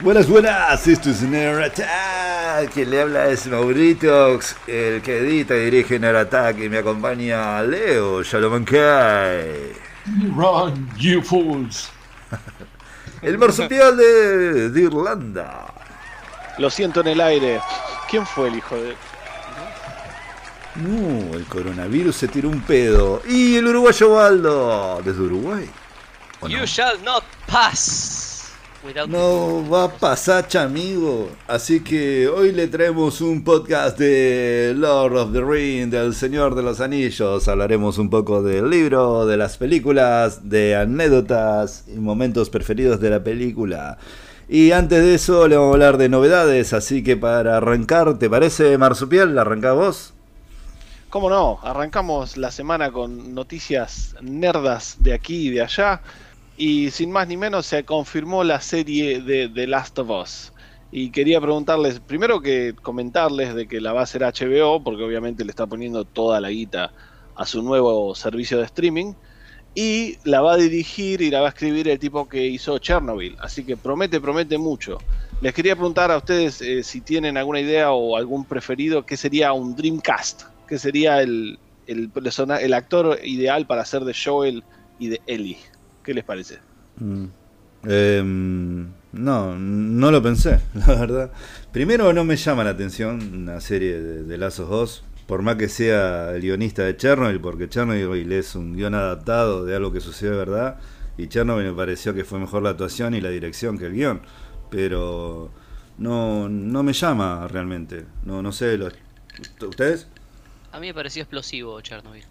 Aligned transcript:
Buenas, 0.00 0.28
buenas, 0.28 0.88
esto 0.88 1.10
es 1.10 1.22
Nerd 1.22 1.62
Attack. 1.62 2.72
Quien 2.72 2.90
le 2.90 3.00
habla 3.00 3.28
es 3.28 3.46
Mauritox, 3.46 4.56
el 4.66 5.00
que 5.00 5.18
edita 5.18 5.56
y 5.56 5.66
dirige 5.66 6.00
Nerd 6.00 6.16
Attack. 6.16 6.58
Y 6.58 6.68
me 6.68 6.78
acompaña 6.78 7.62
Leo 7.62 8.20
Shalomankai. 8.22 9.72
Run, 10.34 10.90
you 10.98 11.22
fools. 11.22 11.90
El 13.22 13.38
marsupial 13.38 13.96
de, 13.96 14.68
de 14.70 14.80
Irlanda. 14.82 15.72
Lo 16.58 16.68
siento 16.68 17.00
en 17.00 17.06
el 17.06 17.20
aire. 17.20 17.60
¿Quién 18.10 18.26
fue 18.26 18.48
el 18.48 18.56
hijo 18.56 18.76
de.? 18.76 18.94
No, 20.74 21.34
el 21.34 21.44
coronavirus 21.46 22.16
se 22.16 22.28
tiró 22.28 22.50
un 22.50 22.60
pedo. 22.60 23.22
Y 23.26 23.56
el 23.56 23.66
uruguayo 23.68 24.12
Waldo, 24.12 25.00
desde 25.02 25.22
Uruguay. 25.22 25.70
You 26.48 26.66
shall 26.66 27.02
not 27.02 27.24
pass 27.46 28.23
No 29.08 29.66
va 29.70 29.84
a 29.84 29.88
pasar, 29.88 30.46
amigo. 30.58 31.30
Así 31.48 31.82
que 31.82 32.28
hoy 32.28 32.52
le 32.52 32.68
traemos 32.68 33.22
un 33.22 33.42
podcast 33.42 33.98
de 33.98 34.74
Lord 34.76 35.16
of 35.16 35.32
the 35.32 35.40
Ring, 35.40 35.88
del 35.88 36.14
Señor 36.14 36.54
de 36.54 36.62
los 36.62 36.82
Anillos. 36.82 37.48
Hablaremos 37.48 37.96
un 37.96 38.10
poco 38.10 38.42
del 38.42 38.68
libro, 38.68 39.24
de 39.24 39.38
las 39.38 39.56
películas, 39.56 40.50
de 40.50 40.76
anécdotas 40.76 41.84
y 41.88 41.96
momentos 41.96 42.50
preferidos 42.50 43.00
de 43.00 43.08
la 43.08 43.24
película. 43.24 43.96
Y 44.50 44.72
antes 44.72 45.02
de 45.02 45.14
eso 45.14 45.48
le 45.48 45.56
vamos 45.56 45.70
a 45.70 45.74
hablar 45.74 45.96
de 45.96 46.10
novedades, 46.10 46.74
así 46.74 47.02
que 47.02 47.16
para 47.16 47.56
arrancar, 47.56 48.18
¿te 48.18 48.28
parece, 48.28 48.76
Marsupial? 48.76 49.38
¿Arrancás 49.38 49.74
vos? 49.74 50.14
¿Cómo 51.08 51.30
no? 51.30 51.58
Arrancamos 51.62 52.36
la 52.36 52.50
semana 52.50 52.90
con 52.92 53.34
noticias 53.34 54.14
nerdas 54.20 54.96
de 54.98 55.14
aquí 55.14 55.46
y 55.46 55.50
de 55.50 55.62
allá. 55.62 56.02
Y 56.56 56.90
sin 56.90 57.10
más 57.10 57.26
ni 57.26 57.36
menos 57.36 57.66
se 57.66 57.84
confirmó 57.84 58.44
la 58.44 58.60
serie 58.60 59.20
de 59.20 59.48
The 59.48 59.66
Last 59.66 59.98
of 59.98 60.10
Us. 60.10 60.52
Y 60.92 61.10
quería 61.10 61.40
preguntarles, 61.40 61.98
primero 61.98 62.40
que 62.40 62.74
comentarles 62.80 63.54
de 63.54 63.66
que 63.66 63.80
la 63.80 63.92
va 63.92 64.00
a 64.00 64.04
hacer 64.04 64.22
HBO, 64.22 64.82
porque 64.84 65.02
obviamente 65.02 65.44
le 65.44 65.50
está 65.50 65.66
poniendo 65.66 66.04
toda 66.04 66.40
la 66.40 66.50
guita 66.50 66.92
a 67.34 67.46
su 67.46 67.62
nuevo 67.62 68.14
servicio 68.14 68.58
de 68.58 68.66
streaming. 68.66 69.14
Y 69.74 70.18
la 70.22 70.40
va 70.40 70.52
a 70.52 70.56
dirigir 70.56 71.20
y 71.20 71.30
la 71.30 71.40
va 71.40 71.46
a 71.46 71.48
escribir 71.48 71.88
el 71.88 71.98
tipo 71.98 72.28
que 72.28 72.46
hizo 72.46 72.78
Chernobyl. 72.78 73.36
Así 73.40 73.64
que 73.64 73.76
promete, 73.76 74.20
promete 74.20 74.56
mucho. 74.56 74.98
Les 75.40 75.52
quería 75.52 75.74
preguntar 75.74 76.12
a 76.12 76.18
ustedes 76.18 76.62
eh, 76.62 76.84
si 76.84 77.00
tienen 77.00 77.36
alguna 77.36 77.58
idea 77.58 77.90
o 77.90 78.16
algún 78.16 78.44
preferido, 78.44 79.04
¿qué 79.04 79.16
sería 79.16 79.52
un 79.52 79.74
Dreamcast? 79.74 80.42
¿Qué 80.68 80.78
sería 80.78 81.20
el, 81.20 81.58
el, 81.88 82.12
el 82.60 82.74
actor 82.74 83.18
ideal 83.24 83.66
para 83.66 83.82
hacer 83.82 84.04
de 84.04 84.14
Joel 84.14 84.62
y 85.00 85.08
de 85.08 85.20
Ellie? 85.26 85.58
¿Qué 86.04 86.14
les 86.14 86.24
parece? 86.24 86.58
Mm. 86.98 87.24
Em, 87.86 88.88
no, 89.12 89.58
no 89.58 90.10
lo 90.10 90.22
pensé, 90.22 90.60
la 90.74 90.86
verdad. 90.94 91.32
Primero 91.72 92.12
no 92.12 92.24
me 92.24 92.36
llama 92.36 92.64
la 92.64 92.70
atención 92.70 93.20
una 93.34 93.60
serie 93.60 94.00
de, 94.00 94.22
de 94.22 94.38
Lazos 94.38 94.68
2, 94.70 95.04
por 95.26 95.42
más 95.42 95.56
que 95.56 95.68
sea 95.68 96.32
el 96.34 96.42
guionista 96.42 96.82
de 96.84 96.96
Chernobyl, 96.96 97.40
porque 97.40 97.68
Chernobyl 97.68 98.32
es 98.32 98.54
un 98.54 98.74
guion 98.76 98.94
adaptado 98.94 99.64
de 99.64 99.74
algo 99.76 99.92
que 99.92 100.00
sucedió 100.00 100.32
de 100.32 100.38
verdad, 100.38 100.78
y 101.18 101.28
Chernobyl 101.28 101.66
me 101.66 101.72
pareció 101.74 102.14
que 102.14 102.24
fue 102.24 102.38
mejor 102.38 102.62
la 102.62 102.70
actuación 102.70 103.14
y 103.14 103.20
la 103.20 103.30
dirección 103.30 103.78
que 103.78 103.86
el 103.86 103.92
guion, 103.94 104.20
pero 104.70 105.50
no, 105.98 106.48
no 106.48 106.82
me 106.82 106.92
llama 106.92 107.46
realmente, 107.48 108.04
no, 108.24 108.42
no 108.42 108.50
sé, 108.52 108.76
los- 108.78 108.94
¿ustedes? 109.66 110.08
A 110.72 110.80
mí 110.80 110.88
me 110.88 110.94
pareció 110.94 111.22
explosivo 111.22 111.80
Chernobyl. 111.82 112.24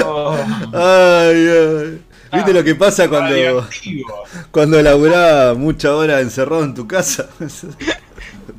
Oh, 0.05 0.37
Ay, 0.73 1.49
ay. 1.49 2.05
¿Viste 2.33 2.53
lo 2.55 2.65
que 2.65 2.75
pasa 2.75 3.09
cuando, 3.09 3.31
radioactivo. 3.35 4.25
cuando 4.51 4.81
laburás 4.81 5.57
mucha 5.57 5.95
hora 5.95 6.21
encerrado 6.21 6.65
en 6.65 6.75
tu 6.75 6.87
casa? 6.87 7.29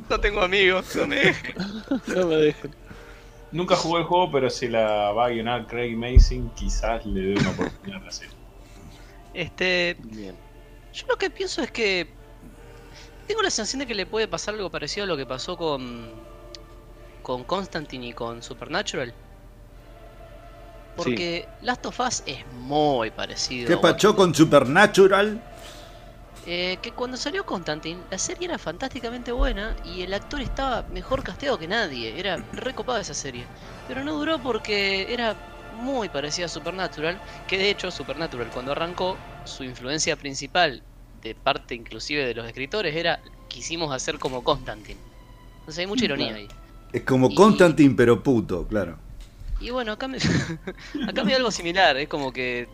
No 0.08 0.20
tengo 0.20 0.42
amigos, 0.42 0.94
no 0.96 1.06
me 1.06 1.34
No 2.06 2.26
me 2.26 2.36
dejen. 2.36 2.74
Nunca 3.52 3.74
jugué 3.74 4.00
el 4.02 4.06
juego, 4.06 4.30
pero 4.30 4.50
si 4.50 4.68
la 4.68 5.12
va 5.12 5.26
a 5.26 5.28
guionar 5.30 5.66
Craig 5.66 5.96
Mason, 5.96 6.50
quizás 6.54 7.04
le 7.06 7.20
dé 7.20 7.40
una 7.40 7.50
oportunidad 7.50 8.02
a 8.02 8.04
la 8.04 8.10
serie. 8.10 8.34
Este, 9.32 9.96
Bien. 10.04 10.36
yo 10.92 11.06
lo 11.08 11.16
que 11.16 11.30
pienso 11.30 11.62
es 11.62 11.70
que 11.70 12.06
tengo 13.26 13.42
la 13.42 13.50
sensación 13.50 13.80
de 13.80 13.86
que 13.86 13.94
le 13.94 14.06
puede 14.06 14.28
pasar 14.28 14.54
algo 14.54 14.70
parecido 14.70 15.04
a 15.04 15.06
lo 15.06 15.16
que 15.16 15.26
pasó 15.26 15.56
con 15.56 16.10
con 17.22 17.42
Constantine 17.44 18.08
y 18.08 18.12
con 18.12 18.42
Supernatural. 18.42 19.14
Porque 20.96 21.48
Last 21.62 21.86
of 21.86 21.98
Us 22.00 22.22
es 22.26 22.44
muy 22.60 23.10
parecido. 23.10 23.68
¿Qué 23.68 23.76
pachó 23.76 24.14
con 24.14 24.34
Supernatural? 24.34 25.42
Eh, 26.46 26.78
que 26.82 26.92
cuando 26.92 27.16
salió 27.16 27.46
Constantine, 27.46 28.00
la 28.10 28.18
serie 28.18 28.46
era 28.48 28.58
fantásticamente 28.58 29.32
buena 29.32 29.74
y 29.84 30.02
el 30.02 30.12
actor 30.12 30.40
estaba 30.40 30.82
mejor 30.92 31.22
casteado 31.22 31.58
que 31.58 31.66
nadie. 31.66 32.18
Era 32.18 32.36
recopada 32.52 33.00
esa 33.00 33.14
serie. 33.14 33.44
Pero 33.88 34.04
no 34.04 34.12
duró 34.12 34.38
porque 34.38 35.12
era 35.12 35.34
muy 35.80 36.08
parecida 36.08 36.46
a 36.46 36.48
Supernatural. 36.48 37.18
Que 37.48 37.58
de 37.58 37.70
hecho, 37.70 37.90
Supernatural, 37.90 38.50
cuando 38.52 38.72
arrancó, 38.72 39.16
su 39.44 39.64
influencia 39.64 40.16
principal, 40.16 40.82
de 41.22 41.34
parte 41.34 41.74
inclusive 41.74 42.26
de 42.26 42.34
los 42.34 42.46
escritores, 42.46 42.94
era 42.94 43.20
quisimos 43.48 43.92
hacer 43.94 44.18
como 44.18 44.44
Constantine. 44.44 45.00
Entonces 45.60 45.78
hay 45.78 45.86
mucha 45.86 46.04
ironía 46.04 46.34
ahí. 46.34 46.48
Es 46.92 47.02
como 47.02 47.28
Y- 47.30 47.34
Constantine, 47.34 47.94
pero 47.96 48.22
puto, 48.22 48.66
claro. 48.68 48.98
Y 49.64 49.70
bueno, 49.70 49.92
acá 49.92 50.08
me, 50.08 50.18
acá 51.08 51.24
me 51.24 51.32
da 51.32 51.36
algo 51.38 51.50
similar. 51.50 51.96
Es 51.96 52.08
como 52.08 52.32
que 52.32 52.68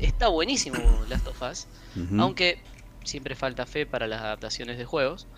está 0.00 0.28
buenísimo 0.28 0.78
Last 1.08 1.26
of 1.28 1.42
Us. 1.42 1.66
Aunque 2.18 2.58
siempre 3.04 3.34
falta 3.34 3.66
fe 3.66 3.86
para 3.86 4.06
las 4.06 4.20
adaptaciones 4.22 4.78
de 4.78 4.84
juegos. 4.84 5.28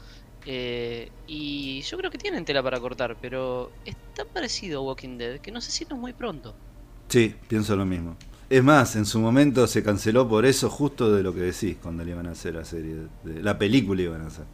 Eh, 0.47 1.11
y 1.27 1.81
yo 1.83 1.97
creo 1.97 2.11
que 2.11 2.19
tienen 2.19 2.45
tela 2.45 2.63
para 2.63 2.79
cortar, 2.79 3.17
pero 3.21 3.73
es 3.85 3.97
tan 4.15 4.27
parecido 4.33 4.81
a 4.81 4.83
Walking 4.83 5.17
Dead 5.19 5.41
que 5.41 5.51
no 5.51 5.61
sé 5.61 5.73
si 5.73 5.85
no 5.87 5.97
es 5.97 6.01
muy 6.01 6.13
pronto. 6.13 6.55
Sí, 7.09 7.35
pienso 7.49 7.77
lo 7.77 7.85
mismo. 7.87 8.17
Es 8.51 8.63
más, 8.63 8.95
en 8.97 9.07
su 9.07 9.19
momento 9.21 9.67
se 9.67 9.83
canceló 9.83 10.29
por 10.29 10.45
eso, 10.45 10.69
justo 10.69 11.11
de 11.13 11.23
lo 11.23 11.33
que 11.35 11.41
decís, 11.41 11.79
cuando 11.83 12.05
le 12.05 12.11
iban 12.13 12.27
a 12.27 12.33
hacer 12.33 12.55
la 12.55 12.65
serie. 12.65 12.95
de- 13.23 13.43
la 13.43 13.59
película 13.59 14.03
iban 14.03 14.23
a 14.23 14.27
hacer. 14.27 14.45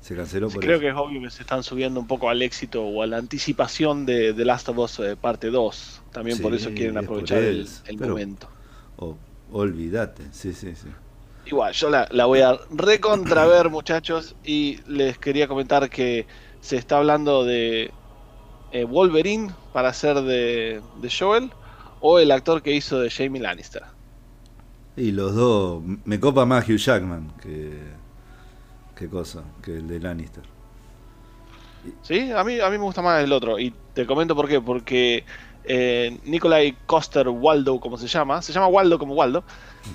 Se 0.00 0.16
canceló 0.16 0.48
Sí, 0.48 0.54
por 0.54 0.64
creo 0.64 0.74
eso. 0.76 0.80
que 0.80 0.88
es 0.88 0.94
obvio 0.96 1.20
que 1.20 1.30
se 1.30 1.42
están 1.42 1.62
subiendo 1.62 2.00
un 2.00 2.06
poco 2.06 2.30
al 2.30 2.40
éxito 2.42 2.82
o 2.82 3.02
a 3.02 3.06
la 3.06 3.18
anticipación 3.18 4.06
de 4.06 4.32
The 4.32 4.44
Last 4.44 4.68
of 4.70 4.78
Us 4.78 4.98
eh, 5.00 5.16
parte 5.20 5.50
2. 5.50 6.02
También 6.12 6.38
por 6.40 6.54
eso 6.54 6.70
quieren 6.70 6.96
aprovechar 6.96 7.38
el, 7.42 7.62
eso, 7.62 7.82
el 7.86 7.96
pero- 7.98 8.10
momento. 8.10 8.48
O- 8.96 9.16
olvídate, 9.52 10.24
sí, 10.32 10.52
sí, 10.52 10.74
sí. 10.74 10.88
Igual, 11.46 11.72
yo 11.74 11.90
la, 11.90 12.06
la 12.12 12.26
voy 12.26 12.40
a 12.40 12.58
recontraver, 12.70 13.68
muchachos, 13.70 14.34
y 14.44 14.78
les 14.86 15.18
quería 15.18 15.48
comentar 15.48 15.90
que 15.90 16.26
se 16.60 16.76
está 16.76 16.98
hablando 16.98 17.44
de 17.44 17.90
eh, 18.72 18.84
Wolverine 18.84 19.50
para 19.72 19.92
ser 19.92 20.20
de, 20.22 20.80
de 21.00 21.10
Joel 21.10 21.50
o 22.00 22.18
el 22.18 22.30
actor 22.30 22.62
que 22.62 22.72
hizo 22.74 22.98
de 23.00 23.10
Jamie 23.10 23.40
Lannister. 23.42 23.82
Y 24.96 25.12
los 25.12 25.34
dos, 25.34 25.82
me 26.04 26.18
copa 26.20 26.46
más 26.46 26.66
Hugh 26.68 26.76
Jackman 26.78 27.32
que. 27.42 27.99
Qué 29.00 29.08
cosa, 29.08 29.42
que 29.62 29.76
el 29.78 29.88
de 29.88 29.98
Lannister. 29.98 30.44
¿Sí? 32.02 32.30
A 32.30 32.44
mí, 32.44 32.60
a 32.60 32.68
mí 32.70 32.76
me 32.78 32.84
gusta 32.84 33.00
más 33.02 33.24
el 33.24 33.32
otro, 33.32 33.58
y 33.58 33.74
te 33.94 34.06
comento 34.06 34.36
por 34.36 34.46
qué, 34.46 34.60
porque 34.60 35.24
eh, 35.64 36.18
Nikolai 36.24 36.76
Coster 36.86 37.26
Waldo, 37.28 37.80
como 37.80 37.96
se 37.98 38.06
llama, 38.06 38.42
se 38.42 38.52
llama 38.52 38.66
Waldo 38.68 38.98
como 38.98 39.14
Waldo, 39.14 39.42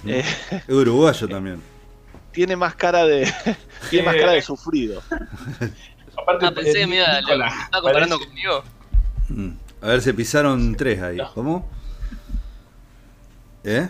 eh, 0.06 0.24
Es 0.50 0.68
uruguayo 0.70 1.28
también. 1.28 1.62
tiene 2.32 2.56
más 2.56 2.76
cara 2.76 3.06
de 3.06 3.32
tiene 3.90 4.06
más 4.08 4.16
cara 4.16 4.32
de 4.34 4.42
sufrido. 4.42 5.02
Aparte, 6.18 6.46
Ah, 6.48 6.52
pensé 6.52 6.74
que 6.74 6.82
eh, 6.82 6.88
me 6.88 6.96
iba 6.96 7.06
estaba 7.20 7.52
comparando 7.82 8.18
parece- 8.18 8.26
conmigo. 8.28 8.64
Mm. 9.30 9.50
A 9.82 9.88
ver, 9.88 10.02
se 10.02 10.14
pisaron 10.14 10.76
tres 10.76 11.02
ahí. 11.02 11.18
No. 11.18 11.32
¿Cómo? 11.34 11.70
¿Eh? 13.64 13.88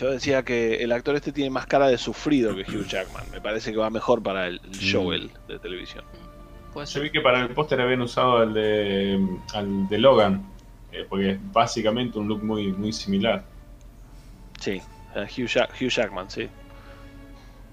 Yo 0.00 0.10
decía 0.10 0.42
que 0.42 0.76
el 0.82 0.92
actor 0.92 1.14
este 1.16 1.30
tiene 1.30 1.50
más 1.50 1.66
cara 1.66 1.86
de 1.88 1.98
sufrido 1.98 2.54
que 2.56 2.62
Hugh 2.62 2.86
Jackman. 2.86 3.24
Me 3.30 3.40
parece 3.40 3.70
que 3.70 3.76
va 3.76 3.90
mejor 3.90 4.22
para 4.22 4.46
el 4.46 4.60
el 4.64 4.92
Joel 4.92 5.30
de 5.46 5.58
televisión. 5.58 6.04
Yo 6.86 7.00
vi 7.02 7.10
que 7.10 7.20
para 7.20 7.42
el 7.42 7.50
póster 7.50 7.80
habían 7.80 8.00
usado 8.00 8.38
al 8.38 8.54
de, 8.54 9.20
al 9.52 9.88
de 9.88 9.98
Logan, 9.98 10.46
eh, 10.92 11.04
porque 11.08 11.32
es 11.32 11.52
básicamente 11.52 12.18
un 12.18 12.28
look 12.28 12.42
muy, 12.42 12.72
muy 12.72 12.92
similar. 12.92 13.44
Sí, 14.60 14.80
eh, 15.16 15.26
Hugh, 15.36 15.48
Jack- 15.48 15.72
Hugh 15.80 15.90
Jackman, 15.90 16.30
sí. 16.30 16.48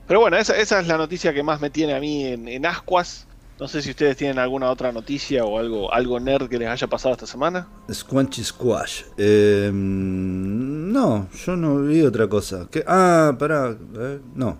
Pero 0.07 0.19
bueno, 0.19 0.35
esa, 0.37 0.57
esa 0.57 0.79
es 0.79 0.87
la 0.87 0.97
noticia 0.97 1.33
que 1.33 1.43
más 1.43 1.61
me 1.61 1.69
tiene 1.69 1.93
a 1.93 1.99
mí 1.99 2.25
en, 2.25 2.47
en 2.47 2.65
ascuas. 2.65 3.27
No 3.59 3.67
sé 3.67 3.81
si 3.81 3.89
ustedes 3.89 4.15
tienen 4.17 4.37
alguna 4.39 4.69
otra 4.69 4.91
noticia 4.91 5.43
o 5.43 5.57
algo, 5.59 5.91
algo 5.93 6.19
nerd 6.19 6.47
que 6.47 6.59
les 6.59 6.67
haya 6.69 6.87
pasado 6.87 7.13
esta 7.13 7.25
semana. 7.25 7.67
Squanchy 7.91 8.43
Squash. 8.43 9.01
Eh, 9.17 9.69
no, 10.97 11.27
yo 11.45 11.55
no 11.55 11.81
vi 11.83 12.01
otra 12.01 12.27
cosa. 12.27 12.67
¿Qué? 12.71 12.83
Ah, 12.87 13.35
pará. 13.37 13.75
eh, 13.99 14.19
no. 14.35 14.57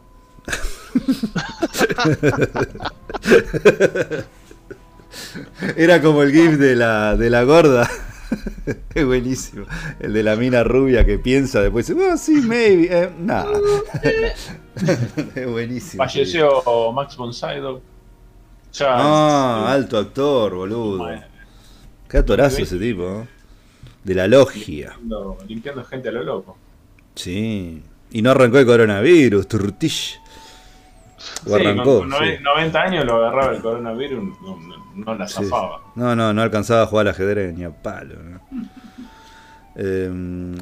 Era 5.76 6.02
como 6.02 6.24
el 6.24 6.32
gif 6.32 6.58
de 6.58 6.76
la, 6.76 7.16
de 7.16 7.30
la 7.30 7.44
gorda. 7.44 7.90
es 8.94 9.06
buenísimo. 9.06 9.66
El 10.00 10.14
de 10.14 10.24
la 10.24 10.36
mina 10.36 10.64
rubia 10.64 11.06
que 11.06 11.18
piensa 11.18 11.62
después 11.62 11.88
dice, 11.88 12.00
oh, 12.12 12.18
sí, 12.18 12.42
maybe. 12.42 12.88
Eh, 12.92 13.10
nada. 13.20 13.48
es 15.36 15.48
buenísimo. 15.50 16.04
Falleció 16.04 16.92
Max 16.94 17.16
von 17.18 17.34
Sydow. 17.34 17.82
Ya, 18.74 18.88
Ah, 18.90 19.72
alto 19.72 19.98
actor, 19.98 20.54
boludo. 20.54 20.98
bueno, 21.00 21.24
Qué 22.10 22.18
actorazo 22.18 22.62
ese 22.62 22.78
tipo. 22.78 23.22
¿eh? 23.22 23.28
De 24.08 24.16
la 24.16 24.28
logia. 24.28 24.90
limpiando, 24.98 25.38
limpiando 25.48 25.84
gente 25.84 26.10
a 26.10 26.12
lo 26.14 26.24
loco. 26.24 26.58
Sí. 27.16 27.82
Y 28.12 28.22
no 28.22 28.32
arrancó 28.32 28.58
el 28.60 28.66
coronavirus, 28.66 29.48
turtish. 29.48 30.20
Sí, 31.18 31.54
arrancó. 31.54 32.00
con 32.00 32.12
sí. 32.12 32.16
nove- 32.18 32.40
90 32.42 32.82
años 32.82 33.06
lo 33.06 33.16
agarraba 33.18 33.54
el 33.56 33.62
coronavirus, 33.62 34.24
no, 34.42 34.56
no- 34.58 34.86
no 34.96 35.16
la 35.16 35.28
Sí. 35.28 35.44
zafaba. 35.44 35.82
No, 35.96 36.16
no, 36.16 36.34
no 36.34 36.42
alcanzaba 36.42 36.84
a 36.84 36.86
jugar 36.86 37.08
al 37.08 37.14
ajedrez 37.14 37.54
ni 37.58 37.64
a 37.66 37.70
palo. 37.72 38.16
¿no? 38.24 38.40
Em, 39.76 40.56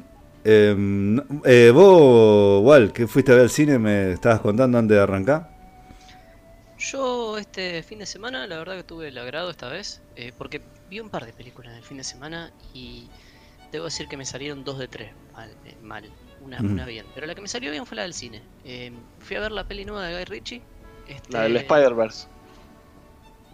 em, 0.43 1.21
eh, 1.45 1.71
vos, 1.73 2.63
Wal, 2.63 2.91
que 2.93 3.07
fuiste 3.07 3.31
a 3.31 3.35
ver 3.35 3.43
el 3.45 3.49
cine, 3.49 3.77
me 3.79 4.11
estabas 4.13 4.39
contando 4.41 4.77
antes 4.77 4.95
de 4.97 5.01
arrancar. 5.03 5.49
Yo 6.77 7.37
este 7.37 7.81
fin 7.83 7.99
de 7.99 8.05
semana, 8.05 8.45
la 8.47 8.57
verdad 8.57 8.75
que 8.75 8.83
tuve 8.83 9.07
el 9.07 9.17
agrado 9.17 9.49
esta 9.49 9.69
vez, 9.69 10.01
eh, 10.15 10.33
porque 10.37 10.61
vi 10.89 10.99
un 10.99 11.09
par 11.09 11.25
de 11.25 11.33
películas 11.33 11.71
en 11.71 11.77
el 11.77 11.83
fin 11.83 11.97
de 11.97 12.03
semana 12.03 12.51
y 12.73 13.07
debo 13.71 13.85
decir 13.85 14.07
que 14.07 14.17
me 14.17 14.25
salieron 14.25 14.63
dos 14.63 14.77
de 14.79 14.87
tres 14.87 15.11
mal. 15.33 15.49
eh, 15.65 15.75
mal. 15.81 16.09
Una, 16.41 16.85
bien, 16.85 17.05
pero 17.15 17.25
la 17.25 17.33
que 17.33 17.41
me 17.41 17.47
salió 17.47 17.71
bien 17.71 17.85
fue 17.87 17.95
la 17.95 18.03
del 18.03 18.13
cine. 18.13 18.41
Eh, 18.65 18.91
fui 19.19 19.35
a 19.35 19.39
ver 19.39 19.51
la 19.51 19.63
peli 19.67 19.83
nueva 19.83 20.05
de 20.05 20.13
Guy 20.15 20.25
Ritchie. 20.25 20.61
Este, 21.07 21.33
La 21.33 21.41
del 21.43 21.57
Spider-Verse. 21.57 22.27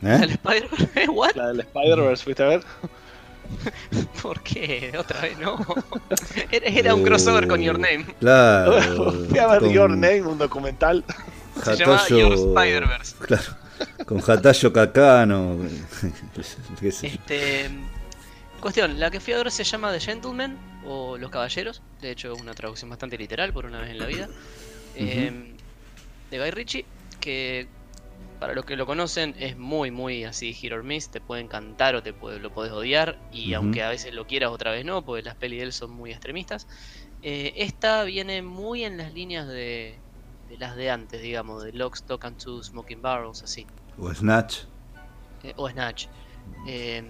La 0.01 0.15
¿Eh? 0.15 0.19
del 0.19 0.29
Spider-Man. 0.31 0.89
¿What? 1.15 1.35
La 1.35 1.47
del 1.47 1.59
Spider-Verse, 1.61 2.23
¿fuiste 2.23 2.43
a 2.43 2.47
ver? 2.47 2.61
¿Por 4.21 4.41
qué? 4.43 4.91
Otra 4.97 5.21
vez 5.21 5.37
no. 5.39 5.57
Era, 6.51 6.67
era 6.67 6.95
un 6.95 7.03
crossover 7.03 7.47
con 7.47 7.61
Your 7.61 7.79
Name. 7.79 8.05
Claro. 8.19 8.81
Fui 9.29 9.39
a 9.39 9.47
ver 9.47 9.59
con 9.59 9.69
Your 9.71 9.89
Name, 9.91 10.21
un 10.23 10.37
documental. 10.37 11.03
Se 11.63 11.75
llamaba 11.77 11.99
Hatayo- 11.99 12.17
Your 12.19 12.33
Spider-Verse. 12.57 13.15
Claro. 13.25 13.43
Con 14.05 14.19
Hatayo 14.29 14.73
Kakano. 14.73 15.57
Este, 16.81 17.69
cuestión, 18.61 18.99
la 18.99 19.11
que 19.11 19.19
fui 19.19 19.33
a 19.33 19.37
ver 19.37 19.51
se 19.51 19.63
llama 19.63 19.91
The 19.91 19.99
Gentleman 19.99 20.57
o 20.85 21.17
Los 21.17 21.29
Caballeros. 21.31 21.81
De 22.01 22.11
hecho, 22.11 22.33
es 22.33 22.41
una 22.41 22.53
traducción 22.53 22.89
bastante 22.89 23.17
literal 23.17 23.51
por 23.53 23.65
una 23.65 23.81
vez 23.81 23.89
en 23.89 23.99
la 23.99 24.05
vida. 24.05 24.29
Eh, 24.95 25.55
de 26.29 26.39
Guy 26.39 26.51
Ritchie, 26.51 26.85
que 27.19 27.67
para 28.39 28.53
los 28.53 28.65
que 28.65 28.75
lo 28.75 28.85
conocen 28.85 29.35
es 29.37 29.57
muy, 29.57 29.91
muy 29.91 30.23
así, 30.23 30.53
hit 30.53 30.71
or 30.71 30.83
miss. 30.83 31.09
Te 31.09 31.21
puede 31.21 31.41
encantar 31.41 31.95
o 31.95 32.01
te 32.03 32.13
puede, 32.13 32.39
lo 32.39 32.51
puedes 32.51 32.71
odiar. 32.71 33.19
Y 33.31 33.53
aunque 33.53 33.83
a 33.83 33.89
veces 33.89 34.13
lo 34.13 34.25
quieras, 34.25 34.49
otra 34.51 34.71
vez 34.71 34.85
no, 34.85 35.03
porque 35.03 35.23
las 35.23 35.35
pelis 35.35 35.59
de 35.59 35.65
él 35.65 35.73
son 35.73 35.91
muy 35.91 36.11
extremistas. 36.11 36.67
eh, 37.21 37.53
esta 37.57 38.03
viene 38.03 38.41
muy 38.41 38.83
en 38.83 38.97
las 38.97 39.13
líneas 39.13 39.47
de, 39.47 39.99
de 40.49 40.57
las 40.57 40.75
de 40.75 40.89
antes, 40.89 41.21
digamos, 41.21 41.63
de 41.63 41.73
Lock, 41.73 41.95
Stock 41.95 42.25
and 42.25 42.37
Two 42.37 42.63
Smoking 42.63 43.01
Barrels, 43.01 43.43
así. 43.43 43.67
O 43.97 44.13
Snatch. 44.13 44.63
Eh, 45.43 45.53
o 45.55 45.69
Snatch. 45.69 46.07
Eh, 46.67 47.03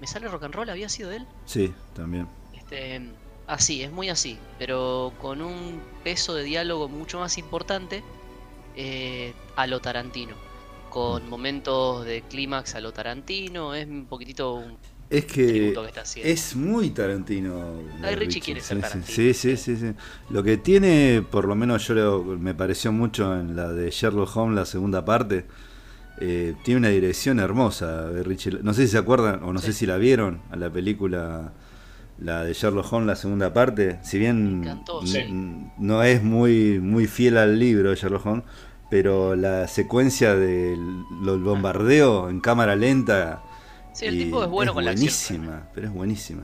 ¿Me 0.00 0.06
sale 0.06 0.28
rock 0.28 0.44
and 0.44 0.54
roll? 0.54 0.70
¿Había 0.70 0.88
sido 0.88 1.10
él? 1.10 1.26
Sí, 1.44 1.74
también. 1.92 2.28
Este, 2.52 3.00
así, 3.46 3.82
es 3.82 3.90
muy 3.92 4.08
así, 4.08 4.38
pero 4.58 5.12
con 5.18 5.42
un 5.42 5.82
peso 6.04 6.34
de 6.34 6.44
diálogo 6.44 6.88
mucho 6.88 7.18
más 7.18 7.38
importante 7.38 8.04
eh, 8.74 9.34
a 9.56 9.66
lo 9.66 9.80
Tarantino. 9.80 10.36
Con 10.88 11.28
momentos 11.28 12.04
de 12.04 12.22
clímax 12.22 12.74
a 12.74 12.80
lo 12.80 12.92
Tarantino, 12.92 13.74
es 13.74 13.86
un 13.86 14.06
poquitito 14.06 14.54
un 14.54 14.78
Es 15.10 15.24
que 15.26 15.72
que 15.72 15.84
está 15.86 16.02
haciendo. 16.02 16.32
es 16.32 16.54
muy 16.56 16.90
Tarantino. 16.90 17.82
Guy 18.00 18.14
Ritchie 18.14 18.40
quiere 18.42 18.60
ser 18.62 18.78
sí, 18.78 18.82
Tarantino. 18.82 19.16
Sí, 19.16 19.34
sí, 19.34 19.56
sí, 19.56 19.76
sí. 19.76 19.92
Lo 20.30 20.42
que 20.42 20.56
tiene, 20.58 21.22
por 21.30 21.46
lo 21.46 21.54
menos 21.54 21.86
yo 21.88 22.22
me 22.24 22.54
pareció 22.54 22.92
mucho 22.92 23.34
en 23.38 23.56
la 23.56 23.68
de 23.72 23.90
Sherlock 23.90 24.34
Holmes, 24.36 24.56
la 24.56 24.66
segunda 24.66 25.04
parte, 25.04 25.46
eh, 26.20 26.54
tiene 26.64 26.78
una 26.78 26.88
dirección 26.88 27.38
hermosa. 27.38 28.08
Guy 28.10 28.22
Ritchie. 28.22 28.58
No 28.62 28.74
sé 28.74 28.82
si 28.82 28.92
se 28.92 28.98
acuerdan 28.98 29.42
o 29.42 29.52
no 29.52 29.60
sé 29.60 29.72
si 29.72 29.86
la 29.86 29.96
vieron 29.96 30.40
a 30.50 30.56
la 30.56 30.70
película, 30.70 31.52
la 32.18 32.44
de 32.44 32.52
Sherlock 32.52 32.92
Holmes, 32.92 33.06
la 33.06 33.16
segunda 33.16 33.52
parte. 33.52 33.98
Si 34.02 34.18
bien 34.18 34.60
encantó, 34.62 35.06
sí. 35.06 35.24
no 35.78 36.02
es 36.02 36.22
muy, 36.22 36.80
muy 36.80 37.06
fiel 37.06 37.36
al 37.36 37.58
libro 37.58 37.90
de 37.90 37.96
Sherlock 37.96 38.26
Holmes, 38.26 38.44
pero 38.90 39.36
la 39.36 39.68
secuencia 39.68 40.34
del 40.34 41.04
bombardeo 41.22 42.28
en 42.30 42.40
cámara 42.40 42.74
lenta. 42.74 43.42
Sí, 43.92 44.06
el 44.06 44.14
y 44.14 44.24
tipo 44.24 44.42
es 44.42 44.48
bueno 44.48 44.74
con 44.74 44.84
la 44.84 44.92
acción. 44.92 45.08
buenísima, 45.08 45.68
pero 45.74 45.88
es 45.88 45.92
buenísima. 45.92 46.42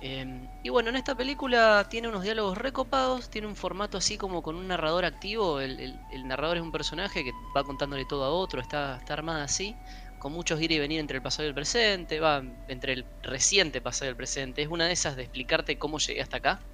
Eh, 0.00 0.41
y 0.62 0.68
bueno, 0.70 0.90
en 0.90 0.96
esta 0.96 1.14
película 1.16 1.86
tiene 1.90 2.08
unos 2.08 2.22
diálogos 2.22 2.56
recopados, 2.58 3.30
tiene 3.30 3.48
un 3.48 3.56
formato 3.56 3.98
así 3.98 4.16
como 4.18 4.42
con 4.42 4.56
un 4.56 4.68
narrador 4.68 5.04
activo. 5.04 5.60
El, 5.60 5.80
el- 5.80 6.04
el 6.08 6.26
narrador 6.28 6.56
es 6.58 6.62
un 6.62 6.72
personaje 6.72 7.24
que 7.24 7.32
va 7.56 7.64
contándole 7.64 8.06
todo 8.06 8.24
a 8.24 8.30
otro, 8.30 8.60
está, 8.60 8.96
está 8.98 9.14
armada 9.14 9.44
así, 9.44 9.80
con 10.18 10.32
muchos 10.32 10.60
ir 10.60 10.70
y 10.72 10.78
venir 10.78 11.00
entre 11.00 11.16
el 11.16 11.22
pasado 11.22 11.46
y 11.46 11.48
el 11.48 11.54
presente, 11.54 12.20
va 12.20 12.42
entre 12.68 12.92
el 12.94 13.10
reciente 13.22 13.80
pasado 13.80 14.08
y 14.08 14.10
el 14.10 14.16
presente. 14.16 14.62
Es 14.62 14.68
una 14.68 14.86
de 14.86 14.92
esas 14.92 15.16
de 15.16 15.22
explicarte 15.24 15.78
cómo 15.78 15.98
llegué 15.98 16.22
hasta 16.22 16.36
acá. 16.38 16.66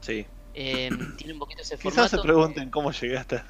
Sí. 0.00 0.26
Eh, 0.54 0.90
tiene 1.16 1.34
un 1.34 1.38
poquito 1.38 1.62
ese 1.62 1.78
Quizás 1.78 2.10
formato. 2.10 2.10
se 2.10 2.18
pregunten 2.18 2.70
cómo 2.70 2.90
llegaste. 2.92 3.42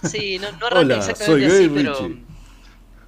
Sí, 0.00 0.38
no, 0.38 0.52
no 0.52 0.66
arranca 0.66 0.96
Hola, 0.96 0.98
exactamente 0.98 1.44
soy 1.44 1.44
así, 1.44 1.68
pero 1.68 2.10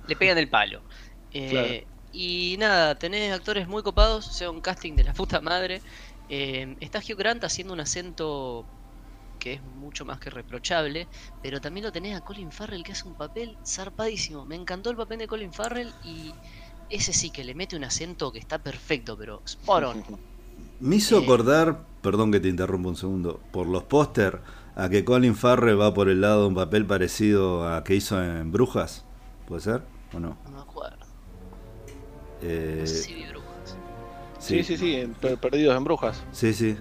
le 0.07 0.17
pegan 0.17 0.39
el 0.39 0.49
palo. 0.51 0.85
Eh, 1.31 1.51
Claro. 1.51 1.94
Y 2.15 2.57
nada, 2.59 2.95
tenés 2.97 3.33
actores 3.33 3.67
muy 3.69 3.83
copados, 3.83 4.29
o 4.29 4.33
sea, 4.33 4.51
un 4.51 4.61
casting 4.61 4.95
de 4.95 5.05
la 5.05 5.15
puta 5.15 5.41
madre. 5.41 5.83
Eh, 6.29 6.77
está 6.81 7.01
Hugh 7.01 7.17
Grant 7.19 7.45
haciendo 7.45 7.75
un 7.75 7.81
acento 7.81 8.65
que 9.39 9.55
es 9.55 9.63
mucho 9.63 10.05
más 10.07 10.21
que 10.21 10.31
reprochable, 10.31 11.09
pero 11.43 11.61
también 11.61 11.85
lo 11.85 11.93
tenés 11.93 12.17
a 12.17 12.23
Colin 12.23 12.53
Farrell 12.53 12.85
que 12.85 12.93
hace 12.93 13.07
un 13.09 13.17
papel 13.17 13.59
zarpadísimo. 13.67 14.47
Me 14.47 14.57
encantó 14.57 14.91
el 14.91 14.97
papel 14.97 15.19
de 15.19 15.27
Colin 15.29 15.53
Farrell 15.53 15.97
y 16.05 16.33
ese 16.89 17.13
sí 17.13 17.31
que 17.31 17.45
le 17.45 17.55
mete 17.55 17.77
un 17.77 17.85
acento 17.85 18.33
que 18.33 18.39
está 18.39 18.63
perfecto, 18.63 19.17
pero 19.19 19.43
spot 19.45 19.85
on. 19.85 20.07
Me 20.81 20.97
hizo 20.97 21.19
Eh. 21.19 21.23
acordar, 21.23 21.87
perdón 22.03 22.33
que 22.33 22.41
te 22.41 22.49
interrumpa 22.49 22.89
un 22.91 22.97
segundo, 22.97 23.41
por 23.53 23.67
los 23.69 23.85
póster, 23.85 24.43
a 24.77 24.89
que 24.89 25.05
Colin 25.05 25.37
Farrell 25.37 25.81
va 25.81 25.95
por 25.95 26.09
el 26.09 26.21
lado 26.21 26.43
de 26.43 26.49
un 26.49 26.55
papel 26.55 26.87
parecido 26.87 27.69
a 27.73 27.85
que 27.85 27.95
hizo 27.97 28.23
en 28.23 28.53
Brujas. 28.53 29.05
¿Puede 29.47 29.63
ser? 29.63 29.83
¿O 30.13 30.21
no? 30.21 30.39
No 30.45 30.51
me 30.51 30.61
acuerdo. 30.61 31.04
Eh, 32.47 32.77
No 32.81 32.87
sé 32.87 33.03
si 33.03 33.15
vi 33.15 33.25
brujas. 33.25 33.77
Sí, 34.39 34.63
sí, 34.65 34.77
sí, 34.77 34.95
en 34.97 35.15
Per- 35.15 35.39
Perdidos 35.39 35.77
en 35.77 35.85
Brujas. 35.85 36.23
Sí, 36.33 36.53
sí. 36.53 36.77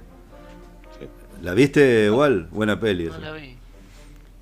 Sí. 0.99 1.07
¿La 1.41 1.53
viste 1.53 2.05
igual? 2.05 2.47
Buena 2.51 2.79
peli. 2.79 3.05
No 3.05 3.11
esa. 3.11 3.19
la 3.19 3.31
vi. 3.31 3.55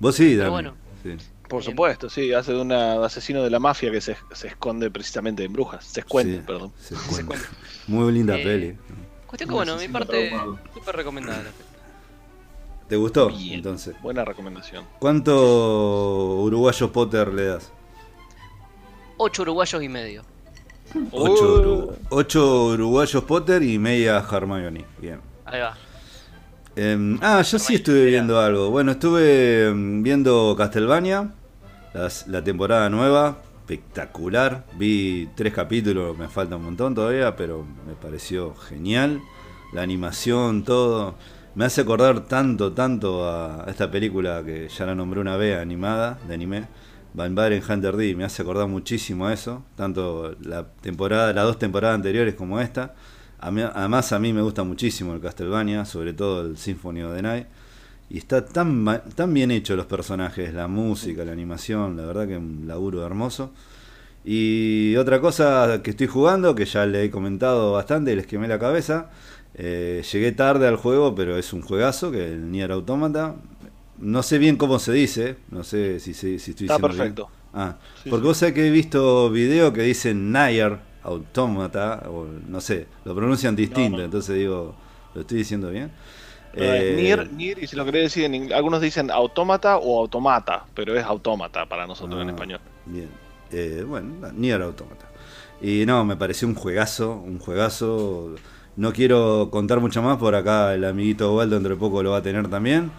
Vos 0.00 0.16
sí, 0.16 0.34
Pero 0.36 0.50
bueno. 0.50 0.74
Sí. 1.02 1.16
Por 1.48 1.62
supuesto, 1.62 2.08
sí, 2.08 2.32
hace 2.32 2.52
de 2.52 2.60
un 2.62 2.72
asesino 2.72 3.42
de 3.44 3.50
la 3.50 3.58
mafia 3.58 3.90
que 3.92 4.00
se, 4.00 4.16
se 4.32 4.48
esconde 4.48 4.90
precisamente 4.90 5.44
en 5.44 5.52
Brujas. 5.52 5.84
Se 5.84 6.00
esconde, 6.00 6.38
Sí, 6.38 6.42
perdón. 6.46 6.72
se. 6.80 6.94
Muy 7.88 8.10
linda 8.12 8.38
Eh, 8.38 8.42
peli. 8.42 8.76
Cuestión 9.26 9.48
que 9.50 9.54
bueno, 9.54 9.76
mi 9.76 9.88
parte 9.88 10.28
traumado. 10.30 10.58
súper 10.74 10.96
recomendada 10.96 11.38
la 11.38 11.50
peli. 11.50 11.68
¿Te 12.88 12.96
gustó? 12.96 13.28
Bien. 13.28 13.54
Entonces. 13.54 13.94
Buena 14.02 14.24
recomendación. 14.24 14.84
¿Cuánto 14.98 16.40
uruguayo 16.42 16.90
Potter 16.92 17.32
le 17.32 17.44
das? 17.46 17.70
Ocho 19.18 19.42
uruguayos 19.42 19.82
y 19.82 19.88
medio. 19.88 20.24
8 22.10 22.66
uruguayos 22.66 23.24
Potter 23.24 23.62
y 23.62 23.78
media 23.78 24.24
Hermione. 24.30 24.84
Bien. 25.00 25.20
Ahí 25.44 25.60
va. 25.60 25.76
Em, 26.74 27.18
ah, 27.22 27.42
yo 27.42 27.58
sí 27.58 27.74
estuve 27.76 28.06
viendo 28.06 28.40
algo. 28.40 28.70
Bueno, 28.70 28.92
estuve 28.92 29.68
em, 29.68 30.02
viendo 30.02 30.54
Castlevania, 30.56 31.32
las- 31.92 32.26
la 32.28 32.42
temporada 32.42 32.88
nueva, 32.88 33.38
espectacular. 33.60 34.64
Vi 34.78 35.28
tres 35.34 35.52
capítulos, 35.52 36.16
me 36.16 36.28
falta 36.28 36.56
un 36.56 36.64
montón 36.64 36.94
todavía, 36.94 37.36
pero 37.36 37.64
me 37.86 37.94
pareció 37.94 38.54
genial. 38.54 39.20
La 39.72 39.82
animación, 39.82 40.64
todo. 40.64 41.14
Me 41.54 41.66
hace 41.66 41.82
acordar 41.82 42.20
tanto, 42.20 42.72
tanto 42.72 43.28
a 43.28 43.66
esta 43.68 43.90
película 43.90 44.42
que 44.44 44.68
ya 44.68 44.86
la 44.86 44.94
nombré 44.94 45.20
una 45.20 45.36
vez, 45.36 45.58
animada, 45.58 46.18
de 46.26 46.34
anime. 46.34 46.68
Van 47.14 47.34
Baren 47.34 47.62
Hunter 47.68 47.96
D, 47.96 48.14
me 48.16 48.24
hace 48.24 48.42
acordar 48.42 48.68
muchísimo 48.68 49.26
a 49.26 49.32
eso, 49.34 49.62
tanto 49.76 50.34
la 50.42 50.66
temporada, 50.80 51.32
las 51.32 51.44
dos 51.44 51.58
temporadas 51.58 51.94
anteriores 51.96 52.34
como 52.34 52.60
esta. 52.60 52.94
A 53.38 53.50
mí- 53.50 53.62
además 53.62 54.12
a 54.12 54.18
mí 54.18 54.32
me 54.32 54.40
gusta 54.42 54.62
muchísimo 54.64 55.12
el 55.14 55.20
Castlevania, 55.20 55.84
sobre 55.84 56.14
todo 56.14 56.42
el 56.46 56.56
Symphony 56.56 57.02
of 57.02 57.14
the 57.14 57.22
Night. 57.22 57.46
Y 58.08 58.18
está 58.18 58.44
tan, 58.44 58.84
tan 59.14 59.32
bien 59.34 59.50
hecho 59.50 59.74
los 59.76 59.86
personajes, 59.86 60.52
la 60.54 60.68
música, 60.68 61.24
la 61.24 61.32
animación, 61.32 61.96
la 61.96 62.04
verdad 62.06 62.28
que 62.28 62.36
un 62.36 62.64
laburo 62.66 63.04
hermoso. 63.06 63.52
Y 64.24 64.94
otra 64.96 65.20
cosa 65.20 65.80
que 65.82 65.90
estoy 65.90 66.06
jugando, 66.06 66.54
que 66.54 66.64
ya 66.64 66.86
le 66.86 67.04
he 67.04 67.10
comentado 67.10 67.72
bastante 67.72 68.12
y 68.12 68.16
les 68.16 68.26
quemé 68.26 68.48
la 68.48 68.58
cabeza. 68.58 69.10
eh, 69.54 70.02
llegué 70.10 70.32
tarde 70.32 70.66
al 70.66 70.76
juego, 70.76 71.14
pero 71.14 71.36
es 71.36 71.52
un 71.52 71.60
juegazo, 71.60 72.10
que 72.10 72.24
es 72.26 72.32
el 72.32 72.50
Nier 72.50 72.72
Automata. 72.72 73.34
No 74.02 74.22
sé 74.22 74.38
bien 74.38 74.56
cómo 74.56 74.78
se 74.78 74.92
dice, 74.92 75.36
no 75.50 75.64
sé 75.64 76.00
si, 76.00 76.12
se- 76.14 76.38
si 76.38 76.50
estoy 76.52 76.66
Está 76.66 76.74
diciendo 76.78 76.92
bien. 76.92 77.14
perfecto. 77.14 77.30
Ah, 77.54 77.78
Sí, 77.94 78.10
porque 78.10 78.22
sí. 78.22 78.26
vos 78.26 78.36
sabés 78.38 78.54
que 78.54 78.66
he 78.66 78.70
visto 78.70 79.30
videos 79.30 79.72
que 79.72 79.82
dicen 79.82 80.32
Nair, 80.32 80.78
Automata, 81.04 82.04
o 82.08 82.26
no 82.48 82.60
sé, 82.60 82.88
lo 83.04 83.14
pronuncian 83.14 83.54
distinto, 83.56 83.98
No, 83.98 83.98
no. 83.98 84.04
entonces 84.04 84.36
digo, 84.36 84.74
¿lo 85.14 85.20
estoy 85.22 85.38
diciendo 85.38 85.70
bien? 85.70 85.92
Eh, 86.52 86.84
Nier, 86.88 87.30
Nier, 87.32 87.58
y 87.62 87.66
si 87.66 87.76
lo 87.76 87.84
querés 87.84 88.04
decir 88.04 88.24
en 88.24 88.34
inglés, 88.34 88.56
algunos 88.56 88.80
dicen 88.80 89.10
autómata 89.10 89.78
o 89.78 90.00
automata, 90.00 90.66
pero 90.74 90.96
es 90.96 91.04
autómata 91.04 91.66
para 91.66 91.86
nosotros 91.86 92.22
en 92.22 92.28
Ah, 92.28 92.30
español. 92.30 92.60
Bien. 92.84 93.08
Eh, 93.50 93.84
bueno, 93.86 94.32
Nier 94.32 94.62
Automata. 94.62 95.06
Y 95.60 95.84
no, 95.86 96.04
me 96.04 96.16
pareció 96.16 96.48
un 96.48 96.54
juegazo, 96.54 97.14
un 97.16 97.38
juegazo. 97.38 98.34
No 98.76 98.92
quiero 98.92 99.50
contar 99.50 99.80
mucho 99.80 100.02
más, 100.02 100.16
por 100.18 100.34
acá 100.34 100.74
el 100.74 100.84
amiguito 100.84 101.34
Waldo 101.36 101.56
entre 101.56 101.76
poco 101.76 102.02
lo 102.02 102.12
va 102.12 102.18
a 102.18 102.22
tener 102.22 102.48
también. 102.48 102.90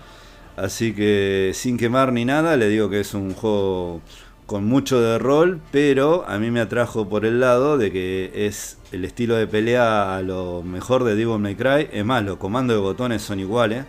Así 0.55 0.93
que 0.93 1.51
sin 1.53 1.77
quemar 1.77 2.13
ni 2.13 2.25
nada, 2.25 2.57
le 2.57 2.69
digo 2.69 2.89
que 2.89 2.99
es 2.99 3.13
un 3.13 3.33
juego 3.33 4.01
con 4.45 4.65
mucho 4.65 5.01
de 5.01 5.17
rol, 5.17 5.61
pero 5.71 6.25
a 6.27 6.37
mí 6.37 6.51
me 6.51 6.59
atrajo 6.59 7.09
por 7.09 7.25
el 7.25 7.39
lado 7.39 7.77
de 7.77 7.91
que 7.91 8.31
es 8.35 8.77
el 8.91 9.05
estilo 9.05 9.35
de 9.35 9.47
pelea 9.47 10.15
a 10.15 10.21
lo 10.21 10.61
mejor 10.61 11.03
de 11.05 11.15
Devil 11.15 11.39
May 11.39 11.55
Cry. 11.55 11.89
Es 11.91 12.05
más, 12.05 12.23
los 12.23 12.37
comandos 12.37 12.75
de 12.75 12.81
botones 12.81 13.21
son 13.21 13.39
iguales, 13.39 13.85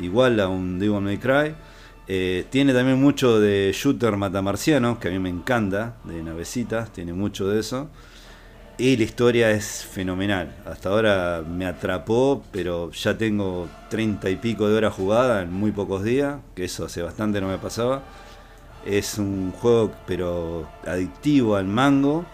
igual 0.00 0.40
a 0.40 0.48
un 0.48 0.78
Devil 0.78 1.00
May 1.00 1.18
Cry. 1.18 1.54
Eh, 2.08 2.46
tiene 2.50 2.72
también 2.72 3.00
mucho 3.00 3.40
de 3.40 3.72
shooter 3.74 4.16
matamarcianos, 4.16 4.98
que 4.98 5.08
a 5.08 5.10
mí 5.10 5.18
me 5.18 5.28
encanta, 5.28 5.96
de 6.04 6.22
navecitas, 6.22 6.92
tiene 6.92 7.12
mucho 7.12 7.48
de 7.48 7.60
eso. 7.60 7.90
Y 8.78 8.96
la 8.98 9.04
historia 9.04 9.50
es 9.52 9.86
fenomenal. 9.86 10.54
Hasta 10.66 10.90
ahora 10.90 11.42
me 11.48 11.64
atrapó, 11.64 12.44
pero 12.52 12.90
ya 12.92 13.16
tengo 13.16 13.68
treinta 13.88 14.28
y 14.28 14.36
pico 14.36 14.68
de 14.68 14.76
horas 14.76 14.92
jugadas 14.92 15.44
en 15.44 15.52
muy 15.52 15.72
pocos 15.72 16.04
días, 16.04 16.36
que 16.54 16.64
eso 16.64 16.84
hace 16.84 17.00
bastante 17.02 17.40
no 17.40 17.48
me 17.48 17.56
pasaba. 17.56 18.02
Es 18.84 19.16
un 19.18 19.52
juego, 19.52 19.92
pero 20.06 20.68
adictivo 20.86 21.56
al 21.56 21.64
mango. 21.64 22.26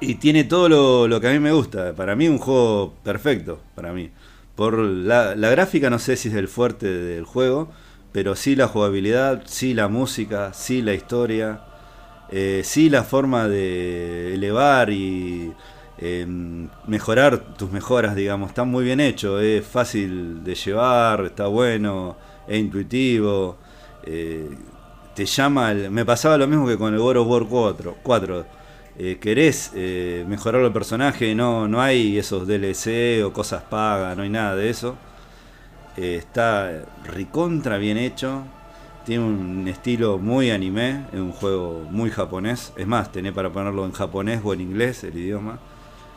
Y 0.00 0.14
tiene 0.14 0.44
todo 0.44 1.06
lo, 1.08 1.20
que 1.20 1.28
a 1.28 1.32
mí 1.32 1.40
me 1.40 1.52
gusta. 1.52 1.92
Para 1.92 2.16
mí 2.16 2.26
un 2.28 2.38
juego 2.38 2.94
perfecto, 3.04 3.60
para 3.74 3.92
mí. 3.92 4.10
Por 4.56 4.78
la, 4.78 5.36
la 5.36 5.50
gráfica 5.50 5.90
no 5.90 5.98
sé 5.98 6.16
si 6.16 6.28
es 6.30 6.34
el 6.36 6.48
fuerte 6.48 6.86
del 6.86 7.24
juego, 7.24 7.68
pero 8.12 8.34
sí 8.34 8.56
la 8.56 8.66
jugabilidad, 8.66 9.42
sí 9.46 9.74
la 9.74 9.88
música, 9.88 10.54
sí 10.54 10.80
la 10.82 10.94
historia, 10.94 11.60
eh, 12.30 12.62
sí 12.64 12.90
la 12.90 13.04
forma 13.04 13.48
de 13.48 14.34
elevar 14.34 14.90
y 14.90 15.52
eh, 15.98 16.26
mejorar 16.86 17.38
tus 17.56 17.70
mejoras, 17.70 18.14
digamos, 18.14 18.50
está 18.50 18.64
muy 18.64 18.84
bien 18.84 19.00
hecho, 19.00 19.40
es 19.40 19.66
fácil 19.66 20.44
de 20.44 20.54
llevar, 20.54 21.24
está 21.26 21.46
bueno, 21.46 22.16
es 22.46 22.58
intuitivo, 22.58 23.56
eh, 24.04 24.48
te 25.14 25.26
llama, 25.26 25.72
el- 25.72 25.90
me 25.90 26.04
pasaba 26.04 26.38
lo 26.38 26.46
mismo 26.46 26.66
que 26.66 26.78
con 26.78 26.92
el 26.94 27.00
God 27.00 27.16
of 27.18 27.28
War 27.28 27.44
4, 27.48 27.96
4 28.02 28.46
eh, 28.98 29.18
querés 29.20 29.72
eh, 29.74 30.24
mejorar 30.28 30.62
el 30.62 30.72
personaje, 30.72 31.34
no, 31.34 31.68
no 31.68 31.80
hay 31.80 32.18
esos 32.18 32.46
DLC 32.46 33.22
o 33.24 33.32
cosas 33.32 33.62
pagas, 33.62 34.16
no 34.16 34.22
hay 34.24 34.28
nada 34.28 34.56
de 34.56 34.70
eso. 34.70 34.96
Está 35.96 36.84
recontra 37.04 37.78
bien 37.78 37.96
hecho. 37.98 38.44
Tiene 39.08 39.24
un 39.24 39.66
estilo 39.68 40.18
muy 40.18 40.50
anime, 40.50 41.06
es 41.14 41.18
un 41.18 41.32
juego 41.32 41.82
muy 41.90 42.10
japonés. 42.10 42.74
Es 42.76 42.86
más, 42.86 43.10
tenés 43.10 43.32
para 43.32 43.50
ponerlo 43.50 43.86
en 43.86 43.92
japonés 43.92 44.42
o 44.44 44.52
en 44.52 44.60
inglés 44.60 45.02
el 45.02 45.16
idioma. 45.16 45.58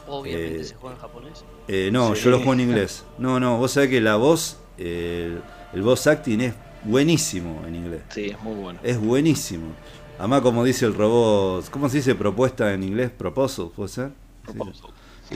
Obviamente 0.10 0.60
Eh, 0.60 0.63
se 0.65 0.75
juega 0.75 0.98
en 0.98 1.01
japonés. 1.01 1.45
Eh, 1.69 1.89
no, 1.89 2.13
Sí. 2.13 2.24
yo 2.25 2.31
lo 2.31 2.38
juego 2.39 2.51
en 2.51 2.60
inglés. 2.60 3.05
No, 3.17 3.39
no, 3.39 3.57
vos 3.57 3.71
sabés 3.71 3.89
que 3.91 4.01
la 4.01 4.17
voz, 4.17 4.60
eh, 4.77 5.38
el, 5.71 5.77
el 5.77 5.81
voz 5.83 6.05
acting 6.05 6.41
es 6.41 6.53
buenísimo 6.83 7.63
en 7.65 7.75
inglés. 7.75 8.01
Sí, 8.10 8.25
es 8.25 8.43
muy 8.43 8.55
bueno. 8.55 8.77
Es 8.83 9.00
buenísimo. 9.00 9.67
Además, 10.19 10.41
como 10.41 10.65
dice 10.65 10.86
el 10.86 10.93
robot, 10.93 11.69
¿cómo 11.69 11.88
se 11.88 11.95
dice 11.95 12.13
propuesta 12.13 12.74
en 12.74 12.83
inglés? 12.83 13.10
Proposal, 13.10 13.69
¿puede 13.74 13.88
ser? 13.88 14.12
Sí. 14.51 14.57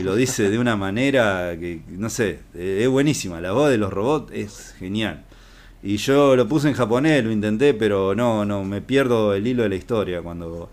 Y 0.01 0.03
lo 0.03 0.13
dice 0.13 0.49
de 0.49 0.59
una 0.59 0.75
manera 0.75 1.55
que, 1.57 1.81
no 1.87 2.09
sé, 2.09 2.41
es 2.53 2.89
buenísima. 2.89 3.39
La 3.39 3.53
voz 3.53 3.69
de 3.69 3.77
los 3.77 3.93
robots 3.93 4.33
es 4.33 4.75
genial. 4.77 5.23
Y 5.85 5.97
yo 5.97 6.35
lo 6.35 6.47
puse 6.47 6.67
en 6.67 6.73
japonés, 6.73 7.23
lo 7.23 7.31
intenté, 7.31 7.73
pero 7.75 8.15
no, 8.15 8.43
no, 8.43 8.63
me 8.63 8.81
pierdo 8.81 9.33
el 9.35 9.45
hilo 9.45 9.61
de 9.63 9.69
la 9.69 9.75
historia 9.75 10.21
cuando, 10.23 10.67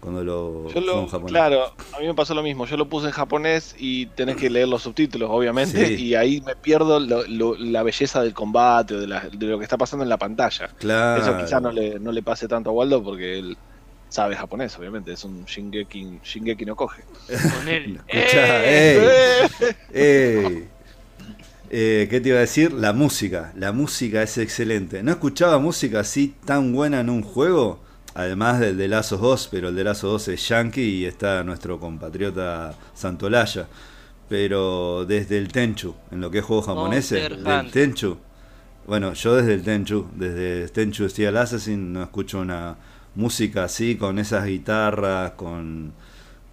cuando 0.00 0.24
lo 0.24 0.64
Yo 0.66 0.72
juego 0.72 0.78
en 0.80 0.86
lo, 0.86 1.06
japonés. 1.06 1.30
claro, 1.32 1.72
a 1.96 2.00
mí 2.00 2.06
me 2.06 2.14
pasó 2.14 2.34
lo 2.34 2.42
mismo. 2.42 2.66
Yo 2.66 2.76
lo 2.76 2.88
puse 2.88 3.06
en 3.06 3.12
japonés 3.12 3.76
y 3.78 4.06
tenés 4.06 4.34
que 4.36 4.50
leer 4.50 4.66
los 4.66 4.82
subtítulos, 4.82 5.30
obviamente, 5.32 5.86
Sí. 5.96 6.06
y 6.06 6.14
ahí 6.16 6.40
me 6.40 6.56
pierdo 6.56 6.98
lo- 6.98 7.24
lo- 7.28 7.54
la 7.56 7.84
belleza 7.84 8.20
del 8.22 8.34
combate 8.34 8.94
o 8.96 9.00
de, 9.00 9.06
la- 9.06 9.20
de 9.32 9.46
lo 9.46 9.56
que 9.58 9.62
está 9.64 9.78
pasando 9.78 10.02
en 10.02 10.08
la 10.08 10.18
pantalla. 10.18 10.68
Claro. 10.80 11.22
Eso 11.22 11.38
quizás 11.38 11.62
no 11.62 11.70
le, 11.70 12.00
no 12.00 12.10
le 12.10 12.22
pase 12.24 12.48
tanto 12.48 12.70
a 12.70 12.72
Waldo 12.72 13.02
porque 13.04 13.38
él 13.38 13.56
sabe 14.08 14.34
japonés, 14.34 14.76
obviamente. 14.78 15.12
Es 15.12 15.22
un 15.24 15.44
Shingeki, 15.44 16.18
Shingeki 16.24 16.64
no 16.64 16.74
coge. 16.74 17.02
Con 17.56 17.68
él. 17.68 18.00
Escuchá, 18.08 18.64
¡Eh! 18.64 19.48
ey, 19.92 20.44
ey. 20.44 20.68
Eh, 21.70 22.06
¿Qué 22.10 22.20
te 22.20 22.28
iba 22.28 22.38
a 22.38 22.42
decir? 22.42 22.72
La 22.72 22.92
música. 22.92 23.52
La 23.56 23.72
música 23.72 24.22
es 24.22 24.38
excelente. 24.38 25.02
No 25.02 25.10
escuchaba 25.10 25.58
música 25.58 26.00
así 26.00 26.34
tan 26.44 26.72
buena 26.72 27.00
en 27.00 27.10
un 27.10 27.22
juego. 27.22 27.80
Además 28.14 28.60
del 28.60 28.78
de 28.78 28.88
Lazo 28.88 29.18
2, 29.18 29.48
pero 29.50 29.68
el 29.68 29.76
de 29.76 29.84
Lazo 29.84 30.08
2 30.08 30.28
es 30.28 30.48
yankee 30.48 30.80
y 30.80 31.04
está 31.04 31.44
nuestro 31.44 31.78
compatriota 31.78 32.74
Santolaya. 32.94 33.68
Pero 34.28 35.04
desde 35.04 35.38
el 35.38 35.48
Tenchu, 35.48 35.94
en 36.10 36.20
lo 36.20 36.30
que 36.30 36.38
es 36.38 36.44
juegos 36.44 36.66
japoneses, 36.66 37.28
del. 37.44 37.70
Tenchu. 37.70 38.16
Bueno, 38.86 39.12
yo 39.12 39.36
desde 39.36 39.54
el 39.54 39.62
Tenchu, 39.62 40.06
desde 40.14 40.68
Tenchu 40.68 41.08
Steel 41.08 41.36
Assassin, 41.36 41.92
no 41.92 42.02
escucho 42.02 42.40
una 42.40 42.76
música 43.14 43.64
así, 43.64 43.96
con 43.96 44.18
esas 44.18 44.46
guitarras, 44.46 45.32
con, 45.32 45.92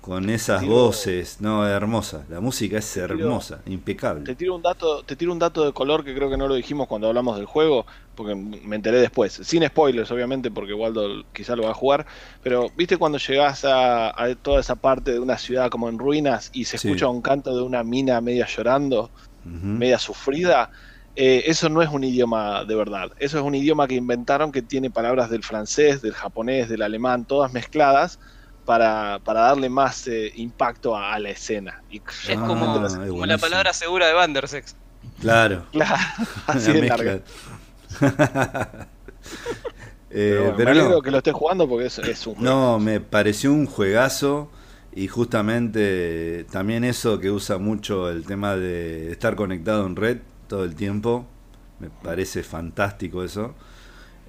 con 0.03 0.29
esas 0.29 0.59
Tiro- 0.61 0.73
voces. 0.73 1.39
No, 1.39 1.65
hermosa. 1.65 2.25
La 2.29 2.41
música 2.41 2.77
es 2.77 2.93
tiro- 2.93 3.05
hermosa, 3.05 3.61
impecable. 3.67 4.25
Te 4.25 4.35
tiro 4.35 4.53
un 4.55 4.61
dato, 4.61 5.01
te 5.03 5.15
tiro 5.15 5.31
un 5.31 5.39
dato 5.39 5.63
de 5.65 5.71
color 5.71 6.03
que 6.03 6.13
creo 6.13 6.29
que 6.29 6.35
no 6.35 6.49
lo 6.49 6.55
dijimos 6.55 6.87
cuando 6.87 7.07
hablamos 7.07 7.37
del 7.37 7.45
juego, 7.45 7.85
porque 8.13 8.35
me 8.35 8.75
enteré 8.75 8.99
después. 8.99 9.31
Sin 9.43 9.65
spoilers, 9.65 10.11
obviamente, 10.11 10.51
porque 10.51 10.73
Waldo 10.73 11.23
quizá 11.31 11.55
lo 11.55 11.63
va 11.63 11.71
a 11.71 11.73
jugar. 11.73 12.05
Pero 12.43 12.67
viste 12.75 12.97
cuando 12.97 13.17
llegás 13.17 13.63
a, 13.63 14.09
a 14.21 14.35
toda 14.35 14.59
esa 14.59 14.75
parte 14.75 15.13
de 15.13 15.19
una 15.19 15.37
ciudad 15.37 15.69
como 15.69 15.87
en 15.87 15.97
ruinas 15.97 16.49
y 16.51 16.65
se 16.65 16.77
Sí. 16.77 16.89
escucha 16.89 17.07
un 17.07 17.21
canto 17.21 17.55
de 17.55 17.61
una 17.61 17.81
mina 17.85 18.19
media 18.19 18.45
llorando, 18.45 19.09
media 19.45 19.99
sufrida. 19.99 20.69
eh, 21.15 21.43
eso 21.45 21.69
no 21.69 21.81
es 21.83 21.89
un 21.89 22.03
idioma 22.03 22.65
de 22.65 22.73
verdad. 22.75 23.11
Eso 23.19 23.37
es 23.37 23.43
un 23.43 23.53
idioma 23.55 23.87
que 23.87 23.93
inventaron 23.95 24.51
que 24.51 24.63
tiene 24.63 24.89
palabras 24.89 25.29
del 25.29 25.43
francés, 25.43 26.01
del 26.01 26.13
japonés, 26.13 26.67
del 26.69 26.81
alemán, 26.81 27.25
todas 27.25 27.53
mezcladas 27.53 28.19
para, 28.65 29.19
para 29.23 29.41
darle 29.41 29.69
más 29.69 30.07
eh, 30.07 30.31
impacto 30.35 30.95
a, 30.95 31.13
a 31.13 31.19
la 31.19 31.29
escena. 31.31 31.83
Y 31.89 32.01
Es 32.27 32.37
Ah, 32.37 32.43
como, 32.45 32.85
es 32.85 32.95
como 32.95 33.25
la 33.25 33.37
palabra 33.37 33.73
segura 33.73 34.07
de 34.07 34.13
Bandersex. 34.13 34.75
Claro. 35.19 35.67
claro, 35.71 35.95
así 36.47 36.71
la 36.71 36.73
de 36.73 36.81
mezcla. 36.81 37.03
larga. 37.03 37.23
Eh, 40.15 40.35
Pero, 40.35 40.43
bueno, 40.43 40.55
pero 40.55 40.69
me 40.69 40.71
alegro 40.71 40.95
no. 40.97 41.01
que 41.01 41.11
lo 41.11 41.17
estés 41.17 41.33
jugando 41.33 41.67
porque 41.67 41.87
es, 41.87 41.97
es 41.99 42.27
un 42.27 42.35
juego. 42.35 42.59
No, 42.59 42.79
me 42.79 42.99
pareció 42.99 43.51
un 43.51 43.65
juegazo 43.65 44.51
y 44.91 45.07
justamente 45.07 46.45
también 46.51 46.83
eso 46.83 47.19
que 47.19 47.31
usa 47.31 47.57
mucho 47.57 48.09
el 48.09 48.25
tema 48.25 48.55
de 48.55 49.11
estar 49.11 49.35
conectado 49.35 49.85
en 49.87 49.95
red 49.95 50.19
todo 50.47 50.63
el 50.65 50.75
tiempo. 50.75 51.25
Me 51.79 51.89
parece 51.89 52.43
fantástico 52.43 53.23
eso. 53.23 53.55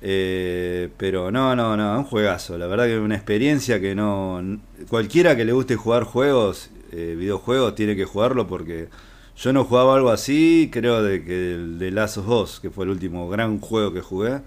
Eh, 0.06 0.90
pero 0.98 1.30
no, 1.30 1.56
no, 1.56 1.78
no, 1.78 1.98
un 1.98 2.04
juegazo. 2.04 2.58
La 2.58 2.66
verdad 2.66 2.84
que 2.84 2.96
es 2.96 3.00
una 3.00 3.14
experiencia 3.14 3.80
que 3.80 3.94
no... 3.94 4.58
Cualquiera 4.90 5.34
que 5.34 5.46
le 5.46 5.52
guste 5.52 5.76
jugar 5.76 6.04
juegos, 6.04 6.68
eh, 6.92 7.16
videojuegos, 7.18 7.74
tiene 7.74 7.96
que 7.96 8.04
jugarlo 8.04 8.46
porque 8.46 8.90
yo 9.34 9.54
no 9.54 9.64
jugaba 9.64 9.94
algo 9.94 10.10
así, 10.10 10.68
creo 10.70 11.02
de 11.02 11.24
que 11.24 11.54
el 11.54 11.78
de 11.78 11.90
Last 11.90 12.18
of 12.18 12.28
Us, 12.28 12.60
que 12.60 12.68
fue 12.68 12.84
el 12.84 12.90
último 12.90 13.30
gran 13.30 13.60
juego 13.60 13.94
que 13.94 14.02
jugué. 14.02 14.42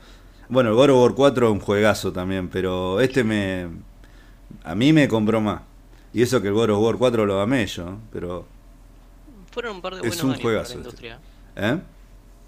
Bueno, 0.48 0.70
el 0.70 0.76
God 0.76 0.92
of 0.92 1.02
War 1.02 1.14
4 1.16 1.48
es 1.48 1.54
un 1.54 1.60
juegazo 1.60 2.14
también, 2.14 2.50
pero 2.50 3.02
este 3.02 3.24
me... 3.24 3.68
A 4.64 4.76
mí 4.76 4.94
me 4.94 5.08
compró 5.08 5.42
más. 5.42 5.64
Y 6.14 6.22
eso 6.22 6.40
que 6.40 6.50
el 6.50 6.54
God 6.54 6.70
of 6.70 6.84
War 6.84 6.98
4 6.98 7.26
lo 7.26 7.42
amé 7.42 7.66
yo, 7.66 7.98
pero... 8.14 8.46
Fueron 9.52 9.78
un 9.78 9.82
par 9.82 9.96
de 9.96 10.08
Es 10.08 10.22
buenos 10.22 10.24
un 10.24 10.30
años 10.30 10.42
juegazo 10.44 10.74
para 10.74 10.84
la 10.84 10.90
este. 10.90 11.06
industria. 11.08 11.20
¿Eh? 11.56 11.80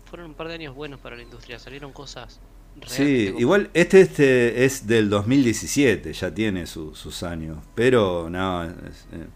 Fueron 0.05 0.27
un 0.27 0.33
par 0.35 0.47
de 0.47 0.53
años 0.53 0.75
buenos 0.75 0.99
para 0.99 1.15
la 1.15 1.23
industria. 1.23 1.57
Salieron 1.57 1.91
cosas 1.91 2.39
Sí, 2.85 3.33
igual 3.37 3.69
este, 3.73 4.01
este 4.01 4.65
es 4.65 4.87
del 4.87 5.09
2017, 5.09 6.13
ya 6.13 6.33
tiene 6.33 6.65
su- 6.65 6.95
sus 6.95 7.23
años, 7.23 7.57
pero 7.75 8.29
no, 8.29 8.63
es- 8.63 8.71
eh, 9.13 9.27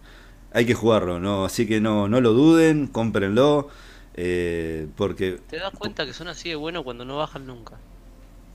hay 0.54 0.66
que 0.66 0.74
jugarlo, 0.74 1.20
no, 1.20 1.46
así 1.46 1.68
que 1.68 1.82
no, 1.82 2.08
no 2.08 2.22
lo 2.22 2.34
duden, 2.34 2.88
cómprenlo, 2.88 3.70
eh, 4.16 4.88
porque 4.96 5.40
Te 5.48 5.58
das 5.58 5.72
cuenta 5.74 6.06
que 6.06 6.12
son 6.14 6.28
así 6.28 6.50
de 6.50 6.56
buenos 6.56 6.84
cuando 6.84 7.06
no 7.06 7.16
bajan 7.18 7.46
nunca. 7.48 7.80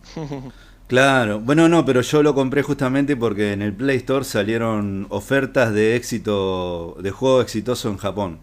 Claro, 0.87 1.41
bueno, 1.41 1.69
no, 1.69 1.85
pero 1.85 2.01
yo 2.01 2.23
lo 2.23 2.35
compré 2.35 2.63
justamente 2.63 3.15
porque 3.17 3.53
en 3.53 3.61
el 3.61 3.75
Play 3.75 3.99
Store 3.99 4.25
salieron 4.25 5.07
ofertas 5.11 5.75
de 5.75 5.97
éxito, 5.97 6.97
de 7.01 7.11
juego 7.11 7.43
exitoso 7.43 7.91
en 7.91 7.99
Japón. 7.99 8.41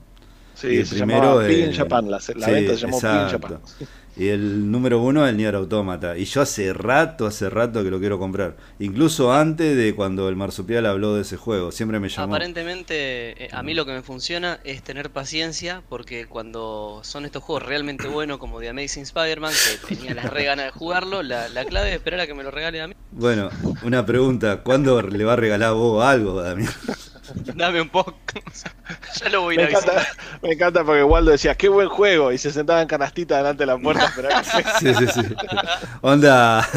Sí, 0.54 0.68
Y 0.68 0.78
el 0.80 0.86
se 0.86 0.96
primero 0.96 0.98
llamaba 0.98 1.44
Big 1.44 1.60
in 1.60 1.72
es- 1.72 1.78
Japan, 1.78 2.10
la, 2.10 2.20
la 2.36 2.48
sí, 2.48 2.52
venta 2.52 2.74
se 2.74 2.80
llamó 2.82 3.02
Big 3.02 3.22
in 3.22 3.28
exacto. 3.28 3.28
Japan. 3.28 3.62
Y 4.18 4.30
el 4.30 4.72
número 4.72 5.02
uno, 5.02 5.28
el 5.28 5.36
Nier 5.36 5.56
Automata. 5.56 6.18
Y 6.18 6.26
yo 6.26 6.42
hace 6.42 6.72
rato, 6.74 7.26
hace 7.26 7.50
rato 7.50 7.84
que 7.84 7.92
lo 7.92 8.00
quiero 8.00 8.18
comprar. 8.18 8.56
Incluso 8.80 9.34
antes 9.34 9.76
de 9.76 9.94
cuando 9.94 10.30
el 10.30 10.38
Marsupial 10.38 10.86
habló 10.86 11.16
de 11.16 11.24
ese 11.24 11.36
juego. 11.36 11.72
Siempre 11.72 12.00
me 12.00 12.08
llamó. 12.08 12.34
Aparentemente, 12.34 13.46
eh, 13.46 13.50
a 13.52 13.62
mí 13.62 13.74
lo 13.74 13.86
que 13.86 13.92
me 13.92 14.02
funciona 14.02 14.60
es 14.64 14.84
tener 14.84 15.10
paciencia, 15.10 15.84
porque 15.90 16.28
cuando 16.28 17.02
son 17.04 17.26
estos 17.26 17.44
juegos 17.44 17.64
realmente 17.64 18.08
buenos, 18.08 18.38
como 18.38 18.60
The 18.60 18.70
Amazing 18.70 19.04
Spider-Man, 19.04 19.54
que 19.82 19.96
tenía 19.96 20.14
las 20.14 20.30
re 20.32 20.46
ganas 20.46 20.66
de 20.66 20.72
jugarlo, 20.72 21.22
la, 21.22 21.50
la 21.50 21.66
clave 21.66 21.90
es 21.90 21.96
esperar 21.96 22.22
a 22.22 22.28
que 22.28 22.34
me 22.34 22.44
lo 22.44 22.52
regale 22.52 22.82
a 22.82 22.88
mí. 22.88 22.96
Bueno, 23.12 23.50
una 23.84 24.06
pregunta. 24.06 24.62
¿Cuándo 24.64 25.02
le 25.02 25.24
va 25.26 25.34
a 25.34 25.38
regalar 25.38 25.74
vos 25.74 26.04
algo, 26.06 26.42
Damián? 26.42 26.72
Dame 27.56 27.82
un 27.82 27.90
poco. 27.90 28.16
ya 29.22 29.30
lo 29.30 29.42
voy 29.42 29.56
a 29.56 29.58
Me 29.58 29.64
ir 29.64 29.68
a 29.68 29.70
visitar. 29.70 29.96
encanta, 29.96 30.24
me 30.42 30.54
encanta 30.54 30.84
porque 30.84 31.04
Waldo 31.04 31.32
decía, 31.32 31.56
qué 31.56 31.70
buen 31.70 31.90
juego, 31.90 32.32
y 32.32 32.38
se 32.38 32.52
sentaba 32.52 32.82
en 32.82 32.88
canastita 32.88 33.38
delante 33.38 33.64
de 33.64 33.68
la 33.68 33.78
puerta 33.78 34.12
Sí, 34.80 34.94
sí, 34.94 35.08
sí. 35.08 35.22
Onda 36.02 36.68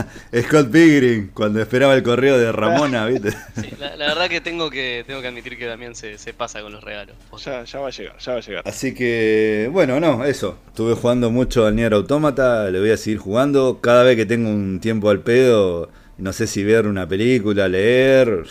Scott 0.42 0.70
Pilgrim, 0.70 1.30
cuando 1.32 1.60
esperaba 1.60 1.94
el 1.94 2.02
correo 2.02 2.38
de 2.38 2.52
Ramona, 2.52 3.06
¿viste? 3.06 3.32
Sí, 3.60 3.70
la, 3.78 3.96
la 3.96 4.06
verdad 4.06 4.28
que 4.28 4.40
tengo 4.40 4.70
que 4.70 5.04
tengo 5.06 5.20
que 5.20 5.28
admitir 5.28 5.58
que 5.58 5.68
se, 5.94 6.18
se 6.18 6.34
pasa 6.34 6.60
con 6.62 6.72
los 6.72 6.82
regalos. 6.82 7.16
ya, 7.44 7.64
ya 7.64 7.80
va 7.80 7.88
a 7.88 7.90
llegar, 7.90 8.18
ya 8.18 8.32
va 8.32 8.38
a 8.38 8.42
llegar. 8.42 8.62
Así 8.66 8.94
que, 8.94 9.68
bueno, 9.72 10.00
no, 10.00 10.24
eso. 10.24 10.58
Estuve 10.68 10.94
jugando 10.94 11.30
mucho 11.30 11.66
al 11.66 11.76
Nier 11.76 11.94
Automata, 11.94 12.70
le 12.70 12.80
voy 12.80 12.90
a 12.90 12.96
seguir 12.96 13.18
jugando. 13.18 13.80
Cada 13.80 14.02
vez 14.02 14.16
que 14.16 14.26
tengo 14.26 14.50
un 14.50 14.80
tiempo 14.80 15.10
al 15.10 15.20
pedo, 15.20 15.90
no 16.18 16.32
sé 16.32 16.46
si 16.46 16.64
ver 16.64 16.86
una 16.86 17.08
película, 17.08 17.68
leer, 17.68 18.44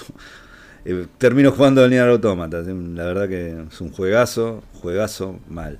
eh, 0.89 1.05
termino 1.17 1.51
jugando 1.51 1.83
al 1.83 1.89
Nier 1.89 2.07
Automata. 2.07 2.61
La 2.61 3.03
verdad 3.03 3.27
que 3.27 3.65
es 3.69 3.81
un 3.81 3.91
juegazo, 3.91 4.63
juegazo 4.81 5.37
mal. 5.49 5.79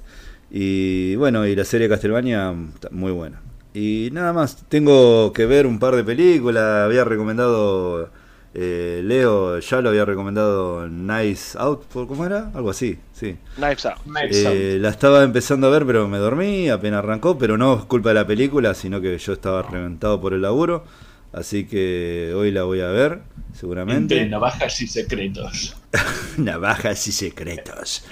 Y 0.51 1.15
bueno, 1.15 1.45
y 1.47 1.55
la 1.55 1.63
serie 1.63 1.87
Castlevania, 1.87 2.53
está 2.73 2.89
muy 2.91 3.13
buena. 3.13 3.39
Y 3.73 4.09
nada 4.11 4.33
más, 4.33 4.65
tengo 4.67 5.31
que 5.31 5.45
ver 5.45 5.65
un 5.65 5.79
par 5.79 5.95
de 5.95 6.03
películas. 6.03 6.83
Había 6.83 7.05
recomendado, 7.05 8.09
eh, 8.53 9.01
Leo 9.01 9.59
ya 9.59 9.79
lo 9.79 9.89
había 9.89 10.03
recomendado 10.03 10.89
Nice 10.89 11.57
Out, 11.57 11.85
¿cómo 11.93 12.25
era? 12.25 12.51
Algo 12.53 12.71
así, 12.71 12.99
sí. 13.13 13.37
Knives 13.55 13.85
Out. 13.85 14.05
Nice 14.07 14.75
Eh, 14.75 14.77
la 14.77 14.89
estaba 14.89 15.23
empezando 15.23 15.67
a 15.67 15.69
ver, 15.69 15.85
pero 15.85 16.09
me 16.09 16.17
dormí, 16.17 16.67
apenas 16.67 16.99
arrancó, 16.99 17.37
pero 17.37 17.57
no 17.57 17.77
es 17.77 17.85
culpa 17.85 18.09
de 18.09 18.15
la 18.15 18.27
película, 18.27 18.73
sino 18.73 18.99
que 18.99 19.17
yo 19.17 19.31
estaba 19.31 19.61
reventado 19.61 20.19
por 20.19 20.33
el 20.33 20.41
laburo. 20.41 20.83
Así 21.31 21.67
que 21.67 22.33
hoy 22.35 22.51
la 22.51 22.63
voy 22.63 22.81
a 22.81 22.87
ver, 22.87 23.21
Entre 23.43 23.53
seguramente. 23.53 24.25
navajas 24.27 24.81
y 24.81 24.87
secretos. 24.87 25.77
Navajas 26.37 27.07
y 27.07 27.11
secretos. 27.11 28.05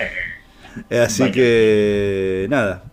Eh, 0.89 0.99
Así 0.99 1.29
Vaya. 1.29 1.33
que 1.33 2.47
nada. 2.49 2.83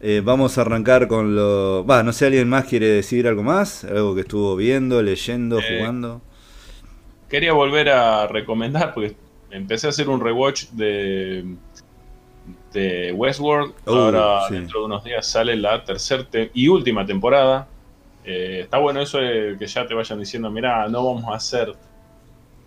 eh, 0.00 0.22
vamos 0.24 0.58
a 0.58 0.62
arrancar 0.62 1.08
con 1.08 1.34
lo. 1.36 1.84
Va, 1.86 2.02
no 2.02 2.12
sé, 2.12 2.26
¿alguien 2.26 2.48
más 2.48 2.64
quiere 2.66 2.86
decir 2.88 3.26
algo 3.28 3.42
más? 3.42 3.84
Algo 3.84 4.14
que 4.14 4.22
estuvo 4.22 4.56
viendo, 4.56 5.02
leyendo, 5.02 5.60
Eh, 5.60 5.78
jugando. 5.78 6.22
Quería 7.28 7.52
volver 7.52 7.90
a 7.90 8.26
recomendar, 8.26 8.94
porque 8.94 9.16
empecé 9.50 9.86
a 9.86 9.90
hacer 9.90 10.08
un 10.08 10.20
rewatch 10.20 10.68
de, 10.70 11.44
de 12.72 13.12
Westworld. 13.12 13.74
Uh, 13.86 13.90
Ahora, 13.90 14.40
sí. 14.48 14.54
dentro 14.54 14.80
de 14.80 14.86
unos 14.86 15.04
días, 15.04 15.26
sale 15.26 15.56
la 15.56 15.84
tercera 15.84 16.26
y 16.54 16.68
última 16.68 17.04
temporada. 17.06 17.68
Eh, 18.30 18.60
está 18.64 18.76
bueno 18.76 19.00
eso 19.00 19.16
de 19.18 19.56
que 19.58 19.66
ya 19.66 19.86
te 19.86 19.94
vayan 19.94 20.20
diciendo, 20.20 20.50
mira, 20.50 20.86
no 20.88 21.14
vamos 21.14 21.32
a 21.32 21.36
hacer 21.36 21.72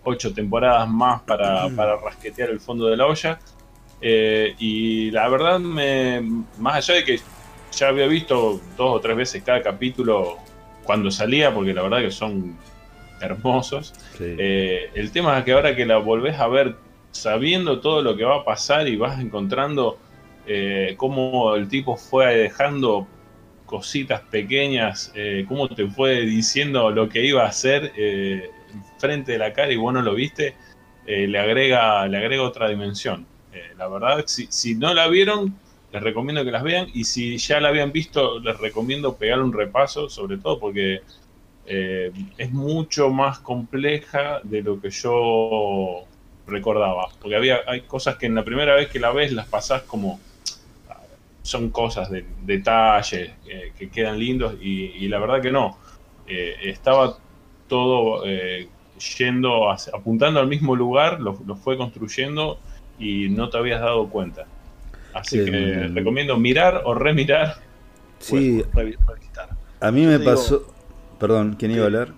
ocho 0.02 0.34
temporadas 0.34 0.88
más 0.88 1.22
para, 1.22 1.68
para 1.68 1.96
rasquetear 1.98 2.50
el 2.50 2.58
fondo 2.58 2.88
de 2.88 2.96
la 2.96 3.06
olla. 3.06 3.38
Eh, 4.00 4.56
y 4.58 5.12
la 5.12 5.28
verdad, 5.28 5.60
me, 5.60 6.20
más 6.58 6.74
allá 6.74 6.94
de 6.94 7.04
que 7.04 7.20
ya 7.70 7.88
había 7.88 8.08
visto 8.08 8.60
dos 8.76 8.96
o 8.96 9.00
tres 9.00 9.16
veces 9.16 9.44
cada 9.44 9.62
capítulo 9.62 10.38
cuando 10.82 11.12
salía, 11.12 11.54
porque 11.54 11.72
la 11.72 11.82
verdad 11.82 12.00
que 12.00 12.10
son 12.10 12.58
hermosos. 13.20 13.94
Sí. 14.18 14.34
Eh, 14.36 14.90
el 14.94 15.12
tema 15.12 15.38
es 15.38 15.44
que 15.44 15.52
ahora 15.52 15.76
que 15.76 15.86
la 15.86 15.98
volvés 15.98 16.40
a 16.40 16.48
ver 16.48 16.74
sabiendo 17.12 17.78
todo 17.78 18.02
lo 18.02 18.16
que 18.16 18.24
va 18.24 18.38
a 18.38 18.44
pasar 18.44 18.88
y 18.88 18.96
vas 18.96 19.20
encontrando 19.20 19.96
cómo 20.96 21.54
el 21.54 21.68
tipo 21.68 21.96
fue 21.96 22.36
dejando 22.36 23.06
cositas 23.72 24.20
pequeñas, 24.20 25.10
eh, 25.14 25.46
cómo 25.48 25.66
te 25.66 25.86
fue 25.86 26.20
diciendo 26.26 26.90
lo 26.90 27.08
que 27.08 27.24
iba 27.24 27.44
a 27.44 27.48
hacer 27.48 27.90
eh, 27.96 28.50
frente 28.98 29.32
de 29.32 29.38
la 29.38 29.54
cara 29.54 29.72
y 29.72 29.76
vos 29.76 29.94
no 29.94 30.02
lo 30.02 30.14
viste, 30.14 30.54
eh, 31.06 31.26
le, 31.26 31.38
agrega, 31.38 32.06
le 32.06 32.18
agrega 32.18 32.42
otra 32.42 32.68
dimensión. 32.68 33.26
Eh, 33.50 33.72
la 33.78 33.88
verdad, 33.88 34.24
si, 34.26 34.74
no 34.74 34.92
la 34.92 35.08
vieron, 35.08 35.56
les 35.90 36.02
recomiendo 36.02 36.44
que 36.44 36.50
las 36.50 36.62
vean 36.62 36.86
y 36.92 37.04
si 37.04 37.38
ya 37.38 37.60
la 37.60 37.68
habían 37.68 37.92
visto, 37.92 38.38
les 38.40 38.58
recomiendo 38.58 39.16
pegar 39.16 39.40
un 39.40 39.54
repaso, 39.54 40.10
sobre 40.10 40.36
todo 40.36 40.60
porque 40.60 41.00
eh, 41.64 42.12
es 42.36 42.52
mucho 42.52 43.08
más 43.08 43.38
compleja 43.38 44.40
de 44.42 44.60
lo 44.60 44.78
que 44.82 44.90
yo 44.90 46.04
recordaba. 46.46 47.08
Porque 47.22 47.36
había, 47.36 47.60
hay 47.66 47.80
cosas 47.80 48.16
que 48.16 48.26
en 48.26 48.34
la 48.34 48.44
primera 48.44 48.74
vez 48.74 48.90
que 48.90 49.00
la 49.00 49.12
ves 49.12 49.32
las 49.32 49.46
pasás 49.46 49.80
como. 49.84 50.20
Son 51.42 51.70
cosas 51.70 52.10
de 52.10 52.24
detalles 52.44 53.32
eh, 53.46 53.72
que 53.76 53.90
quedan 53.90 54.18
lindos 54.18 54.54
y, 54.60 54.84
y 55.04 55.08
la 55.08 55.18
verdad 55.18 55.42
que 55.42 55.50
no. 55.50 55.78
Eh, 56.26 56.54
estaba 56.64 57.18
todo 57.68 58.24
eh, 58.26 58.68
yendo, 59.18 59.70
hacia- 59.70 59.92
apuntando 59.96 60.40
al 60.40 60.46
mismo 60.46 60.76
lugar, 60.76 61.20
lo, 61.20 61.38
lo 61.46 61.56
fue 61.56 61.76
construyendo 61.76 62.60
y 62.98 63.28
no 63.30 63.48
te 63.50 63.58
habías 63.58 63.80
dado 63.80 64.08
cuenta. 64.08 64.46
Así 65.12 65.38
Sí, 65.38 65.44
que 65.44 65.88
recomiendo 65.94 66.36
mirar 66.38 66.82
o 66.84 66.94
remirar. 66.94 67.56
Sí, 68.20 68.62
Revi- 68.72 68.96
revisitar. 69.06 69.50
a 69.80 69.90
mí 69.90 70.02
yo 70.02 70.08
me 70.10 70.18
digo- 70.18 70.30
pasó. 70.30 70.66
Perdón, 71.18 71.56
¿quién 71.58 71.72
iba 71.72 71.82
a 71.82 71.86
hablar? 71.86 72.14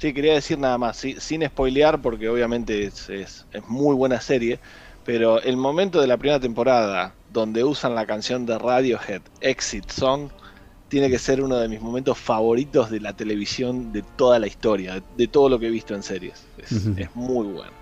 Sí, 0.00 0.14
quería 0.14 0.34
decir 0.34 0.58
nada 0.58 0.78
más, 0.78 0.96
sí, 0.96 1.16
sin 1.18 1.44
spoilear, 1.44 2.00
porque 2.00 2.28
obviamente 2.28 2.84
es, 2.84 3.08
es- 3.10 3.46
es 3.50 3.62
muy 3.68 3.96
buena 3.96 4.20
serie, 4.20 4.60
pero 5.04 5.42
el 5.42 5.56
momento 5.56 6.00
de 6.00 6.06
la 6.06 6.16
primera 6.16 6.38
temporada 6.40 7.17
donde 7.38 7.64
usan 7.64 7.94
la 7.94 8.04
canción 8.06 8.44
de 8.46 8.58
Radiohead, 8.58 9.22
Exit 9.40 9.88
Song, 9.90 10.28
tiene 10.88 11.10
que 11.10 11.18
ser 11.18 11.42
uno 11.42 11.56
de 11.56 11.68
mis 11.68 11.80
momentos 11.80 12.18
favoritos 12.18 12.90
de 12.90 13.00
la 13.00 13.12
televisión 13.12 13.92
de 13.92 14.02
toda 14.16 14.38
la 14.38 14.46
historia, 14.46 14.94
de, 14.94 15.02
de 15.16 15.28
todo 15.28 15.48
lo 15.48 15.58
que 15.58 15.66
he 15.66 15.70
visto 15.70 15.94
en 15.94 16.02
series. 16.02 16.44
Es, 16.58 17.14
muy 17.14 17.46
bueno. 17.46 17.72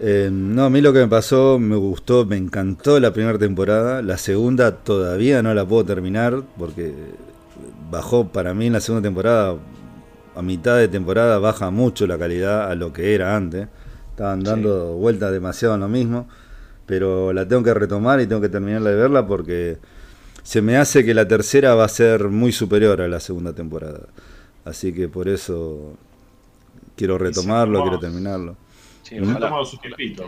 Eh, 0.00 0.30
no, 0.32 0.64
a 0.64 0.70
mí 0.70 0.80
lo 0.80 0.92
que 0.92 1.00
me 1.00 1.08
pasó, 1.08 1.58
me 1.58 1.76
gustó, 1.76 2.24
me 2.24 2.36
encantó 2.36 2.98
la 2.98 3.12
primera 3.12 3.38
temporada. 3.38 4.02
La 4.02 4.18
segunda 4.18 4.76
todavía 4.76 5.42
no 5.42 5.52
la 5.52 5.66
puedo 5.66 5.84
terminar 5.84 6.42
porque 6.58 6.94
bajó 7.90 8.28
para 8.28 8.54
mí 8.54 8.66
en 8.66 8.72
la 8.72 8.80
segunda 8.80 9.06
temporada, 9.06 9.56
a 10.34 10.42
mitad 10.42 10.78
de 10.78 10.88
temporada 10.88 11.38
baja 11.38 11.70
mucho 11.70 12.06
la 12.06 12.18
calidad 12.18 12.70
a 12.70 12.74
lo 12.74 12.92
que 12.92 13.14
era 13.14 13.36
antes. 13.36 13.68
Estaban 14.10 14.42
dando 14.42 14.94
vueltas 14.94 15.32
demasiado 15.32 15.74
en 15.74 15.80
lo 15.80 15.88
mismo, 15.88 16.26
pero 16.86 17.32
la 17.32 17.46
tengo 17.46 17.62
que 17.62 17.74
retomar 17.74 18.20
y 18.20 18.26
tengo 18.26 18.40
que 18.40 18.48
terminarla 18.48 18.90
de 18.90 18.96
verla 18.96 19.26
porque 19.26 19.78
se 20.42 20.60
me 20.62 20.76
hace 20.76 21.04
que 21.04 21.14
la 21.14 21.26
tercera 21.28 21.74
va 21.74 21.84
a 21.84 21.88
ser 21.88 22.28
muy 22.28 22.52
superior 22.52 23.00
a 23.00 23.08
la 23.08 23.20
segunda 23.20 23.52
temporada. 23.52 24.00
Así 24.64 24.92
que 24.92 25.08
por 25.08 25.28
eso 25.28 25.96
quiero 26.96 27.18
retomarlo, 27.18 27.82
quiero 27.82 27.98
terminarlo. 27.98 28.56
Sí, 29.02 29.16
Mm. 29.16 29.24
Ha 29.24 29.30
ojalá. 29.32 29.46
tomado 29.48 29.64
su 29.64 29.76
tiempito. 29.78 30.24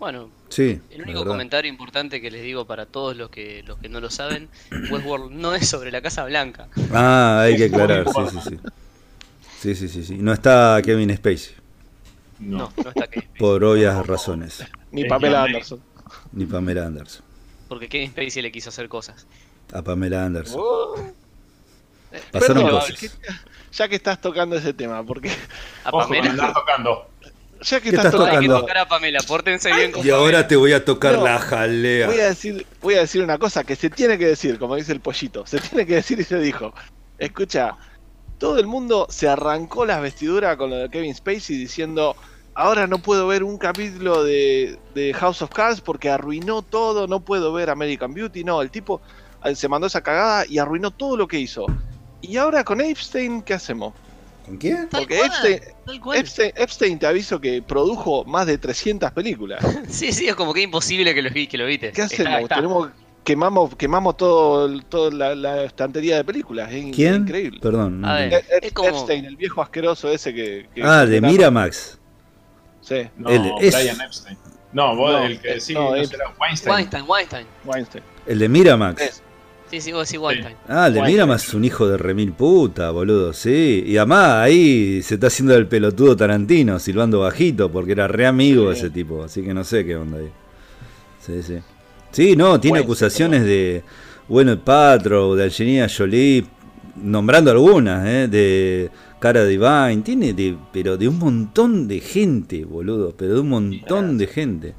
Bueno, 0.00 0.28
Sí, 0.48 0.80
el 0.90 1.02
único 1.02 1.20
verdad. 1.20 1.32
comentario 1.32 1.68
importante 1.70 2.20
que 2.20 2.30
les 2.30 2.42
digo 2.42 2.64
para 2.66 2.86
todos 2.86 3.16
los 3.16 3.30
que 3.30 3.62
los 3.64 3.78
que 3.78 3.88
no 3.88 4.00
lo 4.00 4.10
saben, 4.10 4.48
Westworld 4.90 5.32
no 5.32 5.54
es 5.54 5.68
sobre 5.68 5.90
la 5.90 6.00
Casa 6.02 6.24
Blanca. 6.24 6.68
Ah, 6.92 7.40
hay 7.44 7.56
que 7.56 7.64
aclarar, 7.66 8.04
sí, 8.14 8.20
sí, 8.30 8.38
sí. 8.50 8.58
Sí, 9.60 9.74
sí, 9.74 9.88
sí, 9.88 10.04
sí. 10.04 10.16
No 10.18 10.32
está 10.32 10.80
Kevin 10.84 11.14
Spacey, 11.16 11.54
No. 12.40 12.58
No, 12.58 12.72
no 12.82 12.88
está 12.90 13.06
Kevin 13.06 13.28
Spacey. 13.28 13.38
por 13.38 13.64
obvias 13.64 14.06
razones. 14.06 14.64
Ni 14.94 15.02
Es 15.02 15.08
Pamela 15.08 15.38
la 15.38 15.44
Anderson. 15.44 15.80
Ni 16.32 16.46
Pamela 16.46 16.86
Anderson. 16.86 17.24
Porque 17.68 17.88
Kevin 17.88 18.10
Spacey 18.10 18.42
le 18.42 18.52
quiso 18.52 18.68
hacer 18.70 18.88
cosas. 18.88 19.26
A 19.72 19.82
Pamela 19.82 20.24
Anderson. 20.24 20.60
Oh. 20.62 20.94
Pasaron 22.30 22.62
Perdón, 22.64 22.80
cosas. 22.80 22.98
que- 22.98 23.10
ya 23.72 23.88
que 23.88 23.96
estás 23.96 24.20
tocando 24.20 24.56
ese 24.56 24.72
tema, 24.72 25.02
porque 25.04 25.30
A 25.84 25.88
Ojo, 25.90 25.98
Pamela. 26.00 26.30
andás 26.30 26.54
tocando. 26.54 27.08
ya 27.60 27.80
que 27.80 27.90
¿Qué 27.90 27.96
estás 27.96 28.06
estás 28.14 28.20
Hay 28.20 28.26
que 28.40 28.46
tocando, 28.46 28.60
tocar 28.60 28.78
a 28.78 28.88
Pamela, 28.88 29.18
pórtense 29.26 29.72
bien 29.74 29.90
con 29.90 30.06
Y 30.06 30.10
ahora 30.10 30.46
te 30.46 30.54
voy 30.54 30.72
a 30.74 30.84
tocar 30.84 31.14
No. 31.16 31.24
la 31.24 31.38
jalea. 31.40 32.06
Voy 32.06 32.20
a 32.20 32.28
decir, 32.28 32.64
voy 32.80 32.94
a 32.94 33.00
decir 33.00 33.22
una 33.22 33.38
cosa 33.38 33.64
que 33.64 33.74
se 33.74 33.90
tiene 33.90 34.16
que 34.18 34.26
decir, 34.26 34.58
como 34.60 34.76
dice 34.76 34.92
el 34.92 35.00
pollito, 35.00 35.44
se 35.46 35.58
tiene 35.58 35.86
que 35.86 35.96
decir 35.96 36.20
y 36.20 36.24
se 36.24 36.38
dijo. 36.38 36.72
Escucha, 37.18 37.76
todo 38.38 38.58
el 38.60 38.66
mundo 38.66 39.06
se 39.10 39.28
arrancó 39.28 39.84
las 39.86 40.00
vestiduras 40.02 40.56
con 40.56 40.70
lo 40.70 40.76
de 40.76 40.90
Kevin 40.90 41.14
Spacey 41.14 41.56
diciendo, 41.56 42.14
ahora 42.54 42.86
no 42.86 42.98
puedo 42.98 43.26
ver 43.26 43.42
un 43.44 43.58
capítulo 43.58 44.24
de, 44.24 44.78
de 44.94 45.12
House 45.14 45.42
of 45.42 45.50
Cards 45.50 45.80
porque 45.80 46.08
arruinó 46.10 46.62
todo, 46.62 47.06
no 47.06 47.20
puedo 47.20 47.52
ver 47.52 47.70
American 47.70 48.14
Beauty. 48.14 48.44
No, 48.44 48.62
el 48.62 48.70
tipo 48.70 49.00
eh, 49.44 49.54
se 49.54 49.68
mandó 49.68 49.86
esa 49.86 50.02
cagada 50.02 50.44
y 50.48 50.58
arruinó 50.58 50.90
todo 50.90 51.16
lo 51.16 51.26
que 51.28 51.38
hizo. 51.38 51.66
Y 52.20 52.36
ahora 52.36 52.64
con 52.64 52.80
Epstein, 52.80 53.42
¿qué 53.42 53.54
hacemos? 53.54 53.92
¿Con 54.46 54.56
quién? 54.58 54.88
Porque 54.90 55.16
cual, 55.18 55.30
Epstein. 55.30 55.60
Epstein, 56.14 56.52
Epstein 56.56 56.98
te 56.98 57.06
aviso 57.06 57.40
que 57.40 57.62
produjo 57.62 58.24
más 58.24 58.46
de 58.46 58.58
300 58.58 59.10
películas. 59.12 59.64
Sí, 59.88 60.12
sí, 60.12 60.28
es 60.28 60.34
como 60.34 60.52
que 60.54 60.62
imposible 60.62 61.14
que 61.14 61.22
lo, 61.22 61.30
que 61.30 61.58
lo 61.58 61.66
viste. 61.66 61.92
¿Qué 61.92 62.02
Está, 62.02 62.14
hacemos? 62.22 62.40
está. 62.42 62.54
Tenemos 62.56 62.88
quemamos 63.24 63.74
quemamos 63.76 64.18
todo 64.18 64.80
toda 64.82 65.10
la, 65.10 65.34
la 65.34 65.64
estantería 65.64 66.16
de 66.16 66.24
películas. 66.24 66.70
Es 66.72 66.94
¿Quién? 66.94 67.22
increíble. 67.22 67.58
Perdón. 67.62 68.02
no 68.02 68.08
A 68.08 68.14
ver. 68.16 68.24
entendí. 68.34 68.46
Ep- 68.52 68.64
Es 68.66 68.72
como- 68.74 68.88
Epstein, 68.90 69.24
el 69.24 69.36
viejo 69.36 69.62
asqueroso 69.62 70.08
ese 70.10 70.34
que. 70.34 70.68
que- 70.74 70.82
Ah, 70.82 71.06
de 71.06 71.20
Miramax. 71.22 71.98
Sí, 72.84 72.96
No, 73.16 73.30
Él 73.30 73.50
es- 73.60 73.74
Brian 73.74 74.00
Epstein. 74.00 74.36
No, 74.72 74.94
vos 74.96 75.12
No, 75.12 75.24
el 75.24 75.40
que 75.40 75.54
eh, 75.54 75.60
sí, 75.60 75.72
no, 75.72 75.92
será 76.04 76.24
Weinstein. 76.40 76.74
Weinstein, 76.74 77.04
Weinstein. 77.08 77.46
Weinstein. 77.64 78.04
El 78.26 78.38
de 78.40 78.48
Miramax. 78.48 79.00
Es. 79.02 79.22
Sí, 79.70 79.80
sí, 79.80 79.92
vos 79.92 80.06
decís 80.08 80.20
Weinstein. 80.20 80.56
Ah, 80.68 80.88
el 80.88 80.94
de 80.94 81.00
Weinstein. 81.00 81.06
Miramax 81.26 81.48
es 81.48 81.54
un 81.54 81.64
hijo 81.64 81.86
de 81.88 81.96
remil 81.96 82.32
puta, 82.32 82.90
boludo, 82.90 83.32
sí. 83.32 83.84
Y 83.86 83.96
además 83.96 84.42
ahí 84.44 85.00
se 85.02 85.14
está 85.14 85.28
haciendo 85.28 85.54
el 85.56 85.66
pelotudo 85.68 86.16
Tarantino, 86.16 86.78
silbando 86.78 87.20
bajito, 87.20 87.70
porque 87.72 87.92
era 87.92 88.06
re 88.08 88.26
amigo 88.26 88.70
Sí. 88.72 88.78
ese 88.80 88.90
tipo, 88.90 89.22
así 89.24 89.42
que 89.42 89.54
no 89.54 89.64
sé 89.64 89.84
qué 89.86 89.96
onda 89.96 90.18
ahí. 90.18 90.30
Sí, 91.24 91.42
sí. 91.42 91.58
Sí, 92.10 92.36
no, 92.36 92.60
tiene 92.60 92.78
Weinstein, 92.80 92.84
acusaciones 92.84 93.44
de 93.44 93.82
Bueno 94.28 94.58
Patro, 94.62 95.34
de 95.36 95.44
Angelina 95.44 95.86
Jolie, 95.88 96.44
nombrando 96.96 97.50
algunas, 97.50 98.06
¿eh? 98.06 98.28
de 98.28 98.90
Cara 99.20 99.44
Divine, 99.44 100.02
tiene 100.02 100.32
de, 100.34 100.56
pero 100.72 100.96
de 100.96 101.08
un 101.08 101.18
montón 101.18 101.88
de 101.88 102.00
gente, 102.00 102.64
boludo, 102.64 103.14
pero 103.16 103.34
de 103.34 103.40
un 103.40 103.48
montón 103.48 104.18
de 104.18 104.26
gente. 104.26 104.74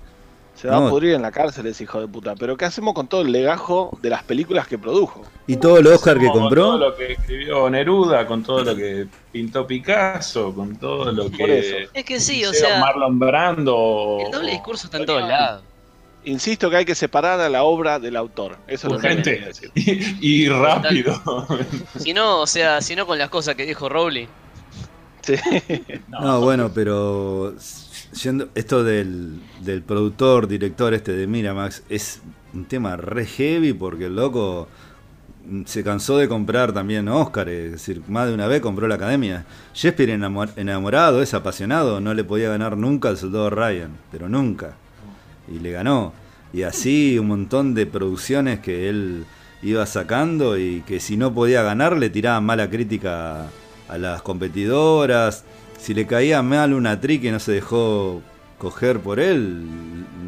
Se 0.54 0.69
va 0.69 0.80
No. 0.80 0.88
a 0.88 0.89
pudrir 0.89 1.15
en 1.15 1.21
la 1.21 1.32
cárcel 1.32 1.65
ese 1.65 1.84
hijo 1.84 2.00
de 2.00 2.08
puta. 2.08 2.34
Pero 2.36 2.56
¿qué 2.56 2.63
hacemos 2.63 2.93
con 2.93 3.08
todo 3.08 3.24
el 3.24 3.32
legajo 3.32 3.98
de 4.02 4.10
las 4.10 4.24
películas 4.24 4.67
que 4.67 4.78
produjo? 4.78 5.24
Y 5.48 5.58
todo 5.58 5.80
el 5.80 5.88
Oscar 5.88 6.17
que 6.17 6.28
Como 6.28 6.48
Con 6.48 6.56
todo 6.56 6.71
compró, 6.71 6.78
lo 6.89 6.95
que 6.95 7.12
escribió 7.13 7.69
Neruda, 7.69 8.26
con 8.26 8.41
todo 8.43 8.63
lo 8.63 8.76
que 8.76 9.06
pintó 9.34 9.67
Picasso, 9.67 10.54
con 10.56 10.78
todo 10.78 11.12
lo 11.12 11.30
Por 11.30 11.50
eso. 11.50 11.76
que. 11.91 12.00
Es 12.00 12.06
que 12.06 12.19
sí, 12.21 12.45
o 12.45 12.54
sea, 12.54 12.80
Marlon 12.80 13.19
Brando. 13.19 14.17
el 14.26 14.32
doble 14.32 14.52
discurso 14.52 14.88
está 14.88 14.98
en 14.98 15.06
todos 15.06 15.28
lados. 15.28 15.63
Insisto 16.25 16.69
que 16.69 16.77
hay 16.77 16.85
que 16.85 16.95
separar 16.95 17.39
a 17.39 17.49
la 17.49 17.63
obra 17.63 17.99
del 17.99 18.15
autor. 18.15 18.57
Eso 18.67 18.88
es 18.88 18.93
lo 18.93 18.99
que 18.99 19.07
Urgente. 19.07 19.31
quería 19.31 19.47
decir. 19.47 19.71
Y, 20.21 20.43
y 20.45 20.49
rápido. 20.49 21.21
Si 21.99 22.13
no, 22.13 22.41
o 22.41 22.47
sea, 22.47 22.81
si 22.81 22.95
no 22.95 23.05
con 23.05 23.17
las 23.17 23.29
cosas 23.29 23.55
que 23.55 23.65
dijo 23.65 23.88
Rowling. 23.89 24.27
Sí. 25.21 25.35
No, 26.09 26.41
bueno, 26.41 26.71
pero 26.73 27.55
yendo, 28.23 28.49
esto 28.55 28.83
del, 28.83 29.39
del 29.61 29.81
productor, 29.83 30.47
director 30.47 30.93
este 30.93 31.11
de 31.13 31.27
Miramax 31.27 31.83
es 31.89 32.21
un 32.53 32.65
tema 32.65 32.95
re 32.95 33.25
heavy 33.25 33.73
porque 33.73 34.05
el 34.05 34.15
loco 34.15 34.67
se 35.65 35.83
cansó 35.83 36.17
de 36.17 36.27
comprar 36.27 36.73
también 36.73 37.07
Oscar, 37.07 37.49
es 37.49 37.71
decir, 37.73 38.01
más 38.07 38.27
de 38.27 38.33
una 38.33 38.47
vez 38.47 38.61
compró 38.61 38.88
la 38.88 38.95
academia. 38.95 39.45
Shakespeare 39.75 40.17
enamor- 40.17 40.53
enamorado, 40.55 41.21
es 41.21 41.33
apasionado, 41.35 41.99
no 42.01 42.13
le 42.15 42.23
podía 42.23 42.49
ganar 42.49 42.77
nunca 42.77 43.09
al 43.09 43.17
soldado 43.17 43.49
Ryan, 43.51 43.91
pero 44.11 44.27
nunca. 44.27 44.75
Y 45.47 45.60
le 45.60 45.71
ganó. 45.71 46.13
Y 46.53 46.63
así 46.63 47.19
un 47.19 47.27
montón 47.27 47.73
de 47.73 47.86
producciones 47.86 48.60
que 48.60 48.89
él 48.89 49.25
iba 49.62 49.86
sacando 49.86 50.58
y 50.58 50.81
que 50.81 50.99
si 50.99 51.17
no 51.17 51.34
podía 51.34 51.63
ganar 51.63 51.97
le 51.97 52.10
tiraban 52.10 52.45
mala 52.45 52.69
crítica 52.69 53.47
a 53.88 53.97
las 53.97 54.21
competidoras. 54.21 55.43
Si 55.77 55.93
le 55.93 56.08
caía 56.08 56.41
mal 56.41 56.73
una 56.73 56.91
actriz 56.91 57.21
que 57.21 57.31
no 57.31 57.39
se 57.39 57.51
dejó 57.53 58.21
coger 58.58 58.99
por 58.99 59.19
él, 59.19 59.65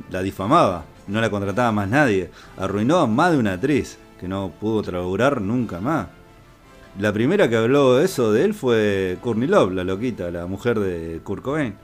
la 0.10 0.21
difamaba. 0.21 0.86
No 1.08 1.21
la 1.21 1.30
contrataba 1.30 1.71
más 1.71 1.88
nadie. 1.88 2.30
Arruinó 2.58 2.97
a 2.97 3.08
más 3.08 3.32
de 3.32 3.38
una 3.38 3.53
actriz 3.53 3.97
que 4.19 4.27
no 4.27 4.51
pudo 4.60 4.82
trabajar 4.82 5.41
nunca 5.41 5.80
más. 5.80 6.08
La 6.99 7.13
primera 7.13 7.47
que 7.47 7.56
habló 7.56 8.01
eso 8.01 8.32
de 8.34 8.43
él 8.43 8.53
fue 8.53 9.17
Courtney 9.21 9.47
Love, 9.47 9.71
la 9.73 9.84
loquita, 9.84 10.32
la 10.32 10.47
mujer 10.47 10.80
de 10.80 11.21
Kurt 11.23 11.45
en 11.47 11.75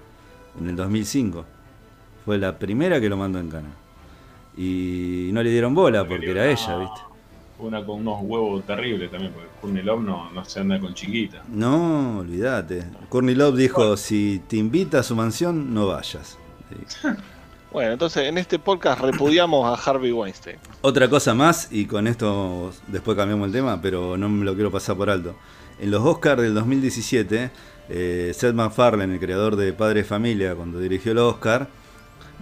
el 0.67 0.75
2005. 0.75 1.45
Fue 2.25 2.37
la 2.37 2.57
primera 2.57 2.99
que 3.01 3.09
lo 3.09 3.17
mandó 3.17 3.39
en 3.39 3.49
cana. 3.49 3.69
Y 4.55 5.29
no 5.33 5.41
le 5.41 5.49
dieron 5.49 5.73
bola 5.73 6.07
porque 6.07 6.31
era 6.31 6.45
ella, 6.49 6.77
¿viste? 6.77 7.01
Una 7.59 7.85
con 7.85 8.01
unos 8.01 8.19
huevos 8.21 8.63
terribles 8.65 9.09
también, 9.09 9.31
porque 9.31 9.47
Courtney 9.61 9.83
Love 9.83 10.01
no, 10.03 10.31
no 10.31 10.45
se 10.45 10.59
anda 10.59 10.79
con 10.79 10.93
chiquita. 10.93 11.43
No, 11.47 12.19
olvídate. 12.19 12.83
Courtney 13.09 13.35
Love 13.35 13.55
dijo, 13.55 13.97
si 13.97 14.41
te 14.47 14.57
invita 14.57 14.99
a 14.99 15.03
su 15.03 15.15
mansión, 15.15 15.73
no 15.73 15.87
vayas. 15.87 16.37
Sí. 16.69 17.07
Bueno, 17.73 17.93
entonces 17.93 18.29
en 18.29 18.37
este 18.37 18.59
podcast 18.59 19.01
repudiamos 19.01 19.65
a 19.65 19.89
Harvey 19.89 20.11
Weinstein. 20.11 20.57
Otra 20.81 21.09
cosa 21.09 21.33
más, 21.33 21.69
y 21.71 21.87
con 21.87 22.05
esto 22.05 22.71
después 22.85 23.17
cambiamos 23.17 23.47
el 23.47 23.51
tema, 23.51 23.81
pero 23.81 24.15
no 24.15 24.29
me 24.29 24.45
lo 24.45 24.53
quiero 24.53 24.69
pasar 24.69 24.95
por 24.95 25.09
alto. 25.09 25.35
En 25.79 25.89
los 25.89 26.03
Oscars 26.03 26.43
del 26.43 26.53
2017, 26.53 27.49
eh, 27.89 28.31
Seth 28.35 28.53
MacFarlane, 28.53 29.15
el 29.15 29.19
creador 29.19 29.55
de 29.55 29.73
Padre 29.73 30.03
Familia, 30.03 30.53
cuando 30.53 30.79
dirigió 30.79 31.13
el 31.13 31.17
Oscar, 31.17 31.67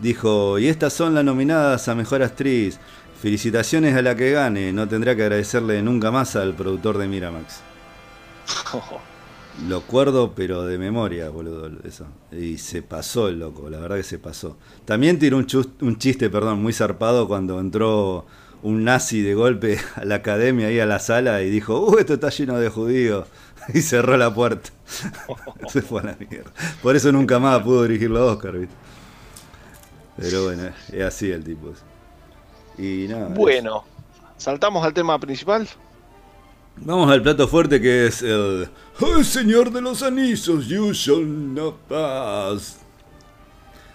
dijo, 0.02 0.60
y 0.60 0.68
estas 0.68 0.94
son 0.94 1.14
las 1.14 1.24
nominadas 1.24 1.88
a 1.88 1.96
Mejor 1.96 2.24
Actriz. 2.24 2.80
Felicitaciones 3.22 3.96
a 3.96 4.02
la 4.02 4.16
que 4.16 4.32
gane, 4.32 4.74
no 4.74 4.88
tendrá 4.88 5.16
que 5.16 5.22
agradecerle 5.22 5.82
nunca 5.84 6.10
más 6.10 6.36
al 6.36 6.56
productor 6.56 6.98
de 6.98 7.08
Miramax. 7.08 7.62
Lo 9.68 9.78
acuerdo, 9.78 10.34
pero 10.34 10.66
de 10.66 10.78
memoria, 10.78 11.30
boludo, 11.30 11.70
eso. 11.84 12.08
Y 12.32 12.58
se 12.58 12.82
pasó 12.82 13.28
el 13.28 13.40
loco, 13.40 13.70
la 13.70 13.80
verdad 13.80 13.98
que 13.98 14.04
se 14.04 14.18
pasó. 14.18 14.58
También 14.86 15.20
tiró 15.20 15.38
un, 15.38 15.98
chiste, 15.98 16.30
perdón, 16.30 16.62
muy 16.62 16.74
zarpado 16.74 17.28
cuando 17.28 17.60
entró 17.60 18.26
un 18.64 18.84
nazi 18.84 19.22
de 19.22 19.36
golpe 19.36 19.78
a 19.96 20.06
la 20.06 20.16
academia 20.16 20.68
ahí 20.68 20.80
a 20.80 20.86
la 20.86 21.00
sala 21.00 21.44
y 21.44 21.50
dijo, 21.50 21.80
uh, 21.80 21.98
esto 22.00 22.16
está 22.16 22.30
lleno 22.30 22.58
de 22.60 22.70
judíos. 22.70 23.28
Y 23.76 23.82
cerró 23.82 24.18
la 24.18 24.34
puerta. 24.34 24.72
se 25.68 25.84
fue 25.84 26.02
a 26.02 26.06
la 26.06 26.18
mierda. 26.20 26.52
Por 26.82 26.96
eso 26.96 27.12
nunca 27.12 27.38
más 27.38 27.62
pudo 27.62 27.84
dirigir 27.84 28.10
los 28.10 28.32
Oscar, 28.32 28.58
¿viste? 28.58 28.74
Pero 30.17 30.45
bueno, 30.45 30.69
es 30.91 31.04
así 31.04 31.32
el 31.32 31.43
tipo. 31.43 31.74
Y 32.78 33.08
nada. 33.08 33.30
Bueno, 33.30 33.84
saltamos 34.38 34.86
al 34.86 34.93
tema 34.93 35.19
principal. 35.19 35.67
Vamos 36.78 37.12
al 37.12 37.21
plato 37.21 37.47
fuerte 37.47 37.82
que 37.82 38.08
es 38.08 38.21
el 38.21 38.69
¡Ay, 39.00 39.24
Señor 39.24 39.71
de 39.71 39.82
los 39.82 40.02
Anillos! 40.02 40.67
You 40.67 40.93
shall 40.93 41.54
not 41.54 41.76
pass. 41.88 42.80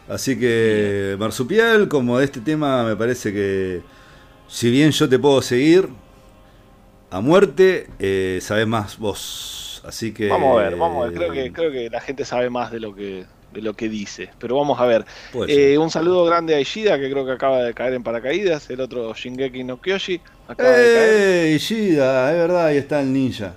Así 0.09 0.39
que, 0.39 1.17
Marsupial, 1.19 1.89
como 1.89 2.19
de 2.19 2.27
este 2.27 2.41
tema 2.41 2.85
me 2.85 2.95
parece 2.95 3.33
que, 3.33 3.83
si 4.47 4.71
bien 4.71 4.93
yo 4.93 5.09
te 5.09 5.19
puedo 5.19 5.43
seguir 5.43 5.89
a 7.11 7.21
muerte, 7.21 7.89
eh, 7.99 8.39
sabes 8.41 8.69
más 8.69 8.99
vos. 8.99 9.83
Así 9.85 10.13
que. 10.13 10.29
Vamos 10.29 10.59
a 10.59 10.63
ver, 10.63 10.77
vamos 10.77 11.05
a 11.05 11.09
ver. 11.09 11.19
Creo 11.19 11.33
que, 11.33 11.53
creo 11.53 11.73
que 11.73 11.91
la 11.91 12.01
gente 12.01 12.25
sabe 12.25 12.51
más 12.51 12.71
de 12.71 12.79
lo 12.79 12.95
que, 12.95 13.27
de 13.57 13.63
lo 13.63 13.75
que 13.75 13.89
dice. 13.89 14.29
Pero 14.39 14.57
vamos 14.57 14.79
a 14.79 14.85
ver. 14.85 15.05
Eh, 15.49 15.79
un 15.79 15.91
saludo 15.91 16.25
grande 16.25 16.55
a 16.55 16.61
Ishida, 16.61 16.99
que 16.99 17.11
creo 17.11 17.25
que 17.25 17.33
acaba 17.33 17.63
de 17.63 17.73
caer 17.75 17.95
en 17.95 18.03
paracaídas. 18.03 18.69
El 18.71 18.81
otro 18.83 19.13
Shingeki 19.15 19.65
no 19.65 19.81
Kyoshi 19.81 20.21
acaba 20.47 20.71
de 20.71 20.77
caer. 20.95 21.47
¡Ey, 21.47 21.55
Ishida! 21.55 22.31
Es 22.33 22.37
verdad, 22.39 22.67
ahí 22.67 22.77
está 22.77 23.01
el 23.01 23.13
ninja. 23.13 23.55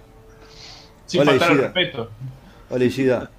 Sin 1.05 1.21
Hola, 1.21 1.31
faltar 1.31 1.49
el 1.51 1.55
Ishida. 1.57 1.67
respeto. 1.73 2.09
Hola, 2.69 2.85
Ishida. 2.85 3.31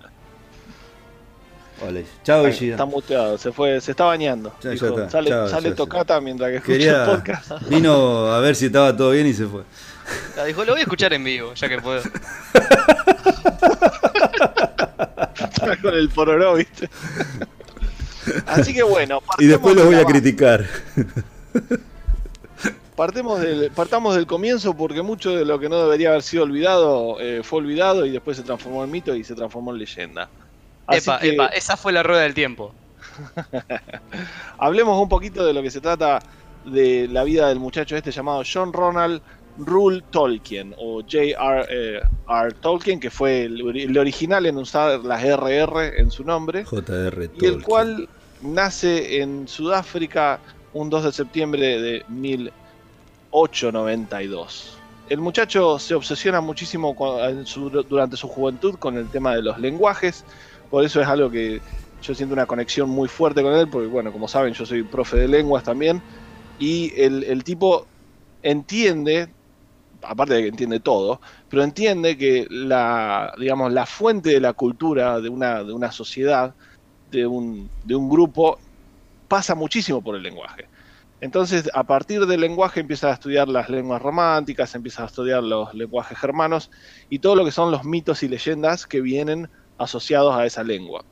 Hola. 1.83 2.01
Chao, 2.25 2.47
Está 2.47 2.51
Ishida. 2.65 2.85
muteado, 2.85 3.39
se 3.39 3.53
fue, 3.53 3.81
se 3.81 3.93
está 3.93 4.05
bañando. 4.05 4.51
Ya, 4.61 4.65
ya 4.65 4.71
Dijo, 4.73 4.87
está. 4.89 5.09
Sale, 5.11 5.31
Chao, 5.31 5.49
sale 5.49 5.69
ya, 5.71 5.75
tocata 5.75 6.21
mientras 6.21 6.51
que 6.51 6.57
escucha 6.59 6.73
Quería. 6.77 7.05
el 7.05 7.11
podcast. 7.11 7.53
Vino 7.71 8.27
a 8.27 8.39
ver 8.41 8.55
si 8.55 8.67
estaba 8.67 8.95
todo 8.95 9.13
bien 9.13 9.27
y 9.27 9.33
se 9.33 9.47
fue. 9.47 9.63
Ah, 10.39 10.45
Dijo, 10.45 10.63
lo 10.65 10.73
voy 10.73 10.81
a 10.81 10.83
escuchar 10.83 11.15
en 11.15 11.25
vivo, 11.25 11.55
ya 11.55 11.69
que 11.71 11.79
puedo. 11.79 12.03
Con 15.83 15.95
el 15.95 16.09
pororó, 16.09 16.55
¿viste? 16.55 16.89
Así 18.47 18.75
que 18.75 18.83
bueno, 18.83 19.23
Y 19.39 19.47
después 19.47 19.75
partamos 19.75 19.77
los 19.77 19.87
voy 19.87 19.95
a 19.97 20.05
criticar. 20.05 20.67
Partemos 22.97 23.41
del, 23.41 23.71
partamos 23.71 24.15
del 24.15 24.27
comienzo 24.27 24.77
porque 24.77 25.01
mucho 25.01 25.35
de 25.35 25.47
lo 25.47 25.59
que 25.59 25.71
no 25.71 25.83
debería 25.83 26.11
haber 26.11 26.23
sido 26.23 26.43
olvidado 26.43 27.17
eh, 27.19 27.41
fue 27.43 27.61
olvidado 27.61 28.05
y 28.05 28.11
después 28.11 28.37
se 28.37 28.43
transformó 28.43 28.85
en 28.85 28.91
mito 28.91 29.15
y 29.15 29.25
se 29.25 29.35
transformó 29.35 29.73
en 29.73 29.79
leyenda. 29.79 30.29
Así 30.87 31.09
Epa, 31.09 31.19
que 31.19 31.31
epa, 31.31 31.47
esa 31.47 31.79
fue 31.79 31.93
la 31.93 32.03
rueda 32.03 32.23
del 32.23 32.35
tiempo. 32.35 32.75
hablemos 34.59 35.01
un 35.01 35.09
poquito 35.09 35.47
de 35.47 35.55
lo 35.55 35.63
que 35.63 35.71
se 35.71 35.81
trata 35.81 36.21
de 36.65 37.09
la 37.09 37.25
vida 37.25 37.49
del 37.49 37.59
muchacho 37.59 37.97
este 37.97 38.11
llamado 38.11 38.43
John 38.45 38.73
Ronald 38.73 39.23
Rule 39.67 40.03
Tolkien 40.11 40.75
o 40.79 41.01
J.R. 41.03 41.67
eh, 41.71 42.01
R. 42.29 42.53
Tolkien, 42.61 43.01
que 43.01 43.11
fue 43.11 43.45
el, 43.45 43.61
ori- 43.63 43.85
el 43.85 43.97
original 43.99 44.45
en 44.47 44.57
usar 44.59 45.01
las 45.05 45.23
RR 45.25 45.99
en 46.01 46.11
su 46.11 46.25
nombre. 46.25 46.65
JR 46.65 47.25
y 47.25 47.29
el 47.47 47.53
Tolkien. 47.53 47.61
cual 47.63 48.09
nace 48.43 49.21
en 49.21 49.47
Sudáfrica 49.49 50.41
un 50.73 50.89
2 50.91 51.05
de 51.05 51.13
septiembre 51.13 51.81
de 51.81 52.05
1892. 52.09 54.77
El 55.09 55.19
muchacho 55.21 55.79
se 55.79 55.95
obsesiona 55.95 56.41
muchísimo 56.41 56.97
su- 57.45 57.71
durante 57.71 58.17
su 58.17 58.29
juventud 58.29 58.75
con 58.77 58.97
el 58.97 59.09
tema 59.11 59.35
de 59.35 59.43
los 59.43 59.59
lenguajes, 59.59 60.25
por 60.71 60.85
eso 60.85 61.01
es 61.01 61.09
algo 61.09 61.31
que 61.31 61.61
yo 62.03 62.15
siento 62.15 62.33
una 62.33 62.47
conexión 62.47 62.89
muy 62.89 63.09
fuerte 63.09 63.43
con 63.43 63.53
él, 63.55 63.69
porque 63.69 63.89
bueno, 63.89 64.13
como 64.13 64.29
saben, 64.29 64.55
yo 64.55 64.65
soy 64.65 64.83
profe 64.85 65.17
de 65.19 65.29
lenguas 65.29 65.65
también, 65.65 66.01
y 66.59 66.93
el, 67.01 67.25
el 67.25 67.45
tipo 67.45 67.87
entiende 68.43 69.35
aparte 70.03 70.35
de 70.35 70.43
que 70.43 70.49
entiende 70.49 70.81
todo, 70.81 71.21
pero 71.49 71.63
entiende 71.63 72.17
que 72.17 72.47
la, 72.51 73.33
digamos, 73.39 73.73
la 73.73 73.87
fuente 73.87 74.31
de 74.31 74.41
la 74.41 74.53
cultura 74.55 75.21
de 75.21 75.29
una, 75.29 75.65
de 75.65 75.73
una 75.73 75.93
sociedad, 75.93 76.55
de 77.11 77.27
un, 77.27 77.71
de 77.85 77.95
un 77.95 78.09
grupo, 78.09 78.59
pasa 79.29 79.55
muchísimo 79.55 80.03
por 80.03 80.17
el 80.17 80.23
lenguaje. 80.23 80.69
Entonces, 81.21 81.71
a 81.75 81.85
partir 81.85 82.27
del 82.27 82.41
lenguaje 82.41 82.81
empieza 82.81 83.11
a 83.11 83.15
estudiar 83.15 83.49
las 83.49 83.69
lenguas 83.69 84.01
románticas, 84.01 84.75
empieza 84.75 85.03
a 85.03 85.07
estudiar 85.07 85.43
los 85.43 85.75
lenguajes 85.75 86.19
germanos 86.19 86.71
y 87.11 87.19
todo 87.19 87.37
lo 87.37 87.45
que 87.45 87.53
son 87.53 87.71
los 87.71 87.85
mitos 87.85 88.23
y 88.23 88.29
leyendas 88.29 88.87
que 88.87 89.01
vienen 89.03 89.51
asociados 89.77 90.35
a 90.35 90.47
esa 90.47 90.65
lengua. 90.65 91.05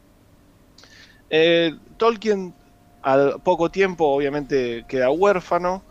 Eh, 1.31 1.73
Tolkien 1.99 2.55
al 3.03 3.43
poco 3.43 3.71
tiempo 3.71 4.07
obviamente 4.07 4.85
queda 4.89 5.11
huérfano, 5.11 5.85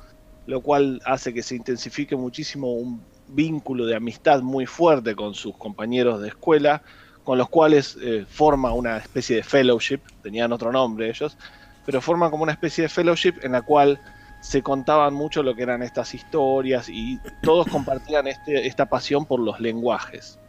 lo 0.47 0.61
cual 0.61 1.01
hace 1.05 1.33
que 1.33 1.43
se 1.43 1.55
intensifique 1.55 2.15
muchísimo 2.15 2.73
un 2.73 3.03
vínculo 3.27 3.85
de 3.85 3.95
amistad 3.95 4.41
muy 4.41 4.65
fuerte 4.65 5.15
con 5.15 5.33
sus 5.35 5.55
compañeros 5.57 6.21
de 6.21 6.29
escuela, 6.29 6.81
con 7.23 7.37
los 7.37 7.49
cuales 7.49 7.97
eh, 8.01 8.25
forma 8.27 8.73
una 8.73 8.97
especie 8.97 9.35
de 9.35 9.43
fellowship, 9.43 9.99
tenían 10.23 10.53
otro 10.53 10.71
nombre 10.71 11.09
ellos, 11.09 11.37
pero 11.85 12.01
forman 12.01 12.31
como 12.31 12.43
una 12.43 12.53
especie 12.53 12.83
de 12.83 12.89
fellowship 12.89 13.33
en 13.43 13.51
la 13.51 13.61
cual 13.61 13.99
se 14.39 14.61
contaban 14.61 15.13
mucho 15.13 15.43
lo 15.43 15.53
que 15.53 15.63
eran 15.63 15.83
estas 15.83 16.13
historias 16.13 16.87
y 16.87 17.19
todos 17.43 17.67
compartían 17.67 18.27
este, 18.27 18.67
esta 18.67 18.85
pasión 18.85 19.25
por 19.25 19.41
los 19.41 19.59
lenguajes. 19.59 20.39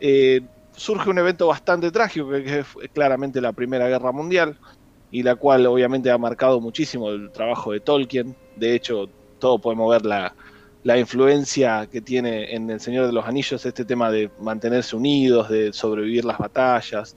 Eh, 0.00 0.40
surge 0.72 1.10
un 1.10 1.18
evento 1.18 1.46
bastante 1.46 1.90
trágico, 1.90 2.30
que 2.30 2.60
es 2.60 2.66
claramente 2.94 3.42
la 3.42 3.52
Primera 3.52 3.88
Guerra 3.88 4.12
Mundial, 4.12 4.58
y 5.14 5.22
la 5.22 5.36
cual 5.36 5.64
obviamente 5.66 6.10
ha 6.10 6.18
marcado 6.18 6.60
muchísimo 6.60 7.08
el 7.10 7.30
trabajo 7.30 7.70
de 7.70 7.78
Tolkien. 7.78 8.34
De 8.56 8.74
hecho, 8.74 9.08
todos 9.38 9.60
podemos 9.60 9.88
ver 9.88 10.04
la, 10.04 10.34
la 10.82 10.98
influencia 10.98 11.86
que 11.86 12.00
tiene 12.00 12.52
en 12.52 12.68
El 12.68 12.80
Señor 12.80 13.06
de 13.06 13.12
los 13.12 13.24
Anillos 13.24 13.64
este 13.64 13.84
tema 13.84 14.10
de 14.10 14.28
mantenerse 14.40 14.96
unidos, 14.96 15.48
de 15.48 15.72
sobrevivir 15.72 16.24
las 16.24 16.38
batallas. 16.38 17.16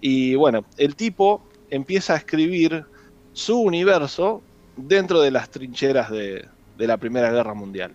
Y 0.00 0.34
bueno, 0.34 0.64
el 0.76 0.96
tipo 0.96 1.44
empieza 1.70 2.14
a 2.14 2.16
escribir 2.16 2.84
su 3.32 3.60
universo 3.60 4.42
dentro 4.76 5.20
de 5.20 5.30
las 5.30 5.48
trincheras 5.48 6.10
de, 6.10 6.44
de 6.76 6.86
la 6.88 6.96
Primera 6.96 7.30
Guerra 7.30 7.54
Mundial. 7.54 7.92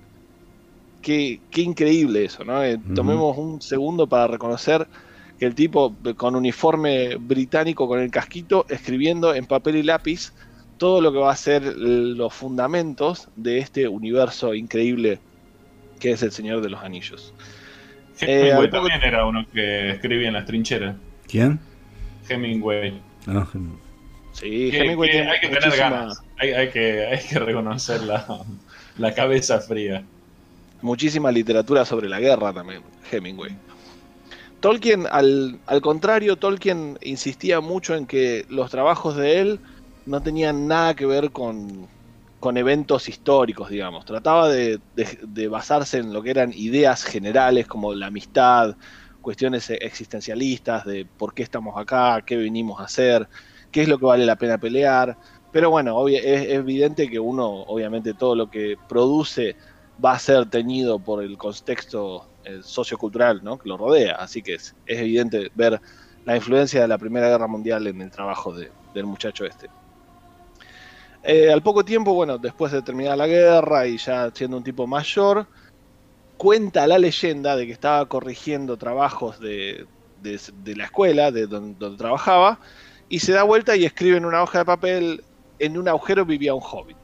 Qué, 1.02 1.42
qué 1.52 1.63
increíble 1.63 2.24
eso, 2.24 2.46
¿no? 2.46 2.63
Eh, 2.63 2.80
tomemos 2.96 3.38
un 3.38 3.62
segundo 3.62 4.08
para 4.08 4.28
reconocer 4.28 4.88
que 5.39 5.45
el 5.45 5.56
tipo 5.56 5.95
con 6.15 6.36
uniforme 6.36 7.15
británico, 7.15 7.88
con 7.88 8.00
el 8.00 8.12
casquito, 8.12 8.65
escribiendo 8.69 9.34
en 9.34 9.45
papel 9.45 9.76
y 9.78 9.84
lápiz 9.84 10.34
todo 10.78 11.02
lo 11.02 11.12
que 11.12 11.19
va 11.19 11.32
a 11.32 11.36
ser 11.36 11.63
los 11.63 12.34
fundamentos 12.34 13.30
de 13.36 13.60
este 13.60 13.88
universo 13.88 14.54
increíble 14.54 15.19
que 16.00 16.12
es 16.12 16.21
el 16.23 16.32
Señor 16.32 16.62
de 16.62 16.69
los 16.69 16.84
Anillos. 16.84 17.34
Hemingway 18.19 18.65
eh, 18.65 18.69
también 18.69 19.02
era 19.04 19.26
uno 19.26 19.45
que 19.54 19.91
escribía 19.91 20.28
en 20.28 20.34
las 20.34 20.45
trincheras. 20.45 20.95
¿Quién? 21.28 21.60
Hemingway. 22.30 23.00
Ah, 23.28 23.47
sí, 24.34 24.69
Hemingway 24.73 25.12
tiene 25.12 25.32
hay 25.32 25.39
que 25.39 25.47
tener 25.47 25.78
ganas. 25.78 26.21
Hay, 26.39 26.69
que, 26.69 27.06
hay 27.06 27.19
que 27.28 27.39
reconocer 27.39 28.02
la, 28.04 28.43
la 28.97 29.13
cabeza 29.13 29.60
fría. 29.60 30.04
Muchísima 30.82 31.32
literatura 31.32 31.86
sobre 31.86 32.08
la 32.08 32.19
guerra 32.19 32.54
también, 32.54 32.82
Hemingway. 33.12 33.56
Tolkien, 34.60 35.06
al, 35.12 35.60
contrario, 35.82 36.36
Tolkien 36.36 36.98
insistía 37.02 37.62
mucho 37.62 37.96
en 37.96 38.08
que 38.08 38.46
los 38.50 38.72
trabajos 38.72 39.15
de 39.15 39.39
él 39.39 39.60
no 40.06 40.22
tenían 40.22 40.67
nada 40.67 40.96
que 40.96 41.06
ver 41.06 41.32
con, 41.32 41.88
con 42.39 42.58
eventos 42.58 43.08
históricos, 43.08 43.70
digamos. 43.70 44.06
Trataba 44.06 44.50
de, 44.50 44.80
de, 44.96 45.48
basarse 45.48 46.00
en 46.00 46.12
lo 46.12 46.24
que 46.24 46.32
eran 46.32 46.54
ideas 46.54 47.04
generales 47.04 47.67
como 47.67 47.93
la 47.93 48.08
amistad, 48.08 48.76
cuestiones 49.22 49.70
existencialistas 49.70 50.86
de 50.86 51.06
por 51.06 51.34
qué 51.34 51.43
estamos 51.43 51.78
acá, 51.78 52.24
qué 52.26 52.36
venimos 52.36 52.80
a 52.80 52.86
hacer, 52.86 53.28
qué 53.72 53.84
es 53.84 53.88
lo 53.88 54.00
que 54.00 54.06
vale 54.06 54.26
la 54.26 54.38
pena 54.38 54.58
pelear. 54.58 55.17
Pero 55.52 55.70
bueno, 55.70 56.08
es, 56.08 56.24
es 56.24 56.50
evidente 56.50 57.10
que 57.10 57.20
uno, 57.20 57.48
obviamente, 57.63 58.15
todo 58.15 58.36
lo 58.36 58.50
que 58.50 58.76
produce 58.89 59.56
va 60.04 60.13
a 60.13 60.20
ser 60.20 60.50
teñido 60.50 61.00
por 61.00 61.24
el 61.24 61.38
contexto 61.38 62.28
sociocultural 62.62 63.43
¿no? 63.43 63.57
que 63.57 63.69
lo 63.69 63.77
rodea. 63.77 64.15
Así 64.15 64.41
que 64.41 64.55
es, 64.55 64.75
evidente 64.86 65.51
ver 65.55 65.79
la 66.25 66.36
influencia 66.36 66.81
de 66.81 66.88
la 66.88 66.97
Primera 66.97 67.29
Guerra 67.29 67.47
Mundial 67.47 67.88
en 67.88 68.01
el 68.01 68.12
trabajo 68.12 68.53
del 68.53 69.05
muchacho 69.05 69.45
este. 69.45 69.69
Eh, 71.23 71.51
al 71.51 71.62
poco 71.62 71.83
tiempo, 71.83 72.13
bueno, 72.13 72.38
después 72.38 72.71
de 72.71 72.81
terminar 72.81 73.17
la 73.17 73.27
guerra 73.27 73.86
y 73.86 73.97
ya 73.97 74.31
siendo 74.33 74.57
un 74.57 74.63
tipo 74.63 74.88
mayor, 74.88 75.45
cuenta 76.38 76.88
la 76.88 76.97
leyenda 76.97 77.55
de 77.55 77.65
que 77.65 77.73
estaba 77.73 78.05
corrigiendo 78.05 78.77
trabajos 78.77 79.39
de, 79.39 79.86
la 80.23 80.83
escuela, 80.86 81.31
de 81.31 81.47
donde, 81.47 81.97
trabajaba, 81.97 82.60
y 83.10 83.19
se 83.19 83.33
da 83.33 83.43
vuelta 83.43 83.75
y 83.75 83.86
escribe 83.86 84.17
en 84.17 84.25
una 84.25 84.41
hoja 84.41 84.60
de 84.60 84.65
papel, 84.65 85.23
en 85.60 85.77
un 85.77 85.88
agujero 85.88 86.25
vivía 86.25 86.53
un 86.53 86.63
hobbit. 86.63 86.97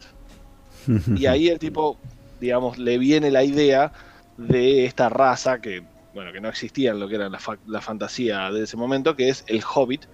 Y 1.17 1.25
ahí 1.25 1.49
el 1.49 1.59
tipo, 1.59 1.97
digamos, 2.39 2.77
le 2.77 2.97
viene 2.97 3.31
la 3.31 3.43
idea 3.43 3.91
de 4.37 4.85
esta 4.85 5.09
raza 5.09 5.59
que, 5.59 5.83
bueno, 6.13 6.31
que 6.31 6.41
no 6.41 6.49
existía 6.49 6.91
en 6.91 6.99
lo 6.99 7.07
que 7.07 7.15
era 7.15 7.29
la, 7.29 7.81
fantasía 7.81 8.51
de 8.51 8.63
ese 8.63 8.77
momento, 8.77 9.15
que 9.15 9.29
es 9.29 9.43
el 9.47 9.63
hobbit, 9.63 10.05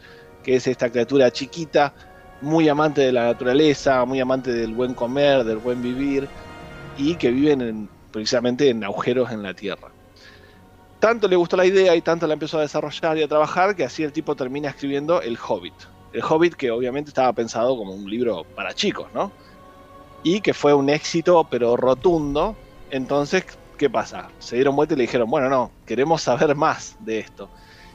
que 0.43 0.55
es 0.55 0.67
esta 0.67 0.89
criatura 0.89 1.31
chiquita, 1.31 1.93
muy 2.41 2.69
amante 2.69 3.01
de 3.01 3.11
la 3.11 3.25
naturaleza, 3.25 4.05
muy 4.05 4.19
amante 4.19 4.51
del 4.53 4.73
buen 4.73 4.93
comer, 4.93 5.43
del 5.43 5.57
buen 5.57 5.81
vivir, 5.81 6.27
y 6.97 7.15
que 7.15 7.31
viven 7.31 7.89
precisamente 8.11 8.69
en 8.69 8.83
agujeros 8.83 9.31
en 9.31 9.43
la 9.43 9.53
tierra. 9.53 9.89
Tanto 10.99 11.29
le 11.29 11.37
gustó 11.37 11.55
la 11.55 11.65
idea 11.65 11.95
y 11.95 12.01
tanto 12.01 12.27
la 12.27 12.33
empezó 12.33 12.57
a 12.57 12.61
desarrollar 12.61 13.17
y 13.17 13.23
a 13.23 13.27
trabajar 13.27 13.75
que 13.75 13.85
así 13.85 14.03
el 14.03 14.11
tipo 14.11 14.35
termina 14.35 14.69
escribiendo 14.69 15.21
El 15.21 15.37
Hobbit. 15.37 15.73
El 16.11 16.21
Hobbit 16.23 16.55
que 16.55 16.71
obviamente 16.71 17.09
estaba 17.09 17.31
pensado 17.31 17.77
como 17.77 17.93
un 17.93 18.09
libro 18.09 18.43
para 18.55 18.73
chicos, 18.73 19.07
¿no? 19.13 19.31
Y 20.23 20.41
que 20.41 20.53
fue 20.53 20.73
un 20.73 20.89
éxito 20.89 21.47
pero 21.49 21.77
rotundo. 21.77 22.55
Entonces 22.91 23.45
¿qué 23.79 23.89
pasa? 23.89 24.27
Se 24.39 24.57
dieron 24.57 24.75
vuelta 24.75 24.93
y 24.93 24.97
le 24.97 25.03
dijeron, 25.03 25.31
bueno, 25.31 25.49
no, 25.49 25.71
queremos 25.87 26.21
saber 26.21 26.53
más 26.53 26.97
de 26.99 27.19
esto. 27.19 27.49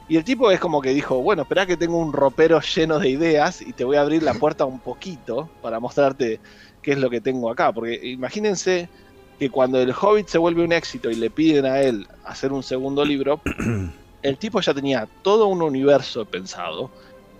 Y 0.09 0.17
el 0.17 0.23
tipo 0.23 0.51
es 0.51 0.59
como 0.59 0.81
que 0.81 0.93
dijo, 0.93 1.21
bueno, 1.21 1.43
espera 1.43 1.65
que 1.65 1.77
tengo 1.77 1.97
un 1.97 2.11
ropero 2.11 2.59
lleno 2.59 2.99
de 2.99 3.09
ideas 3.09 3.61
y 3.61 3.71
te 3.71 3.83
voy 3.83 3.95
a 3.95 4.01
abrir 4.01 4.23
la 4.23 4.33
puerta 4.33 4.65
un 4.65 4.79
poquito 4.79 5.49
para 5.61 5.79
mostrarte 5.79 6.39
qué 6.81 6.93
es 6.93 6.97
lo 6.97 7.09
que 7.09 7.21
tengo 7.21 7.49
acá. 7.51 7.71
Porque 7.71 7.99
imagínense 8.03 8.89
que 9.39 9.49
cuando 9.49 9.79
el 9.79 9.91
Hobbit 9.91 10.27
se 10.27 10.39
vuelve 10.39 10.63
un 10.63 10.73
éxito 10.73 11.09
y 11.11 11.15
le 11.15 11.29
piden 11.29 11.65
a 11.65 11.79
él 11.79 12.07
hacer 12.25 12.51
un 12.51 12.63
segundo 12.63 13.05
libro, 13.05 13.39
el 14.23 14.37
tipo 14.37 14.59
ya 14.61 14.73
tenía 14.73 15.07
todo 15.21 15.47
un 15.47 15.61
universo 15.61 16.25
pensado, 16.25 16.89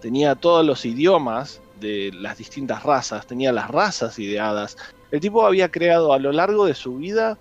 tenía 0.01 0.35
todos 0.35 0.63
los 0.63 0.85
idiomas 0.85 1.61
de 1.79 2.11
las 2.13 2.37
distintas 2.37 2.83
razas, 2.83 3.25
tenía 3.25 3.51
las 3.51 3.69
razas 3.71 4.19
ideadas. 4.19 4.77
El 5.09 5.19
tipo 5.19 5.45
había 5.45 5.71
creado 5.71 6.13
a 6.13 6.19
lo 6.19 6.31
largo 6.31 6.65
de 6.65 6.75
su 6.75 6.97
vida 6.97 7.39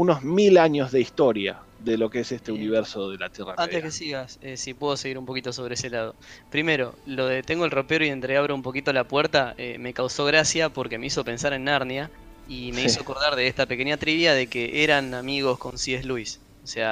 unos 0.00 0.22
mil 0.22 0.56
años 0.56 0.92
de 0.92 1.00
historia 1.02 1.60
de 1.78 1.98
lo 1.98 2.08
que 2.08 2.20
es 2.20 2.32
este 2.32 2.52
universo 2.52 3.10
de 3.10 3.18
la 3.18 3.28
Tierra 3.28 3.54
Antes 3.58 3.82
que 3.82 3.90
sigas, 3.90 4.38
eh, 4.40 4.56
si 4.56 4.72
puedo 4.72 4.96
seguir 4.96 5.18
un 5.18 5.26
poquito 5.26 5.52
sobre 5.52 5.74
ese 5.74 5.90
lado. 5.90 6.14
Primero, 6.50 6.94
lo 7.04 7.26
de 7.26 7.42
tengo 7.42 7.66
el 7.66 7.70
ropero 7.70 8.02
y 8.06 8.08
entreabro 8.08 8.54
un 8.54 8.62
poquito 8.62 8.94
la 8.94 9.04
puerta 9.04 9.54
eh, 9.58 9.76
me 9.78 9.92
causó 9.92 10.24
gracia 10.24 10.70
porque 10.70 10.96
me 10.96 11.06
hizo 11.06 11.22
pensar 11.22 11.52
en 11.52 11.64
Narnia 11.64 12.10
y 12.48 12.72
me 12.72 12.82
hizo 12.82 13.02
acordar 13.02 13.36
de 13.36 13.46
esta 13.46 13.66
pequeña 13.66 13.98
trivia 13.98 14.32
de 14.32 14.46
que 14.46 14.82
eran 14.84 15.12
amigos 15.12 15.58
con 15.58 15.76
C.S. 15.76 16.06
Lewis. 16.06 16.40
O 16.64 16.66
sea, 16.66 16.90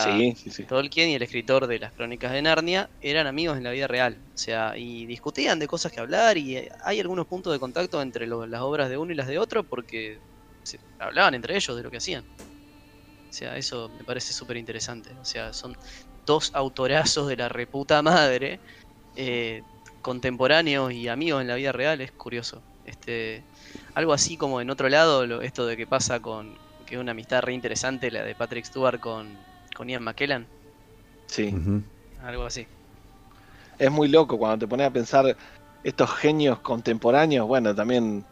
Tolkien 0.68 1.08
y 1.08 1.14
el 1.14 1.22
escritor 1.22 1.66
de 1.66 1.78
las 1.78 1.92
crónicas 1.92 2.32
de 2.32 2.42
Narnia 2.42 2.90
eran 3.00 3.26
amigos 3.26 3.56
en 3.56 3.64
la 3.64 3.70
vida 3.70 3.86
real. 3.86 4.18
O 4.34 4.38
sea, 4.38 4.76
y 4.76 5.06
discutían 5.06 5.58
de 5.58 5.66
cosas 5.66 5.92
que 5.92 6.00
hablar 6.00 6.36
y 6.36 6.58
eh, 6.58 6.68
hay 6.84 7.00
algunos 7.00 7.26
puntos 7.26 7.54
de 7.54 7.58
contacto 7.58 8.02
entre 8.02 8.26
las 8.26 8.60
obras 8.60 8.90
de 8.90 8.98
uno 8.98 9.12
y 9.12 9.14
las 9.14 9.28
de 9.28 9.38
otro 9.38 9.64
porque 9.64 10.18
se 10.62 10.78
hablaban 10.98 11.32
entre 11.32 11.56
ellos 11.56 11.74
de 11.74 11.82
lo 11.82 11.90
que 11.90 11.96
hacían. 11.96 12.24
O 13.28 13.32
sea, 13.32 13.56
eso 13.56 13.90
me 13.98 14.04
parece 14.04 14.32
súper 14.32 14.56
interesante. 14.56 15.10
O 15.20 15.24
sea, 15.24 15.52
son 15.52 15.76
dos 16.24 16.50
autorazos 16.54 17.28
de 17.28 17.36
la 17.36 17.48
reputa 17.48 18.02
madre, 18.02 18.60
eh, 19.16 19.62
contemporáneos 20.02 20.92
y 20.92 21.08
amigos 21.08 21.40
en 21.40 21.48
la 21.48 21.54
vida 21.54 21.72
real, 21.72 22.00
es 22.00 22.12
curioso. 22.12 22.62
Este, 22.84 23.42
algo 23.94 24.12
así 24.12 24.36
como 24.36 24.60
en 24.60 24.70
otro 24.70 24.88
lado, 24.88 25.42
esto 25.42 25.66
de 25.66 25.76
que 25.76 25.86
pasa 25.86 26.20
con, 26.20 26.56
que 26.86 26.94
es 26.94 27.00
una 27.00 27.12
amistad 27.12 27.42
re 27.42 27.52
interesante, 27.52 28.10
la 28.10 28.24
de 28.24 28.34
Patrick 28.34 28.64
Stewart 28.64 29.00
con, 29.00 29.36
con 29.76 29.88
Ian 29.88 30.02
McKellen. 30.02 30.46
Sí. 31.26 31.54
Algo 32.22 32.44
así. 32.44 32.66
Es 33.78 33.90
muy 33.90 34.08
loco 34.08 34.38
cuando 34.38 34.58
te 34.58 34.66
pones 34.66 34.86
a 34.86 34.90
pensar 34.90 35.36
estos 35.84 36.10
genios 36.16 36.60
contemporáneos, 36.60 37.46
bueno, 37.46 37.74
también 37.74 38.24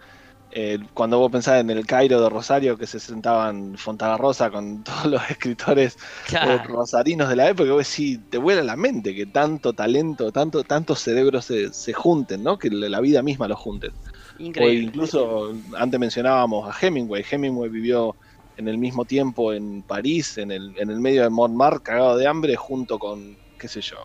eh, 0.51 0.79
cuando 0.95 1.19
vos 1.19 1.31
pensás 1.31 1.61
en 1.61 1.71
el 1.71 1.87
Cairo 1.87 2.21
de 2.21 2.29
Rosario, 2.29 2.79
que 2.79 2.87
se 2.87 3.01
sentaban 3.01 3.77
Rosa 4.17 4.51
con 4.51 4.83
todos 4.85 5.07
los 5.07 5.31
escritores 5.31 5.97
eh, 6.33 6.59
rosarinos 6.65 7.29
de 7.29 7.37
la 7.37 7.49
época, 7.49 7.73
vos 7.73 7.87
sí, 7.87 8.19
te 8.31 8.39
vuela 8.39 8.63
la 8.63 8.77
mente 8.77 9.15
que 9.15 9.27
tanto 9.27 9.73
talento, 9.73 10.33
tanto, 10.33 10.65
tantos 10.65 11.01
cerebros 11.01 11.45
se, 11.45 11.93
junten, 11.93 12.43
¿no? 12.43 12.59
Que 12.59 12.71
la 12.71 13.01
vida 13.01 13.23
misma 13.23 13.49
los 13.49 13.59
junten. 13.59 13.93
Increíble. 14.39 14.89
incluso 14.89 15.53
antes 15.77 15.99
mencionábamos 15.99 16.69
a 16.69 16.87
Hemingway. 16.87 17.25
Hemingway 17.31 17.71
vivió 17.71 18.17
en 18.57 18.69
el 18.69 18.79
mismo 18.79 19.05
tiempo 19.05 19.53
en 19.53 19.83
París, 19.83 20.39
en 20.39 20.51
el, 20.51 20.75
en 20.79 20.91
el 20.91 21.01
medio 21.01 21.23
de 21.23 21.31
Montmartre, 21.31 21.83
cagado 21.83 22.17
de 22.17 22.27
hambre, 22.27 22.57
junto 22.57 22.99
con, 22.99 23.37
qué 23.59 23.69
sé 23.69 23.81
yo, 23.81 23.97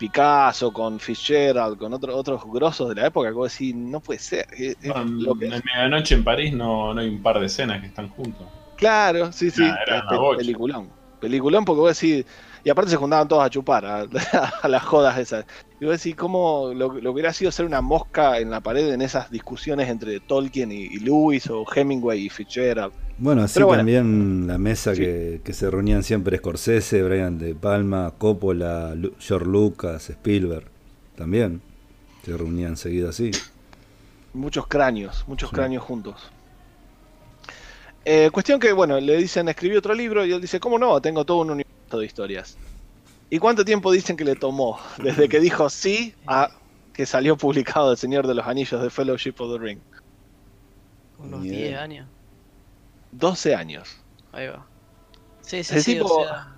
Picasso, 0.00 0.72
con 0.72 0.98
Fitzgerald, 0.98 1.78
con 1.78 1.92
otro, 1.92 2.16
otros 2.16 2.42
grosos 2.44 2.88
de 2.88 2.94
la 2.96 3.06
época, 3.08 3.28
que 3.28 3.34
vos 3.34 3.52
decís, 3.52 3.74
no 3.74 4.00
puede 4.00 4.18
ser. 4.18 4.46
es- 4.52 4.76
es 4.80 4.86
No, 4.88 5.04
lo 5.04 5.34
que 5.36 5.44
en 5.46 5.52
es. 5.52 5.62
Medianoche 5.64 6.14
en 6.14 6.24
París 6.24 6.52
no, 6.54 6.94
no 6.94 7.00
hay 7.00 7.08
un 7.08 7.22
par 7.22 7.38
de 7.38 7.46
escenas 7.46 7.80
que 7.80 7.86
están 7.88 8.08
juntos. 8.08 8.46
Claro, 8.76 9.30
sí, 9.32 9.50
sí, 9.50 9.62
Nah, 9.62 9.76
era 9.86 10.08
pe- 10.08 10.16
bocha. 10.16 10.38
peliculón. 10.38 10.90
Peliculón 11.20 11.64
porque 11.66 11.80
vos 11.80 12.00
decís, 12.00 12.24
y 12.64 12.70
aparte 12.70 12.90
se 12.90 12.96
juntaban 12.96 13.26
todos 13.28 13.44
a 13.44 13.50
chupar, 13.50 13.84
a, 13.86 14.06
a 14.62 14.68
las 14.68 14.82
jodas 14.84 15.18
esas. 15.18 15.44
Y 15.80 15.84
vos 15.86 15.96
decís, 15.96 16.14
¿cómo 16.16 16.72
lo, 16.74 16.92
lo 16.92 17.00
que 17.00 17.08
hubiera 17.08 17.32
sido 17.32 17.50
ser 17.50 17.64
una 17.66 17.80
mosca 17.80 18.38
en 18.38 18.50
la 18.50 18.60
pared 18.60 18.92
en 18.92 19.00
esas 19.02 19.30
discusiones 19.30 19.88
entre 19.88 20.20
Tolkien 20.20 20.70
y, 20.72 20.82
y 20.82 20.98
Lewis 20.98 21.48
o 21.48 21.64
Hemingway 21.74 22.26
y 22.26 22.28
Fitzgerald? 22.28 22.92
Bueno, 23.18 23.42
así 23.42 23.62
bueno. 23.62 23.78
también 23.78 24.46
la 24.46 24.58
mesa 24.58 24.94
Sí. 24.94 25.02
que, 25.02 25.40
que 25.44 25.52
se 25.52 25.70
reunían 25.70 26.02
siempre 26.02 26.36
Scorsese, 26.38 27.02
Brian 27.02 27.38
De 27.38 27.54
Palma, 27.54 28.12
Coppola, 28.18 28.94
Lu- 28.94 29.14
George 29.18 29.46
Lucas, 29.46 30.08
Spielberg, 30.10 30.66
también 31.16 31.60
se 32.24 32.36
reunían 32.36 32.76
seguido 32.76 33.08
así. 33.10 33.30
Muchos 34.32 34.66
cráneos, 34.66 35.24
muchos 35.26 35.50
Sí. 35.50 35.56
cráneos 35.56 35.82
juntos. 35.82 36.30
Eh, 38.04 38.30
cuestión 38.32 38.58
que, 38.58 38.72
bueno, 38.72 38.98
le 38.98 39.16
dicen, 39.18 39.48
escribí 39.48 39.76
otro 39.76 39.94
libro 39.94 40.24
y 40.24 40.32
él 40.32 40.40
dice, 40.40 40.58
¿cómo 40.60 40.78
no? 40.78 41.00
Tengo 41.00 41.24
todo 41.24 41.38
un 41.38 41.50
universo 41.50 41.70
de 41.98 42.06
historias. 42.06 42.56
¿Y 43.30 43.38
cuánto 43.38 43.64
tiempo 43.64 43.92
dicen 43.92 44.16
que 44.16 44.24
le 44.24 44.34
tomó? 44.36 44.78
Desde 44.98 45.28
que 45.28 45.40
dijo 45.40 45.70
sí 45.70 46.14
a 46.26 46.50
que 46.92 47.06
salió 47.06 47.36
publicado 47.36 47.92
El 47.92 47.96
Señor 47.98 48.26
de 48.26 48.34
los 48.34 48.46
Anillos 48.46 48.82
de 48.82 48.90
Fellowship 48.90 49.34
of 49.38 49.52
the 49.52 49.58
Ring. 49.58 49.78
Unos 51.18 51.40
Ni 51.40 51.50
10 51.50 51.60
idea. 51.62 51.82
años. 51.82 52.08
12 53.12 53.54
años. 53.54 53.88
Ahí 54.32 54.48
va. 54.48 54.66
Sí, 55.42 55.62
sí, 55.64 55.74
El 55.76 55.82
sí. 55.82 55.92
tipo- 55.94 56.06
O 56.20 56.24
sea, 56.24 56.54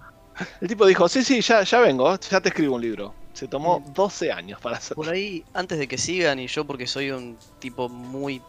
El 0.61 0.69
tipo 0.69 0.87
dijo, 0.87 1.09
sí, 1.09 1.23
sí, 1.23 1.41
ya, 1.43 1.63
ya 1.63 1.81
vengo, 1.81 2.19
ya 2.19 2.41
te 2.41 2.49
escribo 2.49 2.77
un 2.77 2.83
libro. 2.83 3.15
Se 3.35 3.49
tomó 3.49 3.81
Bien. 3.81 3.95
12 3.95 4.33
años 4.33 4.61
para 4.61 4.77
hacer. 4.79 4.95
por 4.95 5.09
ahí, 5.09 5.45
antes 5.55 5.79
de 5.79 5.87
que 5.89 5.99
sigan, 5.99 6.39
y 6.39 6.47
yo 6.47 6.65
porque 6.67 6.87
soy 6.87 7.11
un 7.11 7.37
tipo 7.59 7.89
muy, 7.89 8.41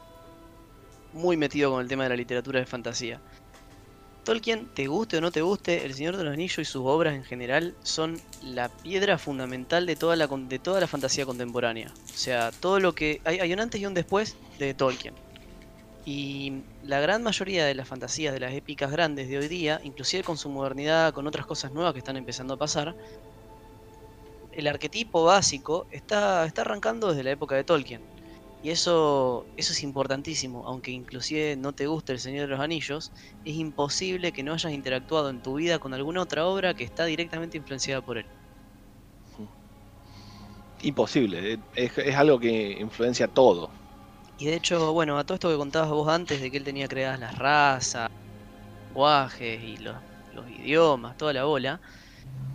muy 1.14 1.36
metido 1.38 1.72
con 1.72 1.82
el 1.82 1.88
tema 1.88 2.04
de 2.04 2.10
la 2.10 2.16
literatura 2.16 2.60
de 2.60 2.66
fantasía. 2.66 3.20
Tolkien, 4.24 4.68
te 4.74 4.88
guste 4.88 5.18
o 5.18 5.22
no 5.22 5.32
te 5.32 5.42
guste, 5.42 5.86
El 5.86 5.94
Señor 5.94 6.16
de 6.16 6.24
los 6.24 6.34
Anillos 6.34 6.60
y 6.60 6.66
sus 6.66 6.84
obras 6.86 7.14
en 7.14 7.26
general 7.26 7.76
son 7.84 8.20
la 8.42 8.70
piedra 8.70 9.18
fundamental 9.18 9.86
de 9.86 9.96
toda 9.96 10.16
la, 10.16 10.28
de 10.28 10.60
toda 10.60 10.80
la 10.80 10.88
fantasía 10.88 11.26
contemporánea. 11.26 11.92
O 12.14 12.18
sea, 12.18 12.52
todo 12.52 12.80
lo 12.80 12.96
que... 12.96 13.22
Hay, 13.26 13.40
hay 13.40 13.52
un 13.52 13.60
antes 13.60 13.82
y 13.82 13.86
un 13.86 13.94
después 13.94 14.38
de 14.60 14.74
Tolkien. 14.74 15.14
Y 16.06 16.62
la 16.84 17.02
gran 17.02 17.22
mayoría 17.24 17.66
de 17.66 17.76
las 17.76 17.88
fantasías 17.88 18.34
de 18.34 18.40
las 18.40 18.54
épicas 18.54 18.92
grandes 18.92 19.28
de 19.28 19.38
hoy 19.38 19.48
día, 19.48 19.82
inclusive 19.84 20.24
con 20.24 20.38
su 20.38 20.50
modernidad, 20.50 21.14
con 21.14 21.28
otras 21.28 21.46
cosas 21.46 21.74
nuevas 21.74 21.94
que 21.94 22.00
están 22.00 22.18
empezando 22.18 22.54
a 22.54 22.58
pasar, 22.58 22.96
el 24.54 24.68
arquetipo 24.68 25.24
básico 25.24 25.88
está, 25.92 26.46
está 26.46 26.62
arrancando 26.62 27.10
desde 27.10 27.24
la 27.24 27.32
época 27.32 27.56
de 27.56 27.64
Tolkien. 27.64 28.13
Y 28.64 28.72
eso, 28.72 29.50
eso 29.58 29.74
es 29.74 29.84
importantísimo, 29.84 30.66
aunque 30.68 30.92
inclusive 30.92 31.58
no 31.58 31.74
te 31.74 31.88
guste 31.88 32.14
El 32.14 32.20
Señor 32.22 32.44
de 32.44 32.48
los 32.50 32.62
Anillos, 32.62 33.14
es 33.44 33.56
imposible 33.56 34.32
que 34.34 34.44
no 34.44 34.54
hayas 34.54 34.74
interactuado 34.74 35.30
en 35.30 35.42
tu 35.42 35.56
vida 35.56 35.80
con 35.80 35.94
alguna 35.94 36.22
otra 36.24 36.48
obra 36.48 36.74
que 36.74 36.86
está 36.86 37.06
directamente 37.06 37.58
influenciada 37.58 38.02
por 38.02 38.18
él. 38.20 38.32
Imposible, 40.82 41.54
eh, 41.54 41.58
es, 41.74 41.98
es 41.98 42.16
algo 42.16 42.40
que 42.40 42.78
influencia 42.80 43.28
todo. 43.28 43.72
Y 44.38 44.46
de 44.48 44.56
hecho, 44.56 44.94
bueno, 44.94 45.18
a 45.18 45.24
todo 45.24 45.36
esto 45.36 45.50
que 45.50 45.58
contabas 45.58 45.90
vos 45.92 46.08
antes 46.10 46.42
de 46.42 46.50
que 46.52 46.58
él 46.58 46.64
tenía 46.64 46.88
creadas 46.88 47.20
las 47.20 47.36
razas, 47.38 48.08
lenguajes 48.90 49.62
y 49.62 49.78
los, 49.78 50.04
los 50.32 50.50
idiomas, 50.50 51.18
toda 51.18 51.34
la 51.34 51.46
bola, 51.46 51.82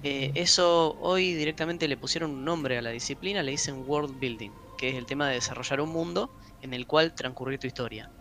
eh, 0.03 0.33
eso 0.35 0.94
hoy 0.99 1.35
directamente 1.35 1.88
le 1.88 1.99
pusieron 1.99 2.33
un 2.33 2.44
nombre 2.44 2.79
a 2.79 2.83
la 2.83 2.90
disciplina, 2.90 3.42
le 3.42 3.53
dicen 3.53 3.77
world 3.79 4.18
building, 4.18 4.53
que 4.79 4.91
es 4.91 4.97
el 4.97 5.07
tema 5.07 5.29
de 5.29 5.37
desarrollar 5.37 5.83
un 5.83 5.91
mundo 5.91 6.33
en 6.62 6.75
el 6.75 6.87
cual 6.88 7.14
transcurrir 7.14 7.61
tu 7.61 7.69
historia. 7.69 8.12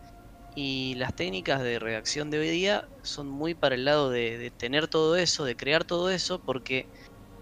Y 0.54 0.94
las 0.96 1.14
técnicas 1.14 1.62
de 1.62 1.78
redacción 1.78 2.30
de 2.30 2.38
hoy 2.40 2.50
día 2.50 2.84
son 3.02 3.28
muy 3.28 3.54
para 3.54 3.74
el 3.76 3.84
lado 3.84 4.10
de, 4.10 4.38
de 4.38 4.50
tener 4.50 4.88
todo 4.88 5.16
eso, 5.16 5.44
de 5.44 5.56
crear 5.56 5.84
todo 5.84 6.10
eso, 6.10 6.40
porque 6.44 6.88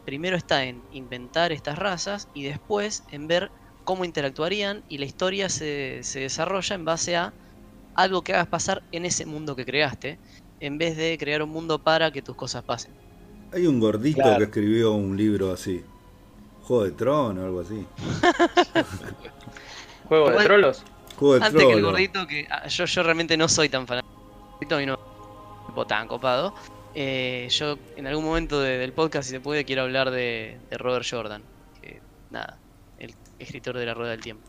primero 0.04 0.36
está 0.36 0.64
en 0.64 0.86
inventar 0.90 1.52
estas 1.52 1.78
razas 1.78 2.28
y 2.32 2.44
después 2.44 3.04
en 3.08 3.28
ver 3.28 3.52
cómo 3.84 4.04
interactuarían 4.04 4.84
y 4.88 4.98
la 4.98 5.06
historia 5.06 5.48
se, 5.50 6.02
se 6.04 6.20
desarrolla 6.20 6.76
en 6.76 6.84
base 6.84 7.16
a 7.16 7.36
algo 7.94 8.22
que 8.24 8.34
hagas 8.34 8.48
pasar 8.48 8.84
en 8.92 9.06
ese 9.06 9.26
mundo 9.26 9.56
que 9.56 9.66
creaste, 9.66 10.20
en 10.60 10.78
vez 10.78 10.96
de 10.96 11.18
crear 11.18 11.42
un 11.42 11.50
mundo 11.50 11.82
para 11.82 12.12
que 12.12 12.22
tus 12.22 12.36
cosas 12.36 12.64
pasen. 12.64 12.98
Hay 13.50 13.66
un 13.66 13.80
gordito 13.80 14.36
Claro. 14.36 14.38
que 14.38 14.44
escribió 14.44 14.92
un 14.92 15.16
libro 15.16 15.50
así. 15.50 15.84
Juego 16.66 16.84
de 16.84 16.90
Trono 16.92 17.42
o 17.42 17.44
algo 17.44 17.60
así. 17.60 17.86
Juego 20.08 20.30
de 20.30 20.44
trolos. 20.44 20.82
Juego 21.18 21.38
de 21.38 21.44
Antes 21.46 21.64
que 21.64 21.72
el 21.72 21.82
gordito, 21.82 22.26
que 22.26 22.46
ah, 22.50 22.66
yo, 22.68 22.84
yo 22.84 23.02
realmente 23.02 23.36
no 23.36 23.48
soy 23.48 23.68
tan 23.68 23.86
fanático, 23.86 24.76
mí 24.76 24.86
no 24.86 24.98
tan 25.86 26.08
copado. 26.08 26.54
Eh, 26.94 27.48
yo 27.50 27.76
en 27.96 28.06
algún 28.06 28.24
momento 28.24 28.60
de- 28.60 28.78
del 28.78 28.92
podcast, 28.92 29.28
si 29.28 29.34
se 29.34 29.40
puede, 29.40 29.64
quiero 29.64 29.82
hablar 29.82 30.10
de, 30.10 30.58
de 30.70 30.78
Robert 30.78 31.04
Jordan, 31.08 31.42
que 31.82 32.00
nada, 32.30 32.56
el 32.98 33.14
escritor 33.38 33.76
de 33.76 33.84
La 33.86 33.94
Rueda 33.94 34.12
del 34.12 34.20
Tiempo. 34.20 34.42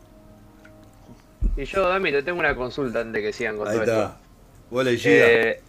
Y 1.56 1.64
yo, 1.64 1.88
Dami, 1.88 2.10
te 2.10 2.22
tengo 2.22 2.38
una 2.40 2.54
consulta 2.54 3.00
antes 3.00 3.12
de 3.14 3.22
que 3.28 3.32
sigan 3.32 3.58
con 3.58 3.68
Ahí 3.68 3.74
todo 3.74 3.82
está. 3.84 4.16
Hola, 4.70 4.90
esto. 4.90 5.08
Ishida. 5.08 5.26
Eh, 5.28 5.60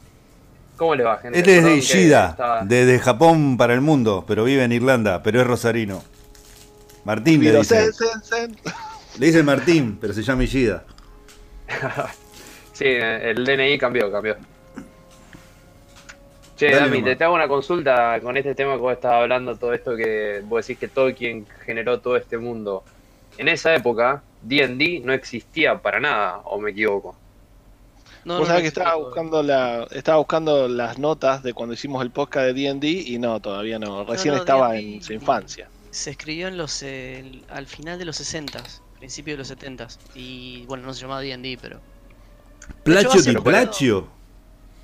¿Cómo 0.78 0.96
le 0.96 1.04
va, 1.04 1.18
gente? 1.18 1.38
Este 1.40 1.58
es 1.58 1.64
de 1.66 1.76
Ishida, 1.76 2.30
estaba- 2.30 2.64
desde 2.64 3.00
Japón 3.00 3.58
para 3.58 3.74
el 3.74 3.82
mundo, 3.82 4.24
pero 4.28 4.46
vive 4.46 4.64
en 4.64 4.72
Irlanda, 4.72 5.22
pero 5.22 5.42
es 5.42 5.48
rosarino. 5.48 6.02
Martín 7.10 7.42
le 7.44 7.48
Pero 7.48 7.60
dice. 7.62 7.92
sen, 7.92 8.22
sen, 8.22 8.22
sen. 8.22 8.58
Le 9.18 9.26
dice 9.26 9.42
Martín, 9.42 9.98
pero 10.00 10.14
se 10.14 10.22
llama 10.22 10.44
Ishida. 10.44 10.84
Sí, 12.72 12.86
el 12.86 13.44
DNI 13.44 13.78
cambió, 13.78 14.10
cambió. 14.10 14.38
Che, 16.56 16.68
Dale 16.68 16.80
Dami, 16.80 17.04
te, 17.04 17.18
te 17.18 17.24
hago 17.26 17.36
una 17.36 17.50
consulta 17.50 18.22
con 18.22 18.38
este 18.38 18.56
tema 18.56 18.76
que 18.76 18.80
vos 18.80 18.94
estabas 18.94 19.24
hablando, 19.24 19.58
todo 19.58 19.74
esto 19.74 19.98
que 19.98 20.42
vos 20.46 20.66
decís 20.66 20.80
que 20.80 20.88
Tolkien 20.88 21.46
generó 21.66 22.00
todo 22.00 22.16
este 22.16 22.38
mundo. 22.38 22.86
En 23.38 23.50
esa 23.50 23.76
época, 23.76 24.24
D&D 24.44 25.02
no 25.04 25.12
existía 25.12 25.78
para 25.82 26.00
nada, 26.00 26.38
o 26.46 26.58
me 26.58 26.72
equivoco. 26.72 27.18
No, 28.24 28.36
Vos 28.36 28.42
no, 28.42 28.46
sabés 28.46 28.62
no 28.62 28.64
que 28.64 28.68
estaba 28.68 28.96
buscando, 28.96 29.44
la, 29.44 29.88
estaba 29.92 30.20
buscando 30.20 30.70
las 30.70 30.98
notas 30.98 31.44
de 31.44 31.54
cuando 31.54 31.74
hicimos 31.74 32.02
el 32.02 32.12
podcast 32.12 32.46
de 32.46 32.54
D&D 32.54 32.88
y 32.88 33.18
no, 33.18 33.42
todavía 33.42 33.78
no. 33.78 34.06
Recién 34.06 34.36
no, 34.36 34.40
estaba 34.40 34.78
en 34.78 35.02
su 35.02 35.12
infancia. 35.12 35.68
Se 35.92 36.12
escribió 36.12 36.48
en 36.48 36.58
los 36.58 36.82
eh, 36.84 37.44
al 37.48 37.68
final 37.68 37.98
de 38.00 38.06
los 38.06 38.18
60 38.18 38.64
principio 38.98 39.34
de 39.34 39.38
los 39.40 39.48
70 39.50 39.88
y 40.14 40.66
bueno, 40.66 40.84
no 40.86 40.94
se 40.94 41.02
llamaba 41.02 41.22
D&D, 41.22 41.58
pero 41.62 41.84
Placho 42.84 43.22
di 43.22 43.38
Placho. 43.38 43.98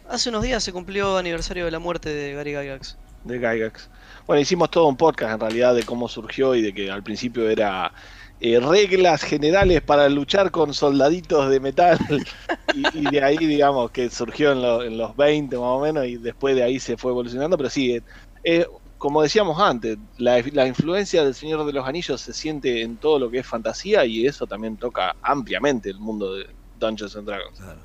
hace 0.05 0.29
unos 0.29 0.43
días 0.43 0.63
se 0.63 0.71
cumplió 0.71 1.17
aniversario 1.17 1.65
de 1.65 1.71
la 1.71 1.79
muerte 1.79 2.09
de 2.09 2.33
Gary 2.33 2.51
Gygax. 2.53 2.97
de 3.23 3.39
Gygax. 3.39 3.89
Bueno, 4.27 4.41
hicimos 4.41 4.69
todo 4.69 4.87
un 4.87 4.97
podcast 4.97 5.33
en 5.33 5.39
realidad 5.39 5.73
de 5.75 5.83
cómo 5.83 6.07
surgió 6.07 6.53
y 6.55 6.61
de 6.61 6.73
que 6.73 6.91
al 6.91 7.01
principio 7.03 7.49
era 7.49 7.91
eh, 8.39 8.59
reglas 8.59 9.23
generales 9.23 9.81
para 9.81 10.07
luchar 10.09 10.51
con 10.51 10.73
soldaditos 10.73 11.49
de 11.49 11.59
metal 11.59 11.97
y, 12.67 12.87
y 13.07 13.09
de 13.09 13.23
ahí 13.23 13.37
digamos 13.47 13.89
que 13.91 14.09
surgió 14.11 14.51
en, 14.51 14.61
lo- 14.61 14.83
en 14.83 14.97
los 14.97 15.15
20 15.15 15.55
más 15.57 15.65
o 15.67 15.79
menos 15.81 16.05
y 16.05 16.17
después 16.17 16.55
de 16.55 16.63
ahí 16.63 16.79
se 16.79 16.97
fue 16.97 17.11
evolucionando, 17.11 17.57
pero 17.57 17.69
sí, 17.69 17.95
eh, 17.95 18.03
eh, 18.43 18.67
como 19.05 19.21
decíamos 19.21 19.59
antes, 19.61 19.99
la, 20.17 20.41
la 20.51 20.65
influencia 20.65 21.23
del 21.23 21.35
Señor 21.35 21.63
de 21.63 21.73
los 21.73 21.87
Anillos 21.87 22.19
se 22.21 22.33
siente 22.33 22.81
en 22.81 22.97
todo 22.97 23.19
lo 23.19 23.29
que 23.29 23.37
es 23.37 23.45
fantasía 23.45 24.03
y 24.03 24.25
eso 24.25 24.47
también 24.47 24.77
toca 24.77 25.15
ampliamente 25.21 25.91
el 25.91 25.99
mundo 25.99 26.33
de 26.33 26.47
Dungeons 26.79 27.15
and 27.15 27.27
Dragons. 27.27 27.59
Claro. 27.59 27.81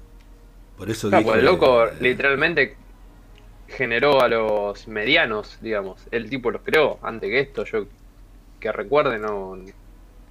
Por 0.79 0.91
eso 0.91 1.11
Ah, 1.13 1.19
dije, 1.19 1.23
pues 1.23 1.39
el 1.41 1.45
loco 1.45 1.87
eh, 1.89 1.93
literalmente 2.01 2.79
generó 3.69 4.23
a 4.23 4.29
los 4.29 4.89
medianos, 4.89 5.59
digamos. 5.61 6.09
El 6.11 6.31
tipo 6.31 6.51
los 6.51 6.63
creó. 6.63 6.99
Antes 7.03 7.29
que 7.29 7.41
esto, 7.41 7.65
yo 7.67 7.87
que 8.61 8.73
recuerde, 8.73 9.19
no, 9.19 9.57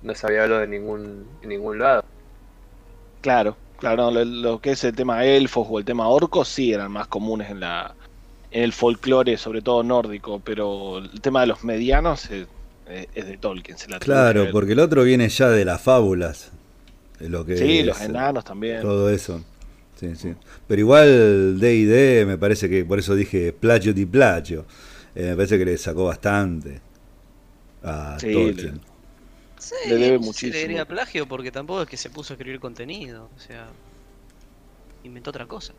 no 0.01 0.15
sabía 0.15 0.43
hablar 0.45 0.61
de 0.61 0.67
ningún, 0.69 1.37
en 1.43 1.49
ningún 1.49 1.77
lado. 1.77 2.03
Claro, 3.21 3.57
claro, 3.77 4.11
lo, 4.11 4.25
lo 4.25 4.59
que 4.61 4.71
es 4.71 4.83
el 4.83 4.95
tema 4.95 5.23
elfos 5.25 5.67
o 5.69 5.79
el 5.79 5.85
tema 5.85 6.07
orcos 6.09 6.47
sí 6.49 6.73
eran 6.73 6.91
más 6.91 7.07
comunes 7.07 7.49
en 7.49 7.59
la 7.59 7.95
en 8.51 8.63
el 8.63 8.73
folclore, 8.73 9.37
sobre 9.37 9.61
todo 9.61 9.83
nórdico, 9.83 10.41
pero 10.43 10.99
el 10.99 11.21
tema 11.21 11.41
de 11.41 11.47
los 11.47 11.63
medianos 11.63 12.29
es, 12.31 12.47
de 13.13 13.37
Tolkien. 13.37 13.77
Se 13.77 13.89
la 13.89 13.99
Claro, 13.99 14.47
porque 14.51 14.73
el 14.73 14.79
otro 14.79 15.03
viene 15.03 15.29
ya 15.29 15.49
de 15.49 15.65
las 15.65 15.81
fábulas. 15.81 16.51
de 17.19 17.29
lo 17.29 17.45
que 17.45 17.57
Sí, 17.57 17.79
es, 17.79 17.85
los 17.85 18.01
enanos 18.01 18.43
también. 18.43 18.81
Todo 18.81 19.09
eso. 19.09 19.43
Sí, 19.95 20.15
sí. 20.15 20.33
Pero 20.67 20.79
igual 20.79 21.59
D&D 21.59 22.25
me 22.25 22.37
parece 22.37 22.69
que, 22.69 22.85
por 22.85 22.99
eso 22.99 23.15
dije 23.15 23.53
plagio 23.53 23.93
di 23.93 24.05
plagio. 24.05 24.65
Eh, 25.13 25.31
me 25.31 25.35
parece 25.35 25.57
que 25.57 25.65
le 25.65 25.77
sacó 25.77 26.05
bastante 26.05 26.79
a 27.83 28.17
Sí, 28.19 28.33
Tolkien. 28.33 28.81
Sí, 29.57 29.75
Le 29.87 29.95
debe 29.97 30.19
muchísimo. 30.19 30.53
le 30.53 30.59
diría 30.61 30.85
plagio 30.85 31.27
porque 31.27 31.51
tampoco 31.51 31.81
es 31.81 31.89
que 31.89 31.97
se 31.97 32.09
puso 32.09 32.33
a 32.33 32.35
escribir 32.35 32.61
contenido, 32.61 33.29
o 33.35 33.39
sea, 33.39 33.67
inventó 35.03 35.31
otra 35.31 35.45
cosa. 35.45 35.73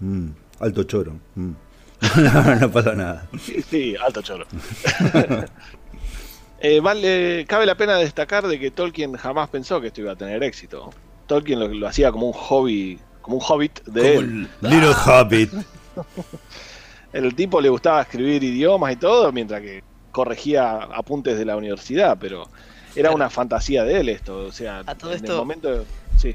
Mm. 0.00 0.28
Alto 0.60 0.84
choro. 0.84 1.18
Mm. 1.34 1.52
no, 2.16 2.54
no 2.56 2.70
pasa 2.70 2.94
nada. 2.94 3.26
Sí, 3.70 3.94
alto 3.96 4.22
choro. 4.22 4.46
Eh, 6.60 6.80
vale, 6.80 7.44
cabe 7.46 7.66
la 7.66 7.76
pena 7.76 7.96
destacar 7.98 8.48
de 8.48 8.58
que 8.58 8.72
Tolkien 8.72 9.12
jamás 9.14 9.48
pensó 9.48 9.80
que 9.80 9.86
esto 9.88 10.00
iba 10.00 10.12
a 10.12 10.16
tener 10.16 10.42
éxito. 10.42 10.90
Tolkien 11.28 11.60
lo, 11.60 11.68
lo 11.68 11.86
hacía 11.86 12.10
como 12.10 12.26
un 12.26 12.32
hobby, 12.32 12.98
como 13.22 13.36
un 13.36 13.42
hobbit 13.46 13.80
de 13.84 14.00
Como 14.16 14.20
él. 14.22 14.48
el 14.62 14.68
Little 14.70 14.94
Hobbit. 14.94 15.52
El 17.12 17.34
tipo 17.34 17.60
le 17.60 17.68
gustaba 17.70 18.02
escribir 18.02 18.42
idiomas 18.44 18.92
y 18.92 18.96
todo, 18.96 19.30
mientras 19.32 19.62
que 19.62 19.82
corregía 20.12 20.72
apuntes 20.82 21.38
de 21.38 21.44
la 21.46 21.56
universidad, 21.56 22.18
pero 22.20 22.42
era 22.94 23.02
Claro. 23.08 23.14
una 23.14 23.30
fantasía 23.30 23.82
de 23.84 24.00
él 24.00 24.08
esto. 24.10 24.38
O 24.40 24.52
sea, 24.52 24.80
A 24.84 24.94
todo 24.94 25.12
en 25.12 25.16
esto- 25.18 25.32
el 25.32 25.38
momento. 25.38 25.84
Sí. 26.18 26.34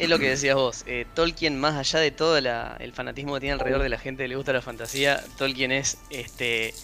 Es 0.00 0.08
lo 0.08 0.18
que 0.18 0.28
decías 0.30 0.54
vos. 0.56 0.84
eh, 0.86 1.06
Tolkien, 1.14 1.58
más 1.58 1.74
allá 1.76 2.00
de 2.00 2.10
todo 2.10 2.40
la- 2.40 2.76
el 2.80 2.92
fanatismo 2.92 3.34
que 3.34 3.40
tiene 3.40 3.52
alrededor 3.54 3.82
de 3.82 3.88
la 3.88 3.98
gente 3.98 4.24
que 4.24 4.28
le 4.28 4.36
gusta 4.36 4.52
la 4.52 4.62
fantasía, 4.62 5.22
Tolkien 5.36 5.72
es 5.72 5.98
este 6.10 6.74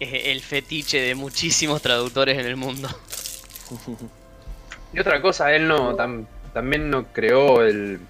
es 0.00 0.26
el 0.26 0.40
fetiche 0.42 1.00
de 1.00 1.14
muchísimos 1.14 1.80
traductores 1.82 2.36
en 2.38 2.46
el 2.46 2.56
mundo. 2.56 2.88
Y 4.92 4.98
otra 5.00 5.20
cosa, 5.20 5.54
él 5.54 5.66
no 5.68 5.96
tam- 5.96 6.26
también 6.52 6.90
no 6.90 7.04
creó 7.12 7.62
el. 7.62 8.00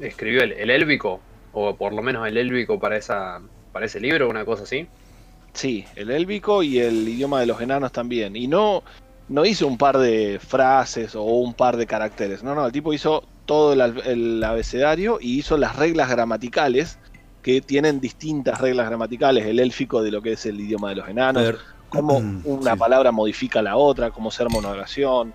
escribió 0.00 0.42
el, 0.42 0.52
el 0.52 0.70
élvico, 0.70 1.20
o 1.52 1.74
por 1.76 1.92
lo 1.92 2.02
menos 2.02 2.26
el 2.26 2.36
élvico 2.36 2.78
para 2.78 2.96
esa 2.96 3.40
para 3.72 3.86
ese 3.86 4.00
libro, 4.00 4.28
una 4.28 4.44
cosa 4.44 4.62
así. 4.64 4.86
Sí, 5.52 5.84
el 5.96 6.10
élvico 6.10 6.62
y 6.62 6.78
el 6.80 7.08
idioma 7.08 7.40
de 7.40 7.46
los 7.46 7.60
enanos 7.60 7.92
también. 7.92 8.36
Y 8.36 8.46
no, 8.46 8.82
no 9.28 9.44
hizo 9.46 9.66
un 9.66 9.78
par 9.78 9.96
de 9.98 10.38
frases 10.38 11.14
o 11.14 11.22
un 11.22 11.54
par 11.54 11.76
de 11.78 11.86
caracteres. 11.86 12.42
No, 12.42 12.54
no, 12.54 12.66
el 12.66 12.72
tipo 12.72 12.92
hizo 12.92 13.22
todo 13.46 13.72
el, 13.74 13.80
al- 13.80 14.02
el 14.06 14.44
abecedario 14.44 15.18
y 15.20 15.38
hizo 15.38 15.56
las 15.58 15.76
reglas 15.76 16.10
gramaticales 16.10 17.00
que 17.42 17.62
tienen 17.62 18.00
distintas 18.00 18.60
reglas 18.60 18.86
gramaticales. 18.88 19.46
El 19.46 19.60
élfico 19.60 20.02
de 20.02 20.10
lo 20.10 20.22
que 20.22 20.32
es 20.32 20.46
el 20.46 20.60
idioma 20.60 20.90
de 20.90 20.96
los 20.96 21.08
enanos, 21.08 21.42
ver, 21.42 21.58
cómo 21.88 22.20
mm, 22.20 22.42
una 22.44 22.72
sí. 22.72 22.78
palabra 22.78 23.12
modifica 23.12 23.62
la 23.62 23.76
otra, 23.76 24.10
cómo 24.10 24.30
ser 24.30 24.48
monoración. 24.50 25.34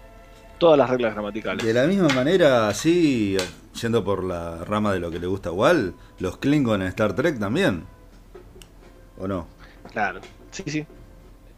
Todas 0.58 0.78
las 0.78 0.90
reglas 0.90 1.14
gramaticales. 1.14 1.66
De 1.66 1.74
la 1.74 1.88
misma 1.88 2.10
manera, 2.10 2.68
así, 2.68 3.38
yendo 3.82 4.04
por 4.04 4.24
la 4.24 4.64
rama 4.66 4.94
de 4.94 5.00
lo 5.00 5.10
que 5.12 5.20
le 5.20 5.28
gusta 5.28 5.50
a 5.50 5.54
Wal, 5.54 5.96
los 6.20 6.38
Klingon 6.38 6.82
en 6.82 6.88
Star 6.90 7.16
Trek 7.16 7.40
también. 7.40 7.90
¿O 9.18 9.28
no? 9.28 9.48
Claro, 9.92 10.22
sí, 10.52 10.64
sí. 10.68 10.88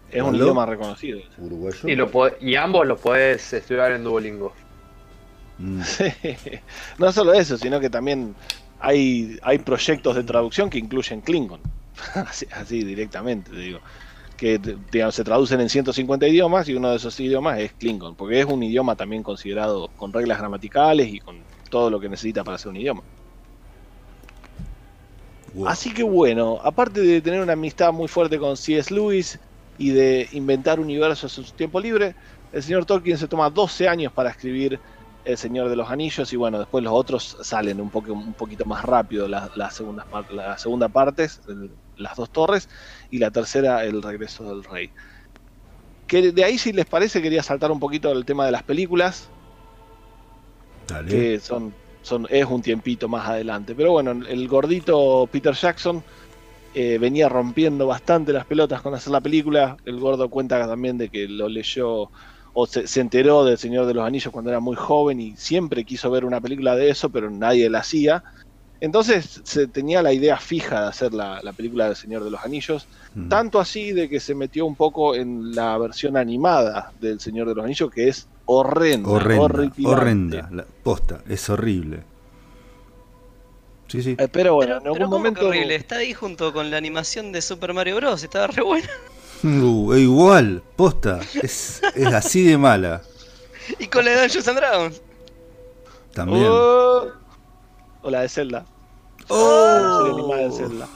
Es 0.10 0.22
un 0.22 0.36
idioma 0.36 0.66
reconocido. 0.66 1.20
Uruguayo. 1.38 1.90
Y, 1.90 1.96
lo 1.96 2.10
y 2.40 2.56
ambos 2.56 2.86
los 2.88 3.00
podés 3.00 3.54
estudiar 3.54 3.92
en 3.94 4.04
Duolingo. 4.04 4.54
Mm. 5.60 5.82
no 6.98 7.12
solo 7.12 7.34
eso, 7.34 7.58
sino 7.58 7.80
que 7.80 7.90
también 7.90 8.36
hay, 8.80 9.38
hay 9.44 9.60
proyectos 9.60 10.16
de 10.16 10.24
traducción 10.24 10.70
que 10.70 10.80
incluyen 10.80 11.22
Klingon. 11.22 11.62
así, 12.16 12.48
así 12.52 12.84
directamente, 12.84 13.52
te 13.52 13.58
digo. 13.58 13.80
Que 14.38 14.60
digamos, 14.92 15.16
se 15.16 15.24
traducen 15.24 15.62
en 15.62 15.70
150 15.70 16.28
idiomas 16.28 16.68
y 16.68 16.74
uno 16.74 16.90
de 16.90 16.98
esos 16.98 17.20
idiomas 17.20 17.60
es 17.60 17.74
Klingon, 17.74 18.16
porque 18.16 18.40
es 18.40 18.46
un 18.46 18.64
idioma 18.64 18.96
también 18.96 19.24
considerado 19.24 19.90
con 19.96 20.12
reglas 20.12 20.40
gramaticales 20.40 21.08
y 21.14 21.20
con 21.20 21.46
todo 21.70 21.90
lo 21.90 22.00
que 22.00 22.10
necesita 22.10 22.44
para 22.44 22.58
ser 22.58 22.70
un 22.70 22.78
idioma. 22.78 23.04
Wow. 25.54 25.68
Así 25.68 25.94
que 25.94 26.04
bueno, 26.04 26.60
aparte 26.64 27.02
de 27.02 27.22
tener 27.22 27.42
una 27.42 27.54
amistad 27.54 27.94
muy 27.94 28.08
fuerte 28.08 28.40
con 28.40 28.58
C.S. 28.58 28.94
Lewis 28.94 29.40
y 29.78 29.92
de 29.92 30.28
inventar 30.32 30.80
universos 30.80 31.38
en 31.38 31.46
su 31.46 31.54
tiempo 31.54 31.80
libre, 31.80 32.16
el 32.52 32.64
señor 32.64 32.86
Tolkien 32.86 33.18
se 33.18 33.28
toma 33.28 33.50
12 33.50 33.88
años 33.88 34.12
para 34.14 34.30
escribir 34.32 34.80
El 35.24 35.38
Señor 35.38 35.70
de 35.70 35.76
los 35.76 35.90
Anillos 35.90 36.32
y 36.34 36.36
bueno, 36.36 36.60
después 36.60 36.84
los 36.84 36.94
otros 36.94 37.38
salen 37.42 37.80
un, 37.82 37.90
poco, 37.92 38.14
un 38.14 38.36
poquito 38.36 38.66
más 38.66 38.84
rápido, 38.84 39.28
segundas 39.72 40.06
par- 40.08 40.30
la 40.32 40.58
segunda 40.58 40.90
partes, 40.90 41.42
el- 41.48 41.78
las 41.96 42.16
dos 42.16 42.32
torres, 42.32 42.68
y 43.10 43.20
la 43.20 43.32
tercera, 43.32 43.86
El 43.86 44.02
Regreso 44.02 44.44
del 44.50 44.64
Rey. 44.64 44.92
Que 46.08 46.32
de 46.32 46.44
ahí, 46.44 46.58
si 46.58 46.72
les 46.74 46.86
parece, 46.86 47.22
quería 47.22 47.44
saltar 47.44 47.72
un 47.72 47.80
poquito 47.80 48.12
el 48.12 48.26
tema 48.26 48.46
de 48.46 48.52
las 48.52 48.64
películas, 48.64 49.34
Dale. 50.88 51.10
que 51.10 51.40
son, 51.40 51.76
son 52.02 52.28
es 52.30 52.46
un 52.46 52.62
tiempito 52.62 53.08
más 53.08 53.28
adelante. 53.28 53.76
Pero 53.76 53.92
bueno, 53.92 54.12
el 54.12 54.48
gordito 54.48 55.28
Peter 55.32 55.54
Jackson 55.54 56.04
eh, 56.74 56.98
venía 57.00 57.30
rompiendo 57.30 57.88
bastante 57.88 58.34
las 58.34 58.46
pelotas 58.46 58.82
con 58.82 58.94
hacer 58.96 59.12
la 59.14 59.22
película. 59.22 59.78
El 59.86 60.00
gordo 60.00 60.30
cuenta 60.30 60.66
también 60.68 60.98
de 60.98 61.10
que 61.10 61.28
lo 61.28 61.50
leyó 61.50 62.12
o 62.54 62.66
se, 62.66 62.88
se 62.88 63.02
enteró 63.02 63.44
del 63.44 63.58
Señor 63.58 63.86
de 63.86 63.94
los 63.94 64.06
Anillos 64.06 64.32
cuando 64.32 64.52
era 64.52 64.60
muy 64.60 64.76
joven 64.76 65.20
y 65.20 65.36
siempre 65.36 65.84
quiso 65.84 66.12
ver 66.12 66.26
una 66.26 66.40
película 66.40 66.76
de 66.76 66.90
eso, 66.90 67.10
pero 67.10 67.30
nadie 67.30 67.70
la 67.70 67.80
hacía. 67.80 68.24
Entonces 68.80 69.40
se 69.46 69.68
tenía 69.68 70.02
la 70.02 70.12
idea 70.12 70.38
fija 70.38 70.82
de 70.82 70.88
hacer 70.88 71.14
la, 71.14 71.42
la 71.42 71.54
película 71.54 71.86
del 71.86 71.96
Señor 71.96 72.24
de 72.24 72.30
los 72.32 72.44
Anillos. 72.44 72.88
Mm. 73.16 73.30
Tanto 73.30 73.60
así 73.60 73.94
de 73.94 74.10
que 74.10 74.20
se 74.20 74.36
metió 74.36 74.66
un 74.66 74.76
poco 74.76 75.16
en 75.16 75.56
la 75.56 75.78
versión 75.78 76.18
animada 76.18 76.92
del 77.00 77.20
Señor 77.22 77.48
de 77.48 77.56
los 77.56 77.64
Anillos, 77.64 77.90
que 77.90 78.10
es 78.10 78.28
horrenda. 78.46 79.10
Horrenda, 79.10 79.44
horripilante. 79.44 79.88
horrenda. 79.88 80.50
La 80.52 80.66
posta, 80.84 81.22
es 81.30 81.50
horrible. 81.50 82.04
Sí, 83.88 84.04
sí. 84.04 84.16
Eh, 84.18 84.28
pero 84.28 84.56
bueno, 84.56 84.80
pero, 84.80 84.82
en 84.82 84.88
algún 84.88 84.98
pero 84.98 85.06
¿cómo 85.06 85.16
que 85.16 85.30
momento. 85.30 85.48
horrible, 85.48 85.76
está 85.76 85.98
ahí 85.98 86.14
junto 86.14 86.52
con 86.52 86.70
la 86.70 86.78
animación 86.78 87.32
de 87.32 87.42
Super 87.42 87.74
Mario 87.74 87.96
Bros. 87.96 88.24
Estaba 88.24 88.48
re 88.48 88.64
buena. 88.64 88.90
Uh, 89.44 89.94
igual, 89.96 90.64
posta. 90.76 91.20
Es, 91.42 91.82
es 91.96 92.08
así 92.08 92.44
de 92.44 92.58
mala. 92.58 93.02
Y 93.80 93.88
con 93.88 94.06
la 94.06 94.12
de 94.12 94.22
Dungeons 94.22 94.48
and 94.48 94.58
Dragons. 94.58 95.02
También. 96.14 96.46
Oh, 96.48 97.08
o 98.02 98.10
la 98.10 98.22
de 98.22 98.30
Zelda. 98.30 98.66
La 99.30 99.98
serie 99.98 100.12
animada 100.14 100.42
de 100.42 100.48
Oh, 100.48 100.52
Zelda. 100.58 100.88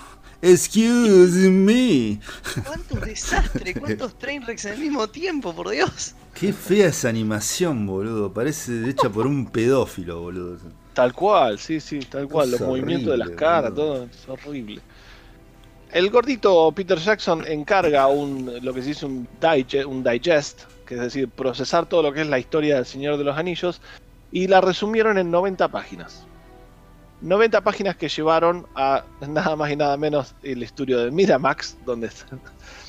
excuse 0.42 1.50
me. 1.50 2.20
¿Cuántos 2.66 3.02
desastres? 3.02 3.78
¿Cuántos 3.80 4.18
trainwrecks 4.18 4.66
al 4.66 4.78
mismo 4.78 5.08
tiempo, 5.08 5.54
por 5.54 5.70
Dios? 5.70 6.14
Qué 6.34 6.54
fea 6.54 6.88
esa 6.88 7.10
animación, 7.10 7.88
boludo. 7.88 8.32
Parece 8.32 8.88
hecha 8.90 9.10
por 9.10 9.26
un 9.26 9.48
pedófilo, 9.48 10.22
boludo. 10.22 10.58
Tal 10.94 11.14
cual, 11.14 11.58
sí, 11.60 11.80
sí, 11.80 12.00
tal 12.00 12.28
cual. 12.28 12.52
Los 12.52 12.62
movimientos 12.62 13.12
de 13.12 13.18
las 13.18 13.30
caras, 13.32 13.72
boludo. 13.72 13.94
todo 13.94 14.04
es 14.06 14.30
horrible. 14.30 14.82
El 15.92 16.10
gordito 16.10 16.72
Peter 16.74 16.98
Jackson 16.98 17.46
encarga 17.48 18.08
un, 18.08 18.52
lo 18.62 18.74
que 18.74 18.82
se 18.82 18.90
dice 18.90 19.06
un 19.06 19.28
digest, 19.42 19.86
un 19.86 20.04
digest, 20.04 20.64
que 20.86 20.96
es 20.96 21.02
decir, 21.02 21.30
procesar 21.30 21.86
todo 21.86 22.04
lo 22.04 22.14
que 22.14 22.22
es 22.22 22.28
la 22.28 22.40
historia 22.40 22.76
del 22.76 22.86
Señor 22.86 23.18
de 23.18 23.24
los 23.24 23.38
Anillos, 23.38 23.82
y 24.32 24.48
la 24.48 24.62
resumieron 24.62 25.18
en 25.18 25.32
90 25.32 25.68
páginas. 25.70 26.26
90 27.22 27.62
páginas 27.62 27.96
que 27.96 28.10
llevaron 28.10 28.68
a 28.76 29.04
nada 29.28 29.56
más 29.56 29.72
y 29.72 29.76
nada 29.76 29.98
menos 29.98 30.36
el 30.44 30.62
estudio 30.62 31.00
de 31.00 31.10
Miramax, 31.10 31.78
donde 31.86 32.10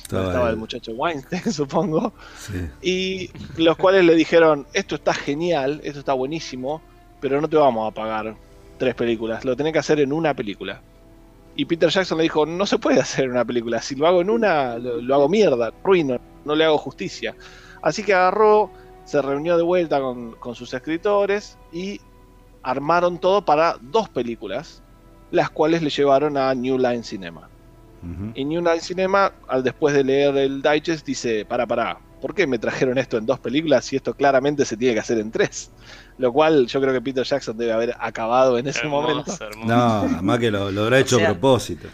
donde 0.09 0.27
estaba 0.27 0.49
el 0.49 0.57
muchacho 0.57 0.91
Weinstein, 0.91 1.41
supongo. 1.53 2.13
sí. 2.37 2.69
Y 2.81 3.61
los 3.61 3.77
cuales 3.77 4.03
le 4.05 4.15
dijeron, 4.15 4.67
esto 4.73 4.95
está 4.95 5.13
genial, 5.13 5.81
esto 5.83 5.99
está 5.99 6.13
buenísimo, 6.13 6.81
pero 7.21 7.39
no 7.41 7.47
te 7.47 7.57
vamos 7.57 7.91
a 7.91 7.93
pagar 7.93 8.35
tres 8.77 8.95
películas, 8.95 9.45
lo 9.45 9.55
tenés 9.55 9.73
que 9.73 9.79
hacer 9.79 9.99
en 9.99 10.13
una 10.13 10.33
película. 10.33 10.81
Y 11.59 11.65
Peter 11.65 11.89
Jackson 11.89 12.17
le 12.19 12.23
dijo, 12.23 12.45
no 12.45 12.65
se 12.65 12.79
puede 12.79 13.01
hacer 13.01 13.29
una 13.29 13.43
película, 13.43 13.81
si 13.81 13.93
lo 13.93 14.07
hago 14.07 14.21
en 14.21 14.29
una, 14.29 14.77
lo, 14.77 15.01
lo 15.01 15.13
hago 15.13 15.27
mierda, 15.27 15.73
ruino, 15.83 16.17
no 16.45 16.55
le 16.55 16.63
hago 16.63 16.77
justicia. 16.77 17.35
Así 17.81 18.01
que 18.01 18.13
agarró, 18.13 18.71
se 19.03 19.21
reunió 19.21 19.57
de 19.57 19.63
vuelta 19.63 19.99
con, 19.99 20.35
con 20.35 20.55
sus 20.55 20.73
escritores 20.73 21.57
y 21.73 21.99
armaron 22.63 23.19
todo 23.19 23.43
para 23.43 23.75
dos 23.81 24.07
películas, 24.07 24.81
las 25.31 25.49
cuales 25.49 25.81
le 25.81 25.89
llevaron 25.89 26.37
a 26.37 26.55
New 26.55 26.77
Line 26.77 27.03
Cinema. 27.03 27.49
Y 28.35 28.45
New 28.45 28.61
Line 28.61 28.79
Cinema, 28.79 29.33
al 29.49 29.61
después 29.61 29.93
de 29.93 30.05
leer 30.05 30.37
el 30.37 30.61
digest, 30.61 31.05
dice, 31.05 31.43
para, 31.43 31.67
para, 31.67 31.99
¿por 32.19 32.35
qué 32.35 32.47
me 32.47 32.59
trajeron 32.59 32.97
esto 32.97 33.17
en 33.17 33.25
dos 33.25 33.39
películas 33.39 33.85
si 33.85 33.95
esto 33.95 34.13
claramente 34.13 34.65
se 34.65 34.77
tiene 34.77 34.93
que 34.93 34.99
hacer 34.99 35.19
en 35.19 35.31
tres? 35.31 35.71
Lo 36.17 36.33
cual 36.33 36.67
yo 36.67 36.81
creo 36.81 36.93
que 36.93 37.01
Peter 37.01 37.23
Jackson 37.23 37.57
debe 37.57 37.71
haber 37.71 37.95
acabado 37.99 38.57
en 38.57 38.67
ese 38.67 38.87
momento. 38.87 39.31
hermoso. 39.39 39.67
No, 39.67 40.01
además 40.01 40.39
que 40.39 40.51
lo, 40.51 40.71
lo 40.71 40.83
habrá 40.83 40.99
hecho 40.99 41.15
O 41.15 41.19
sea, 41.19 41.29
a 41.29 41.31
propósito. 41.31 41.87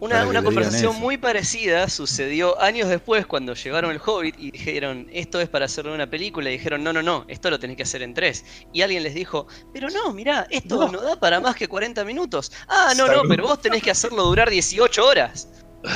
Una, 0.00 0.42
conversación 0.42 0.98
muy 0.98 1.18
parecida 1.18 1.86
sucedió 1.90 2.58
años 2.60 2.88
después 2.88 3.26
cuando 3.26 3.52
llegaron 3.52 3.90
el 3.90 4.00
Hobbit 4.04 4.34
y 4.38 4.50
dijeron, 4.50 5.06
esto 5.12 5.42
es 5.42 5.48
para 5.50 5.66
hacerlo 5.66 5.90
en 5.90 5.96
una 5.96 6.08
película, 6.08 6.48
y 6.48 6.54
dijeron, 6.54 6.82
no, 6.82 6.90
no, 6.94 7.02
no, 7.02 7.26
esto 7.28 7.50
lo 7.50 7.58
tenés 7.58 7.76
que 7.76 7.82
hacer 7.82 8.00
en 8.00 8.14
tres. 8.14 8.46
Y 8.72 8.80
alguien 8.80 9.02
les 9.02 9.14
dijo, 9.14 9.46
pero 9.74 9.90
no, 9.90 10.14
mirá, 10.14 10.46
esto 10.48 10.86
no, 10.86 10.92
No. 10.92 11.00
da 11.02 11.20
para 11.20 11.38
más 11.40 11.54
que 11.54 11.68
40 11.68 12.02
minutos. 12.06 12.50
Ah, 12.66 12.94
no, 12.96 13.08
no, 13.08 13.22
pero 13.28 13.42
vos 13.46 13.60
tenés 13.60 13.82
que 13.82 13.90
hacerlo 13.90 14.22
durar 14.24 14.48
18 14.48 15.04
horas. 15.04 15.48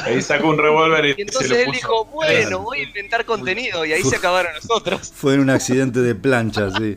Ahí 0.05 0.22
sacó 0.22 0.49
un 0.49 0.59
revólver 0.59 1.05
y, 1.05 1.09
Y 1.11 1.22
entonces 1.22 1.49
se 1.49 1.55
lo 1.55 1.61
él 1.61 1.66
puso. 1.66 1.76
dijo, 1.78 2.05
bueno, 2.07 2.59
voy 2.61 2.78
a 2.80 2.82
inventar 2.85 3.24
contenido, 3.24 3.85
y 3.85 3.93
ahí 3.93 4.01
Fue- 4.03 4.11
se 4.12 4.16
acabaron 4.16 4.53
nosotros. 4.55 5.12
Fue 5.14 5.35
en 5.35 5.41
un 5.41 5.51
accidente 5.51 6.01
de 6.01 6.14
plancha, 6.14 6.70
sí. 6.70 6.95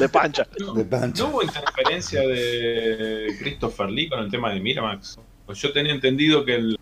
De 0.00 0.08
pancha. 0.08 0.46
De 0.74 0.84
plancha. 0.84 1.22
¿No 1.22 1.28
hubo 1.30 1.42
interferencia 1.42 2.20
de 2.22 3.36
Christopher 3.38 3.88
Lee 3.90 4.08
con 4.08 4.18
el 4.20 4.30
tema 4.30 4.52
de 4.52 4.60
Miramax? 4.60 5.18
Pues 5.46 5.58
yo 5.60 5.72
tenía 5.72 5.92
entendido 5.92 6.44
que 6.44 6.56
el 6.56 6.78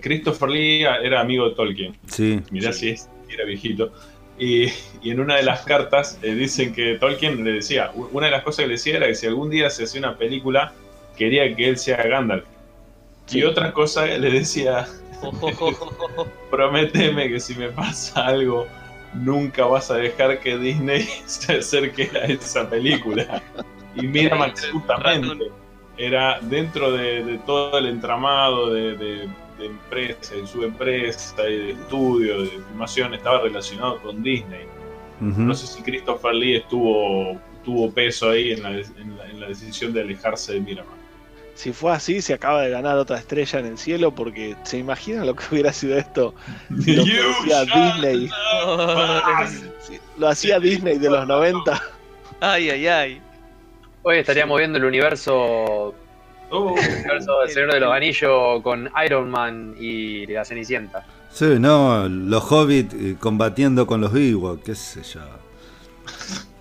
Christopher 0.00 0.48
Lee 0.48 0.82
era 0.82 1.20
amigo 1.20 1.48
de 1.48 1.54
Tolkien. 1.54 1.96
Sí. 2.08 2.40
Mirá 2.50 2.72
si 2.72 2.90
es, 2.90 3.08
si 3.28 3.34
era 3.34 3.44
viejito. 3.44 3.92
Y, 4.38 4.64
y 5.02 5.10
en 5.10 5.20
una 5.20 5.36
de 5.36 5.42
las 5.44 5.60
cartas 5.62 6.18
eh, 6.22 6.34
dicen 6.34 6.74
que 6.74 6.96
Tolkien 6.98 7.42
le 7.44 7.52
decía, 7.52 7.90
una 7.94 8.26
de 8.26 8.32
las 8.32 8.42
cosas 8.42 8.64
que 8.64 8.66
le 8.66 8.72
decía 8.74 8.96
era 8.96 9.06
que 9.06 9.14
si 9.14 9.26
algún 9.26 9.48
día 9.50 9.70
se 9.70 9.84
hacía 9.84 10.00
una 10.00 10.18
película, 10.18 10.72
quería 11.16 11.54
que 11.54 11.68
él 11.68 11.78
sea 11.78 12.02
Gandalf. 12.02 12.44
Y 13.30 13.42
otra 13.42 13.72
cosa 13.72 14.06
le 14.06 14.30
decía, 14.30 14.86
prométeme 16.50 17.28
que 17.28 17.40
si 17.40 17.54
me 17.54 17.68
pasa 17.70 18.26
algo, 18.26 18.66
nunca 19.14 19.64
vas 19.66 19.90
a 19.90 19.96
dejar 19.96 20.40
que 20.40 20.56
Disney 20.56 21.02
se 21.26 21.58
acerque 21.58 22.10
a 22.14 22.26
esa 22.26 22.68
película. 22.68 23.42
Y 23.94 24.06
Miramax 24.06 24.70
justamente 24.70 25.50
era 25.96 26.38
dentro 26.40 26.92
de, 26.92 27.40
todo 27.46 27.78
el 27.78 27.86
entramado 27.86 28.72
de, 28.72 28.96
de, 28.96 29.28
de 29.58 29.66
empresa, 29.66 30.34
de 30.34 30.46
su 30.46 30.62
empresa 30.62 31.48
y 31.48 31.56
de 31.56 31.70
estudio, 31.72 32.42
de 32.42 32.48
filmación, 32.48 33.14
estaba 33.14 33.40
relacionado 33.40 34.00
con 34.02 34.22
Disney. 34.22 34.66
No 35.18 35.54
sé 35.54 35.66
si 35.66 35.82
Christopher 35.82 36.34
Lee 36.34 36.56
estuvo 36.56 37.40
tuvo 37.64 37.90
peso 37.90 38.30
ahí 38.30 38.52
en 38.52 38.62
la, 38.62 38.70
en 38.70 39.40
la 39.40 39.48
decisión 39.48 39.92
de 39.92 40.02
alejarse 40.02 40.52
de 40.52 40.60
Miramax 40.60 41.05
si 41.56 41.72
fue 41.72 41.90
así, 41.92 42.20
se 42.20 42.34
acaba 42.34 42.60
de 42.62 42.70
ganar 42.70 42.98
otra 42.98 43.18
estrella 43.18 43.58
en 43.58 43.66
el 43.66 43.78
cielo, 43.78 44.14
porque 44.14 44.56
se 44.62 44.76
imagina 44.76 45.24
lo 45.24 45.34
que 45.34 45.44
hubiera 45.50 45.72
sido 45.72 45.96
esto 45.96 46.34
si 46.82 46.94
lo 46.96 47.02
hacía 47.02 47.64
Disney. 47.64 48.30
lo 50.18 50.28
hacía 50.28 50.60
Disney 50.60 50.98
de 50.98 51.10
los 51.10 51.26
90. 51.26 51.82
Ay, 52.40 52.70
ay, 52.70 52.86
ay. 52.86 53.22
Hoy 54.02 54.18
estaríamos 54.18 54.58
viendo 54.58 54.78
el 54.78 54.84
universo, 54.84 55.94
uh. 56.50 56.78
el 56.78 56.94
universo 56.94 57.40
del 57.40 57.50
Señor 57.50 57.72
de 57.72 57.80
los 57.80 57.92
Anillos 57.92 58.62
con 58.62 58.90
Iron 59.04 59.30
Man 59.30 59.74
y 59.80 60.26
la 60.26 60.44
Cenicienta. 60.44 61.06
Sí, 61.30 61.58
no, 61.58 62.06
los 62.08 62.52
hobbits 62.52 62.94
eh, 62.94 63.16
combatiendo 63.18 63.86
con 63.86 64.02
los 64.02 64.14
Ewoks, 64.14 64.62
qué 64.62 64.74
sé 64.74 65.02
yo. 65.02 65.20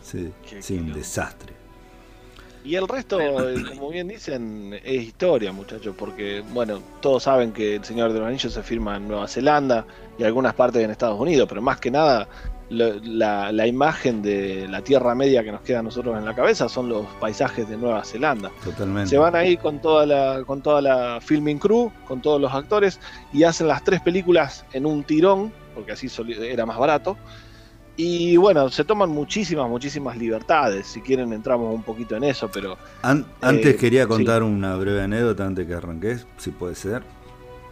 Sí, 0.01 0.31
sí 0.59 0.77
un 0.77 0.93
desastre. 0.93 1.54
Y 2.65 2.75
el 2.75 2.87
resto, 2.87 3.21
eh, 3.21 3.63
como 3.69 3.89
bien 3.91 4.07
dicen, 4.07 4.73
es 4.83 5.03
historia, 5.03 5.51
muchachos, 5.51 5.93
porque, 5.95 6.43
bueno, 6.51 6.81
todos 6.99 7.23
saben 7.23 7.51
que 7.51 7.75
El 7.75 7.83
Señor 7.83 8.11
de 8.11 8.19
los 8.19 8.27
Anillos 8.27 8.51
se 8.51 8.63
firma 8.63 8.97
en 8.97 9.07
Nueva 9.07 9.27
Zelanda 9.27 9.85
y 10.17 10.23
algunas 10.23 10.55
partes 10.55 10.83
en 10.83 10.89
Estados 10.89 11.19
Unidos, 11.19 11.47
pero 11.47 11.61
más 11.61 11.79
que 11.79 11.91
nada, 11.91 12.27
la, 12.71 13.67
imagen 13.67 14.23
de 14.23 14.67
la 14.67 14.81
Tierra 14.81 15.13
Media 15.13 15.43
que 15.43 15.51
nos 15.51 15.61
queda 15.61 15.79
a 15.79 15.83
nosotros 15.83 16.17
en 16.17 16.25
la 16.25 16.33
cabeza 16.33 16.67
son 16.67 16.89
los 16.89 17.05
paisajes 17.19 17.69
de 17.69 17.77
Nueva 17.77 18.03
Zelanda. 18.03 18.49
Totalmente. 18.63 19.11
Se 19.11 19.19
van 19.19 19.35
ahí 19.35 19.57
con 19.57 19.79
toda 19.79 20.07
la, 20.07 20.43
con 20.43 20.63
toda 20.63 20.81
la 20.81 21.19
filming 21.21 21.59
crew, 21.59 21.91
con 22.07 22.19
todos 22.19 22.41
los 22.41 22.51
actores, 22.51 22.99
y 23.31 23.43
hacen 23.43 23.67
las 23.67 23.83
tres 23.83 24.01
películas 24.01 24.65
en 24.73 24.87
un 24.87 25.03
tirón, 25.03 25.53
porque 25.75 25.91
así 25.91 26.07
era 26.41 26.65
más 26.65 26.79
barato 26.79 27.15
y 27.97 28.35
bueno, 28.37 28.69
se 28.69 28.83
toman 28.83 29.09
muchísimas, 29.09 29.69
muchísimas 29.69 30.17
libertades. 30.17 30.87
Si 30.87 31.01
quieren 31.01 31.31
entramos 31.31 31.73
un 31.73 31.83
poquito 31.83 32.15
en 32.15 32.25
eso, 32.25 32.49
pero... 32.51 32.77
antes 33.01 33.73
eh, 33.73 33.75
quería 33.77 34.07
contar 34.07 34.43
una 34.43 34.75
breve 34.75 35.01
anécdota 35.01 35.45
antes 35.45 35.65
que 35.65 35.73
arranques, 35.73 36.27
si 36.37 36.51
puede 36.51 36.75
ser. 36.75 37.03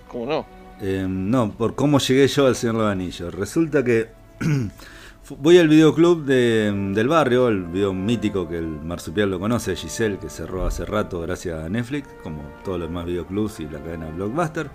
¿Cómo 0.07 0.25
no? 0.25 0.45
Em, 0.81 1.29
no, 1.29 1.51
por 1.51 1.75
cómo 1.75 1.99
llegué 1.99 2.27
yo 2.27 2.47
al 2.47 2.55
Señor 2.55 2.95
de 2.95 3.31
Resulta 3.31 3.83
que 3.83 4.09
voy 5.39 5.57
al 5.57 5.67
videoclub 5.67 6.23
del 6.23 7.07
barrio, 7.07 7.49
el 7.49 7.63
video 7.63 7.93
mítico 7.93 8.47
que 8.47 8.57
el 8.57 8.67
marsupial 8.67 9.29
lo 9.29 9.39
conoce, 9.39 9.75
Giselle, 9.75 10.19
que 10.19 10.29
cerró 10.29 10.65
hace 10.65 10.85
rato 10.85 11.19
gracias 11.19 11.63
a 11.63 11.67
Netflix, 11.67 12.07
como 12.23 12.41
todos 12.63 12.79
los 12.79 12.87
demás 12.87 13.05
videoclubs 13.05 13.59
y 13.59 13.65
la 13.65 13.79
cadena 13.79 14.07
Blockbuster. 14.07 14.69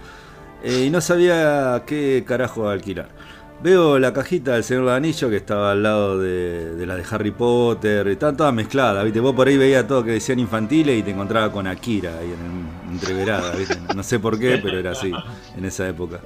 Eh, 0.62 0.84
y 0.86 0.90
no 0.90 1.00
sabía 1.00 1.84
qué 1.86 2.24
carajo 2.26 2.68
alquilar. 2.68 3.08
Veo 3.60 3.98
la 3.98 4.12
cajita 4.12 4.54
del 4.54 4.62
Señor 4.62 4.86
de 4.86 4.92
Anillo 4.92 5.28
que 5.28 5.36
estaba 5.36 5.72
al 5.72 5.82
lado 5.82 6.20
de, 6.20 6.86
la 6.86 6.94
de 6.94 7.02
Harry 7.10 7.32
Potter, 7.32 8.06
estaba 8.06 8.32
toda 8.32 8.52
mezclada, 8.52 9.02
¿viste? 9.02 9.18
Vos 9.18 9.34
por 9.34 9.48
ahí 9.48 9.56
veías 9.56 9.84
todo 9.88 10.04
que 10.04 10.12
decían 10.12 10.38
infantiles 10.38 10.96
y 10.96 11.02
te 11.02 11.10
encontraba 11.10 11.50
con 11.50 11.66
Akira 11.66 12.18
ahí 12.18 12.26
en 12.26 12.92
entreverada, 12.92 13.56
¿viste? 13.56 13.76
No 13.96 14.04
sé 14.04 14.20
por 14.20 14.38
qué, 14.38 14.60
pero 14.62 14.78
era 14.78 14.92
así 14.92 15.12
en 15.56 15.64
esa 15.64 15.88
época. 15.88 16.20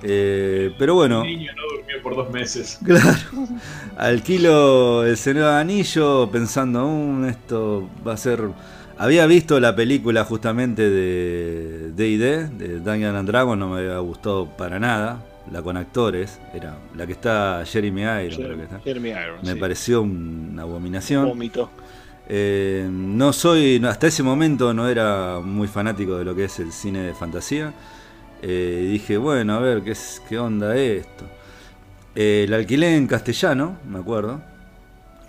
Eh, 0.00 0.72
pero 0.78 0.94
bueno. 0.94 1.22
El 1.22 1.38
niño 1.38 1.52
no 1.56 1.62
durmió 1.76 2.02
por 2.02 2.14
dos 2.14 2.30
meses. 2.30 2.78
Claro. 2.84 3.48
Alquilo 3.96 5.04
el 5.04 5.16
Señor 5.16 5.48
Anillo 5.54 6.30
pensando, 6.30 6.86
um, 6.86 7.24
esto 7.24 7.88
va 8.06 8.12
a 8.12 8.16
ser. 8.16 8.40
Había 8.96 9.26
visto 9.26 9.58
la 9.58 9.74
película 9.74 10.24
justamente 10.24 10.88
de 10.88 11.90
D&D, 11.96 12.46
de 12.46 12.78
Dungeons 12.78 13.18
and 13.18 13.28
Dragons, 13.28 13.58
no 13.58 13.70
me 13.70 13.80
había 13.80 13.98
gustado 13.98 14.46
para 14.56 14.78
nada 14.78 15.20
la 15.50 15.62
con 15.62 15.76
actores, 15.76 16.40
era 16.52 16.76
la 16.96 17.06
que 17.06 17.12
está 17.12 17.62
Jeremy 17.66 18.02
Irons, 18.02 18.36
creo 18.36 18.56
que 18.56 18.62
está. 18.64 18.80
Jeremy 18.80 19.10
Irons, 19.10 19.44
Me 19.44 19.56
pareció 19.56 20.02
una 20.02 20.62
abominación. 20.62 21.26
Vómito. 21.26 21.70
Eh, 22.28 22.88
no 22.90 23.32
soy, 23.32 23.82
hasta 23.84 24.06
ese 24.06 24.22
momento 24.22 24.72
no 24.72 24.88
era 24.88 25.40
muy 25.40 25.68
fanático 25.68 26.16
de 26.16 26.24
lo 26.24 26.34
que 26.34 26.44
es 26.44 26.58
el 26.58 26.72
cine 26.72 27.00
de 27.00 27.14
fantasía. 27.14 27.74
Eh, 28.42 28.88
dije, 28.90 29.16
bueno, 29.16 29.54
a 29.54 29.60
ver, 29.60 29.82
¿qué, 29.82 29.92
es, 29.92 30.22
qué 30.28 30.38
onda 30.38 30.76
esto? 30.76 31.24
Eh, 32.14 32.46
la 32.48 32.56
alquilé 32.56 32.96
en 32.96 33.06
castellano, 33.06 33.78
me 33.88 33.98
acuerdo. 33.98 34.40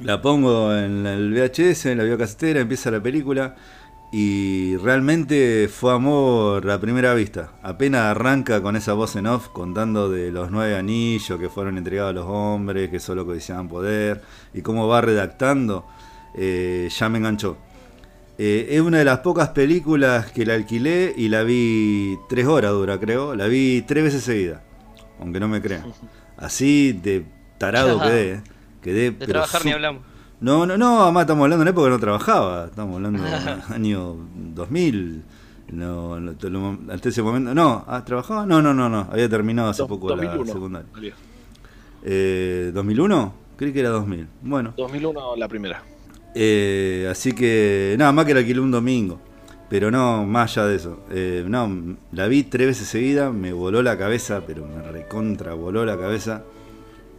La 0.02 0.22
pongo 0.22 0.74
en 0.76 1.06
el 1.06 1.34
VHS, 1.34 1.88
en 1.88 1.98
la 1.98 2.04
videocasetera, 2.04 2.60
empieza 2.60 2.92
la 2.92 3.02
película. 3.02 3.56
Y 4.18 4.78
realmente 4.78 5.68
fue 5.68 5.94
amor 5.94 6.72
a 6.72 6.80
primera 6.80 7.14
vista. 7.14 7.50
Apenas 7.62 8.04
arranca 8.04 8.62
con 8.62 8.78
esa 8.78 8.94
voz 8.94 9.18
en 9.18 9.28
off 9.28 9.50
contando 9.50 10.10
de 10.10 10.32
los 10.32 10.52
nueve 10.52 10.78
anillos 10.78 11.38
que 11.38 11.50
fueron 11.50 11.78
entregados 11.78 12.12
a 12.12 12.14
los 12.14 12.26
hombres, 12.26 12.90
que 12.90 13.02
solo 13.02 13.26
codiciaban 13.26 13.68
poder, 13.68 14.22
y 14.54 14.62
cómo 14.62 14.88
va 14.88 15.02
redactando, 15.02 15.86
eh, 16.34 16.88
ya 16.98 17.10
me 17.10 17.18
enganchó. 17.18 17.58
Eh, 18.38 18.68
es 18.70 18.80
una 18.80 19.00
de 19.00 19.04
las 19.04 19.20
pocas 19.20 19.50
películas 19.50 20.32
que 20.32 20.46
la 20.46 20.54
alquilé 20.54 21.14
y 21.18 21.28
la 21.28 21.44
vi 21.44 22.18
tres 22.30 22.46
horas 22.48 22.72
dura, 22.72 22.98
creo. 22.98 23.36
La 23.36 23.48
vi 23.48 23.82
tres 23.82 24.02
veces 24.02 24.24
seguida, 24.24 24.64
aunque 25.20 25.42
no 25.42 25.50
me 25.50 25.62
crean. 25.62 25.92
Así 26.38 26.94
de 26.94 27.26
tarado 27.58 28.00
quedé. 28.00 28.32
Eh. 28.36 28.42
Quedé, 28.82 29.12
de 29.12 29.28
trabajar 29.28 29.66
ni 29.66 29.74
hablamos. 29.74 30.15
No, 30.42 30.66
no, 30.66 30.78
no, 30.78 31.04
además 31.04 31.22
estamos 31.22 31.44
hablando 31.44 31.64
en 31.64 31.68
época 31.70 31.88
que 31.88 31.92
no 31.92 32.00
trabajaba, 32.00 32.66
estamos 32.66 32.96
hablando 32.96 33.24
del 33.24 33.74
año 33.74 34.16
2000. 34.54 35.24
No, 35.72 36.20
hasta 36.92 37.10
ese 37.10 37.24
momento, 37.24 37.56
no, 37.56 37.84
¿ah, 37.88 38.06
¿trabajaba? 38.06 38.46
No, 38.46 38.62
no, 38.62 38.74
no, 38.74 38.88
no, 38.88 39.08
había 39.12 39.28
terminado 39.28 39.70
hace 39.70 39.84
poco 39.86 40.16
la 40.16 40.46
secundaria. 40.46 41.14
Eh, 42.04 42.72
¿2001? 42.74 43.32
Creí 43.58 43.74
que 43.74 43.80
era 43.80 43.90
2000. 43.90 44.28
Bueno. 44.44 44.74
2001 44.78 45.36
la 45.38 45.48
primera. 45.48 45.84
Eh, 46.36 47.08
así 47.10 47.32
que, 47.32 47.96
nada 47.98 48.12
más 48.12 48.26
que 48.26 48.34
la 48.34 48.42
alquilé 48.42 48.60
un 48.60 48.72
domingo. 48.72 49.20
Pero 49.70 49.90
no, 49.90 50.26
más 50.26 50.52
allá 50.52 50.68
de 50.68 50.76
eso. 50.76 51.00
Eh, 51.10 51.44
no, 51.48 51.98
la 52.12 52.28
vi 52.28 52.44
tres 52.44 52.68
veces 52.68 52.88
seguida, 52.88 53.32
me 53.32 53.52
voló 53.52 53.82
la 53.82 53.98
cabeza, 53.98 54.44
pero 54.46 54.68
me 54.68 54.82
recontra 54.84 55.56
voló 55.56 55.84
la 55.86 55.98
cabeza. 55.98 56.44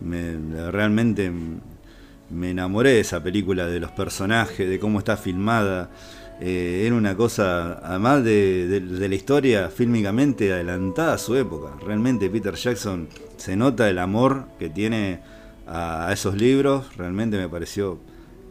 Me, 0.01 0.37
realmente 0.71 1.33
me 2.31 2.51
enamoré 2.51 2.91
de 2.91 3.01
esa 3.01 3.23
película, 3.23 3.67
de 3.67 3.81
los 3.81 3.91
personajes, 3.93 4.69
de 4.69 4.79
cómo 4.79 4.99
está 4.99 5.17
filmada. 5.17 5.91
Eh, 6.41 6.85
era 6.87 6.95
una 6.95 7.17
cosa, 7.17 7.81
además 7.83 8.23
de, 8.25 8.83
la 8.83 9.15
historia 9.15 9.71
fílmicamente 9.71 10.53
adelantada 10.53 11.15
a 11.15 11.19
su 11.19 11.37
época. 11.37 11.73
Realmente 11.85 12.29
Peter 12.29 12.55
Jackson 12.55 13.09
se 13.37 13.57
nota 13.57 13.89
el 13.89 13.99
amor 13.99 14.47
que 14.59 14.69
tiene 14.69 15.21
a, 15.67 16.11
esos 16.13 16.35
libros. 16.35 16.95
Realmente 16.97 17.39
me 17.39 17.49
pareció 17.49 17.99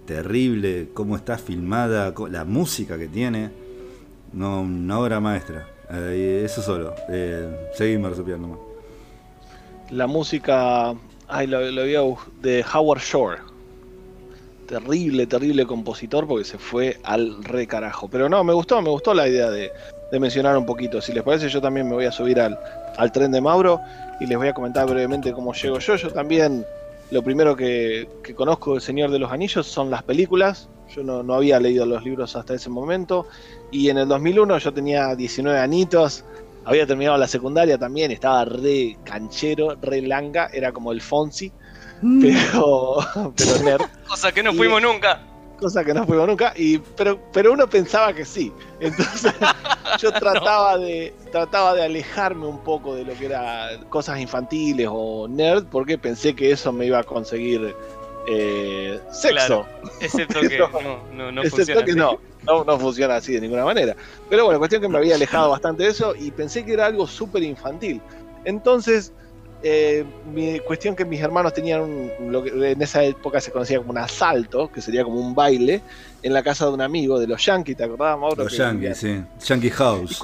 terrible 0.06 0.90
cómo 0.94 1.16
está 1.16 1.38
filmada, 1.38 2.14
la 2.30 2.46
música 2.46 2.98
que 2.98 3.08
tiene. 3.08 3.52
No, 4.34 4.62
una 4.62 5.00
obra 5.00 5.20
maestra. 5.20 5.68
Eh, 5.92 6.42
eso 6.44 6.62
solo. 6.62 6.94
Eh, 7.10 7.70
nomás. 8.40 8.60
La 9.92 10.08
música, 10.08 10.96
ay, 11.28 11.46
lo, 11.46 11.62
lo 11.70 12.18
de 12.42 12.66
Howard 12.74 13.02
Shore 13.02 13.55
terrible, 14.66 15.28
terrible 15.28 15.66
compositor 15.66 16.28
porque 16.28 16.46
se 16.46 16.58
fue 16.58 16.98
al 17.04 17.44
re 17.44 17.68
carajo. 17.68 18.08
Pero 18.08 18.30
no, 18.30 18.44
me 18.44 18.54
gustó, 18.54 18.82
me 18.82 18.90
gustó 18.90 19.14
la 19.14 19.28
idea 19.28 19.50
de, 19.50 19.72
mencionar 20.20 20.58
un 20.58 20.66
poquito. 20.66 21.02
Si 21.02 21.12
les 21.12 21.24
parece, 21.24 21.50
yo 21.50 21.62
también 21.62 21.88
me 21.88 21.94
voy 21.94 22.06
a 22.06 22.12
subir 22.12 22.40
al, 22.40 22.58
tren 23.12 23.32
de 23.32 23.42
Mauro 23.42 23.82
y 24.20 24.26
les 24.26 24.38
voy 24.38 24.48
a 24.48 24.54
comentar 24.54 24.88
brevemente 24.88 25.34
cómo 25.34 25.54
llego 25.54 25.80
yo. 25.80 25.96
Yo 25.96 26.10
también, 26.10 26.66
lo 27.12 27.22
primero 27.22 27.56
que, 27.56 28.08
conozco 28.36 28.74
del 28.74 28.82
Señor 28.82 29.12
de 29.12 29.20
los 29.20 29.32
Anillos 29.32 29.68
son 29.68 29.92
las 29.92 30.04
películas. 30.04 30.70
Yo 30.96 31.04
no, 31.04 31.24
no, 31.24 31.34
había 31.34 31.60
leído 31.60 31.86
los 31.86 32.04
libros 32.04 32.36
hasta 32.36 32.54
ese 32.54 32.70
momento. 32.70 33.28
Y 33.72 33.90
en 33.90 33.98
el 33.98 34.08
2001 34.08 34.58
yo 34.60 34.74
tenía 34.74 35.16
19 35.16 35.60
anitos. 35.60 36.24
Había 36.64 36.88
terminado 36.88 37.18
la 37.18 37.28
secundaria 37.28 37.78
también, 37.78 38.12
estaba 38.12 38.46
re 38.46 38.98
canchero, 39.04 39.76
re 39.82 40.02
langa, 40.02 40.50
era 40.52 40.72
como 40.72 40.92
el 40.92 41.02
Fonsi. 41.02 41.52
Mm. 42.02 42.22
pero, 42.22 42.98
pero 43.36 43.64
nerd. 43.64 43.86
Cosa 44.08 44.32
que 44.32 44.44
no 44.44 44.54
fuimos 44.54 44.82
nunca. 44.82 45.22
Cosa 45.60 45.86
que 45.86 45.94
no 45.94 46.06
fuimos 46.06 46.28
nunca, 46.28 46.54
y, 46.58 46.80
pero, 46.80 47.18
pero 47.32 47.54
uno 47.54 47.68
pensaba 47.68 48.14
que 48.14 48.26
sí. 48.26 48.52
Entonces 48.80 49.34
yo 50.00 50.12
trataba, 50.12 50.78
de, 50.78 51.14
trataba 51.32 51.74
de 51.74 51.84
alejarme 51.84 52.46
un 52.46 52.60
poco 52.60 52.94
de 52.96 53.06
lo 53.06 53.14
que 53.14 53.28
era 53.28 53.70
cosas 53.90 54.20
infantiles 54.20 54.88
o 54.92 55.28
nerd, 55.30 55.66
porque 55.68 55.98
pensé 55.98 56.36
que 56.36 56.52
eso 56.52 56.74
me 56.74 56.86
iba 56.86 57.00
a 57.00 57.04
conseguir 57.04 57.74
eh, 58.28 59.00
sexo. 59.12 59.66
Excepto 60.02 60.42
que 60.50 60.58
no, 60.58 60.70
no, 61.14 61.32
no 61.32 61.42
Excepto 61.42 61.58
funciona 61.58 61.86
que 61.86 61.92
así. 61.92 62.00
no, 62.00 62.20
no, 62.46 62.64
no 62.64 62.80
funciona 62.80 63.16
así 63.16 63.34
de 63.34 63.42
ninguna 63.42 63.66
manera. 63.66 63.96
Pero 64.30 64.46
bueno, 64.46 64.60
cuestión 64.60 64.82
que 64.82 64.90
me 64.90 64.98
había 64.98 65.16
alejado 65.16 65.52
bastante 65.52 65.84
de 65.84 65.90
eso 65.90 66.16
y 66.16 66.32
pensé 66.32 66.66
que 66.66 66.74
era 66.74 66.86
algo 66.88 67.08
súper 67.08 67.44
infantil. 67.44 68.02
Entonces, 68.44 69.14
eh, 69.64 70.06
mi 70.34 70.60
cuestión 70.60 70.96
que 70.96 71.06
mis 71.06 71.20
hermanos 71.22 71.54
tenían 71.54 71.82
un, 71.82 72.12
lo 72.32 72.44
que 72.44 72.72
en 72.72 72.82
esa 72.82 73.04
época 73.04 73.42
se 73.42 73.52
conocía 73.52 73.78
como 73.80 73.92
un 73.92 73.98
asalto, 73.98 74.72
que 74.72 74.82
sería 74.82 75.04
como 75.04 75.20
un 75.20 75.34
baile, 75.36 75.82
en 76.22 76.34
la 76.34 76.44
casa 76.44 76.66
de 76.66 76.72
un 76.74 76.82
amigo 76.82 77.20
de 77.20 77.28
los 77.28 77.44
Yankees, 77.46 77.78
¿te 77.78 77.84
acordabas, 77.84 78.20
Mauro? 78.20 78.44
Los 78.44 78.56
Yankees, 78.58 78.98
sí. 78.98 79.22
Yankee 79.46 79.70
House. 79.72 80.22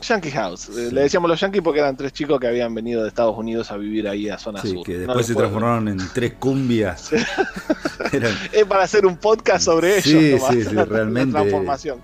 Yankee 0.00 0.30
House. 0.30 0.68
Eh, 0.68 0.72
Sí. 0.88 0.94
Le 0.94 1.00
decíamos 1.02 1.28
los 1.28 1.40
Yankees 1.40 1.60
porque 1.62 1.80
eran 1.80 1.96
tres 1.96 2.12
chicos 2.12 2.38
que 2.38 2.46
habían 2.46 2.72
venido 2.72 3.02
de 3.02 3.08
Estados 3.08 3.36
Unidos 3.36 3.70
a 3.72 3.76
vivir 3.76 4.06
ahí 4.08 4.28
a 4.28 4.38
zona 4.38 4.62
Sí, 4.62 4.68
sur. 4.74 4.86
que 4.86 4.92
No 4.92 4.98
después 4.98 5.16
les 5.18 5.26
se 5.26 5.34
transformaron 5.34 5.88
en 5.88 5.98
tres 6.14 6.34
cumbias. 6.38 7.10
Eran- 8.12 8.32
Es 8.52 8.64
para 8.64 8.84
hacer 8.84 9.06
un 9.06 9.16
podcast 9.16 9.64
sobre 9.64 9.98
ellos. 9.98 10.04
Sí, 10.04 10.38
sí, 10.52 10.64
sí, 10.64 10.74
la 10.74 10.84
realmente. 10.84 11.32
transformación. 11.32 11.98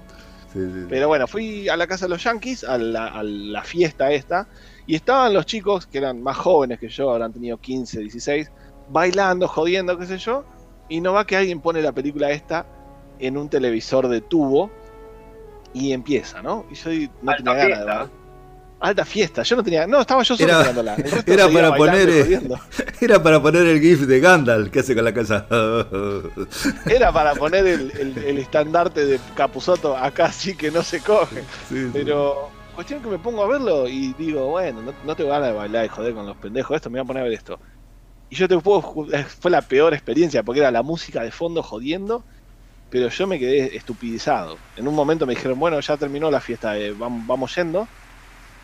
Pero 0.89 1.09
bueno, 1.09 1.27
fui 1.27 1.69
a 1.69 1.77
la 1.77 1.87
casa 1.89 2.05
de 2.07 2.11
los 2.11 2.23
Yankees, 2.23 2.62
a 2.65 2.79
la, 2.79 3.07
a 3.09 3.23
la 3.25 3.62
fiesta 3.65 4.12
esta, 4.12 4.47
y 4.87 4.95
estaban 4.95 5.32
los 5.35 5.47
chicos 5.47 5.87
que 5.87 5.99
eran 5.99 6.22
más 6.22 6.37
jóvenes 6.37 6.78
que 6.78 6.89
yo, 6.89 7.11
habrán 7.11 7.32
tenido 7.32 7.59
15, 7.59 8.01
16, 8.01 8.51
bailando, 8.91 9.49
jodiendo, 9.49 9.97
qué 9.99 10.07
sé 10.07 10.18
yo, 10.18 10.45
y 10.89 11.01
no 11.01 11.12
va 11.14 11.26
que 11.26 11.37
alguien 11.37 11.61
pone 11.61 11.80
la 11.82 11.93
película 11.93 12.30
esta 12.30 12.66
en 13.18 13.37
un 13.39 13.49
televisor 13.49 14.09
de 14.09 14.20
tubo 14.20 14.70
y 15.72 15.93
empieza, 15.93 16.43
¿no? 16.43 16.66
Y 16.70 16.74
yo 16.74 16.91
no 17.22 17.30
Alta 17.32 17.43
tenía 17.45 17.55
ganas 17.68 17.78
bailar. 17.87 18.09
Alta 18.80 19.05
fiesta, 19.07 19.43
yo 19.45 19.57
no 19.57 19.62
tenía. 19.64 19.87
No, 19.87 20.01
estaba 20.03 20.22
yo 20.24 20.37
solo 20.37 20.47
Era- 20.49 20.59
mirándola. 20.61 20.97
Era 21.26 21.49
para 21.49 21.74
poner, 21.74 22.09
eh. 22.11 22.41
Era 23.01 23.22
para 23.22 23.41
poner 23.41 23.66
el 23.66 23.80
GIF 23.80 24.01
de 24.03 24.20
Gandalf 24.20 24.68
que 24.70 24.80
hace 24.80 24.95
con 24.95 25.05
la 25.05 25.14
casa. 25.14 25.47
Era 26.91 27.11
para 27.11 27.35
poner 27.35 27.66
el, 27.66 27.91
el- 27.99 28.18
el 28.18 28.39
estandarte 28.39 29.07
de 29.07 29.18
Capuzoto 29.35 29.97
acá 29.97 30.30
sí 30.32 30.55
que 30.55 30.70
no 30.70 30.82
se 30.82 31.01
coge. 31.01 31.43
Sí, 31.68 31.89
sí. 31.93 31.99
Cuestión 32.75 33.01
que 33.03 33.09
me 33.09 33.18
pongo 33.20 33.43
a 33.45 33.49
verlo 33.49 33.89
y 33.89 34.14
digo, 34.14 34.49
bueno, 34.49 34.83
no, 34.83 34.97
no 35.01 35.14
tengo 35.16 35.31
ganas 35.31 35.49
de 35.49 35.55
bailar 35.55 35.85
y 35.85 35.89
joder 35.89 36.12
con 36.14 36.27
los 36.27 36.37
pendejos 36.39 36.75
esto, 36.77 36.91
me 36.91 36.99
voy 36.99 37.05
a 37.05 37.07
poner 37.07 37.20
a 37.22 37.25
ver 37.25 37.33
esto. 37.35 37.61
Y 38.29 38.37
yo 38.37 38.49
te 38.49 38.59
puedo, 38.61 38.83
eh, 39.14 39.25
fue 39.25 39.51
la 39.51 39.62
peor 39.62 39.95
experiencia 39.95 40.43
porque 40.45 40.61
era 40.61 40.70
la 40.72 40.83
música 40.83 41.22
de 41.22 41.33
fondo 41.33 41.62
jodiendo, 41.62 42.27
pero 42.89 43.09
yo 43.11 43.27
me 43.29 43.39
quedé 43.41 43.77
estupidizado. 43.77 44.64
En 44.77 44.89
un 44.89 44.95
momento 44.97 45.27
me 45.27 45.35
dijeron, 45.35 45.59
bueno, 45.59 45.81
ya 45.81 45.99
terminó 45.99 46.31
la 46.31 46.41
fiesta, 46.43 46.79
eh, 46.79 46.95
vam- 46.95 47.25
vamos 47.27 47.55
yendo. 47.57 47.93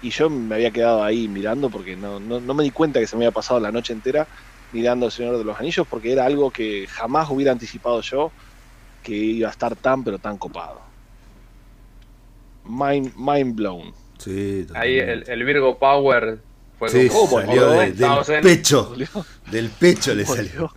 Y 0.00 0.10
yo 0.10 0.30
me 0.30 0.56
había 0.56 0.72
quedado 0.72 1.02
ahí 1.04 1.28
mirando 1.28 1.70
porque 1.70 1.96
no, 1.96 2.20
no, 2.20 2.40
no 2.40 2.54
me 2.54 2.64
di 2.64 2.70
cuenta 2.72 3.00
que 3.00 3.06
se 3.08 3.16
me 3.16 3.24
había 3.26 3.32
pasado 3.32 3.60
la 3.60 3.72
noche 3.72 3.92
entera 3.94 4.28
mirando 4.70 5.06
El 5.06 5.12
Señor 5.12 5.38
de 5.38 5.44
los 5.44 5.58
Anillos 5.60 5.86
porque 5.88 6.12
era 6.12 6.26
algo 6.26 6.52
que 6.52 6.86
jamás 6.88 7.30
hubiera 7.30 7.52
anticipado 7.52 8.00
yo 8.02 8.34
que 9.02 9.14
iba 9.14 9.48
a 9.48 9.52
estar 9.52 9.76
tan 9.76 10.04
pero 10.04 10.18
tan 10.20 10.38
copado. 10.38 10.89
Mind, 12.70 13.12
mind 13.16 13.54
blown. 13.56 13.92
Sí, 14.18 14.66
Ahí 14.74 14.98
el, 14.98 15.44
Virgo 15.44 15.78
Power 15.78 16.38
fue 16.78 16.88
Sí, 16.88 17.08
como. 17.08 17.28
¿Cómo, 17.28 17.42
salió 17.46 17.70
de- 17.70 17.92
del 17.92 18.42
pecho. 18.42 18.88
Volvió. 18.90 19.08
Del 19.50 19.68
pecho 19.70 20.14
le 20.14 20.24
salió. 20.26 20.72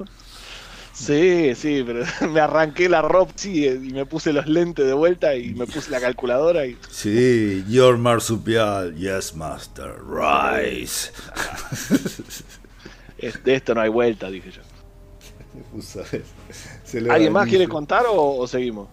Sí, 0.94 1.54
sí, 1.56 1.84
pero 1.86 2.06
me 2.32 2.40
arranqué 2.40 2.88
la 2.88 3.02
ropa 3.02 3.34
sí, 3.36 3.66
y 3.68 3.78
me 3.94 4.06
puse 4.06 4.32
los 4.32 4.46
lentes 4.48 4.86
de 4.86 4.94
vuelta 4.94 5.36
y 5.36 5.54
me 5.56 5.66
puse 5.66 5.90
la 5.90 6.00
calculadora 6.00 6.66
y 6.68 6.78
Sí, 6.90 7.64
your 7.68 7.98
marsupial, 7.98 8.96
yes 8.96 9.36
master, 9.36 9.92
rise. 10.08 11.12
es- 13.18 13.44
de 13.44 13.56
esto 13.56 13.74
no 13.76 13.82
hay 13.82 13.90
vuelta, 13.90 14.30
dije 14.30 14.52
yo. 14.52 14.62
¿Alguien 17.12 17.34
más 17.34 17.48
quiere 17.48 17.68
contar 17.68 18.06
o, 18.10 18.38
o 18.38 18.48
seguimos? 18.48 18.88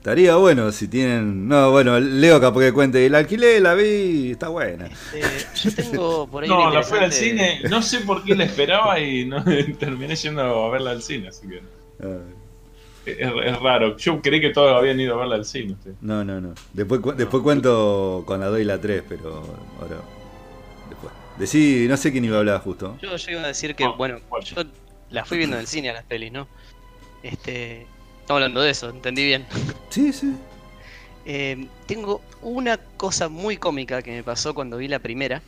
Estaría 0.00 0.34
bueno 0.36 0.72
si 0.72 0.88
tienen. 0.88 1.46
No, 1.46 1.70
bueno, 1.72 2.00
Leo 2.00 2.40
capaz 2.40 2.60
que 2.60 2.72
cuente. 2.72 3.08
La 3.10 3.18
alquilé, 3.18 3.60
la 3.60 3.74
vi, 3.74 4.30
está 4.30 4.48
buena. 4.48 4.86
Este, 4.86 5.68
yo 5.68 5.74
tengo 5.74 6.26
por 6.26 6.42
ahí. 6.42 6.48
No, 6.48 6.70
la 6.70 6.82
fui 6.82 6.98
al 6.98 7.12
cine, 7.12 7.60
no 7.68 7.82
sé 7.82 8.00
por 8.00 8.24
qué 8.24 8.34
la 8.34 8.44
esperaba 8.44 8.98
y 8.98 9.26
no 9.26 9.44
terminé 9.78 10.16
yendo 10.16 10.40
a 10.40 10.70
verla 10.70 10.92
al 10.92 11.02
cine, 11.02 11.28
así 11.28 11.46
que 11.46 11.60
Ah, 12.02 12.16
es, 13.04 13.18
es 13.18 13.60
raro. 13.60 13.94
Yo 13.98 14.22
creí 14.22 14.40
que 14.40 14.48
todos 14.50 14.74
habían 14.74 14.98
ido 14.98 15.16
a 15.16 15.18
verla 15.18 15.34
al 15.34 15.44
cine. 15.44 15.72
ustedes. 15.74 15.96
No, 16.00 16.24
no, 16.24 16.40
no. 16.40 16.54
Después, 16.72 17.00
cu- 17.02 17.12
después 17.12 17.42
cuento 17.42 18.22
con 18.26 18.40
la 18.40 18.46
2 18.46 18.60
y 18.60 18.64
la 18.64 18.80
3, 18.80 19.02
pero 19.06 19.42
ahora. 19.82 19.96
Después. 20.88 21.12
Decí, 21.38 21.84
no 21.90 21.98
sé 21.98 22.10
quién 22.10 22.24
iba 22.24 22.36
a 22.36 22.40
hablar 22.40 22.62
justo. 22.62 22.96
Yo, 23.02 23.14
yo 23.16 23.30
iba 23.32 23.42
a 23.42 23.48
decir 23.48 23.74
que, 23.74 23.84
Ah, 23.84 23.92
bueno, 23.98 24.18
bueno. 24.30 24.46
yo 24.46 24.62
la 25.10 25.26
fui 25.26 25.36
viendo 25.36 25.56
en 25.56 25.60
el 25.60 25.66
cine 25.66 25.90
a 25.90 25.92
las 25.92 26.04
pelis, 26.04 26.32
¿no? 26.32 26.48
Este. 27.22 27.86
Estamos 28.30 28.42
hablando 28.44 28.60
de 28.62 28.70
eso, 28.70 28.90
entendí 28.90 29.24
bien. 29.24 29.44
Sí, 29.90 30.12
sí. 30.12 30.36
Eh, 31.26 31.66
tengo 31.86 32.20
una 32.42 32.76
cosa 32.96 33.28
muy 33.28 33.56
cómica 33.56 34.02
que 34.02 34.12
me 34.12 34.22
pasó 34.22 34.54
cuando 34.54 34.76
vi 34.76 34.86
la 34.86 35.00
primera, 35.00 35.42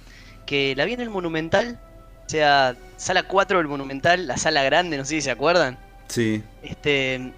que 0.47 0.75
la 0.75 0.85
vi 0.85 0.95
en 0.95 1.01
el 1.01 1.09
Monumental, 1.09 1.79
o 2.27 2.29
sea, 2.29 2.75
sala 2.97 3.23
4 3.23 3.59
del 3.59 3.69
Monumental, 3.69 4.27
la 4.27 4.37
sala 4.37 4.65
grande, 4.65 4.97
no 4.99 5.05
sé 5.05 5.11
si 5.15 5.21
se 5.21 5.31
acuerdan, 5.31 5.79
Sí. 6.09 6.43
este, 6.65 7.31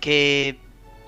que 0.00 0.56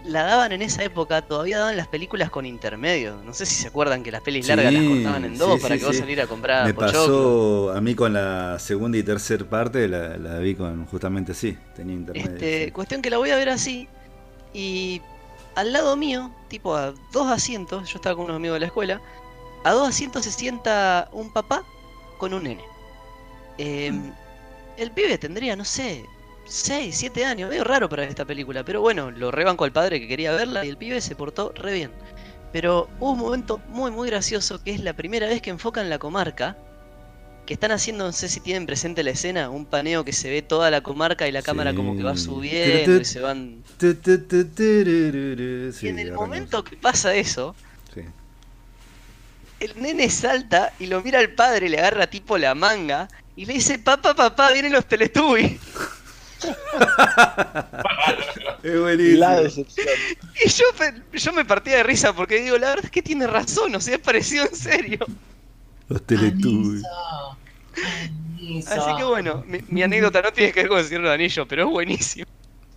la 0.06 0.22
daban 0.24 0.52
en 0.52 0.62
esa 0.62 0.84
época, 0.84 1.22
todavía 1.22 1.58
daban 1.58 1.76
las 1.76 1.88
películas 1.88 2.30
con 2.30 2.46
intermedio, 2.46 3.22
no 3.24 3.34
sé 3.34 3.46
si 3.46 3.54
se 3.56 3.68
acuerdan 3.68 4.02
que 4.02 4.10
las 4.12 4.22
pelis 4.22 4.46
largas 4.46 4.72
las 4.72 4.84
cortaban 4.84 5.24
en 5.24 5.38
dos 5.38 5.60
sí, 5.60 5.60
para 5.60 5.74
sí, 5.74 5.78
que 5.78 5.84
vos 5.86 5.96
sí. 5.96 6.00
salieras 6.00 6.26
a 6.26 6.28
comprar 6.28 6.66
Me 6.66 6.74
pochoclo. 6.74 7.70
pasó 7.70 7.72
a 7.72 7.80
mí 7.80 7.94
con 7.94 8.12
la 8.12 8.58
segunda 8.58 8.98
y 8.98 9.02
tercera 9.02 9.44
parte, 9.44 9.88
la, 9.88 10.16
la 10.16 10.38
vi 10.38 10.54
con 10.54 10.86
justamente 10.86 11.34
sí, 11.34 11.58
tenía 11.74 11.94
internet. 11.94 12.42
Este, 12.42 12.72
cuestión 12.72 13.02
que 13.02 13.10
la 13.10 13.18
voy 13.18 13.30
a 13.30 13.36
ver 13.36 13.48
así 13.48 13.88
y 14.52 15.02
al 15.54 15.72
lado 15.72 15.96
mío, 15.96 16.30
tipo 16.48 16.74
a 16.76 16.92
dos 17.12 17.26
asientos, 17.28 17.90
yo 17.90 17.96
estaba 17.96 18.16
con 18.16 18.26
unos 18.26 18.36
amigos 18.36 18.56
de 18.56 18.60
la 18.60 18.66
escuela, 18.66 19.00
a 19.64 19.72
dos 19.72 19.88
asientos 19.88 20.24
se 20.24 20.32
sienta 20.32 21.08
un 21.12 21.32
papá 21.32 21.64
con 22.18 22.34
un 22.34 22.44
nene. 22.44 22.64
Eh, 23.58 23.92
el 24.76 24.90
pibe 24.92 25.18
tendría, 25.18 25.56
no 25.56 25.64
sé, 25.64 26.04
6, 26.46 26.96
7 26.96 27.24
años, 27.24 27.50
medio 27.50 27.64
raro 27.64 27.88
para 27.88 28.04
esta 28.04 28.24
película, 28.24 28.64
pero 28.64 28.80
bueno, 28.80 29.10
lo 29.10 29.30
rebanco 29.30 29.64
al 29.64 29.72
padre 29.72 30.00
que 30.00 30.08
quería 30.08 30.32
verla 30.32 30.64
y 30.64 30.68
el 30.68 30.76
pibe 30.76 31.00
se 31.00 31.16
portó 31.16 31.52
re 31.54 31.72
bien. 31.74 31.90
Pero 32.52 32.88
hubo 33.00 33.12
un 33.12 33.18
momento 33.18 33.60
muy 33.68 33.90
muy 33.90 34.08
gracioso 34.08 34.62
que 34.62 34.70
es 34.72 34.80
la 34.80 34.92
primera 34.94 35.26
vez 35.26 35.42
que 35.42 35.50
enfocan 35.50 35.90
la 35.90 35.98
comarca, 35.98 36.56
que 37.44 37.54
están 37.54 37.70
haciendo, 37.72 38.04
no 38.06 38.12
sé 38.12 38.28
si 38.28 38.40
tienen 38.40 38.66
presente 38.66 39.02
la 39.02 39.10
escena, 39.10 39.50
un 39.50 39.66
paneo 39.66 40.04
que 40.04 40.12
se 40.12 40.30
ve 40.30 40.42
toda 40.42 40.70
la 40.70 40.80
comarca 40.80 41.28
y 41.28 41.32
la 41.32 41.42
cámara 41.42 41.74
como 41.74 41.96
que 41.96 42.02
va 42.02 42.16
subiendo 42.16 43.00
y 43.00 43.04
se 43.04 43.20
van... 43.20 43.62
Sí, 45.72 45.86
y 45.86 45.88
en 45.90 45.98
el 45.98 46.12
momento 46.12 46.64
que 46.64 46.76
pasa 46.76 47.14
eso, 47.14 47.54
Sí. 47.94 48.02
el 49.60 49.80
nene 49.80 50.10
salta 50.10 50.72
y 50.78 50.86
lo 50.86 51.02
mira 51.02 51.18
al 51.20 51.30
padre, 51.30 51.68
le 51.68 51.78
agarra 51.78 52.08
tipo 52.08 52.36
la 52.38 52.54
manga 52.54 53.08
y 53.36 53.44
le 53.46 53.54
dice, 53.54 53.78
papá, 53.78 54.14
papá, 54.14 54.52
vienen 54.52 54.72
los 54.72 54.86
Teletubbies. 54.86 55.60
Es 58.62 58.80
buenísimo. 58.80 59.20
La 59.20 59.40
decepción. 59.40 59.86
Y 60.44 60.48
yo, 60.48 60.64
yo 61.12 61.32
me 61.32 61.44
partía 61.44 61.76
de 61.76 61.82
risa 61.84 62.12
porque 62.12 62.40
digo, 62.40 62.58
la 62.58 62.70
verdad 62.70 62.86
es 62.86 62.90
que 62.90 63.02
tiene 63.02 63.26
razón, 63.26 63.74
o 63.74 63.80
sea, 63.80 63.94
es 63.96 64.00
parecido 64.00 64.44
en 64.44 64.56
serio. 64.56 64.98
Los 65.88 66.04
Teletubbies. 66.04 66.82
Así 68.66 68.96
que 68.96 69.04
bueno, 69.04 69.44
mi, 69.46 69.60
mi 69.68 69.82
anécdota 69.82 70.22
no 70.22 70.32
tiene 70.32 70.52
que 70.52 70.60
ver 70.60 70.68
con 70.68 70.78
el 70.78 70.84
Señor 70.84 71.06
Anillos, 71.06 71.46
pero 71.48 71.64
es 71.64 71.70
buenísimo. 71.70 72.26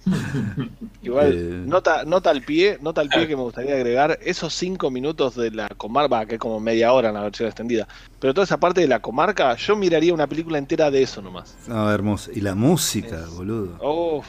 Igual, 1.01 1.33
Eh. 1.33 1.63
nota, 1.65 2.03
nota 2.05 2.29
al 2.29 2.41
pie, 2.41 2.77
nota 2.81 3.01
al 3.01 3.09
pie 3.09 3.27
que 3.27 3.35
me 3.35 3.41
gustaría 3.43 3.75
agregar, 3.75 4.17
esos 4.23 4.53
cinco 4.53 4.89
minutos 4.91 5.35
de 5.35 5.51
la 5.51 5.69
comarca, 5.69 6.25
que 6.25 6.35
es 6.35 6.39
como 6.41 6.59
media 6.59 6.91
hora 6.93 7.09
en 7.09 7.15
la 7.15 7.21
versión 7.21 7.47
extendida, 7.47 7.87
pero 8.19 8.33
toda 8.33 8.45
esa 8.45 8.57
parte 8.59 8.81
de 8.81 8.87
la 8.87 8.99
comarca, 9.01 9.55
yo 9.55 9.75
miraría 9.75 10.13
una 10.13 10.27
película 10.27 10.57
entera 10.57 10.89
de 10.91 11.01
eso 11.03 11.21
nomás. 11.21 11.55
No, 11.67 11.91
hermoso. 11.91 12.31
Y 12.33 12.41
la 12.41 12.55
música, 12.55 13.25
boludo. 13.35 13.77
Oh, 13.81 14.23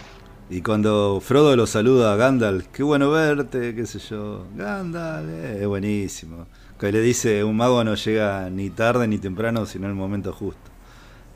Y 0.53 0.63
cuando 0.63 1.21
Frodo 1.21 1.55
lo 1.55 1.65
saluda 1.67 2.13
a 2.13 2.17
Gandalf, 2.17 2.67
qué 2.73 2.83
bueno 2.83 3.11
verte, 3.11 3.73
qué 3.75 3.87
sé 3.87 4.01
yo. 4.01 4.47
Gandalf, 4.57 5.29
eh, 5.31 5.59
es 5.61 5.67
buenísimo. 5.69 6.47
Que 6.79 6.91
le 6.91 7.01
dice, 7.01 7.45
un 7.45 7.57
mago 7.57 7.85
no 7.85 7.95
llega 7.95 8.49
ni 8.51 8.71
tarde 8.71 9.07
ni 9.07 9.19
temprano, 9.19 9.65
sino 9.67 9.85
en 9.85 9.91
el 9.93 9.97
momento 9.97 10.33
justo. 10.33 10.70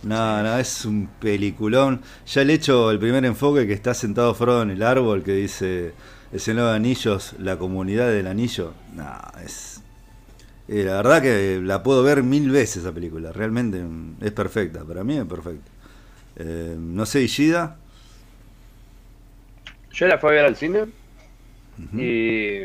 No, 0.04 0.42
no, 0.42 0.58
es 0.58 0.84
un 0.84 1.08
peliculón. 1.20 2.02
Ya 2.26 2.42
el 2.42 2.50
hecho, 2.50 2.90
el 2.90 2.98
primer 2.98 3.24
enfoque 3.24 3.66
que 3.66 3.72
está 3.72 3.94
sentado 3.94 4.34
Frodo 4.34 4.62
en 4.62 4.70
el 4.70 4.82
árbol, 4.82 5.22
que 5.22 5.32
dice, 5.32 5.94
el 6.32 6.40
Señor 6.40 6.70
de 6.70 6.76
Anillos, 6.76 7.34
la 7.38 7.56
comunidad 7.58 8.10
del 8.10 8.26
anillo. 8.26 8.74
No, 8.94 9.06
es... 9.44 9.82
eh, 10.68 10.84
la 10.84 10.96
verdad 10.96 11.22
que 11.22 11.60
la 11.62 11.82
puedo 11.82 12.02
ver 12.02 12.22
mil 12.22 12.50
veces 12.50 12.78
esa 12.78 12.92
película. 12.92 13.32
Realmente 13.32 13.82
mm, 13.82 14.16
es 14.22 14.32
perfecta. 14.32 14.84
Para 14.84 15.04
mí 15.04 15.16
es 15.18 15.24
perfecta. 15.26 15.70
Eh, 16.36 16.76
no 16.78 17.06
sé, 17.06 17.22
Ishida. 17.22 17.78
Yo 19.92 20.06
la 20.08 20.18
fui 20.18 20.30
a 20.30 20.32
ver 20.32 20.44
al 20.44 20.56
cine 20.56 20.86
y 21.96 22.62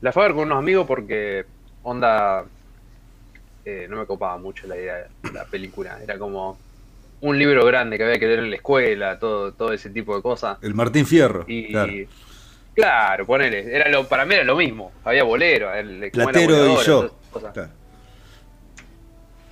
la 0.00 0.12
fui 0.12 0.22
a 0.22 0.26
ver 0.26 0.34
con 0.34 0.44
unos 0.46 0.58
amigos 0.58 0.86
porque 0.86 1.44
onda 1.82 2.44
eh, 3.68 3.86
no 3.86 3.96
me 3.96 4.06
copaba 4.06 4.38
mucho 4.38 4.66
la 4.66 4.76
idea 4.76 4.96
de 4.96 5.32
la 5.32 5.44
película. 5.44 5.98
Era 6.02 6.18
como 6.18 6.58
un 7.20 7.38
libro 7.38 7.66
grande 7.66 7.98
que 7.98 8.04
había 8.04 8.18
que 8.18 8.26
leer 8.26 8.38
en 8.38 8.50
la 8.50 8.56
escuela, 8.56 9.18
todo, 9.18 9.52
todo 9.52 9.74
ese 9.74 9.90
tipo 9.90 10.16
de 10.16 10.22
cosas. 10.22 10.56
El 10.62 10.74
Martín 10.74 11.04
Fierro. 11.04 11.44
Y 11.46 11.68
claro. 11.68 11.92
claro, 12.74 13.26
ponele, 13.26 13.74
era 13.74 13.90
lo, 13.90 14.08
para 14.08 14.24
mí 14.24 14.34
era 14.34 14.44
lo 14.44 14.56
mismo. 14.56 14.92
Había 15.04 15.24
bolero, 15.24 15.74
el, 15.74 16.10
Platero 16.10 16.80
y 16.80 16.84
yo. 16.84 17.10
Claro. 17.52 17.68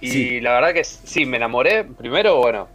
Y 0.00 0.10
Sí. 0.10 0.40
la 0.40 0.54
verdad 0.54 0.72
que 0.72 0.84
sí, 0.84 1.26
me 1.26 1.36
enamoré. 1.36 1.84
Primero, 1.84 2.36
bueno, 2.36 2.68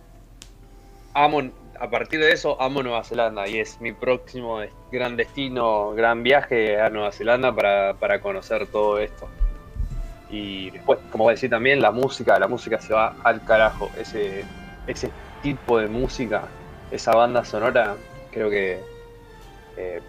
amo, 1.16 1.42
a 1.80 1.90
partir 1.90 2.20
de 2.20 2.32
eso, 2.34 2.62
amo 2.62 2.84
Nueva 2.84 3.04
Zelanda 3.04 3.48
y 3.48 3.58
es 3.60 3.82
mi 3.82 3.94
próximo 3.94 4.62
gran 4.92 5.16
destino, 5.18 5.92
gran 5.94 6.22
viaje 6.22 6.80
a 6.80 6.90
Nueva 6.92 7.12
Zelanda 7.12 7.52
para, 7.56 7.96
para 7.96 8.20
conocer 8.22 8.68
todo 8.68 9.00
esto. 9.00 9.28
Y 10.32 10.70
después, 10.72 11.00
como 11.12 11.26
voy 11.26 11.32
a 11.32 11.36
decir 11.36 11.50
también, 11.50 11.82
la 11.82 11.92
música, 11.92 12.40
la 12.40 12.48
música 12.48 12.80
se 12.80 12.94
va 12.94 13.16
al 13.24 13.44
carajo. 13.44 13.92
Ese, 14.00 14.46
ese 14.88 15.12
tipo 15.44 15.78
de 15.78 15.88
música, 15.88 16.44
esa 16.90 17.12
banda 17.12 17.44
sonora, 17.44 17.96
creo 18.32 18.50
que 18.50 18.80
eh, 19.78 20.00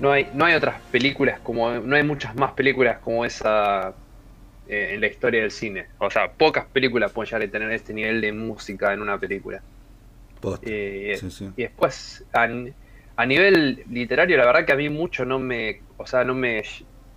no 0.00 0.10
hay, 0.12 0.28
no 0.34 0.44
hay 0.44 0.54
otras 0.54 0.80
películas 0.90 1.38
como, 1.40 1.70
no 1.70 1.96
hay 1.96 2.02
muchas 2.02 2.34
más 2.36 2.52
películas 2.52 2.98
como 2.98 3.24
esa 3.24 3.94
eh, 4.68 4.90
en 4.94 5.00
la 5.00 5.06
historia 5.06 5.42
del 5.42 5.50
cine. 5.50 5.86
O 5.98 6.10
sea, 6.10 6.30
pocas 6.32 6.66
películas 6.66 7.12
pueden 7.12 7.28
llegar 7.28 7.48
a 7.48 7.50
tener 7.50 7.70
este 7.72 7.94
nivel 7.94 8.20
de 8.20 8.32
música 8.32 8.92
en 8.92 9.00
una 9.00 9.18
película. 9.18 9.62
Eh, 10.62 11.16
Sí, 11.18 11.30
sí. 11.30 11.50
y 11.56 11.62
después, 11.62 12.24
a, 12.32 12.48
a 13.16 13.26
nivel 13.26 13.82
literario, 13.90 14.36
la 14.36 14.46
verdad 14.46 14.64
que 14.64 14.72
a 14.72 14.76
mí 14.76 14.88
mucho 14.88 15.24
no 15.24 15.38
me, 15.38 15.82
o 15.96 16.06
sea, 16.06 16.24
no 16.24 16.34
me, 16.34 16.62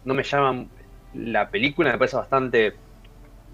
no 0.05 0.13
me 0.13 0.23
llaman 0.23 0.69
la 1.13 1.49
película, 1.49 1.91
me 1.91 1.97
parece 1.97 2.17
bastante 2.17 2.75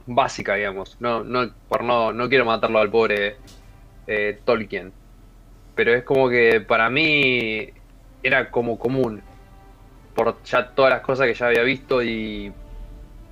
básica, 0.05 0.55
digamos. 0.55 0.97
No, 0.99 1.24
no, 1.24 1.51
por 1.68 1.84
no, 1.84 2.14
no 2.14 2.30
quiero 2.30 2.45
matarlo 2.45 2.80
al 2.80 2.89
pobre 2.89 3.38
eh, 4.08 4.39
Tolkien. 4.43 4.91
Pero 5.76 5.93
es 5.93 6.03
como 6.03 6.30
que 6.30 6.62
para 6.62 6.89
mí 6.89 7.70
era 8.24 8.49
como 8.49 8.80
común. 8.80 9.22
Por 10.16 10.41
ya 10.43 10.70
todas 10.70 10.91
las 10.91 11.01
cosas 11.01 11.28
que 11.28 11.34
ya 11.36 11.47
había 11.47 11.62
visto 11.64 12.01
y, 12.01 12.51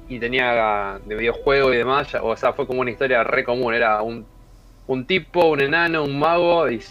y 0.07 0.19
tenía 0.19 0.99
de 1.03 1.15
videojuego 1.15 1.73
y 1.73 1.77
demás. 1.77 2.15
o 2.21 2.35
sea, 2.35 2.53
fue 2.53 2.67
como 2.67 2.81
una 2.81 2.91
historia 2.91 3.23
re 3.23 3.43
común. 3.43 3.73
Era 3.73 4.01
un, 4.01 4.25
un 4.87 5.05
tipo, 5.07 5.47
un 5.47 5.61
enano, 5.61 6.03
un 6.03 6.19
mago 6.19 6.69
y 6.69 6.81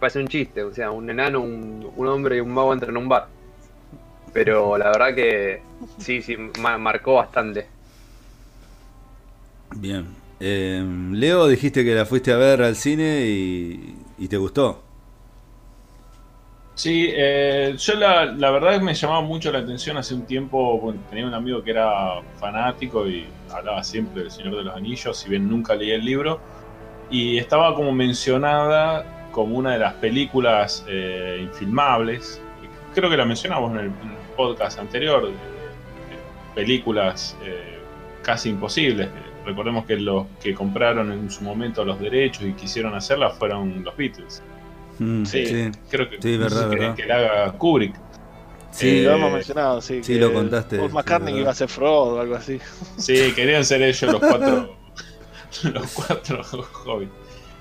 parece 0.00 0.20
un 0.20 0.28
chiste. 0.28 0.62
O 0.62 0.72
sea, 0.72 0.90
un 0.90 1.10
enano, 1.10 1.40
un, 1.40 1.92
un 1.96 2.06
hombre 2.08 2.36
y 2.36 2.40
un 2.40 2.52
mago 2.52 2.72
entran 2.72 2.92
en 2.92 2.96
un 2.98 3.08
bar. 3.08 3.28
Pero 4.32 4.78
la 4.78 4.90
verdad 4.90 5.14
que 5.14 5.65
sí, 5.98 6.22
sí, 6.22 6.36
ma- 6.60 6.78
marcó 6.78 7.14
bastante. 7.14 7.66
Bien. 9.76 10.06
Eh, 10.38 10.84
Leo, 11.12 11.46
dijiste 11.48 11.84
que 11.84 11.94
la 11.94 12.04
fuiste 12.06 12.32
a 12.32 12.36
ver 12.36 12.62
al 12.62 12.76
cine 12.76 13.22
y, 13.26 13.94
y 14.18 14.28
te 14.28 14.36
gustó. 14.36 14.82
Sí, 16.74 17.08
eh, 17.10 17.74
yo 17.78 17.94
la, 17.94 18.26
la 18.26 18.50
verdad 18.50 18.74
es 18.74 18.78
que 18.80 18.84
me 18.84 18.92
llamaba 18.94 19.22
mucho 19.22 19.50
la 19.50 19.60
atención 19.60 19.96
hace 19.96 20.14
un 20.14 20.26
tiempo, 20.26 20.78
bueno, 20.78 21.00
tenía 21.08 21.26
un 21.26 21.32
amigo 21.32 21.62
que 21.62 21.70
era 21.70 22.20
fanático 22.38 23.08
y 23.08 23.26
hablaba 23.50 23.82
siempre 23.82 24.22
del 24.22 24.30
Señor 24.30 24.56
de 24.56 24.64
los 24.64 24.76
Anillos, 24.76 25.16
si 25.16 25.30
bien 25.30 25.48
nunca 25.48 25.74
leí 25.74 25.92
el 25.92 26.04
libro, 26.04 26.38
y 27.10 27.38
estaba 27.38 27.74
como 27.74 27.92
mencionada 27.92 29.06
como 29.32 29.56
una 29.56 29.72
de 29.72 29.78
las 29.78 29.94
películas 29.94 30.84
eh, 30.86 31.38
infilmables, 31.40 32.42
creo 32.94 33.08
que 33.08 33.16
la 33.16 33.24
mencionamos 33.24 33.70
en 33.72 33.78
el, 33.78 33.86
en 33.86 34.10
el 34.10 34.16
podcast 34.36 34.78
anterior, 34.78 35.30
películas 36.56 37.36
eh, 37.44 37.78
casi 38.22 38.48
imposibles. 38.48 39.08
Recordemos 39.44 39.86
que 39.86 39.94
los 39.96 40.26
que 40.42 40.52
compraron 40.54 41.12
en 41.12 41.30
su 41.30 41.44
momento 41.44 41.84
los 41.84 42.00
derechos 42.00 42.42
y 42.42 42.52
quisieron 42.54 42.96
hacerla 42.96 43.30
fueron 43.30 43.84
los 43.84 43.96
Beatles. 43.96 44.42
Mm, 44.98 45.24
Sí. 45.24 45.46
sí. 45.46 45.70
Creo 45.88 46.10
que, 46.10 46.20
Sí, 46.20 46.36
no 46.36 46.48
sé 46.48 46.54
verdad, 46.56 46.68
verdad. 46.70 46.94
que 46.96 47.06
la 47.06 47.16
haga 47.18 47.52
Kubrick. 47.52 47.94
Sí, 48.72 49.02
lo 49.02 49.12
Eh, 49.12 49.14
hemos 49.14 49.32
mencionado, 49.32 49.80
sí. 49.80 50.02
sí, 50.02 50.14
que 50.14 50.18
lo 50.18 50.32
contaste, 50.32 50.76
Paul 50.78 50.92
McCartney 50.92 51.38
iba 51.38 51.50
a 51.50 51.54
ser 51.54 51.68
Frodo 51.68 52.16
o 52.16 52.20
algo 52.20 52.34
así. 52.34 52.58
Sí, 52.98 53.32
querían 53.36 53.64
ser 53.64 53.82
ellos 53.82 54.10
los 54.10 54.20
cuatro. 54.20 54.76
los 55.72 55.92
cuatro 55.92 56.42
hobbits. 56.84 57.12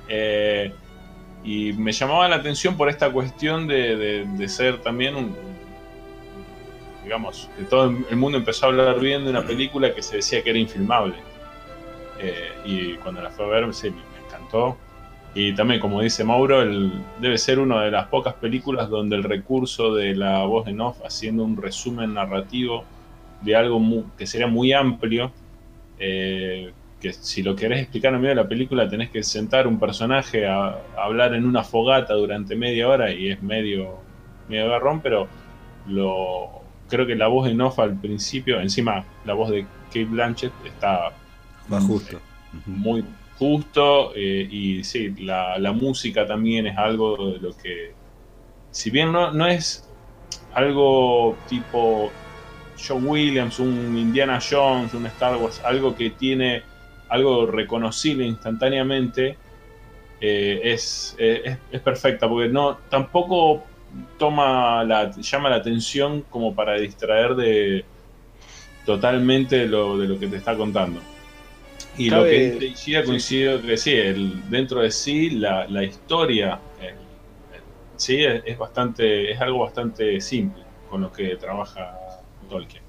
Eh, 0.10 0.74
y 1.43 1.74
me 1.74 1.91
llamaba 1.91 2.28
la 2.28 2.38
atención 2.38 2.76
por 2.76 2.89
esta 2.89 3.12
cuestión 3.12 3.68
de, 3.68 3.96
de- 3.96 4.26
de 4.26 4.50
ser 4.50 4.82
también 4.82 5.16
un. 5.16 5.36
Digamos, 7.06 7.51
todo 7.70 7.95
el 8.10 8.18
mundo 8.18 8.39
empezó 8.39 8.66
a 8.66 8.70
hablar 8.70 8.99
bien 8.99 9.26
de 9.26 9.30
una 9.30 9.45
película 9.45 9.93
que 9.93 10.01
se 10.01 10.16
decía 10.16 10.41
que 10.43 10.49
era 10.49 10.58
infilmable. 10.58 11.14
Eh, 12.20 12.49
y 12.66 12.93
cuando 12.95 13.22
la 13.22 13.30
fue 13.30 13.45
a 13.45 13.49
ver, 13.49 13.72
sí, 13.76 13.91
me 13.91 14.26
encantó. 14.26 14.76
Y 15.36 15.53
también, 15.53 15.80
como 15.80 16.01
dice 16.01 16.24
Mauro, 16.24 16.66
debe 17.20 17.38
ser 17.38 17.60
una 17.60 17.84
de 17.84 17.91
las 17.91 18.08
pocas 18.08 18.34
películas 18.34 18.89
donde 18.89 19.18
el 19.18 19.24
recurso 19.24 19.93
de 19.93 20.16
la 20.16 20.45
voz 20.45 20.68
en 20.68 20.82
off 20.82 20.97
haciendo 21.06 21.43
un 21.43 21.58
resumen 21.58 22.16
narrativo 22.16 22.86
de 23.41 23.56
algo 23.56 23.80
que 24.18 24.26
sería 24.26 24.47
muy 24.47 24.74
amplio, 24.74 25.32
eh, 25.99 26.72
que 26.99 27.14
si 27.14 27.43
lo 27.43 27.56
querés 27.56 27.82
explicar 27.82 28.16
en 28.16 28.22
medio 28.22 28.30
de 28.36 28.41
la 28.41 28.47
película 28.47 28.89
tenés 28.89 29.12
que 29.12 29.22
sentar 29.22 29.68
un 29.68 29.78
personaje 29.78 30.47
a, 30.47 30.70
a 30.70 31.03
hablar 31.03 31.36
en 31.36 31.45
una 31.45 31.64
fogata 31.64 32.16
durante 32.16 32.56
media 32.56 32.88
hora 32.88 33.12
y 33.12 33.30
es 33.30 33.43
medio, 33.43 33.99
medio 34.49 34.70
garrón, 34.70 35.01
pero 35.01 35.28
lo, 35.88 36.64
creo 36.88 37.06
que 37.06 37.16
la 37.16 37.28
voz 37.28 37.50
en 37.50 37.62
off 37.62 37.80
al 37.80 37.98
principio, 38.00 38.60
encima 38.60 39.06
la 39.24 39.34
voz 39.34 39.50
de 39.50 39.66
Kate 39.88 40.06
Blanchett 40.06 40.54
está 40.66 41.14
justo. 41.88 42.20
Ujú. 42.54 42.72
muy 42.72 43.04
justo 43.38 44.14
eh, 44.16 44.48
y 44.50 44.84
sí, 44.84 45.10
la, 45.26 45.58
la 45.60 45.74
música 45.74 46.26
también 46.26 46.68
es 46.68 46.78
algo 46.78 47.34
de 47.34 47.40
lo 47.40 47.54
que, 47.58 47.94
si 48.72 48.90
bien 48.90 49.12
no, 49.12 49.32
no 49.32 49.48
es 49.48 49.90
algo 50.54 51.38
tipo 51.48 52.12
John 52.88 53.06
Williams, 53.06 53.60
un 53.60 53.98
Indiana 53.98 54.40
Jones, 54.40 54.94
un 54.94 55.06
Star 55.08 55.36
Wars, 55.38 55.62
algo 55.66 55.96
que 55.96 56.12
tiene 56.12 56.64
algo 57.10 57.46
reconocible 57.46 58.26
instantáneamente, 58.26 59.38
eh, 60.22 60.62
es, 60.64 61.16
eh, 61.20 61.42
es, 61.44 61.58
es 61.72 61.82
perfecta, 61.82 62.28
porque 62.28 62.50
no 62.50 62.80
tampoco 62.90 63.68
toma 64.18 64.84
la, 64.84 65.12
llama 65.12 65.50
la 65.50 65.58
atención 65.58 66.24
como 66.30 66.56
para 66.56 66.76
distraer 66.76 67.36
de 67.36 67.86
totalmente 68.86 69.66
lo, 69.68 69.98
de 69.98 70.08
lo 70.08 70.20
que 70.20 70.28
te 70.28 70.38
está 70.38 70.56
contando. 70.56 71.02
Y 71.98 72.10
lo 72.10 72.24
que 72.24 72.52
dice 72.52 72.66
Ishida 72.66 73.04
coincido 73.04 73.62
que 73.62 73.78
sí, 73.78 73.93
el, 73.93 74.50
dentro 74.50 74.82
de 74.82 74.91
sí, 74.91 75.30
la, 75.30 75.68
la 75.68 75.84
historia 75.84 76.60
eh, 76.82 76.93
sí 77.96 78.24
es, 78.24 78.43
es 78.46 78.58
bastante, 78.58 79.32
es 79.32 79.39
algo 79.39 79.60
bastante 79.60 80.20
simple 80.20 80.64
con 80.89 81.02
lo 81.02 81.12
que 81.12 81.36
trabaja 81.38 81.98
Tolkien. 82.50 82.84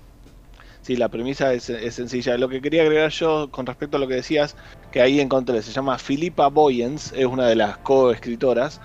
Sí, 0.82 0.94
la 0.94 1.08
premisa 1.08 1.52
es, 1.52 1.68
es 1.68 1.94
sencilla. 1.94 2.38
Lo 2.38 2.48
que 2.48 2.60
quería 2.60 2.82
agregar 2.82 3.10
yo 3.10 3.50
con 3.50 3.66
respecto 3.66 3.96
a 3.96 4.00
lo 4.00 4.06
que 4.06 4.14
decías, 4.14 4.54
que 4.92 5.00
ahí 5.00 5.18
encontré, 5.18 5.60
se 5.62 5.72
llama 5.72 5.98
Philippa 5.98 6.46
Boyens, 6.46 7.12
es 7.16 7.26
una 7.26 7.48
de 7.48 7.56
las 7.56 7.78
coescritoras, 7.78 8.80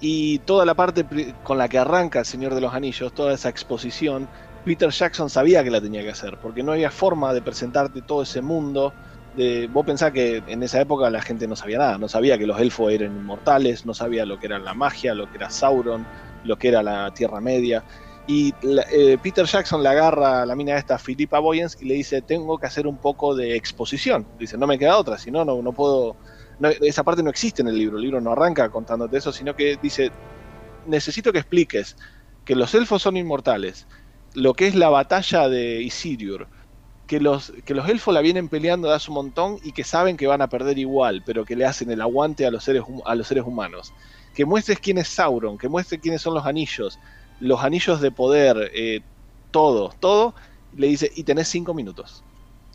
y 0.00 0.38
toda 0.40 0.64
la 0.64 0.74
parte 0.74 1.04
con 1.42 1.58
la 1.58 1.68
que 1.68 1.78
arranca 1.78 2.20
El 2.20 2.26
Señor 2.26 2.54
de 2.54 2.60
los 2.60 2.74
Anillos, 2.74 3.12
toda 3.12 3.32
esa 3.32 3.48
exposición, 3.48 4.28
Peter 4.64 4.90
Jackson 4.90 5.30
sabía 5.30 5.62
que 5.62 5.70
la 5.70 5.80
tenía 5.80 6.02
que 6.02 6.10
hacer, 6.10 6.38
porque 6.38 6.62
no 6.62 6.72
había 6.72 6.90
forma 6.90 7.32
de 7.32 7.40
presentarte 7.40 8.02
todo 8.02 8.22
ese 8.22 8.42
mundo. 8.42 8.92
De, 9.36 9.68
vos 9.68 9.86
pensás 9.86 10.12
que 10.12 10.42
en 10.46 10.62
esa 10.62 10.80
época 10.80 11.08
la 11.08 11.22
gente 11.22 11.46
no 11.46 11.54
sabía 11.56 11.78
nada, 11.78 11.98
no 11.98 12.08
sabía 12.08 12.36
que 12.36 12.46
los 12.46 12.60
elfos 12.60 12.92
eran 12.92 13.16
inmortales, 13.16 13.86
no 13.86 13.94
sabía 13.94 14.26
lo 14.26 14.40
que 14.40 14.46
era 14.46 14.58
la 14.58 14.74
magia, 14.74 15.14
lo 15.14 15.30
que 15.30 15.36
era 15.36 15.50
Sauron, 15.50 16.06
lo 16.44 16.58
que 16.58 16.68
era 16.68 16.82
la 16.82 17.12
Tierra 17.14 17.40
Media. 17.40 17.84
Y 18.26 18.52
eh, 18.90 19.18
Peter 19.22 19.46
Jackson 19.46 19.84
le 19.84 19.88
agarra 19.88 20.42
a 20.42 20.46
la 20.46 20.56
mina 20.56 20.76
esta, 20.76 20.98
Philippa 20.98 21.38
Boyens, 21.38 21.78
y 21.80 21.84
le 21.84 21.94
dice, 21.94 22.20
tengo 22.22 22.58
que 22.58 22.66
hacer 22.66 22.88
un 22.88 22.96
poco 22.96 23.36
de 23.36 23.54
exposición. 23.54 24.26
Dice, 24.38 24.58
no 24.58 24.66
me 24.66 24.78
queda 24.78 24.98
otra, 24.98 25.16
si 25.16 25.30
no, 25.30 25.44
no 25.44 25.72
puedo... 25.72 26.16
no- 26.58 26.68
esa 26.70 27.04
parte 27.04 27.22
no 27.22 27.30
existe 27.30 27.62
en 27.62 27.68
el 27.68 27.76
libro, 27.78 27.96
el 27.96 28.02
libro 28.02 28.20
no 28.20 28.32
arranca 28.32 28.70
contándote 28.70 29.18
eso, 29.18 29.32
sino 29.32 29.54
que 29.54 29.76
dice, 29.80 30.12
necesito 30.84 31.32
que 31.32 31.38
expliques 31.40 31.96
que 32.44 32.56
los 32.56 32.74
elfos 32.74 33.02
son 33.02 33.16
inmortales, 33.16 33.88
lo 34.34 34.54
que 34.54 34.66
es 34.68 34.74
la 34.74 34.88
batalla 34.90 35.48
de 35.48 35.82
Isildur, 35.82 36.48
que 37.06 37.20
los, 37.20 37.52
que 37.64 37.74
los 37.74 37.88
elfos 37.88 38.14
la 38.14 38.20
vienen 38.20 38.48
peleando 38.48 38.88
de 38.88 38.94
hace 38.94 39.10
un 39.10 39.16
montón 39.16 39.58
y 39.62 39.72
que 39.72 39.84
saben 39.84 40.16
que 40.16 40.26
van 40.26 40.42
a 40.42 40.48
perder 40.48 40.78
igual, 40.78 41.22
pero 41.24 41.44
que 41.44 41.56
le 41.56 41.64
hacen 41.64 41.90
el 41.90 42.00
aguante 42.00 42.46
a 42.46 42.50
los 42.50 42.64
seres, 42.64 42.82
a 43.04 43.14
los 43.14 43.28
seres 43.28 43.44
humanos. 43.44 43.94
Que 44.34 44.44
muestres 44.44 44.80
quién 44.80 44.98
es 44.98 45.08
Sauron, 45.08 45.56
que 45.58 45.68
muestres 45.68 46.00
quiénes 46.00 46.22
son 46.22 46.34
los 46.34 46.46
anillos, 46.46 47.00
los 47.38 47.62
anillos 47.62 48.00
de 48.00 48.10
poder, 48.12 48.70
eh, 48.74 49.02
todo, 49.50 49.90
todo. 50.00 50.34
Le 50.72 50.88
dice, 50.88 51.10
y 51.14 51.24
tenés 51.24 51.48
cinco 51.48 51.74
minutos. 51.74 52.24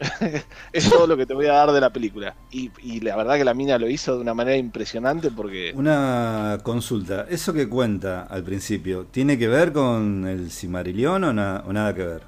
es 0.74 0.89
todo 0.89 1.06
lo 1.08 1.16
que 1.16 1.26
te 1.26 1.34
voy 1.34 1.45
a 1.47 1.54
dar 1.54 1.72
de 1.72 1.82
la 1.82 1.91
película. 1.91 2.36
Y, 2.52 2.72
y 2.82 2.99
la 3.02 3.16
verdad 3.16 3.38
que 3.38 3.45
la 3.45 3.54
mina 3.54 3.78
lo 3.78 3.89
hizo 3.89 4.16
de 4.16 4.22
una 4.22 4.34
manera 4.34 4.58
impresionante 4.58 5.30
porque... 5.32 5.74
Una 5.76 6.58
consulta. 6.64 7.28
¿Eso 7.30 7.54
que 7.54 7.70
cuenta 7.70 8.24
al 8.24 8.43
principio 8.43 9.06
tiene 9.06 9.38
que 9.38 9.47
ver 9.47 9.72
con 9.72 10.26
el 10.28 10.49
Cimarillion 10.52 11.24
o, 11.24 11.34
na- 11.34 11.64
o 11.66 11.74
nada 11.74 11.93
que 11.93 12.04
ver? 12.04 12.22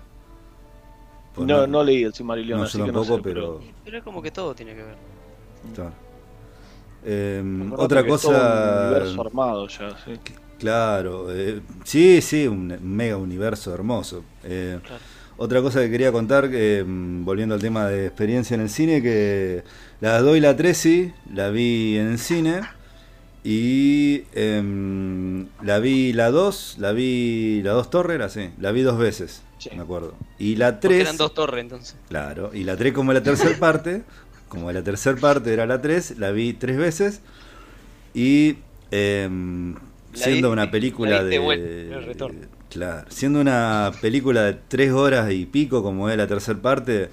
Pues 1.34 1.48
No, 1.48 1.66
no 1.66 1.84
leí 1.84 2.04
el 2.04 2.14
Silmarillion, 2.14 2.60
no, 2.60 2.66
así 2.66 2.78
yo 2.78 2.86
que 2.86 2.92
no 2.92 3.00
tampoco, 3.00 3.18
sé, 3.18 3.24
pero... 3.24 3.60
Pero 3.84 3.98
es 3.98 4.04
como 4.04 4.22
que 4.22 4.32
todo 4.32 4.54
tiene 4.54 4.76
que 4.76 4.84
ver. 4.84 4.96
Eh, 7.06 7.42
Acordate 7.68 7.84
otra 7.84 8.02
todo 8.02 8.06
un 8.06 8.10
cosa. 8.12 8.80
universo 8.82 9.22
armado 9.22 9.68
ya, 9.68 9.90
sí. 10.06 10.20
Claro, 10.60 11.28
eh, 11.32 11.62
sí, 11.84 12.22
sí, 12.22 12.48
un 12.48 12.78
mega 12.82 13.18
universo 13.18 13.74
hermoso. 13.74 14.24
Eh, 14.44 14.80
Claro. 14.82 15.04
Otra 15.44 15.62
cosa 15.62 15.82
que 15.82 15.92
quería 15.92 16.14
contar, 16.14 16.50
eh, 16.54 16.86
volviendo 16.88 17.54
al 17.54 17.60
tema 17.60 17.86
de 17.88 18.06
experiencia 18.06 18.56
en 18.56 18.62
el 18.62 18.70
cine, 18.70 19.02
que 19.02 19.66
la 20.00 20.22
2 20.22 20.38
y 20.38 20.40
la 20.40 20.56
3 20.56 20.78
sí, 20.78 21.12
la 21.34 21.50
vi 21.50 21.98
en 21.98 22.08
el 22.14 22.18
cine. 22.18 22.62
Y 23.44 24.24
em, 24.32 25.48
la 25.62 25.80
vi 25.80 26.14
la 26.14 26.32
2, 26.32 26.78
la 26.80 26.94
vi 26.94 27.62
la 27.62 27.74
2 27.74 27.90
Torre, 27.90 28.16
era 28.16 28.28
así, 28.28 28.52
la 28.58 28.72
vi 28.72 28.84
dos 28.84 28.98
veces, 28.98 29.42
Sí. 29.58 29.70
me 29.76 29.82
acuerdo. 29.82 30.16
Y 30.40 30.56
la 30.56 30.80
Porque 30.80 30.88
3, 30.88 31.02
eran 31.02 31.18
dos 31.18 31.34
torres 31.34 31.62
entonces. 31.62 31.98
claro, 32.08 32.52
y 32.54 32.64
la 32.64 32.78
3 32.78 32.94
como 32.94 33.12
la 33.12 33.22
tercera 33.22 33.60
parte, 33.60 34.04
como 34.48 34.72
la 34.72 34.82
tercera 34.82 35.18
parte 35.20 35.52
era 35.52 35.66
la 35.66 35.82
3, 35.82 36.20
la 36.20 36.32
vi 36.32 36.54
tres 36.54 36.78
veces. 36.78 37.20
Y 38.14 38.60
La 38.92 39.30
siendo 40.14 40.52
una 40.52 40.66
la 40.66 40.72
película 40.72 41.24
de... 41.24 41.36
el. 41.36 42.48
Claro, 42.70 43.06
siendo 43.10 43.40
una 43.40 43.92
película 44.02 44.44
de 44.44 44.58
tres 44.68 44.92
horas 44.92 45.32
y 45.32 45.46
pico 45.46 45.84
como 45.84 46.10
es 46.10 46.18
la 46.18 46.28
tercera 46.28 46.60
parte, 46.60 47.10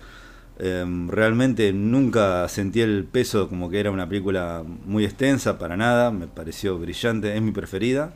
em, 0.58 1.08
realmente 1.08 1.72
nunca 1.72 2.48
sentí 2.48 2.80
el 2.80 3.04
peso 3.04 3.48
como 3.48 3.68
que 3.68 3.80
era 3.80 3.90
una 3.90 4.08
película 4.08 4.64
muy 4.86 5.04
extensa, 5.04 5.58
para 5.58 5.76
nada, 5.76 6.10
me 6.10 6.26
pareció 6.28 6.78
brillante, 6.78 7.36
es 7.36 7.42
mi 7.42 7.52
preferida, 7.52 8.14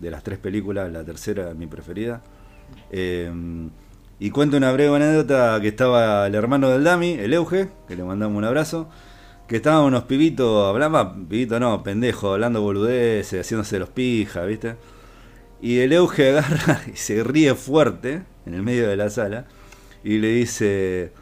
de 0.00 0.10
las 0.10 0.22
tres 0.22 0.38
películas, 0.38 0.90
la 0.90 1.04
tercera 1.04 1.50
es 1.50 1.56
mi 1.56 1.66
preferida. 1.66 2.22
Em, 2.90 3.70
y 4.18 4.30
cuento 4.30 4.56
una 4.56 4.72
breve 4.72 4.96
anécdota 4.96 5.58
que 5.60 5.68
estaba 5.68 6.26
el 6.26 6.34
hermano 6.34 6.70
del 6.70 6.84
Dami, 6.84 7.12
el 7.12 7.34
Euge, 7.34 7.68
que 7.86 7.96
le 7.96 8.04
mandamos 8.04 8.38
un 8.38 8.44
abrazo, 8.44 8.88
que 9.46 9.56
estaban 9.56 9.84
unos 9.84 10.04
pibitos, 10.04 10.68
hablaba, 10.68 11.14
pibito 11.14 11.60
no, 11.60 11.82
pendejo, 11.82 12.32
hablando 12.32 12.62
boludeces, 12.62 13.40
haciéndose 13.40 13.78
los 13.78 13.88
pijas, 13.90 14.46
¿viste? 14.46 14.76
Y 15.60 15.78
el 15.78 15.92
Euge 15.92 16.30
agarra 16.30 16.82
y 16.92 16.96
se 16.96 17.22
ríe 17.22 17.54
fuerte 17.54 18.22
en 18.44 18.54
el 18.54 18.62
medio 18.62 18.88
de 18.88 18.96
la 18.96 19.10
sala 19.10 19.46
y 20.02 20.18
le 20.18 20.28
dice, 20.28 21.12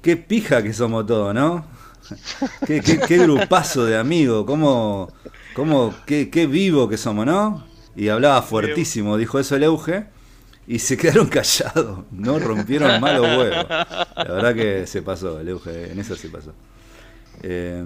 qué 0.00 0.16
pija 0.16 0.62
que 0.62 0.72
somos 0.72 1.06
todos, 1.06 1.34
¿no? 1.34 1.64
qué, 2.66 2.80
qué, 2.80 2.98
qué 3.00 3.18
grupazo 3.18 3.84
de 3.84 3.96
amigos, 3.96 4.44
cómo, 4.46 5.12
cómo, 5.54 5.94
qué, 6.06 6.30
qué 6.30 6.46
vivo 6.46 6.88
que 6.88 6.96
somos, 6.96 7.26
¿no? 7.26 7.66
Y 7.94 8.08
hablaba 8.08 8.42
fuertísimo, 8.42 9.16
dijo 9.16 9.38
eso 9.38 9.56
el 9.56 9.64
Euge, 9.64 10.06
y 10.66 10.78
se 10.78 10.96
quedaron 10.98 11.26
callados, 11.26 12.04
no 12.10 12.38
rompieron 12.38 13.00
malos 13.00 13.26
huevos. 13.26 13.66
La 13.68 14.24
verdad 14.28 14.54
que 14.54 14.86
se 14.86 15.02
pasó, 15.02 15.40
el 15.40 15.48
Euge, 15.48 15.92
en 15.92 15.98
eso 15.98 16.16
se 16.16 16.28
pasó. 16.28 16.54
Eh, 17.42 17.84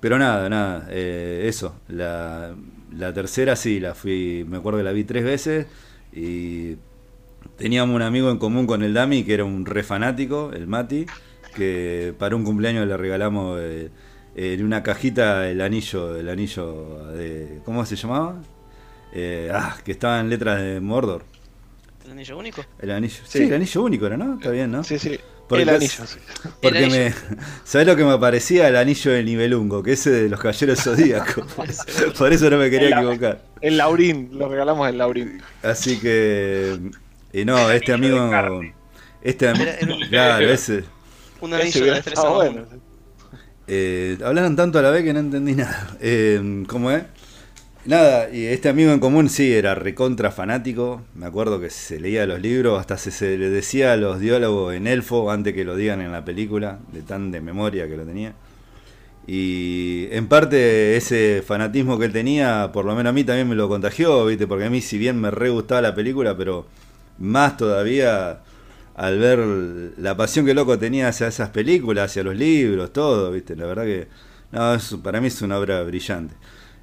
pero 0.00 0.18
nada, 0.18 0.48
nada, 0.48 0.86
eh, 0.90 1.44
eso. 1.48 1.76
La, 1.88 2.54
la 2.96 3.12
tercera 3.12 3.56
sí, 3.56 3.80
la 3.80 3.94
fui, 3.94 4.44
me 4.48 4.58
acuerdo 4.58 4.78
que 4.78 4.84
la 4.84 4.92
vi 4.92 5.04
tres 5.04 5.24
veces 5.24 5.66
y 6.12 6.76
teníamos 7.58 7.94
un 7.94 8.02
amigo 8.02 8.30
en 8.30 8.38
común 8.38 8.66
con 8.66 8.82
el 8.82 8.94
Dami 8.94 9.24
que 9.24 9.34
era 9.34 9.44
un 9.44 9.66
re 9.66 9.82
fanático, 9.82 10.50
el 10.52 10.66
Mati, 10.66 11.06
que 11.54 12.14
para 12.18 12.36
un 12.36 12.44
cumpleaños 12.44 12.86
le 12.86 12.96
regalamos 12.96 13.58
eh, 13.60 13.90
en 14.34 14.64
una 14.64 14.82
cajita 14.82 15.48
el 15.48 15.60
anillo, 15.60 16.16
el 16.16 16.28
anillo 16.28 17.06
de, 17.12 17.60
¿cómo 17.64 17.84
se 17.86 17.96
llamaba? 17.96 18.36
Eh, 19.12 19.50
ah, 19.52 19.76
que 19.84 19.92
estaba 19.92 20.20
en 20.20 20.28
letras 20.28 20.60
de 20.60 20.80
Mordor. 20.80 21.24
¿El 22.04 22.12
anillo 22.12 22.38
único? 22.38 22.62
El 22.78 22.90
anillo, 22.90 23.22
sí, 23.24 23.38
Sí. 23.38 23.44
el 23.44 23.54
anillo 23.54 23.82
único 23.82 24.06
era, 24.06 24.16
¿no? 24.16 24.34
Está 24.34 24.50
bien, 24.50 24.70
¿no? 24.70 24.84
Sí, 24.84 24.98
sí. 24.98 25.18
Porque 25.48 25.62
el 25.62 25.68
anillo, 25.68 26.06
sí. 26.06 26.18
Porque 26.62 26.84
El 26.84 26.90
me. 26.90 27.14
¿Sabes 27.64 27.86
lo 27.86 27.94
que 27.96 28.04
me 28.04 28.12
aparecía? 28.12 28.68
El 28.68 28.76
anillo 28.76 29.12
de 29.12 29.22
nivelungo, 29.22 29.82
que 29.82 29.92
ese 29.92 30.10
de 30.10 30.28
los 30.28 30.40
caballeros 30.40 30.80
zodíacos. 30.82 31.46
Por 32.18 32.32
eso 32.32 32.50
no 32.50 32.56
me 32.58 32.68
quería 32.70 32.88
El- 32.88 32.94
equivocar. 32.94 33.42
El 33.60 33.76
Laurín, 33.78 34.30
lo 34.32 34.48
regalamos 34.48 34.88
en 34.88 34.98
Laurín. 34.98 35.42
Así 35.62 35.98
que. 36.00 36.78
Y 37.32 37.44
no, 37.44 37.70
este 37.70 37.92
amigo. 37.92 38.30
Este 39.22 39.48
am- 39.48 39.60
Era- 39.60 39.74
era 39.76 39.94
un- 39.94 40.08
Claro, 40.08 40.48
ese. 40.50 40.84
Un 41.40 41.54
anillo 41.54 41.84
de 41.84 41.90
destreza. 41.92 42.28
bueno. 42.28 42.64
Eh, 43.68 44.16
hablaron 44.24 44.54
tanto 44.54 44.78
a 44.78 44.82
la 44.82 44.90
vez 44.90 45.02
que 45.04 45.12
no 45.12 45.18
entendí 45.20 45.54
nada. 45.54 45.96
Eh, 46.00 46.64
¿Cómo 46.68 46.90
es? 46.90 47.02
Nada, 47.86 48.30
y 48.34 48.46
este 48.46 48.68
amigo 48.68 48.90
en 48.90 48.98
común 48.98 49.28
sí 49.28 49.52
era 49.54 49.74
recontra 49.76 50.32
fanático. 50.32 51.02
Me 51.14 51.26
acuerdo 51.26 51.60
que 51.60 51.70
se 51.70 52.00
leía 52.00 52.26
los 52.26 52.40
libros, 52.40 52.80
hasta 52.80 52.96
se, 52.98 53.12
se 53.12 53.38
le 53.38 53.48
decía 53.48 53.96
los 53.96 54.18
diálogos 54.18 54.74
en 54.74 54.88
elfo 54.88 55.30
antes 55.30 55.54
que 55.54 55.64
lo 55.64 55.76
digan 55.76 56.00
en 56.00 56.10
la 56.10 56.24
película, 56.24 56.80
de 56.92 57.02
tan 57.02 57.30
de 57.30 57.40
memoria 57.40 57.86
que 57.88 57.96
lo 57.96 58.04
tenía. 58.04 58.34
Y 59.26 60.08
en 60.12 60.28
parte 60.28 60.96
ese 60.96 61.42
fanatismo 61.46 61.98
que 61.98 62.06
él 62.06 62.12
tenía, 62.12 62.70
por 62.72 62.84
lo 62.86 62.94
menos 62.96 63.10
a 63.10 63.14
mí 63.14 63.24
también 63.24 63.48
me 63.48 63.56
lo 63.56 63.68
contagió, 63.68 64.26
¿viste? 64.26 64.46
Porque 64.46 64.66
a 64.66 64.70
mí, 64.70 64.80
si 64.82 64.98
bien 64.98 65.20
me 65.20 65.30
re 65.30 65.50
gustaba 65.50 65.82
la 65.82 65.94
película, 65.94 66.36
pero 66.36 66.66
más 67.18 67.56
todavía 67.56 68.40
al 68.96 69.18
ver 69.18 69.38
la 69.98 70.16
pasión 70.16 70.44
que 70.46 70.52
el 70.52 70.56
loco 70.56 70.78
tenía 70.78 71.08
hacia 71.08 71.28
esas 71.28 71.50
películas, 71.50 72.10
hacia 72.10 72.24
los 72.24 72.36
libros, 72.36 72.92
todo, 72.92 73.32
¿viste? 73.32 73.56
La 73.56 73.66
verdad 73.66 73.84
que, 73.84 74.08
no, 74.52 74.74
es- 74.74 74.96
para 75.02 75.20
mí 75.20 75.28
es 75.28 75.42
una 75.42 75.58
obra 75.58 75.82
brillante. 75.82 76.34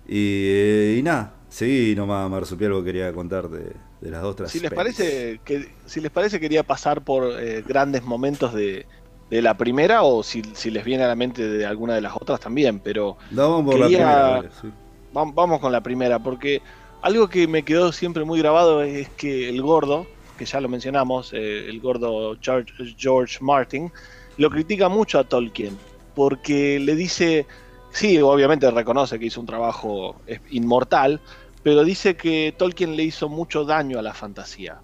Y, 0.08 0.98
y 1.00 1.04
nada, 1.04 1.34
seguí 1.50 1.96
nomás, 1.96 2.30
Marsupial, 2.30 2.72
algo 2.72 2.82
que 2.84 2.88
quería 2.92 3.14
contar 3.14 3.50
de, 3.50 3.72
las 4.10 4.24
otras. 4.24 4.52
Si 4.52 4.60
les 4.60 4.72
parece, 4.72 5.40
que, 5.46 5.70
si 5.86 6.02
les 6.02 6.12
parece 6.12 6.40
quería 6.40 6.64
pasar 6.64 7.02
por 7.04 7.40
eh, 7.40 7.64
grandes 7.66 8.04
momentos 8.04 8.54
de, 8.54 8.86
de 9.30 9.42
la 9.42 9.56
primera 9.56 10.04
o 10.04 10.24
si, 10.24 10.42
si 10.54 10.70
les 10.72 10.84
viene 10.84 11.04
a 11.04 11.08
la 11.08 11.16
mente 11.16 11.48
de 11.48 11.66
alguna 11.66 11.96
de 11.96 12.02
las 12.02 12.14
otras 12.16 12.40
también, 12.40 12.80
pero 12.80 13.18
No, 13.32 13.52
vamos 13.52 13.72
por 13.72 13.80
la 13.80 13.86
quería- 13.88 13.98
primera, 13.98 14.20
dale, 14.30 14.50
sí. 14.62 14.68
vam- 15.14 15.34
vamos 15.34 15.60
con 15.62 15.72
la 15.72 15.82
primera, 15.82 16.20
porque 16.20 16.62
algo 17.02 17.28
que 17.30 17.48
me 17.48 17.64
quedó 17.64 17.92
siempre 17.92 18.26
muy 18.26 18.40
grabado 18.40 18.82
es 18.84 19.08
que 19.10 19.48
el 19.50 19.62
gordo, 19.62 20.06
que 20.38 20.46
ya 20.46 20.60
lo 20.60 20.68
mencionamos, 20.68 21.32
eh, 21.34 21.70
el 21.70 21.80
gordo 21.80 22.36
George, 22.42 22.74
George 22.98 23.38
Martin, 23.42 23.92
lo 24.38 24.50
critica 24.50 24.90
mucho 24.90 25.20
a 25.20 25.24
Tolkien, 25.24 25.78
porque 26.16 26.80
le 26.80 26.96
dice, 26.96 27.46
sí, 27.94 28.20
obviamente 28.20 28.70
reconoce 28.72 29.18
que 29.18 29.26
hizo 29.28 29.40
un 29.40 29.48
trabajo 29.48 30.18
eh, 30.28 30.40
inmortal, 30.52 31.22
pero 31.64 31.84
dice 31.86 32.16
que 32.18 32.54
Tolkien 32.58 32.96
le 32.98 33.04
hizo 33.04 33.30
mucho 33.30 33.64
daño 33.64 33.98
a 33.98 34.02
la 34.02 34.14
fantasía, 34.14 34.80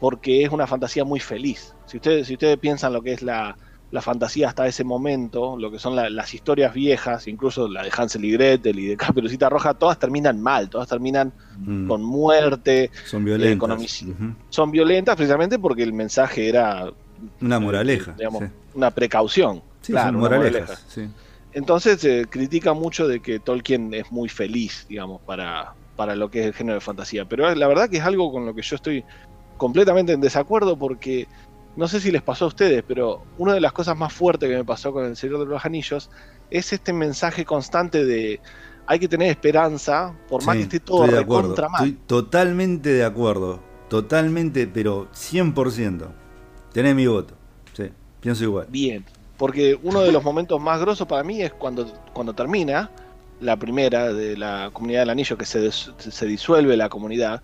porque 0.00 0.42
es 0.44 0.50
una 0.50 0.66
fantasía 0.66 1.04
muy 1.04 1.20
feliz. 1.20 1.74
Si 1.86 1.98
ustedes, 1.98 2.26
si 2.26 2.32
ustedes 2.34 2.56
piensan 2.58 2.92
lo 2.94 3.02
que 3.02 3.12
es 3.12 3.20
la, 3.22 3.56
la 3.90 4.00
fantasía 4.00 4.48
hasta 4.48 4.66
ese 4.66 4.82
momento, 4.84 5.58
lo 5.58 5.70
que 5.70 5.78
son 5.78 5.94
la- 5.94 6.08
las 6.08 6.32
historias 6.32 6.72
viejas, 6.72 7.28
incluso 7.28 7.68
la 7.68 7.82
de 7.82 7.90
Hansel 7.94 8.24
y 8.24 8.30
Gretel 8.32 8.78
y 8.78 8.86
de 8.86 8.96
Caperucita 9.26 9.50
Roja, 9.50 9.74
todas 9.74 9.98
terminan 9.98 10.40
mal, 10.40 10.70
todas 10.70 10.88
terminan 10.88 11.32
Mm, 11.58 11.86
con 11.86 12.02
muerte, 12.02 12.90
son 13.04 13.24
violentas. 13.26 13.70
homicidio. 13.70 14.14
Ujú. 14.14 14.34
son 14.48 14.70
violentas 14.70 15.14
precisamente 15.16 15.58
porque 15.58 15.82
el 15.82 15.92
mensaje 15.92 16.48
era 16.48 16.90
Una 17.42 17.60
moraleja. 17.60 18.14
digamos, 18.16 18.42
sí. 18.44 18.48
una 18.74 18.90
precaución. 18.90 19.62
Sí, 19.82 19.92
claro, 19.92 20.08
son 20.08 20.16
una 20.16 20.28
moralejas. 20.30 20.60
moraleja. 20.62 20.82
sí. 20.88 21.08
Entonces 21.54 22.00
se 22.00 22.26
critica 22.26 22.72
mucho 22.72 23.06
de 23.06 23.20
que 23.20 23.38
Tolkien 23.38 23.92
es 23.94 24.10
muy 24.10 24.28
feliz, 24.28 24.86
digamos, 24.88 25.20
para, 25.22 25.74
para 25.96 26.16
lo 26.16 26.30
que 26.30 26.40
es 26.40 26.46
el 26.46 26.54
género 26.54 26.74
de 26.76 26.80
fantasía. 26.80 27.26
Pero 27.26 27.54
la 27.54 27.68
verdad 27.68 27.88
que 27.90 27.98
es 27.98 28.04
algo 28.04 28.32
con 28.32 28.46
lo 28.46 28.54
que 28.54 28.62
yo 28.62 28.76
estoy 28.76 29.04
completamente 29.58 30.12
en 30.12 30.20
desacuerdo 30.20 30.78
porque 30.78 31.28
no 31.76 31.88
sé 31.88 32.00
si 32.00 32.10
les 32.10 32.22
pasó 32.22 32.46
a 32.46 32.48
ustedes, 32.48 32.82
pero 32.86 33.22
una 33.38 33.54
de 33.54 33.60
las 33.60 33.72
cosas 33.72 33.96
más 33.96 34.12
fuertes 34.12 34.48
que 34.48 34.56
me 34.56 34.64
pasó 34.64 34.92
con 34.92 35.04
El 35.04 35.16
Señor 35.16 35.40
de 35.40 35.46
los 35.46 35.64
Anillos 35.64 36.10
es 36.50 36.72
este 36.72 36.92
mensaje 36.92 37.44
constante 37.44 38.04
de 38.04 38.40
hay 38.86 38.98
que 38.98 39.08
tener 39.08 39.30
esperanza, 39.30 40.14
por 40.28 40.44
más 40.44 40.54
Sí, 40.54 40.58
que 40.58 40.62
esté 40.64 40.80
todo 40.80 41.04
estoy 41.04 41.16
de 41.16 41.22
acuerdo. 41.22 41.56
mal. 41.70 41.86
Estoy 41.86 41.92
totalmente 42.06 42.90
de 42.90 43.04
acuerdo. 43.04 43.60
Totalmente, 43.88 44.66
pero 44.66 45.08
100%. 45.12 46.08
Tenés 46.72 46.94
mi 46.94 47.06
voto. 47.06 47.34
Sí, 47.74 47.84
pienso 48.20 48.42
igual. 48.44 48.66
Bien, 48.70 49.04
porque 49.42 49.76
uno 49.82 50.02
de 50.02 50.12
los 50.12 50.22
momentos 50.22 50.60
más 50.60 50.80
grosos 50.80 51.04
para 51.08 51.24
mí 51.24 51.42
es 51.42 51.52
cuando, 51.52 51.84
cuando 52.12 52.32
termina 52.32 52.88
la 53.40 53.56
primera 53.56 54.12
de 54.12 54.36
la 54.36 54.70
comunidad 54.72 55.00
del 55.00 55.10
anillo, 55.10 55.36
que 55.36 55.44
se, 55.44 55.68
se 55.72 56.26
disuelve 56.26 56.76
la 56.76 56.88
comunidad, 56.88 57.42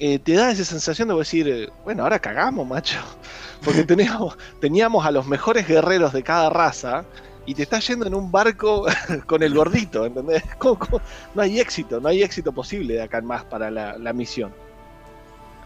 eh, 0.00 0.18
te 0.18 0.32
da 0.32 0.50
esa 0.50 0.64
sensación 0.64 1.06
de 1.06 1.14
decir, 1.14 1.46
eh, 1.48 1.68
bueno, 1.84 2.02
ahora 2.02 2.18
cagamos, 2.18 2.66
macho, 2.66 2.98
porque 3.64 3.84
teníamos, 3.84 4.36
teníamos 4.60 5.06
a 5.06 5.12
los 5.12 5.24
mejores 5.24 5.68
guerreros 5.68 6.12
de 6.12 6.24
cada 6.24 6.50
raza 6.50 7.04
y 7.46 7.54
te 7.54 7.62
estás 7.62 7.86
yendo 7.86 8.08
en 8.08 8.16
un 8.16 8.32
barco 8.32 8.86
con 9.26 9.44
el 9.44 9.54
gordito, 9.54 10.06
¿entendés? 10.06 10.42
¿Cómo- 10.58 10.80
cómo? 10.80 11.00
No 11.36 11.42
hay 11.42 11.60
éxito, 11.60 12.00
no 12.00 12.08
hay 12.08 12.24
éxito 12.24 12.50
posible 12.50 12.94
de 12.94 13.02
acá 13.02 13.18
en 13.18 13.26
más 13.26 13.44
para 13.44 13.70
la, 13.70 13.96
la 13.96 14.12
misión. 14.12 14.52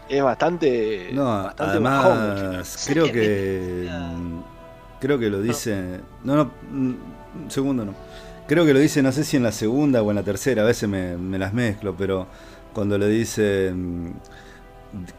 Es 0.09 0.21
bastante, 0.21 1.09
No, 1.11 1.25
bastante 1.45 1.79
bajón 1.79 2.11
además, 2.19 2.85
creo 2.87 3.11
que. 3.11 3.89
Mm, 4.97 4.99
Creo 5.01 5.19
que 5.19 5.29
lo 5.29 5.41
dice. 5.41 5.99
No, 6.23 6.35
no, 6.35 6.51
mm, 6.71 6.95
un 7.43 7.51
segundo 7.51 7.85
no. 7.85 7.93
Creo 8.47 8.65
que 8.65 8.73
lo 8.73 8.79
dice, 8.79 9.01
no 9.01 9.11
sé 9.11 9.23
si 9.23 9.37
en 9.37 9.43
la 9.43 9.51
segunda 9.51 10.01
o 10.03 10.09
en 10.11 10.15
la 10.17 10.23
tercera, 10.23 10.61
a 10.61 10.65
veces 10.65 10.87
me, 10.87 11.17
me 11.17 11.39
las 11.39 11.53
mezclo, 11.53 11.95
pero 11.97 12.27
cuando 12.73 12.97
le 12.97 13.07
dice 13.07 13.71
mm, 13.73 14.11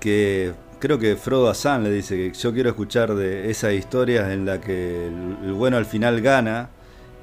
que. 0.01 0.55
Creo 0.79 0.99
que 0.99 1.17
Frodo 1.17 1.49
a 1.49 1.55
Sam 1.55 1.85
le 1.85 1.91
dice 1.91 2.17
que 2.17 2.33
yo 2.39 2.53
quiero 2.53 2.69
escuchar 2.69 3.15
de 3.15 3.51
esas 3.51 3.73
historias 3.73 4.31
en 4.31 4.45
la 4.45 4.61
que 4.61 5.07
el, 5.09 5.39
el 5.47 5.53
bueno 5.55 5.79
al 5.79 5.87
final 5.87 6.21
gana. 6.21 6.69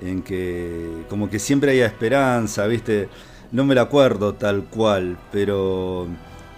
en 0.01 0.23
que 0.23 1.05
como 1.09 1.29
que 1.29 1.39
siempre 1.39 1.71
haya 1.71 1.85
esperanza, 1.85 2.65
¿viste? 2.67 3.09
No 3.51 3.63
me 3.65 3.75
la 3.75 3.83
acuerdo 3.83 4.33
tal 4.33 4.63
cual, 4.65 5.17
pero 5.31 6.07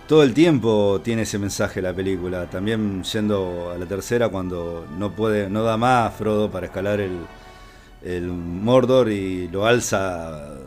todo 0.07 0.23
el 0.23 0.33
tiempo 0.33 1.01
tiene 1.03 1.23
ese 1.23 1.39
mensaje 1.39 1.81
la 1.81 1.93
película. 1.93 2.49
También 2.49 3.03
yendo 3.03 3.71
a 3.71 3.77
la 3.77 3.85
tercera 3.85 4.29
cuando 4.29 4.85
no 4.97 5.11
puede, 5.11 5.49
no 5.49 5.63
da 5.63 5.77
más 5.77 6.13
Frodo 6.15 6.49
para 6.51 6.67
escalar 6.67 6.99
el, 6.99 7.17
el 8.03 8.27
Mordor 8.27 9.09
y 9.09 9.47
lo 9.47 9.65
alza 9.65 10.57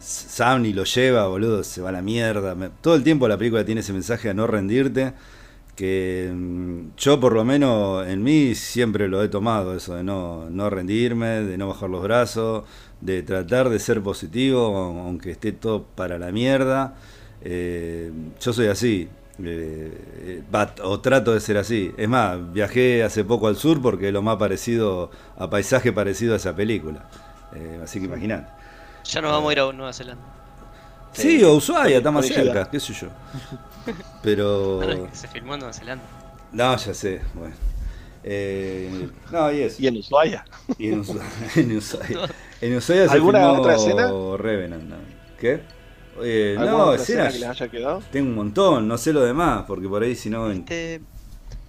Sam 0.00 0.64
y 0.64 0.72
lo 0.72 0.84
lleva, 0.84 1.26
boludo, 1.26 1.64
se 1.64 1.80
va 1.82 1.90
a 1.90 1.92
la 1.92 2.02
mierda. 2.02 2.56
Todo 2.80 2.94
el 2.94 3.02
tiempo 3.02 3.28
la 3.28 3.36
película 3.36 3.64
tiene 3.64 3.80
ese 3.80 3.92
mensaje 3.92 4.30
a 4.30 4.34
no 4.34 4.46
rendirte 4.46 5.14
que 5.78 6.32
mm, 6.34 6.96
yo 6.96 7.20
por 7.20 7.32
lo 7.34 7.44
menos 7.44 8.04
en 8.08 8.20
mí 8.24 8.56
siempre 8.56 9.06
lo 9.06 9.22
he 9.22 9.28
tomado, 9.28 9.76
eso 9.76 9.94
de 9.94 10.02
no, 10.02 10.50
no 10.50 10.68
rendirme, 10.70 11.44
de 11.44 11.56
no 11.56 11.68
bajar 11.68 11.88
los 11.88 12.02
brazos, 12.02 12.64
de 13.00 13.22
tratar 13.22 13.68
de 13.68 13.78
ser 13.78 14.02
positivo, 14.02 14.76
aunque 14.76 15.30
esté 15.30 15.52
todo 15.52 15.84
para 15.84 16.18
la 16.18 16.32
mierda. 16.32 16.96
Eh, 17.42 18.10
yo 18.40 18.52
soy 18.52 18.66
así, 18.66 19.08
eh, 19.42 20.42
o 20.82 21.00
trato 21.00 21.34
de 21.34 21.40
ser 21.40 21.56
así. 21.56 21.92
Es 21.96 22.08
más, 22.08 22.52
viajé 22.52 23.02
hace 23.04 23.24
poco 23.24 23.48
al 23.48 23.56
sur 23.56 23.80
porque 23.80 24.08
es 24.08 24.12
lo 24.12 24.22
más 24.22 24.36
parecido 24.36 25.10
a 25.36 25.48
paisaje 25.48 25.92
parecido 25.92 26.34
a 26.34 26.36
esa 26.36 26.54
película. 26.54 27.08
Eh, 27.54 27.80
así 27.82 28.00
que 28.00 28.06
imagínate. 28.06 28.50
Ya 29.04 29.20
nos 29.20 29.32
vamos 29.32 29.50
a 29.50 29.52
ir 29.52 29.60
a 29.60 29.72
Nueva 29.72 29.92
Zelanda. 29.92 30.24
Sí, 31.12 31.42
o 31.42 31.54
Ushuaia, 31.54 31.98
está 31.98 32.10
más 32.10 32.26
cerca, 32.26 32.70
qué 32.70 32.78
sé 32.78 32.92
yo. 32.92 33.08
Pero. 34.22 35.08
se 35.12 35.28
filmó 35.28 35.54
en 35.54 35.60
Nueva 35.60 35.72
Zelanda. 35.72 36.04
No, 36.52 36.76
ya 36.76 36.94
sé, 36.94 37.20
bueno. 37.34 37.54
Eh, 38.24 39.08
no, 39.30 39.52
y 39.52 39.62
eso. 39.62 39.76
¿Y 39.80 39.86
en 39.86 39.96
Ushuaia? 39.96 40.44
Y 40.76 40.88
en 40.88 41.00
Ushuaia. 41.00 41.24
en 41.56 41.76
Ushuaia, 41.76 42.28
en 42.60 42.76
Ushuaia 42.76 43.08
se 43.08 43.14
¿Alguna 43.14 43.38
filmó 43.38 43.60
otra 43.60 43.76
escena? 43.76 44.10
Revenant. 44.36 44.84
¿no? 44.84 44.96
¿Qué? 45.38 45.62
Eh, 46.22 46.56
¿Alguna 46.58 46.84
no, 46.84 46.94
escenas. 46.94 47.32
que 47.32 47.38
les 47.40 47.48
haya 47.48 47.68
quedado? 47.68 48.02
Tengo 48.10 48.28
un 48.28 48.34
montón, 48.34 48.88
no 48.88 48.98
sé 48.98 49.12
lo 49.12 49.22
demás, 49.22 49.64
porque 49.66 49.88
por 49.88 50.02
ahí 50.02 50.14
si 50.14 50.30
no. 50.30 50.50
Este, 50.50 51.00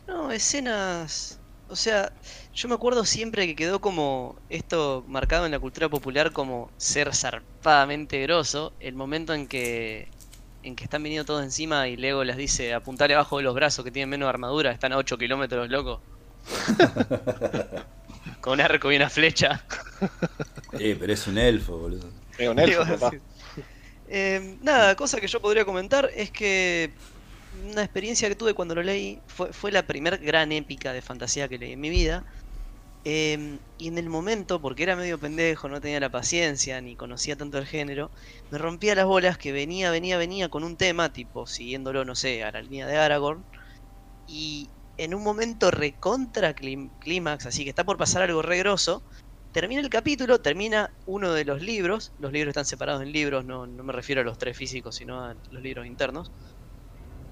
no, 0.07 0.31
escenas. 0.31 1.39
O 1.69 1.75
sea, 1.75 2.11
yo 2.53 2.67
me 2.67 2.75
acuerdo 2.75 3.05
siempre 3.05 3.45
que 3.45 3.55
quedó 3.55 3.79
como 3.79 4.35
esto 4.49 5.03
marcado 5.07 5.45
en 5.45 5.51
la 5.51 5.59
cultura 5.59 5.87
popular 5.87 6.31
como 6.31 6.71
ser 6.77 7.13
zarpadamente 7.15 8.21
grosso. 8.21 8.73
El 8.79 8.95
momento 8.95 9.33
en 9.33 9.47
que 9.47 10.07
en 10.63 10.75
que 10.75 10.83
están 10.83 11.03
viniendo 11.03 11.25
todos 11.25 11.43
encima 11.43 11.87
y 11.87 11.95
Lego 11.95 12.23
les 12.23 12.35
dice 12.35 12.73
apuntale 12.73 13.13
abajo 13.13 13.37
de 13.37 13.43
los 13.43 13.55
brazos 13.55 13.85
que 13.85 13.91
tienen 13.91 14.09
menos 14.09 14.27
armadura, 14.27 14.71
están 14.71 14.91
a 14.93 14.97
8 14.97 15.17
kilómetros 15.17 15.69
locos. 15.69 16.01
Con 18.41 18.53
un 18.53 18.61
arco 18.61 18.91
y 18.91 18.95
una 18.95 19.09
flecha. 19.09 19.63
Eh, 20.73 20.95
pero 20.99 21.13
es 21.13 21.27
un 21.27 21.37
elfo, 21.37 21.77
boludo. 21.77 22.09
Es 22.37 22.47
un 22.47 22.59
elfo, 22.59 22.85
papá. 22.85 23.11
Eh, 24.11 24.57
nada, 24.61 24.95
cosa 24.95 25.19
que 25.21 25.27
yo 25.27 25.39
podría 25.39 25.65
comentar 25.65 26.09
es 26.15 26.31
que 26.31 26.95
una 27.51 27.83
experiencia 27.83 28.27
que 28.27 28.35
tuve 28.35 28.55
cuando 28.55 28.75
lo 28.75 28.83
leí 28.83 29.23
fue, 29.27 29.53
fue 29.53 29.71
la 29.71 29.83
primer 29.87 30.17
gran 30.19 30.51
épica 30.51 30.93
de 30.93 31.01
fantasía 31.03 31.47
que 31.47 31.59
leí 31.59 31.73
en 31.73 31.79
mi 31.79 31.89
vida. 31.89 32.25
Eh, 33.05 33.59
y 33.77 33.87
en 33.89 33.97
el 33.97 34.09
momento, 34.09 34.61
porque 34.61 34.83
era 34.83 34.95
medio 34.95 35.19
pendejo, 35.19 35.69
no 35.69 35.81
tenía 35.81 35.99
la 36.01 36.11
paciencia 36.11 36.81
ni 36.81 36.97
conocía 36.97 37.37
tanto 37.37 37.57
el 37.59 37.67
género, 37.67 38.11
me 38.49 38.57
rompía 38.57 38.95
las 38.95 39.05
bolas 39.05 39.37
que 39.37 39.51
venía, 39.53 39.91
venía, 39.91 40.17
venía 40.17 40.49
con 40.49 40.63
un 40.63 40.77
tema, 40.77 41.13
tipo 41.13 41.47
siguiéndolo, 41.47 42.05
no 42.05 42.15
sé, 42.15 42.43
a 42.43 42.51
la 42.51 42.61
línea 42.61 42.87
de 42.87 42.97
Aragorn. 42.97 43.45
Y 44.27 44.71
en 44.97 45.13
un 45.15 45.23
momento 45.23 45.71
recontra 45.71 46.53
clímax, 46.53 47.45
así 47.45 47.63
que 47.63 47.69
está 47.69 47.83
por 47.85 47.97
pasar 47.97 48.23
algo 48.23 48.41
re 48.41 48.59
grosso, 48.59 49.03
termina 49.51 49.81
el 49.81 49.89
capítulo, 49.89 50.39
termina 50.39 50.91
uno 51.05 51.33
de 51.33 51.45
los 51.45 51.61
libros, 51.61 52.11
los 52.19 52.31
libros 52.31 52.51
están 52.51 52.65
separados 52.65 53.01
en 53.01 53.11
libros, 53.11 53.45
no, 53.45 53.65
no 53.67 53.83
me 53.83 53.93
refiero 53.93 54.21
a 54.21 54.23
los 54.23 54.37
tres 54.37 54.57
físicos, 54.57 54.95
sino 54.95 55.23
a 55.23 55.35
los 55.51 55.61
libros 55.61 55.85
internos. 55.85 56.31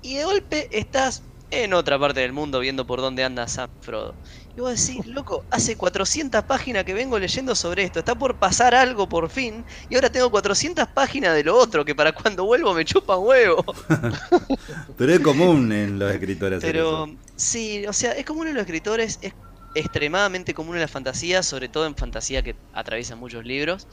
Y 0.02 0.16
de 0.16 0.26
golpe 0.26 0.70
estás 0.72 1.24
en 1.50 1.74
otra 1.74 1.98
parte 1.98 2.20
del 2.20 2.34
mundo 2.34 2.60
viendo 2.60 2.86
por 2.86 3.00
dónde 3.00 3.24
anda 3.24 3.48
Sam 3.48 3.70
Frodo. 3.82 4.14
Y 4.56 4.60
vos 4.60 4.88
decís, 4.88 5.06
loco, 5.06 5.46
hace 5.52 5.78
400 5.78 6.44
páginas 6.44 6.84
que 6.84 6.94
vengo 6.94 7.20
leyendo 7.20 7.56
sobre 7.56 7.84
esto, 7.84 8.00
está 8.00 8.16
por 8.16 8.36
pasar 8.36 8.74
algo 8.74 9.08
por 9.08 9.30
fin, 9.30 9.64
y 9.90 9.96
ahora 9.96 10.10
tengo 10.10 10.32
400 10.32 10.88
páginas 10.88 11.36
de 11.36 11.44
lo 11.44 11.56
otro, 11.56 11.86
que 11.86 11.94
para 11.94 12.12
cuando 12.12 12.44
vuelvo 12.46 12.74
me 12.74 12.84
chupa 12.84 13.18
huevo. 13.18 13.64
Pero 14.98 15.14
es 15.14 15.20
común 15.20 15.72
en 15.72 16.00
los 16.00 16.12
escritores. 16.12 16.58
hacer 16.58 16.72
Pero 16.72 17.06
eso. 17.06 17.16
sí, 17.36 17.86
o 17.86 17.94
sea, 17.94 18.14
es 18.14 18.26
común 18.26 18.48
en 18.48 18.56
los 18.56 18.62
escritores, 18.62 19.20
es 19.22 19.34
extremadamente 19.76 20.54
común 20.54 20.76
en 20.76 20.82
la 20.82 20.88
fantasía, 20.88 21.44
sobre 21.44 21.70
todo 21.70 21.86
en 21.86 21.96
fantasía 21.96 22.42
que 22.42 22.56
atraviesa 22.74 23.16
muchos 23.16 23.46
libros. 23.46 23.88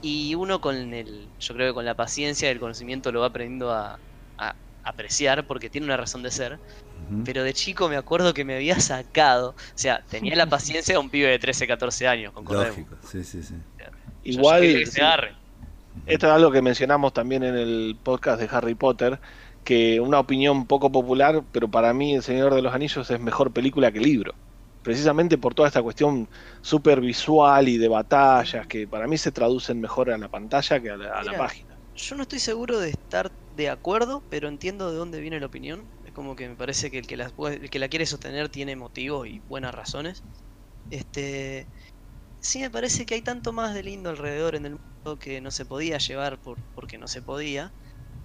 Y 0.00 0.34
uno 0.34 0.60
con 0.60 0.94
el, 0.94 1.28
yo 1.40 1.54
creo 1.54 1.70
que 1.70 1.74
con 1.74 1.84
la 1.84 1.94
paciencia 1.94 2.48
y 2.48 2.52
el 2.52 2.60
conocimiento 2.60 3.10
lo 3.10 3.20
va 3.20 3.26
aprendiendo 3.26 3.72
a, 3.72 3.98
a 4.38 4.54
apreciar 4.84 5.46
porque 5.46 5.70
tiene 5.70 5.86
una 5.86 5.96
razón 5.96 6.22
de 6.22 6.30
ser. 6.30 6.58
Pero 7.24 7.42
de 7.42 7.54
chico 7.54 7.88
me 7.88 7.96
acuerdo 7.96 8.34
que 8.34 8.44
me 8.44 8.56
había 8.56 8.80
sacado, 8.80 9.50
o 9.50 9.54
sea, 9.76 10.02
tenía 10.10 10.36
la 10.36 10.46
paciencia 10.46 10.94
de 10.94 10.98
un 10.98 11.08
pibe 11.08 11.28
de 11.28 11.38
13, 11.38 11.66
14 11.66 12.06
años, 12.06 12.32
concordemos. 12.32 12.76
Lógico, 12.76 12.96
sí, 13.06 13.24
sí, 13.24 13.42
sí. 13.42 13.54
Yo 13.78 13.84
Igual, 14.24 14.60
quería 14.60 14.78
que 14.80 14.86
se 14.86 14.92
sí. 14.92 15.00
agarre. 15.00 15.32
Esto 16.06 16.26
es 16.26 16.32
algo 16.32 16.50
que 16.50 16.60
mencionamos 16.60 17.12
también 17.12 17.44
en 17.44 17.54
el 17.54 17.96
podcast 18.02 18.40
de 18.40 18.48
Harry 18.50 18.74
Potter, 18.74 19.20
que 19.64 20.00
una 20.00 20.18
opinión 20.20 20.66
poco 20.66 20.90
popular, 20.92 21.42
pero 21.52 21.68
para 21.68 21.94
mí 21.94 22.14
El 22.14 22.22
Señor 22.22 22.54
de 22.54 22.62
los 22.62 22.74
Anillos 22.74 23.10
es 23.10 23.20
mejor 23.20 23.52
película 23.52 23.90
que 23.92 24.00
libro. 24.00 24.34
Precisamente 24.88 25.38
por 25.38 25.54
toda 25.54 25.68
esta 25.68 25.82
cuestión 25.82 26.28
súper 26.62 27.00
visual 27.00 27.68
y 27.68 27.78
de 27.78 27.88
batallas, 27.88 28.66
que 28.66 28.88
para 28.88 29.06
mí 29.06 29.18
se 29.18 29.32
traducen 29.32 29.80
mejor 29.80 30.10
a 30.10 30.18
la 30.18 30.28
pantalla 30.30 30.80
que 30.80 30.90
a 30.90 30.96
la, 30.96 31.10
a 31.18 31.24
la 31.24 31.34
Mira, 31.34 31.36
página. 31.36 31.78
Yo 31.94 32.14
no 32.16 32.22
estoy 32.22 32.38
seguro 32.38 32.78
de 32.78 32.90
estar 32.90 33.34
de 33.50 33.68
acuerdo, 33.70 34.24
pero 34.28 34.48
entiendo 34.48 34.90
de 34.90 34.96
dónde 34.98 35.20
viene 35.20 35.40
la 35.40 35.46
opinión. 35.46 35.90
Es 36.02 36.12
como 36.12 36.36
que 36.36 36.48
me 36.48 36.56
parece 36.56 36.90
que 36.90 36.98
el 36.98 37.06
que 37.06 37.16
la, 37.16 37.32
el 37.50 37.70
que 37.70 37.78
la 37.80 37.88
quiere 37.88 38.06
sostener 38.06 38.48
tiene 38.50 38.76
motivos 38.76 39.26
y 39.28 39.40
buenas 39.40 39.74
razones. 39.74 40.24
Este, 40.90 41.70
sí 42.40 42.60
me 42.60 42.70
parece 42.70 43.06
que 43.06 43.14
hay 43.16 43.22
tanto 43.22 43.52
más 43.52 43.74
de 43.74 43.82
lindo 43.84 44.10
alrededor 44.10 44.54
en 44.56 44.66
el 44.66 44.72
mundo 45.04 45.18
que 45.18 45.40
no 45.42 45.50
se 45.52 45.66
podía 45.66 45.98
llevar 45.98 46.40
por, 46.40 46.60
porque 46.74 46.98
no 46.98 47.08
se 47.08 47.22
podía, 47.22 47.74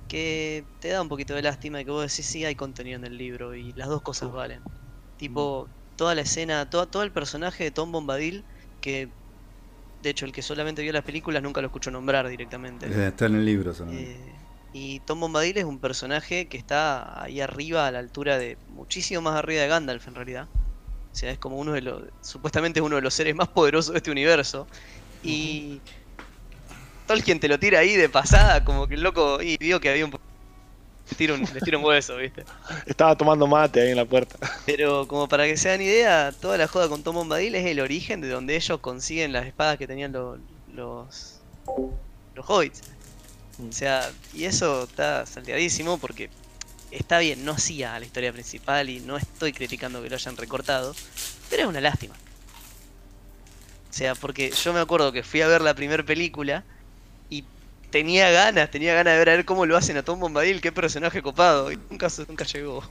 que 0.08 0.70
te 0.80 0.90
da 0.90 1.02
un 1.02 1.10
poquito 1.10 1.36
de 1.36 1.44
lástima 1.44 1.80
de 1.80 1.86
que 1.86 1.92
vos 1.92 2.04
decís 2.10 2.28
sí 2.28 2.46
hay 2.46 2.56
contenido 2.56 2.98
en 2.98 3.06
el 3.06 3.18
libro 3.18 3.56
y 3.56 3.74
las 3.74 3.90
dos 3.90 4.02
cosas 4.04 4.32
valen. 4.32 4.66
Tipo, 5.18 5.72
toda 5.96 6.16
la 6.16 6.22
escena, 6.22 6.70
toda, 6.70 6.86
todo 6.86 7.04
el 7.04 7.12
personaje 7.12 7.64
de 7.64 7.72
Tom 7.72 7.92
Bombadil, 7.92 8.44
que 8.82 9.10
de 10.02 10.10
hecho 10.10 10.26
el 10.26 10.32
que 10.32 10.42
solamente 10.42 10.82
vio 10.82 10.92
las 10.92 11.04
películas 11.04 11.42
nunca 11.42 11.62
lo 11.62 11.68
escuchó 11.68 11.92
nombrar 11.92 12.28
directamente. 12.28 12.88
Eh, 12.88 13.08
Está 13.08 13.26
en 13.28 13.36
el 13.36 13.46
libro 13.46 13.74
solamente. 13.74 14.12
Eh, 14.12 14.34
y 14.74 15.00
Tom 15.02 15.20
Bombadil 15.20 15.58
es 15.58 15.66
un 15.66 15.80
personaje 15.80 16.48
que 16.48 16.58
está 16.58 17.22
ahí 17.24 17.40
arriba, 17.40 17.88
a 17.88 17.92
la 17.92 18.00
altura 18.00 18.40
de. 18.40 18.58
muchísimo 18.70 19.22
más 19.22 19.36
arriba 19.36 19.62
de 19.62 19.68
Gandalf 19.68 20.08
en 20.08 20.16
realidad. 20.16 20.48
O 21.12 21.16
sea, 21.16 21.32
es 21.32 21.38
como 21.38 21.58
uno 21.58 21.74
de 21.74 21.82
los. 21.82 22.04
supuestamente 22.22 22.80
es 22.80 22.86
uno 22.86 22.96
de 22.96 23.04
los 23.04 23.14
seres 23.14 23.36
más 23.36 23.48
poderosos 23.48 23.94
de 23.94 23.98
este 24.00 24.12
universo. 24.12 24.68
Y. 25.24 25.80
Tolkien 27.06 27.40
te 27.40 27.48
lo 27.48 27.60
tira 27.60 27.80
ahí 27.80 27.96
de 27.96 28.10
pasada, 28.10 28.66
como 28.66 28.88
que 28.88 28.96
el 28.96 29.04
loco. 29.04 29.42
Y 29.44 29.58
vio 29.58 29.80
que 29.80 29.90
había 29.90 30.06
un. 30.06 30.20
Le 31.10 31.18
tira 31.18 31.34
un, 31.34 31.42
le 31.42 31.60
tira 31.62 31.78
un 31.78 31.84
hueso, 31.84 32.18
¿viste? 32.18 32.44
Estaba 32.86 33.16
tomando 33.16 33.46
mate 33.46 33.82
ahí 33.82 33.90
en 33.90 33.98
la 33.98 34.06
puerta. 34.06 34.38
Pero 34.66 35.08
como 35.08 35.28
para 35.28 35.46
que 35.46 35.58
se 35.58 35.70
dan 35.70 35.82
idea, 35.82 36.32
toda 36.32 36.58
la 36.58 36.68
joda 36.68 36.88
con 36.90 37.04
Tom 37.04 37.16
Bombadil 37.16 37.56
es 37.56 37.66
el 37.66 37.80
origen 37.82 38.22
de 38.22 38.30
donde 38.30 38.56
ellos 38.56 38.80
consiguen 38.80 39.34
las 39.34 39.46
espadas 39.46 39.78
que 39.78 39.86
tenían 39.88 40.12
lo- 40.14 40.38
los. 40.74 41.40
los 42.36 42.50
hobbits. 42.50 42.82
O 43.70 43.72
sea, 43.72 44.12
y 44.34 44.46
eso 44.46 44.84
está 44.86 45.26
salteadísimo 45.26 45.98
porque 46.00 46.30
está 46.90 47.20
bien, 47.20 47.44
no 47.46 47.52
hacía 47.52 47.96
a 47.96 48.00
la 48.00 48.06
historia 48.06 48.32
principal 48.34 48.90
y 48.90 49.00
no 49.00 49.18
estoy 49.18 49.54
criticando 49.54 50.02
que 50.02 50.10
lo 50.10 50.16
hayan 50.16 50.38
recortado, 50.38 50.96
pero 51.50 51.64
es 51.64 51.68
una 51.70 51.82
lástima. 51.82 52.16
O 53.90 53.94
sea, 53.96 54.16
porque 54.16 54.52
yo 54.52 54.74
me 54.74 54.80
acuerdo 54.80 55.12
que 55.12 55.22
fui 55.22 55.42
a 55.42 55.48
ver 55.48 55.62
la 55.62 55.76
primera 55.76 56.04
película 56.04 56.64
tenía 57.94 58.32
ganas, 58.32 58.72
tenía 58.72 58.96
ganas 58.96 59.14
de 59.14 59.20
ver 59.20 59.30
a 59.30 59.36
ver 59.36 59.46
cómo 59.46 59.68
lo 59.68 59.78
hacen 59.78 59.96
a 59.98 60.02
Tom 60.04 60.20
Bombadil, 60.20 60.62
qué 60.62 60.72
personaje 60.72 61.22
copado, 61.22 61.72
y 61.72 61.78
nunca, 61.92 62.10
se- 62.10 62.26
nunca 62.28 62.44
llegó. 62.44 62.84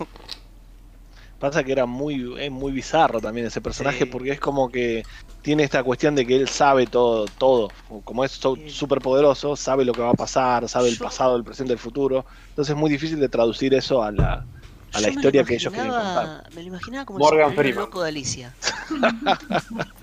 Pasa 1.41 1.65
que 1.65 1.73
era 1.73 1.87
muy, 1.87 2.37
es 2.41 2.53
muy 2.53 2.71
bizarro 2.71 3.21
también 3.21 3.49
ese 3.49 3.61
personaje 3.61 3.99
Sí. 3.99 4.05
porque 4.05 4.31
es 4.31 4.39
como 4.39 4.71
que 4.71 5.03
tiene 5.43 5.65
esta 5.65 5.83
cuestión 5.83 6.15
de 6.15 6.25
que 6.25 6.37
él 6.37 6.49
sabe 6.49 6.87
todo, 6.87 7.25
todo. 7.37 7.69
Como 8.05 8.25
es 8.25 8.31
so- 8.31 8.57
súper 8.69 9.01
poderoso, 9.01 9.57
sabe 9.57 9.85
lo 9.85 9.93
que 9.93 10.03
va 10.03 10.11
a 10.11 10.15
pasar, 10.15 10.69
sabe 10.69 10.89
el 10.89 10.97
pasado, 10.99 11.35
el 11.35 11.43
presente, 11.43 11.73
el 11.73 11.81
futuro. 11.81 12.25
Entonces 12.51 12.73
es 12.73 12.79
muy 12.79 12.89
difícil 12.89 13.19
de 13.19 13.29
traducir 13.29 13.75
eso 13.75 14.05
a 14.05 14.13
la, 14.13 14.47
a 14.93 15.01
la 15.01 15.09
historia 15.09 15.43
que 15.43 15.57
ellos 15.57 15.73
quieren 15.73 15.91
imaginaba- 15.91 16.27
contar. 16.37 16.55
Me 16.55 16.63
lo 16.63 16.69
imaginaba 16.69 17.05
como 17.07 17.19
Morgan 17.19 17.59
el 17.59 17.75
loco 17.75 18.03
de 18.05 18.09
Alicia. 18.09 18.55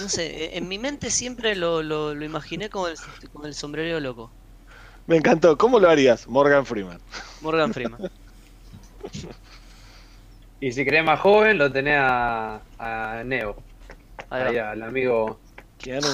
No 0.00 0.08
sé, 0.08 0.44
e- 0.44 0.56
en 0.58 0.68
mi 0.68 0.78
mente 0.78 1.10
siempre 1.10 1.54
lo, 1.54 1.82
lo, 1.82 2.14
lo 2.14 2.24
imaginé 2.24 2.70
como 2.70 2.88
el, 2.88 2.96
como 3.32 3.46
el 3.46 3.54
sombrero 3.54 4.00
loco. 4.00 4.30
Me 5.06 5.16
encantó. 5.16 5.58
¿Cómo 5.58 5.78
lo 5.78 5.88
harías? 5.88 6.26
Morgan 6.28 6.64
Freeman. 6.64 6.98
Morgan 7.40 7.72
Freeman. 7.72 8.10
Y 10.60 10.70
si 10.72 10.84
querés 10.84 11.04
más 11.04 11.18
joven, 11.20 11.58
lo 11.58 11.70
tenés 11.72 11.98
a, 11.98 12.60
a 12.78 13.22
Neo. 13.24 13.56
Ahí 14.30 14.42
va. 14.42 14.48
Ahí 14.48 14.58
al 14.58 14.82
amigo 14.82 15.40
Keanu. 15.78 16.06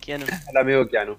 Keanu. 0.00 0.26
El 0.48 0.56
amigo 0.56 0.86
Keanu. 0.86 1.16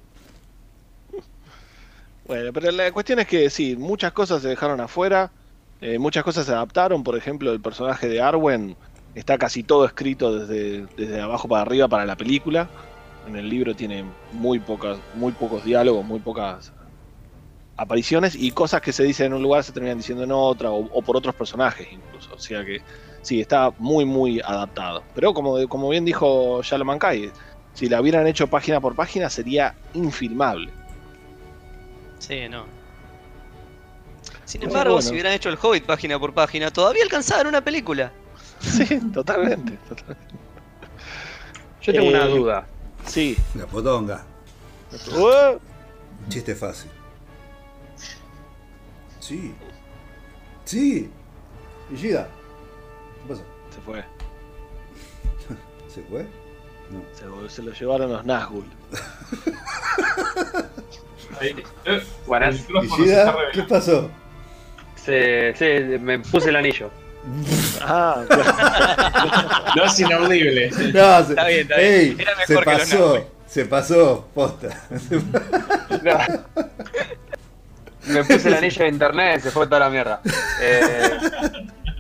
Bueno, 2.26 2.52
pero 2.54 2.72
la 2.72 2.92
cuestión 2.92 3.20
es 3.20 3.28
que 3.28 3.50
sí, 3.50 3.76
muchas 3.76 4.12
cosas 4.12 4.42
se 4.42 4.50
dejaron 4.50 4.82
afuera, 4.82 5.32
eh, 5.80 5.98
muchas 5.98 6.24
cosas 6.24 6.46
se 6.46 6.52
adaptaron, 6.52 7.04
por 7.04 7.16
ejemplo, 7.18 7.52
el 7.54 7.62
personaje 7.62 8.10
de 8.10 8.22
Arwen 8.22 8.76
está 9.16 9.38
casi 9.38 9.64
todo 9.64 9.86
escrito 9.86 10.40
desde, 10.40 10.86
desde 10.98 11.22
abajo 11.22 11.48
para 11.48 11.62
arriba 11.62 11.88
para 11.88 12.06
la 12.06 12.16
película. 12.16 12.70
En 13.28 13.36
el 13.36 13.50
libro 13.50 13.76
tiene 13.76 14.06
muy 14.32 14.60
pocas, 14.60 14.98
muy 15.16 15.32
pocos 15.34 15.64
diálogos, 15.66 16.06
muy 16.06 16.20
pocas 16.20 16.72
apariciones 17.76 18.36
y 18.36 18.52
cosas 18.52 18.82
que 18.82 18.92
se 18.92 19.04
dicen 19.04 19.28
en 19.28 19.34
un 19.34 19.44
lugar 19.44 19.64
se 19.64 19.72
terminan 19.72 19.98
diciendo 19.98 20.24
en 20.24 20.32
otra 20.32 20.72
o, 20.72 20.86
o 20.92 21.02
por 21.02 21.16
otros 21.18 21.36
personajes 21.36 21.88
incluso. 21.92 22.34
O 22.34 22.40
sea 22.40 22.66
que 22.66 22.82
sí, 23.22 23.42
está 23.42 23.72
muy 23.78 24.06
muy 24.06 24.40
adaptado. 24.40 25.04
Pero 25.14 25.34
como, 25.34 25.68
como 25.68 25.90
bien 25.90 26.06
dijo 26.06 26.62
Shalom 26.64 26.98
Kai, 26.98 27.32
si 27.74 27.88
la 27.88 28.02
hubieran 28.02 28.26
hecho 28.26 28.48
página 28.48 28.82
por 28.82 28.96
página 28.96 29.30
sería 29.30 29.76
infilmable. 29.94 30.72
Sí, 32.18 32.48
no. 32.50 32.66
Sin 34.46 34.64
embargo, 34.64 34.94
bueno. 34.94 35.02
si 35.02 35.14
hubieran 35.14 35.34
hecho 35.34 35.50
el 35.50 35.58
Hobbit 35.62 35.86
página 35.86 36.18
por 36.18 36.34
página, 36.34 36.72
todavía 36.72 37.04
alcanzaban 37.04 37.48
una 37.48 37.62
película. 37.62 38.12
Sí, 38.62 39.00
totalmente. 39.14 39.78
totalmente. 39.90 40.36
Yo 41.82 41.94
tengo 41.94 42.08
una 42.10 42.26
Eh, 42.26 42.30
duda. 42.30 42.66
Sí. 43.06 43.38
La 43.56 43.66
potonga. 43.66 44.24
Uh, 45.16 45.58
Chiste 46.30 46.56
fácil. 46.56 46.90
Sí. 49.20 49.54
Sí. 50.66 51.10
¿Y 51.92 51.96
Gida? 51.98 52.28
¿Qué 53.24 53.30
pasó? 53.34 53.44
se 53.74 53.82
fue. 53.82 54.04
¿Se 55.94 56.02
fue? 56.04 56.26
No. 56.90 57.02
Se, 57.48 57.56
se 57.56 57.62
lo 57.64 57.72
llevaron 57.74 58.12
los 58.12 58.26
Nazgûl. 58.26 58.66
Ahí. 61.40 61.56
Eh, 61.86 62.04
Buenas. 62.26 62.56
el 62.56 62.62
¿Y 62.62 62.64
micrófono 62.82 63.06
se 63.06 63.12
está 63.14 63.32
Gida? 63.34 63.52
¿Qué 63.54 63.64
pasó? 63.64 64.10
Se, 64.96 65.54
se- 65.56 66.00
me 66.00 66.20
puse 66.20 66.50
el 66.50 66.56
anillo. 66.56 66.90
Ah, 67.82 68.24
No 69.76 69.84
es 69.86 70.00
inaudible. 70.00 70.70
No, 70.72 71.24
se, 71.24 71.30
Está 71.34 71.48
bien, 71.48 71.60
está 71.62 71.78
bien. 71.78 71.94
Ey, 71.94 72.16
Era 72.20 72.32
mejor 72.36 72.46
se 72.48 72.54
que 72.54 72.54
los 72.56 72.66
pasó. 72.66 73.16
Nazgûl. 73.16 73.26
Se 73.48 73.66
pasó, 73.66 74.28
posta. 74.34 74.68
Me 78.08 78.24
puse 78.24 78.48
el 78.48 78.54
anillo 78.56 78.84
de 78.84 78.90
internet 78.90 79.38
y 79.40 79.42
se 79.42 79.52
fue 79.52 79.66
toda 79.68 79.80
la 79.80 79.90
mierda. 79.90 80.22
Eh, 80.62 81.18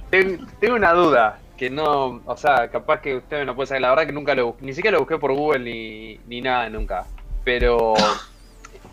ten- 0.09 0.47
tengo 0.59 0.75
una 0.75 0.93
duda 0.93 1.39
que 1.57 1.69
no, 1.69 2.21
o 2.25 2.37
sea, 2.37 2.69
capaz 2.69 3.01
que 3.01 3.15
usted 3.17 3.39
me 3.39 3.45
lo 3.45 3.55
puede 3.55 3.67
saber. 3.67 3.81
La 3.81 3.89
verdad 3.89 4.05
que 4.05 4.13
nunca 4.13 4.35
lo 4.35 4.47
busqué, 4.47 4.65
ni 4.65 4.73
siquiera 4.73 4.95
lo 4.95 4.99
busqué 5.01 5.17
por 5.17 5.33
Google 5.33 5.59
ni, 5.59 6.19
ni 6.27 6.41
nada 6.41 6.69
nunca. 6.69 7.05
Pero 7.43 7.95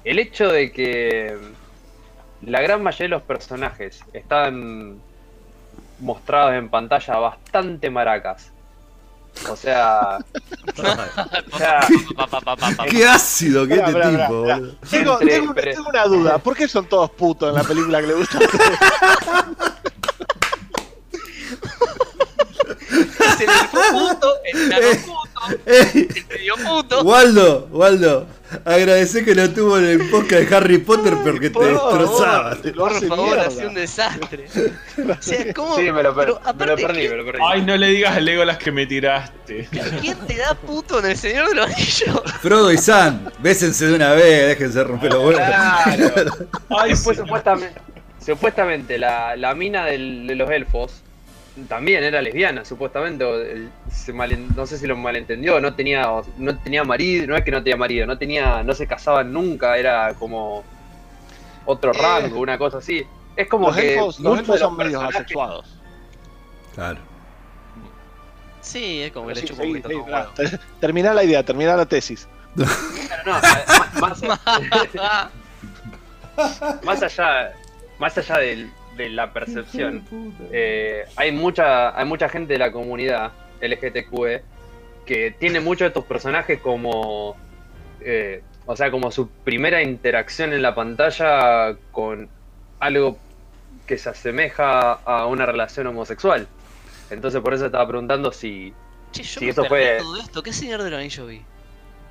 el 0.05 0.18
hecho 0.18 0.49
de 0.49 0.72
que 0.72 1.37
la 2.43 2.61
gran 2.62 2.82
mayoría 2.82 3.05
de 3.05 3.09
los 3.11 3.22
personajes 3.22 4.01
están 4.12 5.01
mostrados 6.05 6.55
en 6.55 6.69
pantalla 6.69 7.17
bastante 7.17 7.91
maracas. 7.91 8.51
O 9.51 9.57
sea, 9.57 10.19
o 11.53 11.59
sea. 11.59 11.81
Qué 12.89 13.05
ácido 13.05 13.67
que 13.67 13.77
Pará, 13.79 13.89
este 13.89 14.17
tipo, 14.23 14.43
pará. 14.43 14.57
boludo. 14.59 14.77
tengo, 14.89 15.13
Entre- 15.21 15.35
tengo 15.35 15.45
una, 15.47 15.55
pero- 15.55 15.73
tengo 15.75 15.89
una 15.89 16.05
duda. 16.05 16.39
¿Por 16.39 16.57
qué 16.57 16.69
son 16.69 16.87
todos 16.87 17.11
putos 17.11 17.49
en 17.49 17.55
la 17.57 17.65
película 17.65 18.01
que 18.01 18.07
le 18.07 18.15
gusta? 18.15 18.39
Es 22.91 23.41
el 23.41 23.49
puto, 23.71 24.29
Ey, 25.67 26.09
medio 26.29 26.55
puto. 26.65 27.03
Waldo, 27.03 27.69
Waldo, 27.71 28.27
agradecé 28.65 29.25
que 29.25 29.35
no 29.35 29.51
tuvo 29.51 29.79
en 29.79 29.85
el 29.87 30.11
podcast 30.11 30.43
de 30.49 30.57
Harry 30.57 30.79
Potter 30.79 31.15
porque 31.25 31.51
te 31.51 31.59
destrozaba. 31.65 32.57
Por 32.77 32.93
favor, 33.09 33.39
hacía 33.39 33.69
un 33.69 33.75
desastre. 33.75 34.47
O 34.97 35.17
sea, 35.23 35.53
¿cómo? 35.55 35.75
sí, 35.77 35.91
me 35.91 36.03
lo, 36.05 36.15
per- 36.15 36.27
Pero 36.27 36.35
me 36.37 36.43
lo 36.45 36.51
aparte, 36.51 36.83
perdí, 36.87 36.99
¿quién- 37.01 37.11
me 37.11 37.17
lo 37.19 37.25
perdí. 37.25 37.41
Ay, 37.45 37.63
no 37.63 37.77
le 37.77 37.89
digas 37.89 38.17
al 38.17 38.25
Legolas 38.25 38.59
que 38.59 38.71
me 38.73 38.87
tiraste. 38.87 39.69
¿Quién 40.01 40.17
te 40.27 40.37
da 40.37 40.55
puto 40.55 41.01
en 41.01 41.07
el 41.07 41.17
Señor 41.17 41.49
de 41.49 41.55
los 41.57 41.67
Anillos? 41.67 42.23
Frodo 42.41 42.71
y 42.73 42.79
Sam, 42.79 43.29
bésense 43.41 43.87
de 43.87 43.95
una 43.95 44.13
vez, 44.13 44.47
déjense 44.49 44.85
romper 44.85 45.13
los 45.13 45.25
huevos. 45.25 45.35
Claro. 45.45 46.33
Ay, 46.71 46.91
Después 46.91 47.17
sí. 47.17 47.23
supuestamente, 47.25 47.81
supuestamente 48.25 48.99
la, 48.99 49.37
la 49.37 49.55
mina 49.55 49.85
del- 49.87 50.27
de 50.29 50.35
los 50.37 50.49
elfos 50.51 51.03
también 51.69 52.03
era 52.03 52.21
lesbiana, 52.21 52.65
supuestamente. 52.65 53.25
el- 53.25 53.71
se 53.91 54.13
malen- 54.13 54.49
no 54.57 54.67
sé 54.67 54.77
si 54.79 54.87
lo 54.87 54.97
malentendió, 54.97 55.61
no 55.61 55.75
tenía, 55.75 56.09
no 56.37 56.59
tenía 56.59 56.83
marido, 56.85 57.27
no 57.29 57.37
es 57.37 57.45
que 57.45 57.51
no 57.51 57.63
tenía 57.63 57.77
marido, 57.77 58.07
no 58.07 58.19
tenía, 58.19 58.63
no 58.63 58.75
se 58.75 58.87
casaban 58.87 59.33
nunca, 59.33 59.77
era 59.79 60.15
como 60.15 60.65
otro 61.65 61.93
Eh, 61.93 61.99
rango, 61.99 62.41
una 62.41 62.59
cosa 62.59 62.79
así. 62.79 63.05
Es 63.37 63.49
como 63.49 63.69
Los 63.69 63.77
que 63.77 63.95
elfos, 63.95 64.21
los 64.21 64.33
muchos 64.33 64.41
elfos 64.49 64.61
son 64.61 64.77
medios 64.77 65.03
asexuados. 65.03 65.79
Claro. 66.75 67.01
Sí, 68.61 69.03
es 69.03 69.13
como 69.13 69.29
que 69.29 69.35
le 69.35 69.41
Sí, 69.43 69.47
sí, 69.49 69.53
un 69.53 69.59
poquito 69.59 69.89
sí, 69.89 69.95
todo 69.95 70.05
claro. 70.07 70.31
huevo. 70.37 70.51
Ter- 70.51 70.61
Terminá 70.81 71.15
la 71.15 71.23
idea, 71.25 71.43
terminá 71.45 71.77
la 71.77 71.87
tesis. 71.87 72.27
Claro, 72.57 73.23
no, 73.27 74.01
más, 74.01 74.23
más 76.85 77.03
allá, 77.03 77.53
más 77.99 78.19
allá 78.19 78.39
del- 78.39 78.71
de 78.97 79.09
la 79.11 79.33
percepción, 79.33 80.05
eh, 80.53 81.05
hay 81.17 81.33
mucha, 81.33 81.99
hay 81.99 82.05
mucha 82.07 82.29
gente 82.29 82.53
de 82.55 82.59
la 82.59 82.71
comunidad 82.73 83.33
LGTQ 83.61 84.43
que 85.07 85.31
tiene 85.39 85.61
muchos 85.61 85.81
de 85.81 85.87
estos 85.89 86.05
personajes 86.05 86.61
como, 86.61 87.37
eh, 88.01 88.43
o 88.67 88.77
sea, 88.77 88.91
como 88.91 89.11
su 89.11 89.29
primera 89.29 89.83
interacción 89.83 90.53
en 90.53 90.63
la 90.63 90.75
pantalla 90.75 91.77
con 91.91 92.29
algo 92.81 93.19
que 93.87 93.99
se 93.99 94.09
asemeja 94.11 94.93
a 94.93 95.27
una 95.27 95.45
relación 95.47 95.87
homosexual. 95.89 96.47
Entonces 97.11 97.41
por 97.43 97.53
eso 97.55 97.67
estaba 97.67 97.87
preguntando 97.87 98.33
si 98.33 98.73
Che, 99.13 99.23
yo 99.23 99.39
Sí, 99.41 99.45
me 99.45 99.51
eso 99.53 99.63
perdí 99.63 99.69
fue- 99.69 99.97
todo 99.99 100.17
esto. 100.17 100.43
¿Qué 100.43 100.53
Señor 100.53 100.83
de 100.83 100.91
los 100.91 100.99
Anillos 100.99 101.29
vi? 101.29 101.43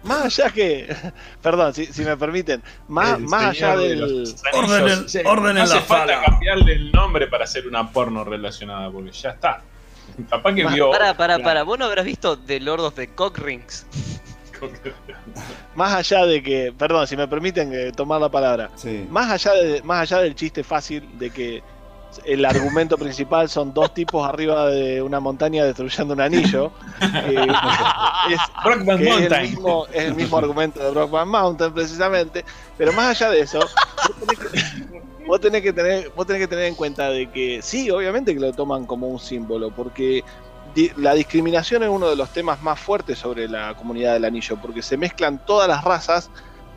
Más 0.04 0.26
allá 0.39 0.49
que. 0.51 0.95
Perdón, 1.41 1.74
si, 1.74 1.86
si 1.88 2.04
me 2.04 2.16
permiten. 2.18 2.62
Más, 2.88 3.18
El 3.18 3.24
más 3.26 3.43
allá 3.45 3.78
de 3.78 3.89
del. 3.89 3.99
los 3.99 4.12
Anillos. 4.12 4.36
Orden 4.54 4.88
en- 4.89 5.10
Sí, 5.10 5.20
orden 5.26 5.49
en 5.51 5.56
no 5.56 5.62
hace 5.64 5.76
la 5.76 5.82
falta 5.82 6.22
cambiarle 6.24 6.74
el 6.74 6.91
nombre 6.91 7.28
para 7.28 7.45
hacer 7.45 7.68
una 7.68 7.89
porno 7.91 8.24
relacionada, 8.24 8.89
porque 8.91 9.12
ya 9.12 9.30
está. 9.32 9.62
Capaz 10.30 10.54
que 10.54 10.66
vio. 10.68 10.91
Para, 10.91 11.16
para, 11.16 11.39
para. 11.39 11.64
¿Vos 11.64 11.80
no 11.80 11.86
habrás 11.86 12.06
visto 12.06 12.38
The 12.38 12.60
Lord 12.60 12.82
of 12.82 12.95
the 12.95 13.08
Cock 13.16 13.38
Rings? 13.39 13.86
Más 15.76 15.93
allá 15.93 16.26
de 16.26 16.41
que. 16.43 16.74
Perdón, 16.78 17.08
si 17.08 17.18
me 17.18 17.28
permiten 17.28 17.74
eh, 17.74 17.91
tomar 17.95 18.22
la 18.22 18.30
palabra. 18.30 18.70
Sí. 18.76 19.06
Más 19.10 19.30
allá, 19.32 19.54
de, 19.62 19.82
más 19.84 20.01
allá 20.12 20.22
del 20.24 20.36
chiste 20.36 20.64
fácil 20.64 21.08
de 21.18 21.30
que 21.30 21.64
el 22.26 22.45
argumento 22.45 22.97
principal 22.97 23.49
son 23.49 23.74
dos 23.74 23.93
tipos 23.93 24.28
arriba 24.28 24.68
de 24.68 25.01
una 25.01 25.20
montaña 25.20 25.66
destruyendo 25.66 26.14
un 26.14 26.22
anillo. 26.22 26.72
eh, 27.01 27.47
es, 28.30 28.39
Brockman 28.64 28.97
que 28.97 29.09
es 29.09 29.16
el, 29.16 29.20
Mountain. 29.20 29.41
mismo, 29.41 29.86
es 29.88 30.03
el 30.03 30.16
mismo 30.16 30.38
argumento 30.38 30.80
de 30.80 30.91
Brockman 30.91 31.28
Mountain, 31.28 31.74
precisamente. 31.74 32.45
Pero 32.78 32.93
más 32.93 33.22
allá 33.22 33.32
de 33.32 33.41
eso, 33.41 33.59
vos 33.59 34.20
tenés 34.20 34.39
que, 34.39 35.26
vos 35.26 35.41
tenés 35.41 35.61
que 35.61 35.74
tener, 35.74 36.11
vos 36.16 36.28
tenés 36.28 36.41
que 36.41 36.47
tener 36.47 36.66
en 36.66 36.76
cuenta 36.76 37.09
de 37.09 37.30
que 37.30 37.61
sí, 37.61 37.89
obviamente 37.89 38.34
que 38.34 38.39
lo 38.39 38.53
toman 38.53 38.86
como 38.86 39.07
un 39.07 39.20
símbolo, 39.20 39.72
porque 39.72 40.24
la 40.97 41.14
discriminación 41.14 41.84
es 41.84 41.89
uno 41.89 42.09
de 42.09 42.16
los 42.16 42.30
temas 42.30 42.61
más 42.61 42.80
fuertes 42.80 43.20
sobre 43.20 43.47
la 43.47 43.75
comunidad 43.75 44.13
del 44.13 44.25
anillo, 44.25 44.58
porque 44.62 44.82
se 44.82 44.97
mezclan 44.97 45.46
todas 45.46 45.67
las 45.67 45.83
razas 45.83 46.29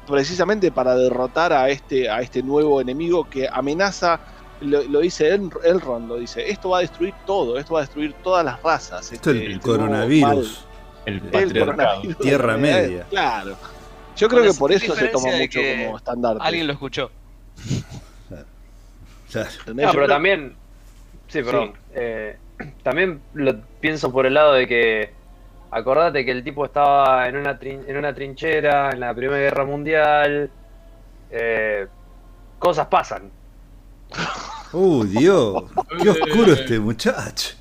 precisamente 0.07 0.71
para 0.71 0.95
derrotar 0.95 1.53
a 1.53 1.69
este, 1.69 2.09
a 2.09 2.21
este 2.21 2.43
nuevo 2.43 2.81
enemigo 2.81 3.29
que 3.29 3.49
amenaza. 3.51 4.21
Lo, 4.63 4.83
lo 4.85 5.01
dice 5.01 5.29
El- 5.29 5.51
Elrond, 5.65 6.09
lo 6.09 6.17
dice, 6.17 6.51
esto 6.51 6.71
va 6.71 6.79
a 6.79 6.81
destruir 6.81 7.13
todo, 7.27 7.59
esto 7.59 7.75
va 7.75 7.81
a 7.81 7.83
destruir 7.83 8.15
todas 8.23 8.45
las 8.45 8.63
razas. 8.63 9.13
Esto 9.13 9.31
es 9.31 9.37
este- 9.37 9.47
el 9.47 9.53
este 9.53 9.69
nuevo 9.69 9.83
mal". 9.83 9.91
coronavirus. 9.91 10.67
El 11.05 11.15
El 11.15 11.21
patriarcado. 11.23 11.67
coronavirus. 11.77 12.19
Tierra 12.19 12.55
Eh, 12.55 12.57
media. 12.59 13.05
Claro. 13.11 13.57
Yo 14.17 14.29
Con 14.29 14.39
creo 14.39 14.53
que 14.53 14.59
por 14.59 14.73
eso 14.73 14.95
se 14.95 15.09
toma 15.09 15.29
mucho 15.37 15.61
como 15.85 15.97
estandarte. 15.99 16.43
Alguien 16.43 16.67
lo 16.67 16.73
escuchó. 16.73 17.11
No, 19.35 19.43
pero 19.75 19.91
creo- 19.93 20.07
también. 20.09 20.55
Sí, 21.29 21.43
perdón. 21.43 21.73
Eh, 21.95 22.37
también 22.83 23.21
lo 23.35 23.61
pienso 23.81 24.11
por 24.13 24.25
el 24.27 24.35
lado 24.35 24.55
de 24.55 24.67
que. 24.67 25.11
Acordate 25.71 26.25
que 26.25 26.31
el 26.31 26.43
tipo 26.45 26.65
estaba 26.65 27.29
en 27.29 27.37
una, 27.37 27.59
trin- 27.59 27.83
en 27.87 27.97
una 27.99 28.15
trinchera 28.15 28.93
en 28.93 29.01
la 29.01 29.13
Primera 29.13 29.41
Guerra 29.41 29.65
Mundial. 29.65 30.51
eh, 31.31 31.87
cosas 32.59 32.87
pasan. 32.87 33.31
Uh, 34.73 35.05
Dios. 35.05 35.65
Qué 36.03 36.11
oscuro 36.11 36.53
este 36.53 36.79
muchacho. 36.79 37.55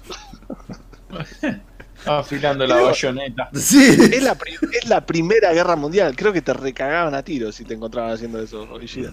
Estaba 1.98 2.20
afilando 2.20 2.68
la 2.68 2.82
bayoneta. 2.82 3.50
Sí. 3.54 3.98
Es 4.12 4.24
la, 4.24 4.38
es 4.72 4.88
la 4.88 5.06
primera 5.06 5.54
guerra 5.54 5.76
mundial. 5.76 6.16
Creo 6.16 6.34
que 6.34 6.42
te 6.42 6.54
recagaban 6.54 7.16
a 7.16 7.24
tiros 7.24 7.56
si 7.56 7.64
te 7.64 7.74
encontraban 7.74 8.12
haciendo 8.12 8.40
eso, 8.42 8.68
Ishida. 8.82 9.12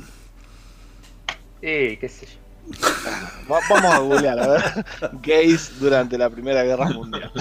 Y 1.61 1.97
qué 1.97 2.09
sé 2.09 2.27
yo. 2.27 2.43
Vamos 3.49 3.85
a 3.85 3.99
googlear, 3.99 4.39
a 4.39 4.49
ver. 4.49 4.63
Gays 5.23 5.79
durante 5.81 6.17
la 6.19 6.31
primera 6.31 6.63
guerra 6.63 6.91
mundial. 6.91 7.33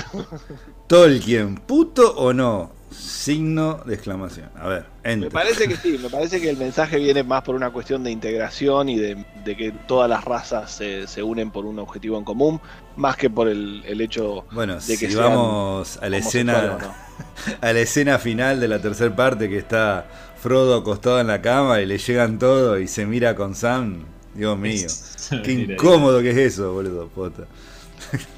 Tolkien, 0.88 1.56
¿puto 1.56 2.16
o 2.16 2.34
no? 2.34 2.81
Signo 2.92 3.82
de 3.86 3.96
exclamación. 3.96 4.52
A 4.56 4.68
ver, 4.68 4.86
Me 5.16 5.28
enter. 5.28 5.32
parece 5.32 5.68
que 5.68 5.78
sí, 5.78 5.98
me 5.98 6.10
parece 6.12 6.42
que 6.42 6.50
el 6.50 6.58
mensaje 6.58 6.98
viene 7.00 7.24
más 7.24 7.44
por 7.44 7.56
una 7.56 7.72
cuestión 7.72 8.04
de 8.04 8.12
integración 8.12 8.90
y 8.90 8.98
de, 9.00 9.26
de 9.34 9.58
que 9.58 9.72
todas 9.72 10.10
las 10.10 10.26
razas 10.26 10.72
se, 10.72 11.08
se 11.08 11.24
unen 11.24 11.52
por 11.52 11.66
un 11.66 11.80
objetivo 11.80 12.18
en 12.18 12.26
común, 12.26 12.62
más 12.96 13.16
que 13.18 13.30
por 13.30 13.48
el, 13.48 13.84
el 13.86 14.02
hecho 14.02 14.46
Bueno, 14.52 14.80
de 14.86 14.98
que 14.98 15.08
si 15.08 15.12
sean 15.12 15.18
vamos 15.20 15.98
a 16.02 16.10
la 16.10 16.18
escena 16.18 16.78
no. 16.80 16.96
a 17.62 17.74
la 17.74 17.80
escena 17.80 18.20
final 18.20 18.60
de 18.60 18.68
la 18.68 18.82
tercera 18.82 19.16
parte 19.16 19.50
que 19.50 19.58
está 19.58 20.10
Frodo 20.36 20.76
acostado 20.78 21.20
en 21.22 21.28
la 21.28 21.42
cama 21.42 21.82
y 21.82 21.86
le 21.86 21.98
llegan 22.00 22.40
todo 22.40 22.80
y 22.80 22.88
se 22.88 23.06
mira 23.06 23.36
con 23.36 23.56
Sam. 23.56 24.16
Dios 24.34 24.58
mío, 24.58 24.94
qué 25.44 25.56
Mira, 25.56 25.76
incómodo 25.76 26.22
que 26.22 26.32
es 26.32 26.38
eso, 26.38 26.74
boludo, 26.74 27.10
pota. 27.10 27.48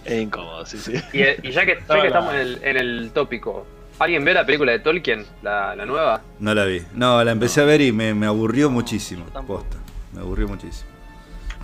Es 0.03 0.21
incómodo, 0.21 0.65
sí, 0.65 0.79
sí. 0.79 1.07
Y, 1.13 1.21
y 1.47 1.51
ya 1.51 1.65
que, 1.65 1.85
ya 1.87 2.05
estamos 2.07 2.33
en 2.33 2.39
el, 2.41 2.59
en 2.63 2.77
el 2.77 3.11
tópico, 3.13 3.65
¿alguien 3.99 4.23
ve 4.25 4.33
la 4.33 4.45
película 4.45 4.71
de 4.71 4.79
Tolkien, 4.79 5.25
la, 5.41 5.75
la 5.75 5.85
nueva? 5.85 6.21
No 6.39 6.53
la 6.53 6.65
vi. 6.65 6.81
No, 6.93 7.23
la 7.23 7.31
empecé 7.31 7.61
a 7.61 7.65
ver 7.65 7.81
y 7.81 7.91
me, 7.91 8.13
me 8.13 8.25
aburrió 8.25 8.69
muchísimo. 8.69 9.25
Posta. 9.47 9.77
Me 10.13 10.21
aburrió 10.21 10.47
muchísimo. 10.47 10.89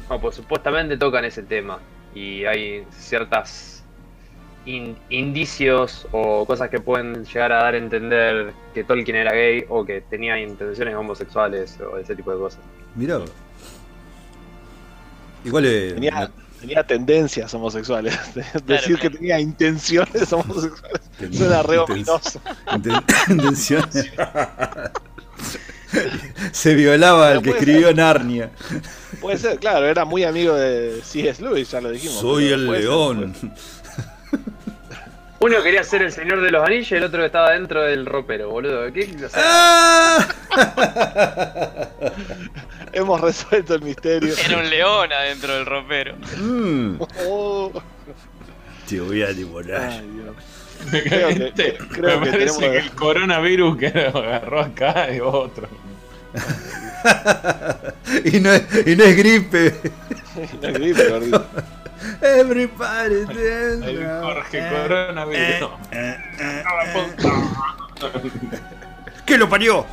Bueno, 0.07 0.21
pues 0.21 0.35
supuestamente 0.35 0.97
tocan 0.97 1.25
ese 1.25 1.43
tema 1.43 1.79
y 2.15 2.43
hay 2.45 2.83
ciertas 2.91 3.83
in- 4.65 4.97
indicios 5.09 6.07
o 6.11 6.45
cosas 6.45 6.69
que 6.69 6.79
pueden 6.79 7.25
llegar 7.25 7.51
a 7.51 7.63
dar 7.63 7.75
a 7.75 7.77
entender 7.77 8.53
que 8.73 8.83
Tolkien 8.83 9.17
era 9.17 9.31
gay 9.33 9.65
o 9.69 9.85
que 9.85 10.01
tenía 10.01 10.39
intenciones 10.39 10.95
homosexuales 10.95 11.79
o 11.81 11.97
ese 11.97 12.15
tipo 12.15 12.31
de 12.31 12.37
cosas. 12.39 12.59
Mirá. 12.95 13.19
Igual 15.45 15.65
eh, 15.65 15.91
Tenía, 15.93 16.29
tenía 16.59 16.83
tendencias 16.83 17.53
homosexuales. 17.53 18.17
Decir 18.65 18.97
que 18.99 19.09
tenía 19.09 19.39
intenciones 19.39 20.31
homosexuales 20.33 21.01
Ten- 21.19 21.33
suena 21.33 21.63
re 21.63 21.77
ominoso. 21.79 22.41
inten- 22.67 23.03
intenciones. 23.29 24.11
Se 26.51 26.75
violaba 26.75 27.29
al 27.31 27.41
que 27.41 27.49
escribió 27.51 27.93
Narnia. 27.93 28.51
Puede 29.19 29.37
ser, 29.37 29.57
claro, 29.57 29.87
era 29.87 30.05
muy 30.05 30.23
amigo 30.23 30.53
de 30.53 31.01
C.S. 31.03 31.41
Lewis, 31.41 31.71
ya 31.71 31.81
lo 31.81 31.89
dijimos. 31.89 32.19
Soy 32.19 32.49
el 32.49 32.67
ser, 32.69 32.79
león. 32.81 33.35
Uno 35.41 35.63
quería 35.63 35.83
ser 35.83 36.01
el 36.01 36.11
señor 36.11 36.41
de 36.41 36.51
los 36.51 36.65
anillos 36.65 36.91
y 36.91 36.95
el 36.95 37.03
otro 37.03 37.23
estaba 37.23 37.51
dentro 37.51 37.81
del 37.83 38.05
ropero, 38.05 38.49
boludo. 38.49 38.91
¿Qué? 38.91 39.09
O 39.25 39.29
sea, 39.29 39.41
¡Ah! 39.41 40.27
ser. 40.53 42.09
Hemos 42.93 43.21
resuelto 43.21 43.75
el 43.75 43.81
misterio. 43.83 44.33
Era 44.45 44.57
un 44.57 44.69
león 44.69 45.13
adentro 45.13 45.53
del 45.55 45.65
ropero. 45.65 46.15
Mm, 46.37 46.95
Oh, 47.25 47.71
te 48.87 48.99
voy 48.99 49.21
a 49.21 49.27
devorar. 49.33 49.81
ay, 49.91 50.09
Dios. 50.13 50.35
Me, 50.91 51.03
Creo 51.03 51.29
que- 51.29 51.77
creo 51.89 52.19
me 52.19 52.25
que 52.25 52.31
parece 52.31 52.59
tenemos- 52.59 52.59
que 52.59 52.77
el 52.77 52.91
coronavirus 52.91 53.77
que 53.77 53.89
lo 54.13 54.19
agarró 54.19 54.59
acá 54.61 55.07
es 55.09 55.21
otro. 55.21 55.67
y, 58.25 58.39
no 58.39 58.51
es, 58.53 58.63
y 58.87 58.95
no 58.95 59.03
es 59.03 59.17
gripe. 59.17 59.73
No 60.61 60.67
es 60.69 60.73
gripe, 60.73 61.09
gordito. 61.09 61.45
Everybody 62.21 63.25
dance. 63.25 64.05
Jorge 64.21 64.69
Coronavirus. 64.69 65.69
Eh, 65.91 66.17
eh, 66.39 66.63
No. 67.21 68.09
¿Qué 69.25 69.37
lo 69.37 69.49
parió? 69.49 69.85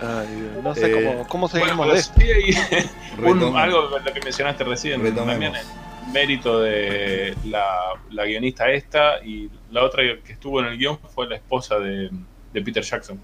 Ay, 0.00 0.26
Dios. 0.28 0.62
No 0.62 0.74
sé 0.74 0.90
Eh, 0.90 0.92
cómo, 0.94 1.26
cómo 1.28 1.48
Bueno, 1.48 1.66
seguimos 1.66 1.86
pero 2.14 2.24
de 2.26 2.68
esto. 2.78 2.88
un- 3.48 3.56
algo 3.56 3.88
de 3.88 4.00
lo 4.04 4.12
que 4.12 4.20
mencionaste 4.20 4.64
recién, 4.64 5.02
Retomemos. 5.02 5.26
también 5.30 5.54
el 5.56 6.12
mérito 6.12 6.60
de 6.60 7.34
la, 7.46 7.64
la 8.10 8.24
guionista 8.26 8.70
esta 8.70 9.24
y 9.24 9.50
la 9.70 9.82
otra 9.84 10.02
que 10.24 10.32
estuvo 10.32 10.60
en 10.60 10.66
el 10.66 10.78
guion 10.78 10.98
fue 11.14 11.26
la 11.28 11.36
esposa 11.36 11.78
de, 11.78 12.10
de 12.52 12.62
Peter 12.62 12.82
Jackson. 12.82 13.18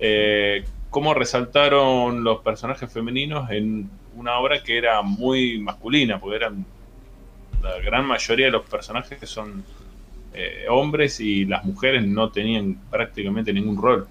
Eh, 0.00 0.64
cómo 0.90 1.12
resaltaron 1.12 2.24
los 2.24 2.40
personajes 2.40 2.90
femeninos 2.90 3.50
en 3.50 3.90
una 4.18 4.38
obra 4.38 4.62
que 4.62 4.78
era 4.78 5.02
muy 5.02 5.58
masculina, 5.60 6.20
porque 6.20 6.36
eran 6.36 6.66
la 7.62 7.78
gran 7.80 8.06
mayoría 8.06 8.46
de 8.46 8.52
los 8.52 8.66
personajes 8.68 9.18
que 9.18 9.26
son 9.26 9.64
eh, 10.32 10.66
hombres 10.70 11.20
y 11.20 11.44
las 11.46 11.64
mujeres 11.64 12.06
no 12.06 12.30
tenían 12.32 12.76
prácticamente 12.90 13.52
ningún 13.52 13.80
rol. 13.82 14.08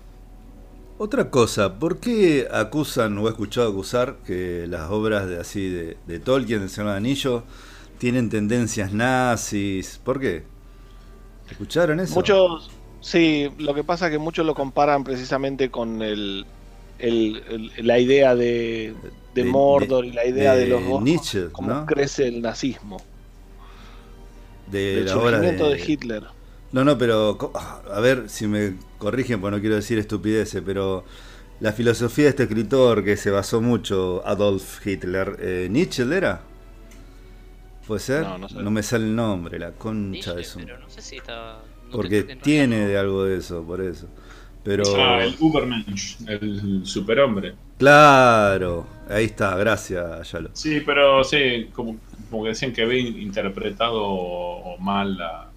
Otra 0.99 1.29
cosa, 1.29 1.77
¿por 1.77 1.99
qué 1.99 2.47
acusan 2.51 3.17
o 3.19 3.27
he 3.27 3.29
escuchado 3.29 3.69
acusar 3.69 4.17
que 4.25 4.65
las 4.67 4.89
obras 4.89 5.27
de 5.27 5.39
así 5.39 5.69
de, 5.69 5.97
de 6.07 6.19
Tolkien, 6.19 6.59
del 6.61 6.69
Señor 6.69 6.88
de 6.88 6.93
los 6.93 6.97
Anillos, 6.97 7.43
tienen 7.99 8.29
tendencias 8.29 8.93
nazis? 8.93 9.99
¿Por 10.03 10.19
qué? 10.19 10.43
¿Escucharon 11.49 11.99
eso? 11.99 12.31
Muchos, 12.31 12.69
sí, 13.01 13.49
lo 13.57 13.73
que 13.73 13.84
pasa 13.84 14.05
es 14.07 14.11
que 14.13 14.17
muchos 14.17 14.45
lo 14.45 14.53
comparan 14.55 15.03
precisamente 15.03 15.69
con 15.71 16.01
el, 16.01 16.45
el- 16.97 17.43
el- 17.77 17.88
la 17.88 17.99
idea 17.99 18.35
de, 18.35 18.95
de 19.38 19.43
De- 19.43 19.51
Mordor 19.51 20.05
y 20.05 20.11
la 20.14 20.26
idea 20.26 20.55
de, 20.55 20.65
de 20.65 20.68
los 20.68 20.84
Goths, 20.84 21.03
Nietzsche, 21.03 21.49
cómo 21.51 21.73
¿no? 21.73 21.85
crece 21.85 22.27
el 22.27 22.41
nazismo, 22.41 22.97
de 24.65 25.01
el 25.01 25.05
la 25.05 25.18
obra 25.19 25.41
surgimiento 25.41 25.69
de... 25.69 25.77
de... 25.77 25.77
Hitler. 25.77 26.23
No, 26.72 26.84
no, 26.84 26.97
pero 26.97 27.38
ah, 27.55 27.81
a 27.93 27.99
ver 28.01 28.30
si 28.30 28.47
me 28.47 28.76
corrigen, 28.97 29.39
porque 29.39 29.55
no 29.55 29.61
quiero 29.61 29.76
decir 29.76 29.97
estupideces, 29.99 30.61
pero 30.65 31.05
la 31.59 31.72
filosofía 31.73 32.26
de 32.26 32.30
este 32.31 32.43
escritor 32.43 33.03
que 33.03 33.18
se 33.18 33.31
basó 33.31 33.61
mucho, 33.61 34.22
Adolf 34.26 34.85
Hitler, 34.85 35.38
eh, 35.39 35.68
¿Nietzsche 35.72 36.03
era? 36.03 36.41
¿Puede 37.88 38.01
ser? 38.01 38.23
No, 38.23 38.38
no 38.38 38.49
sé. 38.49 38.55
me 38.57 38.84
sale 38.84 39.05
el 39.05 39.15
nombre, 39.15 39.59
la 39.59 39.72
concha 39.72 40.34
Nietzsche, 40.34 40.35
de 40.35 40.43
su... 40.43 40.59
pero 40.59 40.77
no 40.77 40.89
sé 40.89 41.01
si 41.01 41.18
estaba. 41.18 41.64
no 41.89 41.91
Porque 41.95 42.23
no- 42.35 42.41
tiene 42.41 42.85
de 42.88 42.97
algo 42.97 43.23
de 43.23 43.38
eso, 43.38 43.64
por 43.64 43.81
eso. 43.81 44.07
Pero... 44.64 44.84
Ah, 44.97 45.23
el 45.23 45.35
Ubermensch, 45.39 46.18
el 46.27 46.85
superhombre. 46.85 47.55
Claro, 47.77 48.87
ahí 49.09 49.25
está, 49.25 49.55
gracias, 49.55 50.31
Yalo. 50.31 50.49
Sí, 50.53 50.81
pero 50.85 51.23
sí, 51.23 51.69
como, 51.73 51.97
como 52.29 52.43
que 52.43 52.49
decían 52.49 52.73
que 52.73 52.81
había 52.81 52.99
interpretado 52.99 54.77
mal 54.79 55.17
la, 55.17 55.47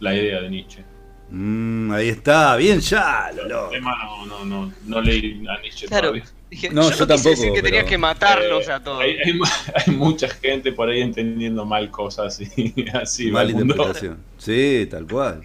la 0.00 0.14
idea 0.14 0.40
de 0.42 0.50
Nietzsche. 0.50 0.84
Mm, 1.30 1.90
ahí 1.92 2.10
está, 2.10 2.56
bien 2.56 2.80
Yalo. 2.80 3.42
El 3.44 3.48
loco. 3.48 3.70
tema 3.70 3.96
no, 4.04 4.26
no, 4.26 4.44
no, 4.44 4.72
no 4.84 5.00
leí 5.00 5.42
a 5.48 5.60
Nietzsche 5.62 5.86
Claro. 5.86 6.08
todavía. 6.08 6.24
Dije, 6.50 6.68
No, 6.68 6.82
yo, 6.82 6.90
yo 6.90 6.96
no 7.00 7.06
tampoco, 7.06 7.30
decir 7.30 7.46
que 7.46 7.52
pero- 7.54 7.64
tenías 7.64 7.84
que 7.86 7.96
matarlos 7.96 8.68
Eh, 8.68 8.72
a 8.72 8.80
todos. 8.84 9.00
Hay, 9.00 9.16
hay 9.24 9.32
mu- 9.32 9.44
hay 9.86 9.94
mucha 9.96 10.28
gente 10.28 10.72
por 10.72 10.90
ahí 10.90 11.00
entendiendo 11.00 11.64
mal 11.64 11.90
cosas 11.90 12.38
y 12.38 12.74
así 12.92 13.30
mundo. 13.54 13.74
interpretación. 13.74 14.18
Sí, 14.36 14.86
tal 14.90 15.06
cual. 15.06 15.42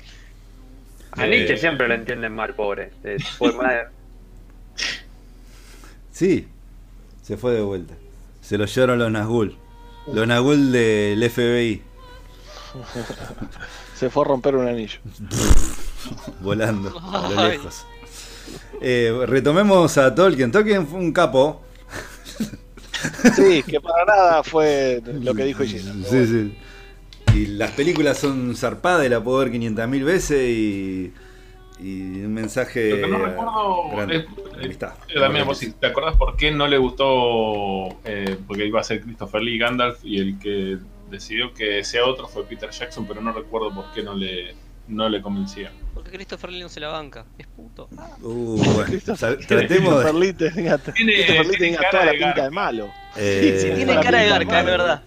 A 1.13 1.25
Eh, 1.25 1.29
Nietzsche 1.29 1.55
siempre 1.57 1.87
lo 1.87 1.93
entienden 1.93 2.35
mal, 2.35 2.53
pobre. 2.53 2.91
Eh, 3.05 3.15
mal- 3.55 3.87
Sí, 6.17 6.47
se 7.21 7.37
fue 7.37 7.51
de 7.51 7.61
vuelta. 7.61 7.93
Se 8.41 8.57
lo 8.57 8.65
llevaron 8.65 8.97
los 8.97 9.11
Nazgûl. 9.11 9.55
Los 10.11 10.27
Nazgûl 10.27 10.71
del 10.71 11.29
FBI, 11.29 11.83
Se 13.93 14.09
fue 14.09 14.23
a 14.23 14.27
romper 14.27 14.55
un 14.55 14.67
anillo. 14.67 14.97
volando 16.41 16.91
a 16.97 17.29
lo 17.29 17.47
lejos. 17.49 17.85
Eh, 18.81 19.15
retomemos 19.27 19.95
a 19.99 20.15
Tolkien. 20.15 20.51
Tolkien 20.51 20.87
fue 20.87 20.97
un 20.97 21.11
capo. 21.11 21.61
Sí, 23.35 23.61
que 23.61 23.79
para 23.79 24.03
nada 24.05 24.43
fue 24.43 25.03
lo 25.21 25.35
que 25.35 25.43
dijo 25.43 25.63
Gina. 25.65 25.93
Sí, 25.93 25.99
bueno. 26.09 26.25
sí. 26.25 26.57
Y 27.35 27.45
las 27.45 27.69
películas 27.73 28.17
son 28.17 28.55
zarpadas 28.55 29.05
y 29.05 29.09
la 29.09 29.23
puedo 29.23 29.37
ver 29.37 29.51
500.000 29.51 30.03
veces 30.03 30.49
y, 30.49 31.13
y 31.79 32.21
un 32.23 32.33
mensaje. 32.33 32.89
Lo 32.89 32.95
que 33.07 33.07
no 33.13 33.25
recuerdo 33.25 33.89
grande, 33.91 34.15
es- 34.17 34.63
amistad. 34.63 34.93
Eh, 35.13 35.19
Damián, 35.19 35.45
vos 35.47 35.57
si 35.59 35.71
te 35.71 35.87
acordás 35.87 36.15
por 36.15 36.35
qué 36.35 36.51
no 36.51 36.67
le 36.67 36.77
gustó, 36.77 37.89
eh, 38.05 38.37
porque 38.47 38.65
iba 38.65 38.79
a 38.79 38.83
ser 38.83 39.01
Christopher 39.01 39.41
Lee 39.41 39.57
Gandalf 39.57 39.99
y 40.03 40.19
el 40.19 40.39
que 40.39 40.77
decidió 41.09 41.53
que 41.53 41.83
sea 41.83 42.05
otro 42.05 42.27
fue 42.27 42.43
Peter 42.45 42.69
Jackson, 42.69 43.05
pero 43.07 43.21
no 43.21 43.31
recuerdo 43.31 43.73
por 43.73 43.91
qué 43.93 44.03
no 44.03 44.13
le, 44.15 44.55
no 44.87 45.07
le 45.09 45.21
convencía. 45.21 45.71
Porque 45.93 46.11
Christopher 46.11 46.51
Lee 46.51 46.61
no 46.61 46.69
se 46.69 46.79
la 46.79 46.89
banca. 46.89 47.25
Es 47.37 47.47
puto. 47.47 47.89
Uh, 48.21 48.61
tratemos 49.47 49.47
Christopher 49.47 50.13
de. 50.13 50.19
Lee 50.19 50.33
tenía, 50.33 50.77
Tiene- 50.77 51.13
Christopher 51.13 51.47
Lee 51.47 51.57
tiene 51.57 51.77
cara 51.77 51.89
toda 51.91 52.05
la 52.05 52.11
pinta 52.11 52.43
de 52.43 52.49
malo. 52.49 52.89
eh, 53.15 53.57
sí, 53.61 53.75
Tiene 53.75 53.99
cara 54.01 54.19
de 54.19 54.29
garca, 54.29 54.59
es 54.59 54.65
verdad. 54.65 55.03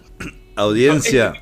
audiencia. 0.55 1.33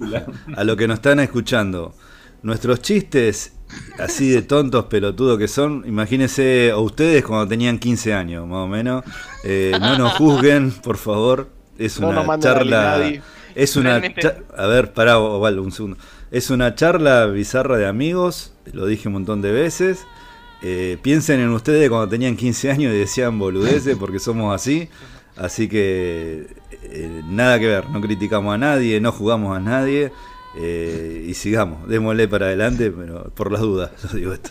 Este 0.00 0.16
de 0.18 0.24
a 0.56 0.64
lo 0.64 0.76
que 0.76 0.88
nos 0.88 0.96
están 0.96 1.20
escuchando. 1.20 1.94
Nuestros 2.42 2.82
chistes, 2.82 3.56
así 3.98 4.30
de 4.30 4.42
tontos, 4.42 4.84
pelotudos 4.86 5.38
que 5.38 5.48
son, 5.48 5.84
imagínense 5.86 6.70
a 6.70 6.78
ustedes 6.78 7.24
cuando 7.24 7.48
tenían 7.48 7.78
15 7.78 8.14
años, 8.14 8.46
más 8.46 8.58
o 8.58 8.68
menos. 8.68 9.04
Eh, 9.44 9.72
no 9.80 9.98
nos 9.98 10.12
juzguen, 10.14 10.70
por 10.70 10.96
favor. 10.96 11.48
Es 11.78 11.98
No 12.00 12.08
una 12.10 12.38
charla. 12.38 13.12
Es 13.54 13.76
una. 13.76 14.00
Cha- 14.14 14.36
A 14.56 14.66
ver, 14.66 14.92
pará, 14.92 15.18
Osvaldo, 15.18 15.62
un 15.62 15.72
segundo. 15.72 15.96
Es 16.30 16.50
una 16.50 16.74
charla 16.74 17.26
bizarra 17.26 17.76
de 17.76 17.86
amigos, 17.86 18.52
lo 18.72 18.86
dije 18.86 19.08
un 19.08 19.14
montón 19.14 19.42
de 19.42 19.52
veces. 19.52 20.06
Eh, 20.62 20.96
piensen 21.02 21.40
en 21.40 21.48
ustedes 21.50 21.88
cuando 21.90 22.08
tenían 22.08 22.36
15 22.36 22.70
años 22.70 22.94
y 22.94 22.96
decían 22.98 23.38
boludeces, 23.38 23.96
porque 23.96 24.18
somos 24.18 24.54
así. 24.54 24.88
Así 25.36 25.68
que 25.68 26.46
eh, 26.84 27.22
nada 27.26 27.58
que 27.58 27.66
ver, 27.66 27.90
no 27.90 28.00
criticamos 28.00 28.54
a 28.54 28.58
nadie, 28.58 29.00
no 29.00 29.12
jugamos 29.12 29.56
a 29.56 29.60
nadie. 29.60 30.12
Eh, 30.54 31.26
y 31.28 31.34
sigamos, 31.34 31.88
démosle 31.88 32.28
para 32.28 32.46
adelante, 32.46 32.90
pero 32.90 33.30
por 33.34 33.50
las 33.50 33.60
dudas, 33.60 33.90
lo 34.12 34.18
digo 34.18 34.32
esto. 34.32 34.50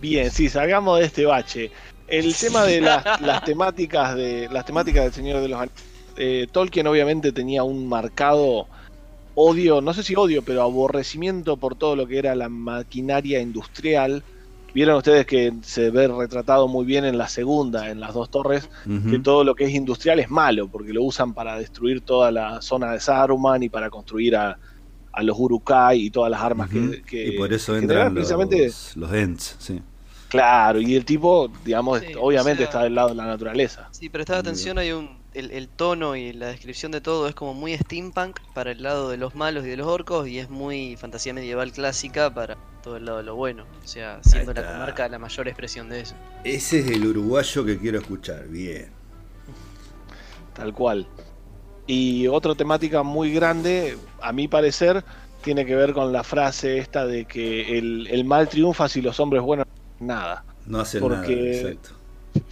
Bien, 0.00 0.30
sí, 0.30 0.48
salgamos 0.48 0.98
de 0.98 1.06
este 1.06 1.24
bache. 1.24 1.70
El 2.06 2.34
tema 2.34 2.64
de 2.64 2.80
las, 2.80 3.20
las 3.20 3.44
temáticas 3.44 4.14
de 4.14 4.48
las 4.50 4.64
temáticas 4.64 5.04
del 5.04 5.12
Señor 5.12 5.40
de 5.40 5.48
los 5.48 5.60
Anillos. 5.60 5.82
eh, 6.16 6.46
Tolkien 6.52 6.86
obviamente 6.86 7.32
tenía 7.32 7.64
un 7.64 7.88
marcado 7.88 8.66
odio, 9.34 9.80
no 9.80 9.92
sé 9.92 10.02
si 10.02 10.14
odio, 10.16 10.42
pero 10.42 10.62
aborrecimiento 10.62 11.56
por 11.56 11.76
todo 11.76 11.94
lo 11.96 12.06
que 12.06 12.18
era 12.18 12.34
la 12.34 12.48
maquinaria 12.48 13.40
industrial. 13.40 14.22
Vieron 14.74 14.96
ustedes 14.96 15.26
que 15.26 15.52
se 15.62 15.90
ve 15.90 16.06
retratado 16.06 16.68
muy 16.68 16.84
bien 16.84 17.04
en 17.06 17.16
la 17.16 17.28
segunda, 17.28 17.90
en 17.90 17.98
las 17.98 18.12
dos 18.12 18.30
torres, 18.30 18.68
que 19.10 19.18
todo 19.18 19.42
lo 19.42 19.54
que 19.54 19.64
es 19.64 19.74
industrial 19.74 20.20
es 20.20 20.30
malo, 20.30 20.68
porque 20.68 20.92
lo 20.92 21.02
usan 21.02 21.32
para 21.32 21.56
destruir 21.56 22.02
toda 22.02 22.30
la 22.30 22.60
zona 22.60 22.92
de 22.92 23.00
Saruman 23.00 23.62
y 23.62 23.70
para 23.70 23.88
construir 23.88 24.36
a, 24.36 24.58
a 25.16 25.22
los 25.22 25.36
Urukai 25.38 26.00
y 26.00 26.10
todas 26.10 26.30
las 26.30 26.40
armas 26.40 26.68
que, 26.70 27.02
que 27.02 27.28
y 27.28 27.30
por 27.32 27.52
eso 27.52 27.76
entran 27.76 28.14
precisamente 28.14 28.66
los, 28.66 28.96
los 28.96 29.12
Ents, 29.12 29.56
sí. 29.58 29.82
Claro, 30.28 30.80
y 30.80 30.94
el 30.96 31.04
tipo, 31.04 31.50
digamos, 31.64 32.00
Sí, 32.00 32.12
obviamente 32.18 32.64
o 32.64 32.66
sea- 32.66 32.66
está 32.66 32.82
del 32.82 32.94
lado 32.96 33.08
de 33.10 33.14
la 33.14 33.26
naturaleza. 33.26 33.88
Sí, 33.92 34.08
prestad 34.08 34.38
atención, 34.38 34.78
hay 34.78 34.92
un. 34.92 35.24
El, 35.34 35.50
el 35.50 35.68
tono 35.68 36.16
y 36.16 36.32
la 36.32 36.46
descripción 36.48 36.92
de 36.92 37.00
todo 37.02 37.28
es 37.28 37.34
como 37.34 37.52
muy 37.52 37.76
steampunk 37.76 38.40
para 38.54 38.70
el 38.72 38.82
lado 38.82 39.10
de 39.10 39.18
los 39.18 39.34
malos 39.34 39.66
y 39.66 39.68
de 39.68 39.76
los 39.76 39.86
orcos, 39.86 40.26
y 40.28 40.38
es 40.38 40.48
muy 40.50 40.96
fantasía 40.96 41.34
medieval 41.34 41.72
clásica 41.72 42.32
para 42.32 42.56
todo 42.82 42.96
el 42.96 43.04
lado 43.04 43.18
de 43.18 43.24
lo 43.24 43.36
bueno. 43.36 43.64
O 43.84 43.86
sea, 43.88 44.18
siendo 44.22 44.52
la 44.54 44.62
comarca 44.66 45.08
la 45.08 45.18
mayor 45.18 45.46
expresión 45.48 45.88
de 45.90 46.00
eso. 46.00 46.14
Ese 46.42 46.80
es 46.80 46.90
el 46.90 47.06
uruguayo 47.06 47.64
que 47.66 47.78
quiero 47.78 47.98
escuchar, 48.00 48.48
bien. 48.48 48.88
Tal 50.54 50.72
cual. 50.72 51.06
Y 51.86 52.26
otra 52.26 52.54
temática 52.54 53.02
muy 53.02 53.32
grande, 53.32 53.96
a 54.20 54.32
mi 54.32 54.48
parecer, 54.48 55.04
tiene 55.42 55.64
que 55.64 55.76
ver 55.76 55.92
con 55.92 56.12
la 56.12 56.24
frase 56.24 56.78
esta 56.78 57.06
de 57.06 57.24
que 57.26 57.78
el, 57.78 58.08
el 58.08 58.24
mal 58.24 58.48
triunfa 58.48 58.88
si 58.88 59.00
los 59.00 59.20
hombres 59.20 59.42
buenos 59.42 59.66
no 59.66 59.72
hacen 59.94 60.06
nada. 60.06 60.44
No 60.66 60.80
hacen 60.80 61.00
Porque- 61.00 61.36
nada, 61.36 61.50
exacto. 61.70 61.90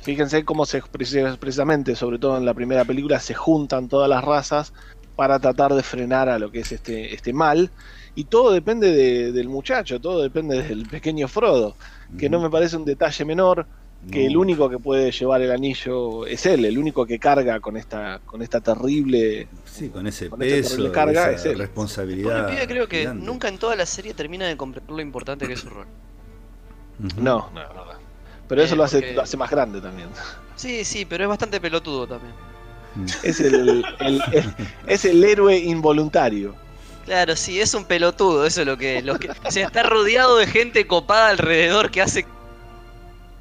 Fíjense 0.03 0.45
cómo 0.45 0.65
se 0.65 0.79
expresa- 0.79 1.37
precisamente, 1.39 1.95
sobre 1.97 2.19
todo 2.19 2.39
en 2.39 2.47
la 2.47 2.55
primera 2.55 2.85
película, 2.85 3.21
se 3.21 3.35
juntan 3.35 3.89
todas 3.89 4.09
las 4.09 4.25
razas 4.25 4.73
para 5.17 5.39
tratar 5.39 5.75
de 5.75 5.83
frenar 5.83 6.29
a 6.29 6.39
lo 6.39 6.51
que 6.51 6.61
es 6.61 6.73
este, 6.73 7.13
este 7.15 7.33
mal. 7.33 7.71
Y 8.15 8.25
todo 8.25 8.53
depende 8.53 8.93
de- 8.93 9.33
del 9.33 9.49
muchacho, 9.49 10.01
todo 10.01 10.23
depende 10.23 10.63
del 10.63 10.87
pequeño 10.89 11.27
Frodo, 11.29 11.75
que 12.17 12.31
no 12.31 12.41
me 12.41 12.49
parece 12.49 12.77
un 12.77 12.85
detalle 12.85 13.25
menor, 13.25 13.67
que 14.11 14.21
No. 14.25 14.27
el 14.31 14.37
único 14.37 14.69
que 14.71 14.79
puede 14.79 15.11
llevar 15.13 15.41
el 15.43 15.51
anillo 15.53 16.27
es 16.27 16.45
él, 16.47 16.65
el 16.65 16.77
único 16.79 17.07
que 17.07 17.19
carga 17.19 17.61
con 17.61 17.77
esta, 17.77 18.21
con 18.27 18.43
esta 18.43 18.61
terrible... 18.61 19.49
Sí, 19.65 19.89
con 19.89 20.07
ese 20.07 20.29
con 20.29 20.39
peso, 20.39 20.93
carga, 20.93 21.31
esa 21.31 21.33
es 21.33 21.45
él. 21.47 21.59
responsabilidad. 21.59 22.43
Porque 22.43 22.53
el 22.53 22.57
pibe 22.59 22.67
creo 22.69 22.89
que 22.89 22.99
gigante. 23.01 23.25
nunca 23.25 23.49
en 23.49 23.59
toda 23.59 23.77
la 23.77 23.87
serie 23.87 24.13
termina 24.15 24.47
de 24.47 24.57
comprender 24.57 24.91
lo 24.95 25.01
importante 25.01 25.47
que 25.47 25.55
es 25.55 25.61
su 25.61 25.69
rol. 25.71 25.87
Ujú. 27.05 27.21
No, 27.21 27.51
no, 27.55 27.63
no. 27.63 27.85
Pero 28.49 28.63
eso 28.63 28.75
Eh, 28.75 28.77
lo 28.77 28.85
hace, 28.85 28.99
porque- 28.99 29.15
lo 29.15 29.23
hace 29.23 29.37
más 29.37 29.51
grande 29.51 29.81
también. 29.81 30.09
Sí, 30.57 30.85
sí, 30.85 31.05
pero 31.05 31.25
es 31.25 31.29
bastante 31.29 31.61
pelotudo 31.61 32.07
también. 32.07 32.33
Es 33.25 33.41
el, 33.41 33.85
el- 34.01 34.23
el- 34.33 34.55
es 34.87 35.05
el 35.05 35.25
héroe 35.25 35.57
involuntario. 35.59 36.55
Claro, 37.05 37.35
sí, 37.37 37.61
es 37.61 37.75
un 37.75 37.85
pelotudo, 37.85 38.47
eso 38.47 38.61
es 38.61 38.67
lo 38.67 38.79
que, 38.79 39.03
lo 39.03 39.19
que 39.19 39.31
o 39.31 39.51
sea, 39.51 39.67
está 39.67 39.83
rodeado 39.83 40.37
de 40.39 40.47
gente 40.47 40.87
copada 40.87 41.29
alrededor 41.31 41.91
que 41.91 42.01
hace 42.01 42.25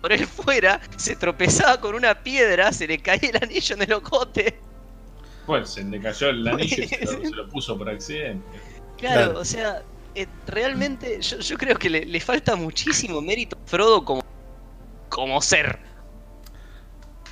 por 0.03 0.11
él 0.11 0.27
fuera, 0.27 0.81
se 0.97 1.15
tropezaba 1.15 1.80
con 1.80 1.95
una 1.95 2.13
piedra, 2.13 2.73
se 2.73 2.85
le 2.85 2.97
caía 2.99 3.30
el 3.30 3.41
anillo 3.41 3.73
en 3.75 3.81
el 3.84 3.93
ocote. 3.93 4.59
Pues 5.45 5.69
se 5.69 5.84
le 5.85 6.01
cayó 6.01 6.27
el 6.30 6.45
anillo 6.45 6.84
y 6.84 6.88
se 6.89 7.05
lo, 7.05 7.11
se 7.30 7.30
lo 7.31 7.47
puso 7.47 7.77
por 7.77 7.89
accidente. 7.89 8.45
Claro, 8.97 9.21
Claro. 9.27 9.39
o 9.39 9.45
sea, 9.45 9.81
eh, 10.13 10.27
realmente 10.45 11.21
yo, 11.21 11.39
yo 11.39 11.57
creo 11.57 11.77
que 11.77 11.89
le, 11.89 12.05
le 12.05 12.19
falta 12.19 12.57
muchísimo 12.57 13.21
mérito 13.21 13.55
a 13.55 13.65
Frodo 13.69 14.03
como, 14.03 14.21
como 15.07 15.41
ser. 15.41 15.80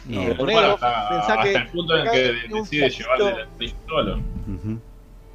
No. 0.06 0.22
Eh, 0.22 0.36
Bueno, 0.40 0.60
hasta, 0.76 1.10
pensá 1.10 1.34
hasta 1.34 1.44
que 1.44 1.54
el 1.56 1.68
punto 1.72 1.94
en 1.98 2.02
acá 2.04 2.12
que 2.14 2.34
decide 2.54 2.90
llevarle 2.90 3.30
el 3.32 3.42
anillo 3.50 3.76
solo. 3.86 4.18
Ujú. 4.48 4.80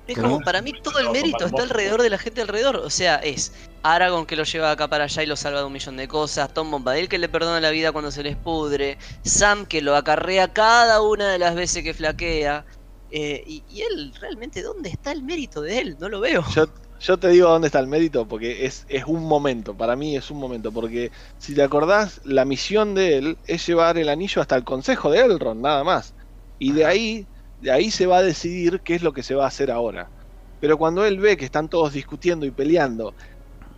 Es 0.07 0.19
como 0.19 0.41
para 0.41 0.63
mí 0.63 0.73
todo 0.73 0.99
el 0.99 1.11
mérito 1.11 1.47
está 1.47 1.63
alrededor 1.63 2.03
de 2.03 2.11
la 2.11 2.19
gente 2.19 2.41
alrededor. 2.41 2.77
O 2.77 2.91
sea, 2.91 3.17
es 3.17 3.53
Aragorn 3.83 4.27
que 4.27 4.37
lo 4.37 4.45
lleva 4.45 4.71
acá 4.71 4.89
para 4.89 5.05
allá 5.05 5.23
y 5.23 5.27
lo 5.27 5.37
salva 5.37 5.61
de 5.61 5.67
un 5.67 5.73
millón 5.73 5.97
de 5.97 6.07
cosas. 6.09 6.53
Tom 6.55 6.71
Bombadil 6.71 7.09
que 7.09 7.19
le 7.19 7.29
perdona 7.29 7.61
la 7.61 7.71
vida 7.71 7.93
cuando 7.93 8.11
se 8.11 8.23
les 8.23 8.37
pudre. 8.37 8.99
Sam 9.23 9.67
que 9.67 9.83
lo 9.83 9.97
acarrea 9.97 10.53
cada 10.53 11.03
una 11.03 11.29
de 11.29 11.39
las 11.39 11.55
veces 11.55 11.83
que 11.83 11.95
flaquea. 11.95 12.65
Eh, 13.11 13.43
y, 13.47 13.65
y 13.69 13.83
él, 13.83 14.13
realmente, 14.21 14.63
¿dónde 14.63 14.91
está 14.91 15.13
el 15.13 15.23
mérito 15.23 15.61
de 15.61 15.79
él? 15.79 15.97
No 15.99 16.09
lo 16.09 16.21
veo. 16.21 16.45
Yo, 16.55 16.67
yo 17.01 17.19
te 17.19 17.29
digo 17.29 17.49
dónde 17.49 17.67
está 17.67 17.79
el 17.79 17.87
mérito, 17.87 18.27
porque 18.27 18.65
es, 18.67 18.87
es 18.89 19.05
un 19.05 19.25
momento, 19.25 19.77
para 19.77 19.97
mí 19.97 20.17
es 20.17 20.31
un 20.31 20.39
momento, 20.39 20.73
porque 20.73 21.13
si 21.39 21.55
te 21.55 21.63
acordás, 21.63 22.21
la 22.25 22.45
misión 22.45 22.95
de 22.95 23.19
él 23.19 23.39
es 23.47 23.67
llevar 23.67 23.99
el 23.99 24.09
anillo 24.09 24.41
hasta 24.41 24.57
el 24.57 24.65
consejo 24.65 25.11
de 25.11 25.21
Elrond, 25.21 25.61
nada 25.61 25.85
más. 25.85 26.15
Y 26.59 26.73
de 26.73 26.87
ahí, 26.87 27.27
de 27.59 27.71
ahí 27.73 27.91
se 27.91 28.07
va 28.07 28.19
a 28.19 28.23
decidir 28.23 28.81
qué 28.85 28.95
es 28.97 29.03
lo 29.03 29.13
que 29.13 29.23
se 29.23 29.35
va 29.35 29.45
a 29.45 29.49
hacer 29.49 29.71
ahora. 29.71 30.11
Pero 30.59 30.79
cuando 30.79 31.05
él 31.05 31.19
ve 31.21 31.37
que 31.37 31.45
están 31.45 31.69
todos 31.69 31.93
discutiendo 31.93 32.47
y 32.47 32.51
peleando, 32.53 33.15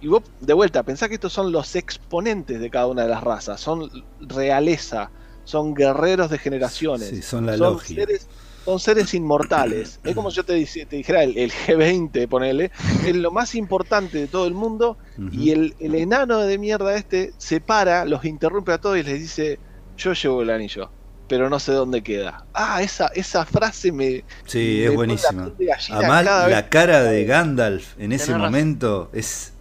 y 0.00 0.08
vos 0.08 0.22
de 0.38 0.54
vuelta, 0.54 0.84
pensá 0.84 1.08
que 1.08 1.14
estos 1.14 1.32
son 1.32 1.52
los 1.52 1.74
exponentes 1.76 2.60
de 2.60 2.70
cada 2.70 2.86
una 2.86 3.02
de 3.02 3.08
las 3.08 3.22
razas, 3.22 3.60
son 3.60 3.88
realeza, 4.18 5.12
son 5.44 5.74
guerreros 5.74 6.30
de 6.30 6.38
generaciones 6.38 7.08
Sí, 7.08 7.22
son 7.22 7.46
la 7.46 7.56
son 7.56 7.58
logia. 7.58 7.94
seres, 7.94 8.28
son 8.64 8.78
seres 8.80 9.14
inmortales. 9.14 10.00
Es 10.04 10.14
como 10.14 10.30
yo 10.30 10.44
te, 10.44 10.64
te 10.86 10.96
dijera, 10.96 11.22
el, 11.24 11.36
el 11.38 11.50
G20, 11.52 12.28
ponele, 12.28 12.70
es 13.00 13.16
lo 13.16 13.30
más 13.32 13.54
importante 13.54 14.18
de 14.18 14.28
todo 14.28 14.46
el 14.46 14.54
mundo. 14.54 14.98
Y 15.30 15.50
el, 15.50 15.74
el 15.78 15.94
enano 15.94 16.38
de 16.40 16.58
mierda 16.58 16.96
este 16.96 17.32
se 17.38 17.60
para, 17.60 18.04
los 18.04 18.24
interrumpe 18.24 18.72
a 18.72 18.78
todos 18.78 18.98
y 18.98 19.02
les 19.02 19.20
dice: 19.20 19.60
Yo 19.96 20.12
llevo 20.14 20.42
el 20.42 20.50
anillo, 20.50 20.94
pero 21.28 21.48
no 21.50 21.58
sé 21.60 21.72
dónde 21.72 22.02
queda. 22.02 22.44
Ah, 22.54 22.82
esa, 22.82 23.08
esa 23.08 23.44
frase 23.44 23.92
me. 23.92 24.24
Sí, 24.46 24.78
me 24.80 24.84
es 24.86 24.94
buenísima. 24.94 25.50
Además, 25.90 26.24
la 26.24 26.68
cara 26.68 27.02
de 27.02 27.24
Gandalf 27.24 27.98
en 27.98 28.12
ese 28.12 28.32
razón. 28.32 28.40
momento 28.42 29.10
es. 29.12 29.52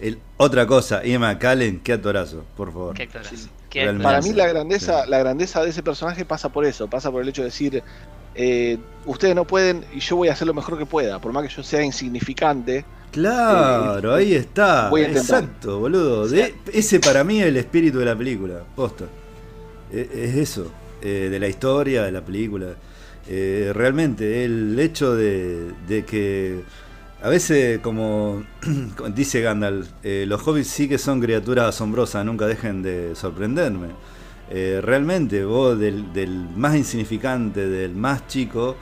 el- 0.00 0.18
otra 0.36 0.66
cosa, 0.66 1.02
Ian 1.04 1.20
McCallen, 1.22 1.80
qué 1.80 1.94
atorazo, 1.94 2.44
por 2.56 2.72
favor. 2.72 2.94
Qué 2.94 3.04
actorazo. 3.04 3.36
Sí. 3.36 3.48
Qué. 3.70 3.86
Para 4.02 4.20
mí 4.20 4.32
la 4.32 4.46
grandeza, 4.46 5.04
Sí. 5.04 5.10
la 5.10 5.18
grandeza 5.18 5.62
de 5.62 5.70
ese 5.70 5.82
personaje 5.82 6.24
pasa 6.24 6.48
por 6.50 6.64
eso, 6.66 6.88
pasa 6.88 7.10
por 7.10 7.22
el 7.22 7.28
hecho 7.28 7.42
de 7.42 7.46
decir, 7.46 7.82
eh, 8.34 8.76
ustedes 9.06 9.34
no 9.34 9.46
pueden 9.46 9.84
y 9.94 10.00
yo 10.00 10.16
voy 10.16 10.28
a 10.28 10.32
hacer 10.32 10.46
lo 10.46 10.52
mejor 10.54 10.76
que 10.76 10.84
pueda, 10.86 11.20
por 11.20 11.32
más 11.32 11.44
que 11.44 11.48
yo 11.54 11.62
sea 11.62 11.82
insignificante, 11.82 12.84
Claro, 13.12 14.14
ahí 14.14 14.34
está. 14.34 14.90
voy 14.90 15.02
a 15.02 15.08
intentar. 15.08 15.42
Exacto, 15.44 15.78
boludo. 15.78 16.28
De- 16.28 16.54
ese 16.72 16.98
para 17.00 17.22
mí 17.24 17.40
es 17.40 17.46
el 17.46 17.56
espíritu 17.56 17.98
de 18.00 18.04
la 18.06 18.16
película, 18.16 18.60
posta. 18.74 19.04
E- 19.94 20.08
Es 20.26 20.34
eso, 20.36 20.70
eh, 21.02 21.28
de 21.30 21.38
la 21.38 21.48
historia, 21.48 22.04
de 22.04 22.12
la 22.12 22.24
película. 22.24 22.74
Eh, 23.28 23.72
realmente, 23.74 24.44
el 24.44 24.78
hecho 24.78 25.14
de, 25.14 25.72
que 26.06 26.60
a 27.22 27.28
veces, 27.28 27.78
como 27.82 28.44
dice 29.14 29.40
Gandalf, 29.40 29.88
eh, 30.02 30.24
los 30.26 30.46
hobbits 30.46 30.68
sí 30.68 30.88
que 30.88 30.98
son 30.98 31.20
criaturas 31.20 31.66
asombrosas, 31.68 32.24
nunca 32.24 32.46
dejen 32.46 32.82
de 32.82 33.14
sorprenderme. 33.14 33.88
Realmente, 34.50 35.44
vos 35.44 35.76
del, 35.78 36.12
del 36.12 36.30
más 36.54 36.76
insignificante, 36.76 37.66
del 37.66 37.96
más 37.96 38.28
chico, 38.28 38.76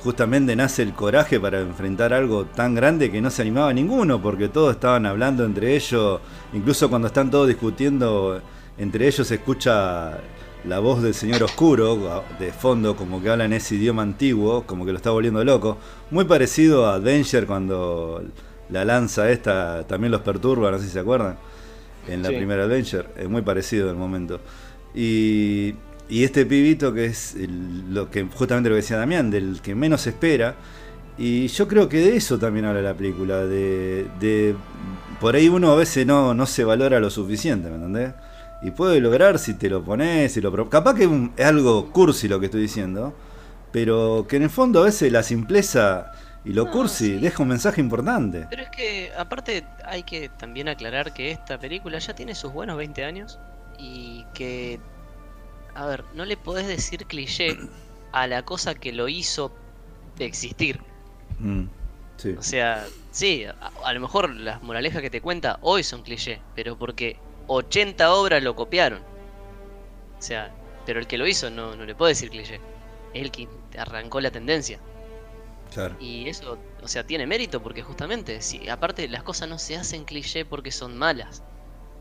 justamente 0.00 0.56
nace 0.56 0.82
el 0.82 0.92
coraje 0.94 1.38
para 1.38 1.60
enfrentar 1.60 2.12
algo 2.12 2.44
tan 2.46 2.74
grande 2.74 3.10
que 3.10 3.20
no 3.20 3.30
se 3.30 3.42
animaba 3.42 3.72
ninguno, 3.72 4.20
porque 4.20 4.48
todos 4.48 4.74
estaban 4.74 5.06
hablando 5.06 5.44
entre 5.44 5.76
ellos, 5.76 6.20
incluso 6.52 6.88
cuando 6.90 7.08
están 7.08 7.30
todos 7.30 7.46
discutiendo, 7.48 8.40
entre 8.82 9.06
ellos 9.06 9.26
se 9.26 9.36
escucha 9.36 10.18
la 10.64 10.78
voz 10.78 11.02
del 11.02 11.14
señor 11.14 11.42
oscuro 11.42 12.22
de 12.38 12.52
fondo, 12.52 12.94
como 12.94 13.20
que 13.22 13.30
habla 13.30 13.44
en 13.46 13.52
ese 13.52 13.74
idioma 13.76 14.02
antiguo, 14.02 14.62
como 14.64 14.84
que 14.86 14.92
lo 14.92 14.96
está 14.98 15.10
volviendo 15.10 15.42
loco, 15.44 15.78
muy 16.10 16.24
parecido 16.24 16.88
a 16.88 17.00
Danger 17.00 17.46
cuando 17.46 18.22
la 18.70 18.84
lanza 18.84 19.30
esta 19.30 19.84
también 19.86 20.12
los 20.12 20.20
perturba, 20.20 20.70
no 20.70 20.78
sé 20.78 20.84
si 20.86 20.90
se 20.90 21.00
acuerdan, 21.00 21.36
en 22.08 22.22
la 22.22 22.28
Sí. 22.30 22.36
primera 22.36 22.64
Adventure, 22.64 23.06
es 23.16 23.28
muy 23.28 23.42
parecido 23.42 23.90
el 23.90 23.96
momento. 23.96 24.40
Y, 24.94 25.74
y 26.08 26.24
este 26.24 26.46
pibito 26.46 26.92
que 26.92 27.06
es 27.06 27.34
el- 27.34 27.92
lo 27.94 28.10
que 28.10 28.24
justamente 28.24 28.68
lo 28.68 28.74
que 28.76 28.82
decía 28.82 28.96
Damián, 28.98 29.30
del 29.30 29.60
que 29.62 29.74
menos 29.74 30.06
espera. 30.06 30.54
Y 31.18 31.46
yo 31.48 31.68
creo 31.68 31.88
que 31.88 31.98
de 31.98 32.16
eso 32.16 32.38
también 32.38 32.64
habla 32.66 32.80
la 32.82 32.94
película, 32.94 33.44
de, 33.44 34.06
de 34.20 34.54
por 35.20 35.34
ahí 35.36 35.48
uno 35.48 35.70
a 35.72 35.76
veces 35.76 36.06
no, 36.06 36.34
no 36.34 36.46
se 36.46 36.64
valora 36.64 37.00
lo 37.00 37.10
suficiente, 37.10 37.68
¿me 37.68 37.76
entendés? 37.76 38.14
Y 38.62 38.70
puede 38.72 39.00
lograr 39.00 39.38
si 39.38 39.54
te 39.54 39.68
lo 39.68 39.84
pones, 39.84 40.32
si 40.32 40.40
lo 40.40 40.70
Capaz 40.70 40.94
que 40.94 41.08
es 41.36 41.46
algo 41.46 41.90
cursi 41.92 42.28
lo 42.28 42.38
que 42.40 42.46
estoy 42.46 42.62
diciendo, 42.62 43.14
pero 43.72 44.26
que 44.28 44.36
en 44.36 44.44
el 44.44 44.50
fondo 44.50 44.80
a 44.82 44.84
veces 44.84 45.10
la 45.12 45.22
simpleza 45.24 46.12
y 46.44 46.52
lo 46.52 46.70
No, 46.70 46.70
cursi 46.70 47.18
sí. 47.18 47.18
deja 47.18 47.42
un 47.42 47.48
mensaje 47.50 47.80
importante. 47.80 48.48
Pero 48.48 48.62
es 48.62 48.70
que, 48.70 49.12
aparte, 49.16 49.72
hay 49.84 50.04
que 50.04 50.28
también 50.28 50.68
aclarar 50.68 51.12
que 51.12 51.30
esta 51.30 51.58
película 51.58 51.98
ya 51.98 52.14
tiene 52.14 52.34
sus 52.34 52.52
buenos 52.52 52.76
20 52.76 53.04
años 53.04 53.40
y 53.78 54.28
que, 54.34 54.84
a 55.74 55.86
ver, 55.86 56.08
no 56.12 56.24
le 56.26 56.36
podés 56.38 56.68
decir 56.68 57.06
cliché 57.08 57.66
a 58.12 58.26
la 58.28 58.44
cosa 58.44 58.74
que 58.76 58.92
lo 58.92 59.08
hizo 59.08 59.60
existir. 60.18 60.86
Mm, 61.40 61.68
sí. 62.16 62.36
O 62.36 62.42
sea, 62.42 62.94
sí, 63.10 63.44
a, 63.44 63.52
a 63.84 63.92
lo 63.94 64.00
mejor 64.00 64.30
las 64.34 64.62
moralejas 64.62 65.02
que 65.02 65.10
te 65.10 65.20
cuenta 65.22 65.58
hoy 65.62 65.84
son 65.84 66.02
cliché, 66.02 66.46
pero 66.54 66.78
porque 66.78 67.24
80 67.46 68.12
obras 68.14 68.42
lo 68.42 68.54
copiaron. 68.56 69.00
O 70.18 70.22
sea, 70.22 70.54
pero 70.86 71.00
el 71.00 71.06
que 71.06 71.18
lo 71.18 71.26
hizo 71.26 71.50
no, 71.50 71.76
no 71.76 71.84
le 71.84 71.94
puede 71.94 72.10
decir 72.12 72.30
cliché. 72.30 72.60
Es 73.14 73.22
el 73.22 73.30
que 73.30 73.48
arrancó 73.78 74.20
la 74.20 74.30
tendencia. 74.30 74.80
Claro. 75.72 75.96
Y 76.00 76.28
eso, 76.28 76.58
o 76.82 76.88
sea, 76.88 77.06
tiene 77.06 77.26
mérito 77.26 77.62
porque 77.62 77.82
justamente, 77.82 78.42
si 78.42 78.68
aparte 78.68 79.08
las 79.08 79.22
cosas 79.22 79.48
no 79.48 79.58
se 79.58 79.76
hacen 79.76 80.04
cliché 80.04 80.44
porque 80.44 80.70
son 80.70 80.96
malas. 80.98 81.42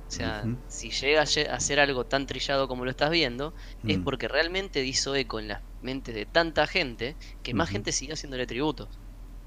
O 0.07 0.13
sea, 0.13 0.43
si 0.67 0.89
llega 0.91 1.21
a 1.21 1.25
ser 1.25 1.79
algo 1.79 2.05
tan 2.05 2.25
trillado 2.25 2.67
como 2.67 2.83
lo 2.83 2.91
estás 2.91 3.09
viendo, 3.11 3.53
es 3.87 3.97
Mm. 3.97 4.03
porque 4.03 4.27
realmente 4.27 4.83
hizo 4.83 5.15
eco 5.15 5.39
en 5.39 5.47
las 5.47 5.61
mentes 5.81 6.13
de 6.13 6.25
tanta 6.25 6.67
gente 6.67 7.15
que 7.43 7.53
más 7.53 7.69
Ujú. 7.69 7.75
gente 7.75 7.91
sigue 7.93 8.11
haciéndole 8.11 8.45
tributos. 8.45 8.89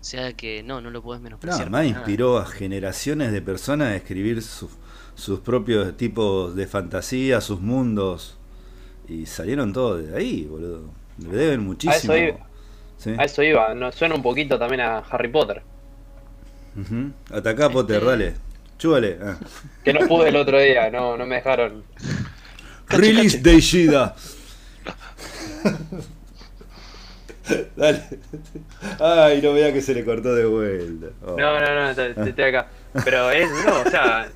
O 0.00 0.04
sea 0.06 0.32
que 0.32 0.62
no, 0.62 0.80
no 0.80 0.88
lo 0.90 1.02
puedes 1.02 1.20
No, 1.20 1.24
menospreciar. 1.24 1.62
además 1.62 1.80
para 1.80 1.88
nada. 1.90 2.00
inspiró 2.00 2.38
a 2.38 2.46
generaciones 2.46 3.30
de 3.32 3.42
personas 3.42 3.88
a 3.88 3.96
escribir 3.96 4.40
sus- 4.40 4.70
sus 5.14 5.40
propios 5.40 5.96
tipos 5.96 6.54
de 6.56 6.66
fantasía, 6.66 7.40
sus 7.40 7.60
mundos. 7.60 8.36
Y 9.08 9.26
salieron 9.26 9.72
todos 9.72 10.06
de 10.06 10.16
ahí, 10.16 10.44
boludo. 10.44 10.82
Le 11.18 11.36
deben 11.36 11.60
muchísimo. 11.60 12.14
iba. 12.16 12.38
¿Sí? 12.96 13.14
A 13.18 13.24
eso 13.24 13.42
iba, 13.42 13.92
suena 13.92 14.14
un 14.14 14.22
poquito 14.22 14.58
también 14.58 14.80
a 14.80 14.98
Harry 14.98 15.28
Potter. 15.28 15.62
Ujú. 16.80 17.12
Atacá, 17.36 17.68
Potter, 17.70 17.96
Este- 17.96 18.06
dale. 18.08 18.34
Chúbale. 18.78 19.18
Ah. 19.22 19.36
Que 19.84 19.92
no 19.92 20.00
pude 20.08 20.28
el 20.30 20.36
otro 20.36 20.58
día, 20.60 20.90
no, 20.90 21.16
no 21.16 21.26
me 21.26 21.36
dejaron. 21.36 21.84
Release 22.88 23.38
de 23.38 23.54
Ishida. 23.54 24.14
Dale. 27.76 28.02
Ay, 29.00 29.42
no 29.42 29.52
vea 29.52 29.72
que 29.72 29.82
se 29.82 29.94
le 29.94 30.04
cortó 30.04 30.34
de 30.34 30.46
vuelta. 30.46 31.08
Oh. 31.26 31.36
No, 31.38 31.60
no, 31.60 31.88
no, 31.88 31.94
te- 31.94 32.28
estoy 32.30 32.44
acá. 32.44 32.68
Pero 33.04 33.30
es, 33.30 33.48
no, 33.66 33.80
o 33.82 33.90
sea. 33.90 34.28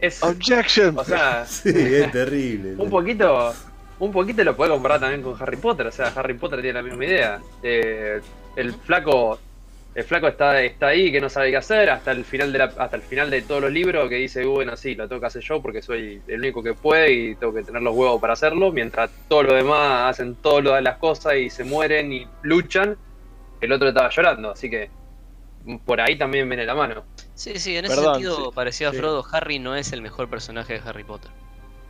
Es. 0.00 0.22
Objection. 0.22 0.98
O 0.98 1.04
sea, 1.04 1.44
Sí, 1.46 1.70
es 1.74 2.10
terrible. 2.12 2.74
un 2.76 2.90
poquito. 2.90 3.54
Un 4.00 4.12
poquito 4.12 4.44
lo 4.44 4.54
puedo 4.56 4.74
comparar 4.74 5.00
también 5.00 5.22
con 5.22 5.36
Harry 5.42 5.56
Potter. 5.56 5.86
O 5.88 5.92
sea, 5.92 6.12
Harry 6.14 6.34
Potter 6.34 6.60
tiene 6.62 6.74
la 6.80 6.82
misma 6.82 7.04
idea. 7.04 7.40
Eh, 7.62 8.20
el 8.56 8.72
flaco. 8.74 9.38
El 9.94 10.04
flaco 10.04 10.28
está, 10.28 10.62
está 10.62 10.88
ahí 10.88 11.10
que 11.10 11.20
no 11.20 11.28
sabe 11.28 11.50
qué 11.50 11.56
hacer 11.56 11.90
hasta 11.90 12.12
el 12.12 12.24
final 12.24 12.52
de 12.52 12.58
la, 12.58 12.64
hasta 12.66 12.94
el 12.94 13.02
final 13.02 13.30
de 13.30 13.42
todos 13.42 13.62
los 13.62 13.72
libros 13.72 14.08
que 14.08 14.14
dice, 14.14 14.44
bueno, 14.44 14.76
sí, 14.76 14.94
lo 14.94 15.08
tengo 15.08 15.20
que 15.20 15.26
hacer 15.26 15.42
yo 15.42 15.60
porque 15.60 15.82
soy 15.82 16.22
el 16.28 16.38
único 16.38 16.62
que 16.62 16.74
puede 16.74 17.10
y 17.12 17.34
tengo 17.34 17.52
que 17.52 17.64
tener 17.64 17.82
los 17.82 17.96
huevos 17.96 18.20
para 18.20 18.34
hacerlo, 18.34 18.70
mientras 18.70 19.10
todos 19.26 19.46
los 19.46 19.54
demás 19.54 20.10
hacen 20.10 20.36
todas 20.36 20.80
las 20.84 20.98
cosas 20.98 21.34
y 21.38 21.50
se 21.50 21.64
mueren 21.64 22.12
y 22.12 22.28
luchan, 22.42 22.96
el 23.60 23.72
otro 23.72 23.88
estaba 23.88 24.08
llorando, 24.10 24.52
así 24.52 24.70
que 24.70 24.88
por 25.84 26.00
ahí 26.00 26.16
también 26.16 26.48
viene 26.48 26.64
la 26.64 26.74
mano. 26.74 27.04
Sí, 27.34 27.58
sí, 27.58 27.76
en 27.76 27.84
ese 27.84 27.94
Perdón, 27.94 28.14
sentido, 28.14 28.36
sí, 28.36 28.50
parecido 28.54 28.90
a 28.90 28.92
sí. 28.92 28.98
Frodo, 28.98 29.24
Harry 29.32 29.58
no 29.58 29.76
es 29.76 29.92
el 29.92 30.02
mejor 30.02 30.28
personaje 30.28 30.74
de 30.74 30.80
Harry 30.88 31.04
Potter. 31.04 31.30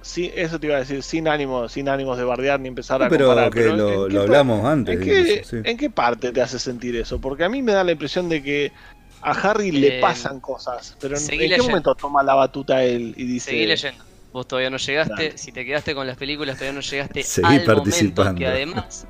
Sí, 0.01 0.31
eso 0.35 0.61
te 0.61 0.69
iba 0.69 0.77
a 0.77 0.81
decir, 0.81 1.03
sin 1.03 1.29
ánimo, 1.29 1.69
sin 1.69 1.89
ánimos 1.89 2.17
de 2.19 2.25
bardear 2.25 2.61
ni 2.61 2.69
empezar 2.69 3.03
a 3.03 3.09
pero 3.09 3.27
comparar. 3.27 3.51
que 3.53 3.61
pero 3.61 3.77
lo, 3.77 4.05
¿en 4.05 4.09
qué 4.09 4.15
lo 4.15 4.23
hablamos 4.23 4.65
antes. 4.65 4.95
¿En 4.95 5.05
qué, 5.05 5.41
eso, 5.41 5.51
sí. 5.51 5.57
¿En 5.65 5.77
qué 5.77 5.91
parte 5.91 6.33
te 6.33 6.41
hace 6.41 6.59
sentir 6.59 6.97
eso? 6.97 7.21
Porque 7.21 7.45
a 7.45 7.49
mí 7.49 7.63
me 7.63 7.73
da 7.73 7.83
la 7.85 7.93
impresión 7.93 8.29
de 8.29 8.43
que 8.43 8.73
a 9.21 9.33
Harry 9.33 9.73
le 9.73 9.99
Eh, 9.99 10.01
pasan 10.01 10.41
cosas, 10.41 10.97
pero 11.01 11.17
¿en, 11.19 11.27
qué 11.27 11.59
momento 11.61 11.95
toma 11.95 12.23
la 12.23 12.35
batuta 12.35 12.85
él 12.85 13.15
y 13.17 13.25
dice... 13.25 13.51
Seguí 13.51 13.67
leyendo. 13.67 14.05
Vos 14.33 14.47
todavía 14.47 14.71
no 14.71 14.77
llegaste, 14.77 15.37
si 15.37 15.53
te 15.53 15.65
quedaste 15.65 15.95
con 15.95 16.07
las 16.07 16.17
películas, 16.17 16.57
todavía 16.57 16.75
no 16.75 16.81
llegaste 16.81 17.23
Seguí 17.23 17.47
al 17.47 17.53
momento 17.55 17.75
participando. 17.75 18.39
que 18.39 18.47
además 18.47 19.07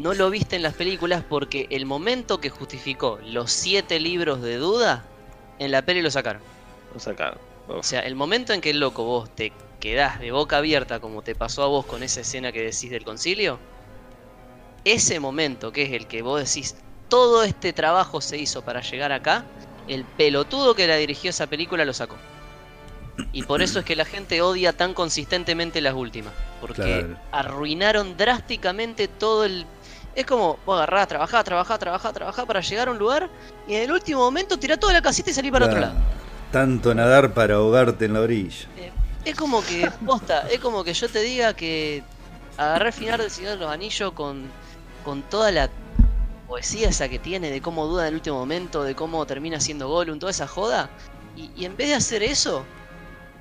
no 0.00 0.14
lo 0.14 0.30
viste 0.30 0.56
en 0.56 0.62
las 0.62 0.74
películas 0.74 1.22
porque 1.28 1.66
el 1.70 1.84
momento 1.84 2.40
que 2.40 2.48
justificó 2.50 3.18
los 3.22 3.52
siete 3.52 4.00
libros 4.00 4.40
de 4.40 4.56
duda, 4.56 5.04
en 5.58 5.70
la 5.70 5.82
peli 5.82 6.00
lo 6.00 6.10
sacaron. 6.10 6.42
Lo 6.94 7.00
sacaron. 7.00 7.38
O 7.68 7.82
sea, 7.82 8.00
el 8.00 8.14
momento 8.14 8.52
en 8.52 8.60
que 8.60 8.70
el 8.70 8.80
loco 8.80 9.04
vos 9.04 9.30
te 9.34 9.52
quedás 9.78 10.18
de 10.18 10.32
boca 10.32 10.56
abierta 10.56 11.00
como 11.00 11.22
te 11.22 11.34
pasó 11.34 11.62
a 11.62 11.66
vos 11.66 11.86
con 11.86 12.02
esa 12.02 12.22
escena 12.22 12.50
que 12.50 12.62
decís 12.62 12.90
del 12.90 13.04
concilio, 13.04 13.58
ese 14.84 15.20
momento 15.20 15.70
que 15.72 15.82
es 15.82 15.92
el 15.92 16.06
que 16.06 16.22
vos 16.22 16.40
decís, 16.40 16.76
todo 17.08 17.42
este 17.44 17.72
trabajo 17.72 18.20
se 18.20 18.38
hizo 18.38 18.62
para 18.62 18.80
llegar 18.80 19.12
acá, 19.12 19.44
el 19.86 20.04
pelotudo 20.04 20.74
que 20.74 20.86
la 20.86 20.96
dirigió 20.96 21.30
esa 21.30 21.46
película 21.46 21.84
lo 21.84 21.92
sacó. 21.92 22.16
Y 23.32 23.42
por 23.42 23.60
eso 23.60 23.80
es 23.80 23.84
que 23.84 23.96
la 23.96 24.04
gente 24.04 24.40
odia 24.40 24.72
tan 24.72 24.94
consistentemente 24.94 25.80
las 25.80 25.94
últimas. 25.94 26.32
Porque 26.60 26.82
Claro. 26.82 27.16
arruinaron 27.32 28.16
drásticamente 28.16 29.08
todo 29.08 29.44
el... 29.44 29.66
Es 30.14 30.26
como, 30.26 30.58
vos 30.66 30.76
agarrás, 30.76 31.08
trabajás, 31.08 31.44
trabajás, 31.44 31.78
trabajás, 31.78 32.12
trabajás 32.12 32.44
para 32.46 32.60
llegar 32.60 32.88
a 32.88 32.90
un 32.90 32.98
lugar 32.98 33.28
y 33.68 33.74
en 33.74 33.82
el 33.82 33.92
último 33.92 34.20
momento 34.20 34.58
tirás 34.58 34.78
toda 34.80 34.92
la 34.92 35.02
casita 35.02 35.30
y 35.30 35.34
salís 35.34 35.52
para 35.52 35.66
otro 35.66 35.78
Claro. 35.78 35.94
lado. 35.94 36.06
Tanto 36.50 36.94
nadar 36.94 37.32
para 37.32 37.54
ahogarte 37.54 38.06
en 38.06 38.14
la 38.14 38.20
orilla. 38.22 38.66
Es 39.24 39.36
como 39.36 39.62
que, 39.64 39.90
posta, 40.04 40.48
es 40.50 40.58
como 40.58 40.82
que 40.82 40.94
yo 40.94 41.08
te 41.08 41.20
diga 41.20 41.54
que 41.54 42.02
agarré 42.56 42.88
el 42.88 42.92
final 42.92 43.18
del 43.20 43.30
Señor 43.30 43.52
de 43.52 43.58
los 43.58 43.70
Anillos 43.70 44.12
con, 44.12 44.46
con 45.04 45.22
toda 45.22 45.52
la 45.52 45.70
poesía 46.48 46.88
esa 46.88 47.08
que 47.08 47.20
tiene, 47.20 47.50
de 47.50 47.60
cómo 47.62 47.86
duda 47.86 48.02
en 48.02 48.08
el 48.08 48.14
último 48.14 48.38
momento, 48.38 48.82
de 48.82 48.96
cómo 48.96 49.24
termina 49.26 49.60
siendo 49.60 49.88
Gollum, 49.88 50.18
toda 50.18 50.30
esa 50.32 50.48
joda, 50.48 50.90
y, 51.36 51.50
y 51.56 51.64
en 51.66 51.76
vez 51.76 51.88
de 51.90 51.94
hacer 51.94 52.22
eso, 52.24 52.64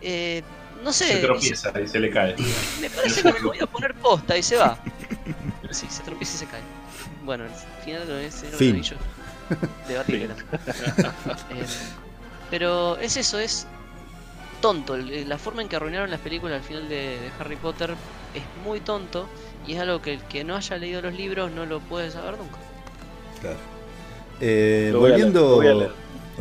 eh, 0.01 0.43
no 0.83 0.93
sé, 0.93 1.07
Se 1.07 1.19
y 1.19 1.21
tropieza 1.21 1.81
y 1.81 1.87
se 1.87 1.99
le 1.99 2.11
cae. 2.11 2.35
me 2.79 2.89
parece 2.91 3.23
que 3.23 3.33
me 3.33 3.39
voy 3.39 3.57
a 3.59 3.65
poner 3.65 3.95
posta 3.95 4.37
y 4.37 4.43
se 4.43 4.57
va. 4.57 4.77
Sí, 5.71 5.85
se 5.89 6.03
tropieza 6.03 6.35
y 6.35 6.39
se 6.39 6.45
cae. 6.47 6.61
Bueno, 7.23 7.45
el 7.45 7.51
final 7.85 8.07
de 8.07 8.23
los 8.23 8.33
Señor 8.33 8.43
de 8.45 8.49
los 8.51 8.57
Fin. 8.59 8.69
Anillos, 8.75 8.99
debatible. 9.87 10.29
Eh, 11.51 11.65
pero 12.49 12.97
es 12.97 13.17
eso, 13.17 13.37
es 13.39 13.67
tonto. 14.61 14.95
el- 14.95 15.27
La 15.29 15.37
forma 15.37 15.61
en 15.61 15.69
que 15.69 15.75
arruinaron 15.75 16.09
las 16.09 16.19
películas 16.19 16.57
al 16.61 16.63
final 16.67 16.89
de, 16.89 16.95
de 17.19 17.31
Harry 17.39 17.55
Potter 17.55 17.91
es 18.33 18.43
muy 18.65 18.79
tonto 18.79 19.27
y 19.67 19.73
es 19.73 19.79
algo 19.81 20.01
que 20.01 20.13
el 20.13 20.21
que 20.23 20.43
no 20.43 20.55
haya 20.55 20.77
leído 20.77 21.01
los 21.01 21.13
libros 21.13 21.51
no 21.51 21.65
lo 21.65 21.79
puede 21.79 22.11
saber 22.11 22.37
nunca. 22.37 22.57
Claro. 23.41 23.57
Eh, 24.41 24.89
Lo 24.91 24.99
volviendo, 25.01 25.61
lo 25.61 25.91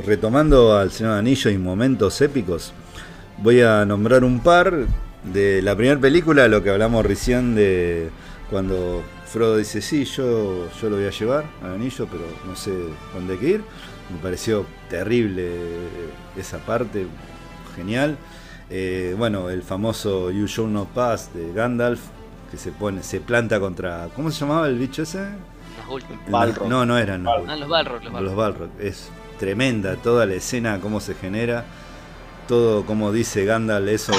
retomando 0.04 0.76
al 0.76 0.90
Señor 0.92 1.12
Anillo 1.18 1.50
y 1.50 1.58
momentos 1.58 2.20
épicos, 2.20 2.72
voy 3.38 3.60
a 3.60 3.84
nombrar 3.84 4.22
un 4.24 4.40
par 4.40 4.86
de 5.24 5.60
la 5.62 5.74
primera 5.76 5.98
película, 6.00 6.46
lo 6.48 6.62
que 6.62 6.70
hablamos 6.70 7.04
recién 7.04 7.54
de 7.56 8.08
cuando 8.50 9.02
Frodo 9.30 9.56
dice, 9.58 9.82
sí, 9.82 10.04
yo, 10.04 10.68
yo 10.80 10.88
lo 10.90 10.96
voy 10.96 11.06
a 11.06 11.10
llevar 11.10 11.44
al 11.62 11.74
anillo, 11.74 12.06
pero 12.10 12.24
no 12.46 12.56
sé 12.56 12.72
dónde 13.12 13.34
hay 13.34 13.38
que 13.38 13.48
ir. 13.48 13.64
Me 14.10 14.18
pareció 14.22 14.64
terrible 14.88 15.50
esa 16.36 16.58
parte, 16.58 17.06
genial. 17.76 18.16
Eh, 18.70 19.14
bueno, 19.18 19.50
el 19.50 19.62
famoso 19.62 20.30
You 20.30 20.46
Shall 20.46 20.72
Not 20.72 20.88
Pass 20.88 21.30
de 21.34 21.52
Gandalf, 21.52 22.00
que 22.50 22.56
se 22.56 22.70
pone, 22.72 23.02
se 23.02 23.20
planta 23.20 23.60
contra. 23.60 24.08
¿Cómo 24.16 24.30
se 24.30 24.40
llamaba 24.40 24.66
el 24.66 24.78
bicho 24.78 25.02
ese? 25.02 25.26
Los. 25.88 26.02
Balrog. 26.30 26.68
No, 26.68 26.84
no 26.86 26.98
eran 26.98 27.22
los 27.24 27.34
Ah, 27.48 27.56
los 27.56 27.68
Balrog, 27.68 28.02
los 28.04 28.12
Balrog. 28.12 28.22
los 28.28 28.36
Balrog. 28.36 28.68
Es 28.80 29.10
tremenda 29.38 29.96
toda 29.96 30.24
la 30.26 30.34
escena, 30.34 30.80
cómo 30.80 31.00
se 31.00 31.14
genera. 31.14 31.64
Todo 32.46 32.84
como 32.86 33.12
dice 33.12 33.44
Gandalf, 33.44 33.88
eso. 33.88 34.12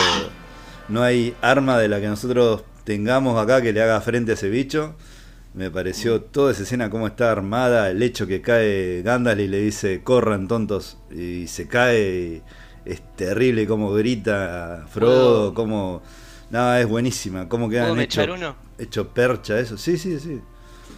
No 0.88 1.02
hay 1.03 1.36
arma 1.41 1.77
de 1.80 1.88
la 1.88 1.99
que 1.99 2.07
nosotros 2.07 2.61
tengamos 2.90 3.38
acá 3.41 3.61
que 3.61 3.72
le 3.72 3.82
haga 3.82 4.02
frente 4.02 4.32
a 4.32 4.34
ese 4.36 4.49
bicho. 4.49 4.95
Me 5.53 5.72
pareció 5.72 6.22
toda 6.22 6.52
esa 6.52 6.64
escena 6.64 6.90
cómo 6.90 7.07
está 7.07 7.32
armada, 7.32 7.90
el 7.91 8.02
hecho 8.03 8.28
que 8.28 8.41
cae 8.41 9.02
Gandalf 9.03 9.40
y 9.41 9.48
le 9.48 9.60
dice 9.61 10.03
corran 10.03 10.48
tontos 10.48 10.98
y 11.11 11.48
se 11.48 11.68
cae. 11.68 12.41
y 12.86 12.90
es 12.90 13.02
terrible 13.16 13.68
cómo 13.68 13.91
grita 13.94 14.86
Frodo, 14.90 15.53
¿Puedo- 15.53 15.53
cómo... 15.53 16.02
Nada, 16.52 16.80
es 16.82 16.88
buenísima, 16.88 17.48
cómo 17.48 17.70
¿Puedo 17.78 17.95
quedan 17.95 17.99
hecho, 17.99 18.22
uno? 18.30 18.56
hecho 18.80 19.10
percha 19.14 19.60
eso. 19.60 19.78
Sí, 19.78 19.98
sí, 19.98 20.20
sí. 20.20 20.41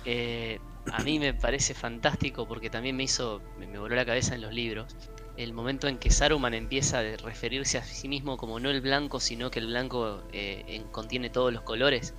Eh, 0.05 0.59
a 0.91 1.03
mí 1.03 1.19
me 1.19 1.33
parece 1.33 1.73
fantástico 1.73 2.47
porque 2.47 2.69
también 2.69 2.95
me 2.95 3.03
hizo, 3.03 3.41
me, 3.59 3.67
me 3.67 3.79
voló 3.79 3.95
la 3.95 4.05
cabeza 4.05 4.35
en 4.35 4.41
los 4.41 4.53
libros, 4.53 4.95
el 5.37 5.53
momento 5.53 5.87
en 5.87 5.97
que 5.97 6.11
Saruman 6.11 6.53
empieza 6.53 6.99
a 6.99 7.03
referirse 7.23 7.77
a 7.77 7.83
sí 7.83 8.07
mismo 8.07 8.37
como 8.37 8.59
no 8.59 8.69
el 8.69 8.81
blanco, 8.81 9.19
sino 9.19 9.49
que 9.51 9.59
el 9.59 9.67
blanco 9.67 10.21
eh, 10.33 10.63
en- 10.67 10.83
contiene 10.85 11.29
todos 11.29 11.51
los 11.53 11.61
colores. 11.63 12.13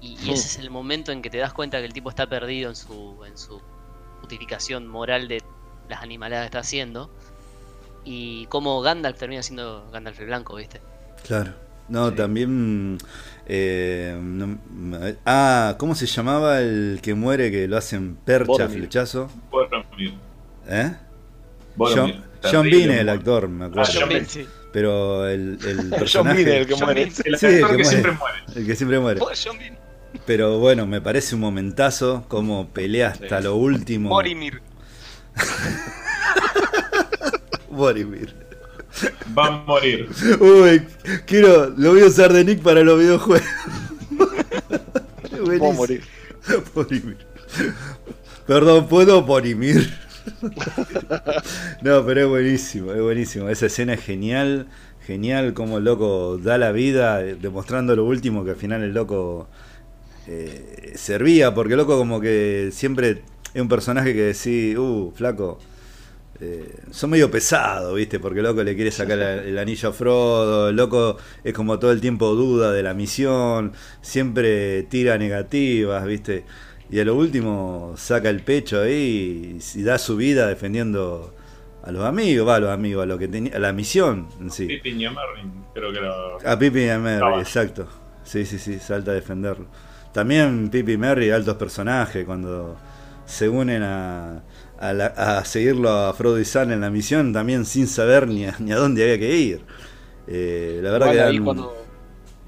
Y, 0.00 0.16
y 0.22 0.30
ese 0.32 0.46
es 0.46 0.58
el 0.58 0.70
momento 0.70 1.10
en 1.10 1.22
que 1.22 1.30
te 1.30 1.38
das 1.38 1.52
cuenta 1.52 1.78
que 1.80 1.86
el 1.86 1.92
tipo 1.92 2.08
está 2.10 2.28
perdido 2.28 2.70
en 2.70 2.76
su, 2.76 3.16
en 3.26 3.36
su 3.36 3.60
justificación 4.20 4.86
moral 4.86 5.26
de 5.28 5.42
las 5.88 6.02
animaladas 6.02 6.42
que 6.44 6.46
está 6.46 6.58
haciendo. 6.60 7.10
Y 8.04 8.46
como 8.46 8.80
Gandalf 8.80 9.18
termina 9.18 9.42
siendo 9.42 9.90
Gandalf 9.90 10.20
el 10.20 10.26
blanco, 10.26 10.54
¿viste? 10.56 10.80
Claro. 11.26 11.52
No, 11.88 12.10
Sí. 12.10 12.16
también. 12.16 12.98
eh, 13.46 14.16
no- 14.20 14.58
ah, 15.24 15.74
¿cómo 15.78 15.94
se 15.94 16.04
llamaba 16.06 16.60
el 16.60 17.00
que 17.02 17.14
muere 17.14 17.50
que 17.50 17.66
lo 17.66 17.78
hacen 17.78 18.16
percha, 18.16 18.46
Boromir. 18.46 18.78
flechazo? 18.80 19.30
Boromir. 19.50 20.14
¿Eh? 20.68 20.92
Boromir. 21.78 22.22
John, 22.42 22.52
John 22.52 22.70
Bean, 22.70 22.90
el 22.90 23.08
actor, 23.08 23.48
me 23.48 23.64
acuerdo. 23.66 23.90
Ah, 23.90 23.98
John 24.00 24.08
Bean. 24.10 24.26
Sí. 24.26 24.46
Pero 24.72 25.26
el, 25.28 25.58
el 25.64 25.76
John 25.78 25.90
personaje. 25.90 26.44
Bean, 26.44 26.56
el 26.58 26.66
que 26.66 26.72
John 26.74 26.84
muere. 26.84 27.00
Bean, 27.04 27.14
el 27.24 27.38
Sí, 27.38 27.46
actor 27.46 27.52
que 27.52 27.60
que 27.60 27.66
muere. 27.68 27.84
siempre 27.84 28.12
muere. 28.12 28.36
el 28.56 28.66
que 28.66 28.76
siempre 28.76 28.98
muere. 29.00 29.20
Oh, 29.22 29.30
John 29.44 29.58
Bean. 29.58 29.78
Pero 30.26 30.58
bueno, 30.58 30.86
me 30.86 31.00
parece 31.00 31.34
un 31.34 31.40
momentazo 31.40 32.24
como 32.28 32.68
pelea 32.68 33.08
hasta 33.08 33.38
Sí. 33.38 33.44
lo 33.44 33.56
último. 33.56 34.10
Morimir. 34.10 34.60
Boromir. 37.70 38.34
Va 39.36 39.46
a 39.46 39.50
morir. 39.50 40.08
Uy, 40.40 40.82
quiero, 41.26 41.72
lo 41.76 41.90
voy 41.92 42.02
a 42.02 42.06
usar 42.06 42.32
de 42.32 42.44
nick 42.44 42.62
para 42.62 42.82
los 42.82 42.98
videojuegos. 42.98 43.46
Puedo 44.16 45.44
Buenísimo. 45.44 45.72
morir. 45.74 46.02
Borimir. 46.74 47.18
Perdón, 48.46 48.88
¿puedo 48.88 49.22
Borimir? 49.22 49.96
no, 51.82 52.04
pero 52.04 52.20
es 52.22 52.28
buenísimo, 52.28 52.92
es 52.92 53.00
buenísimo. 53.00 53.48
Esa 53.48 53.66
escena 53.66 53.94
es 53.94 54.02
genial, 54.04 54.68
genial 55.06 55.54
como 55.54 55.78
el 55.78 55.84
loco 55.84 56.38
da 56.38 56.58
la 56.58 56.72
vida, 56.72 57.22
eh, 57.22 57.36
demostrando 57.40 57.96
lo 57.96 58.04
último 58.04 58.44
que 58.44 58.50
al 58.52 58.56
final 58.56 58.82
el 58.82 58.92
loco 58.94 59.48
eh, 60.28 60.92
servía, 60.96 61.54
porque 61.54 61.74
el 61.74 61.78
loco 61.78 61.98
como 61.98 62.20
que 62.20 62.70
siempre 62.72 63.22
es 63.54 63.62
un 63.62 63.68
personaje 63.68 64.14
que 64.14 64.22
decís, 64.34 64.76
uh, 64.78 65.12
flaco, 65.14 65.58
eh, 66.40 66.74
son 66.92 67.10
medio 67.10 67.30
pesado, 67.30 67.94
¿viste? 67.94 68.20
Porque 68.20 68.40
el 68.40 68.46
loco 68.46 68.62
le 68.64 68.74
quiere 68.76 68.90
sacar 68.92 69.18
la- 69.18 69.34
el 69.36 69.58
anillo 69.58 69.88
a 69.90 69.92
Frodo, 69.92 70.68
el 70.70 70.76
loco 70.76 71.16
es 71.44 71.52
como 71.54 71.78
todo 71.78 71.92
el 71.92 72.00
tiempo 72.00 72.34
duda 72.34 72.72
de 72.72 72.82
la 72.82 72.94
misión, 72.94 73.72
siempre 74.02 74.84
tira 74.84 75.18
negativas, 75.18 76.04
¿viste? 76.06 76.44
Y 76.90 77.00
a 77.00 77.04
lo 77.04 77.14
último 77.16 77.94
saca 77.96 78.30
el 78.30 78.42
pecho 78.42 78.80
ahí 78.80 79.60
y, 79.74 79.78
y 79.80 79.82
da 79.82 79.98
su 79.98 80.16
vida 80.16 80.46
defendiendo 80.46 81.34
a 81.82 81.92
los 81.92 82.04
amigos, 82.04 82.48
va 82.48 82.56
a 82.56 82.60
los 82.60 82.70
amigos, 82.70 83.02
a 83.02 83.06
lo 83.06 83.18
que 83.18 83.28
tenía, 83.28 83.56
a 83.56 83.58
la 83.58 83.72
misión 83.72 84.28
en 84.40 84.50
sí. 84.50 84.66
Pippin 84.66 85.00
y 85.00 85.06
a 85.06 85.10
Merry, 85.10 85.42
creo 85.74 85.92
que 85.92 86.00
lo. 86.00 86.38
A 86.44 86.58
Pipi 86.58 86.80
y 86.84 86.88
a 86.88 86.98
Merry, 86.98 87.40
exacto. 87.40 87.86
Sí, 88.24 88.44
sí, 88.44 88.58
sí, 88.58 88.78
salta 88.78 89.10
a 89.12 89.14
defenderlo. 89.14 89.66
También 90.12 90.68
Pipi 90.70 90.92
y 90.92 90.96
Merry, 90.98 91.30
altos 91.30 91.56
personajes, 91.56 92.24
cuando 92.24 92.76
se 93.26 93.48
unen 93.48 93.82
a, 93.82 94.42
a, 94.78 94.92
la- 94.92 95.06
a 95.38 95.44
seguirlo 95.44 95.90
a 95.90 96.12
Frodo 96.14 96.38
y 96.40 96.44
Sam 96.44 96.72
en 96.72 96.80
la 96.80 96.90
misión, 96.90 97.32
también 97.32 97.64
sin 97.64 97.86
saber 97.86 98.28
ni 98.28 98.46
a, 98.46 98.54
ni 98.58 98.72
a 98.72 98.76
dónde 98.76 99.02
había 99.04 99.18
que 99.18 99.36
ir. 99.36 99.64
Eh, 100.26 100.80
la 100.82 100.90
verdad 100.90 101.10
Igual 101.10 101.10
que 101.10 101.22
ahí 101.22 101.38
dan- 101.38 101.38
cuando, 101.38 101.77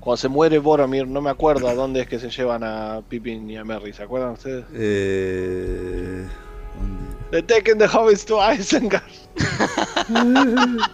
cuando 0.00 0.16
se 0.16 0.28
muere 0.28 0.58
Boromir, 0.58 1.06
no 1.06 1.20
me 1.20 1.30
acuerdo 1.30 1.68
a 1.68 1.74
dónde 1.74 2.00
es 2.00 2.08
que 2.08 2.18
se 2.18 2.30
llevan 2.30 2.64
a 2.64 3.02
Pippin 3.08 3.48
y 3.50 3.56
a 3.56 3.64
Merry, 3.64 3.92
¿se 3.92 4.02
acuerdan 4.02 4.32
ustedes? 4.32 4.64
eh, 4.74 6.26
¿dónde? 6.74 7.10
The 7.30 7.42
Taken 7.42 7.78
the 7.78 7.86
Hobbits 7.86 8.24
to 8.26 8.38
Isengard. 8.52 9.04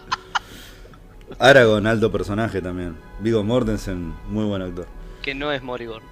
Aragorn, 1.39 1.87
alto 1.87 2.11
personaje 2.11 2.61
también. 2.61 2.95
Vigo 3.19 3.43
Mortensen, 3.43 4.13
muy 4.29 4.45
buen 4.45 4.61
actor. 4.61 4.87
Que 5.21 5.33
no 5.33 5.51
es 5.51 5.61
Morigorn. 5.63 6.03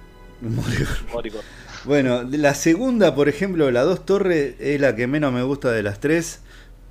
Moricón. 1.12 1.40
Bueno, 1.84 2.24
de 2.24 2.38
la 2.38 2.54
segunda, 2.54 3.14
por 3.14 3.28
ejemplo, 3.28 3.70
la 3.70 3.82
Dos 3.82 4.04
Torres 4.04 4.56
es 4.58 4.80
la 4.80 4.96
que 4.96 5.06
menos 5.06 5.32
me 5.32 5.42
gusta 5.42 5.70
de 5.70 5.82
las 5.82 6.00
tres. 6.00 6.40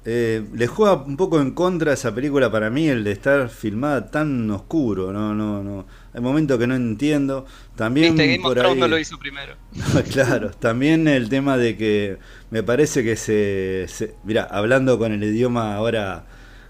Eh, 0.07 0.44
le 0.53 0.68
juega 0.68 0.94
un 0.94 1.18
poco 1.18 1.41
en 1.41 1.52
contra 1.52 1.91
esa 1.94 2.14
película 2.14 2.52
para 2.52 2.69
mí 2.69 2.88
el 2.88 3.03
de 3.03 3.11
estar 3.11 3.49
filmada 3.49 4.11
tan 4.11 4.52
oscuro, 4.52 5.11
no, 5.11 5.34
no, 5.34 5.64
no. 5.64 5.88
Hay 6.14 6.22
momentos 6.22 6.60
que 6.60 6.68
no 6.68 6.76
entiendo. 6.76 7.48
También 7.76 8.14
Viste, 8.14 8.38
Game 8.38 8.44
por 8.44 8.60
ahí, 8.60 8.77
no 8.77 8.88
lo 8.88 8.99
hizo 8.99 9.18
primero. 9.18 9.56
claro, 10.11 10.52
también 10.52 11.07
el 11.07 11.27
tema 11.27 11.57
de 11.57 11.76
que 11.76 12.19
me 12.52 12.61
parece 12.61 13.03
que 13.03 13.15
se, 13.15 13.88
se 13.88 14.14
mira, 14.23 14.44
hablando 14.44 14.99
con 14.99 15.11
el 15.11 15.23
idioma 15.23 15.76
ahora 15.76 16.27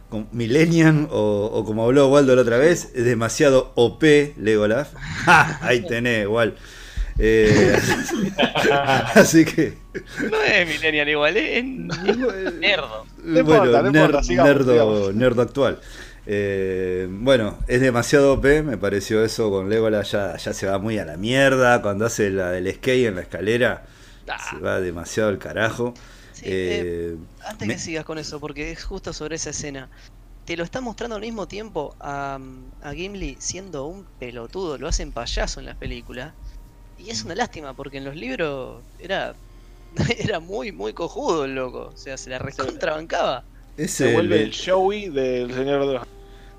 con 0.10 0.30
Millennium 0.32 1.07
o, 1.12 1.49
o 1.52 1.66
como 1.66 1.84
habló 1.84 2.07
Waldo 2.07 2.38
la 2.38 2.41
otra 2.44 2.57
vez, 2.57 2.91
es 2.95 3.03
demasiado 3.03 3.74
OP 3.76 4.03
Legolas. 4.38 4.94
¡Ja! 5.26 5.60
Ahí 5.62 5.86
tenés, 5.86 6.24
igual. 6.24 6.56
Eh, 7.18 7.78
así 9.16 9.45
que 9.45 9.78
No 10.30 10.41
es 10.41 10.68
Millennial 10.68 11.10
igual, 11.10 11.38
es, 11.38 11.64
es 11.64 12.53
nerdo. 12.56 13.06
No 13.26 13.39
importa, 13.39 13.81
no 13.81 13.88
importa, 13.88 14.23
sigamos, 14.23 14.49
nerdo, 14.56 14.72
sigamos. 14.73 15.15
nerdo 15.15 15.41
actual. 15.41 15.80
Eh, 16.27 17.07
bueno, 17.10 17.60
es 17.68 17.81
demasiado 17.81 18.34
OP, 18.34 18.64
me 18.64 18.77
pareció 18.77 19.23
eso 19.23 19.49
con 19.52 19.69
Legolas, 19.69 20.11
ya, 20.11 20.35
ya 20.38 20.53
se 20.53 20.65
va 20.68 20.80
muy 20.80 20.97
a 20.97 21.06
la 21.06 21.18
mierda, 21.18 21.81
cuando 21.81 22.06
hace 22.06 22.30
la 22.31 22.52
del 22.52 22.73
skate 22.73 23.07
en 23.07 23.15
la 23.15 23.22
escalera, 23.22 23.85
Ah. 24.27 24.38
se 24.49 24.57
va 24.60 24.80
demasiado 24.81 25.30
al 25.30 25.38
carajo. 25.38 25.93
Sí, 26.34 26.45
Eh, 26.47 27.15
Antes 27.47 27.68
me- 27.68 27.76
que 27.76 27.80
sigas 27.80 28.06
con 28.06 28.18
eso, 28.18 28.39
porque 28.39 28.72
es 28.72 28.84
justo 28.84 29.14
sobre 29.14 29.35
esa 29.35 29.52
escena. 29.52 29.88
Te 30.45 30.57
lo 30.57 30.64
está 30.64 30.81
mostrando 30.81 31.15
al 31.15 31.22
mismo 31.22 31.47
tiempo 31.47 31.95
a, 31.99 32.39
a 32.84 32.93
Gimli 32.93 33.35
siendo 33.39 33.85
un 33.85 34.06
pelotudo, 34.19 34.77
lo 34.77 34.88
hacen 34.88 35.11
payaso 35.11 35.60
en 35.60 35.68
las 35.68 35.76
películas. 35.77 36.34
Y 36.97 37.10
es 37.11 37.23
una 37.23 37.35
lástima, 37.35 37.73
porque 37.73 37.97
en 37.97 38.06
los 38.06 38.15
libros 38.15 38.81
era, 38.99 39.35
era 40.19 40.39
muy, 40.39 40.72
muy 40.72 40.93
cojudo 40.93 41.45
el 41.45 41.55
loco. 41.55 41.91
O 41.93 41.97
sea, 41.97 42.17
se 42.17 42.30
la 42.30 42.39
recontrabancaba. 42.39 43.43
es 43.77 43.91
Se 43.91 44.07
el- 44.09 44.13
vuelve 44.13 44.35
el- 44.43 44.49
el 44.49 44.55
Joey 44.55 45.09
del 45.09 45.53
Señor 45.53 45.88
de 45.88 45.93
los... 45.93 46.01
O 46.01 46.05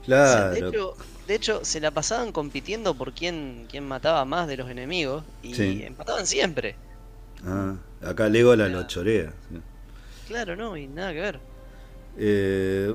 sea, 0.06 0.50
claro, 0.50 0.50
de, 0.52 0.58
hecho, 0.68 0.96
de 1.26 1.34
hecho, 1.34 1.64
se 1.64 1.80
la 1.80 1.90
pasaban 1.90 2.30
compitiendo 2.30 2.94
por 2.94 3.12
quién, 3.12 3.66
quién 3.70 3.86
mataba 3.88 4.24
más 4.24 4.46
de 4.46 4.56
los 4.56 4.70
enemigos. 4.70 5.24
Y 5.42 5.54
Sí. 5.54 5.82
empataban 5.84 6.26
siempre. 6.26 6.76
ah, 7.44 7.74
acá 8.02 8.28
Legolas 8.28 8.70
lo 8.70 8.86
chorea. 8.86 9.32
sí. 9.50 9.58
Claro, 10.28 10.56
no, 10.56 10.76
y 10.76 10.86
nada 10.88 11.12
que 11.12 11.20
ver. 11.20 11.40
Eh, 12.18 12.94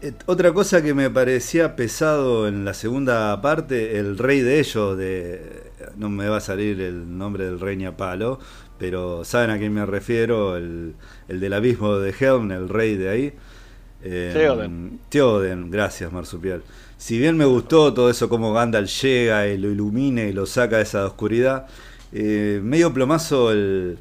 eh, 0.00 0.12
otra 0.26 0.52
cosa 0.52 0.82
que 0.82 0.94
me 0.94 1.10
parecía 1.10 1.76
pesado 1.76 2.48
en 2.48 2.64
la 2.64 2.72
segunda 2.74 3.38
parte, 3.42 3.98
el 3.98 4.16
rey 4.16 4.40
de 4.40 4.60
ellos, 4.60 4.96
de 4.96 5.70
no 5.96 6.08
me 6.08 6.28
va 6.28 6.38
a 6.38 6.40
salir 6.40 6.80
el 6.80 7.18
nombre 7.18 7.44
del 7.44 7.60
rey 7.60 7.76
ni 7.76 7.84
a 7.86 7.96
palo, 7.96 8.38
pero 8.78 9.24
saben 9.24 9.50
a 9.50 9.58
quién 9.58 9.72
me 9.72 9.84
refiero, 9.86 10.56
el, 10.56 10.94
el 11.28 11.40
del 11.40 11.52
abismo 11.52 11.96
de 11.96 12.14
Helm, 12.18 12.50
el 12.52 12.68
rey 12.68 12.96
de 12.96 13.08
ahí. 13.08 13.32
Eh, 14.02 14.30
Theoden. 14.32 15.00
Theoden, 15.08 15.70
gracias 15.70 16.12
Marsupial. 16.12 16.62
Si 16.98 17.18
bien 17.18 17.36
me 17.36 17.44
gustó 17.44 17.92
todo 17.92 18.10
eso, 18.10 18.28
como 18.28 18.52
Gandalf 18.52 18.90
llega 19.02 19.48
y 19.48 19.58
lo 19.58 19.70
ilumina 19.70 20.22
y 20.22 20.32
lo 20.32 20.46
saca 20.46 20.76
de 20.76 20.82
esa 20.82 21.04
oscuridad, 21.06 21.66
eh, 22.12 22.60
medio 22.62 22.92
plomazo 22.92 23.50
el, 23.50 23.98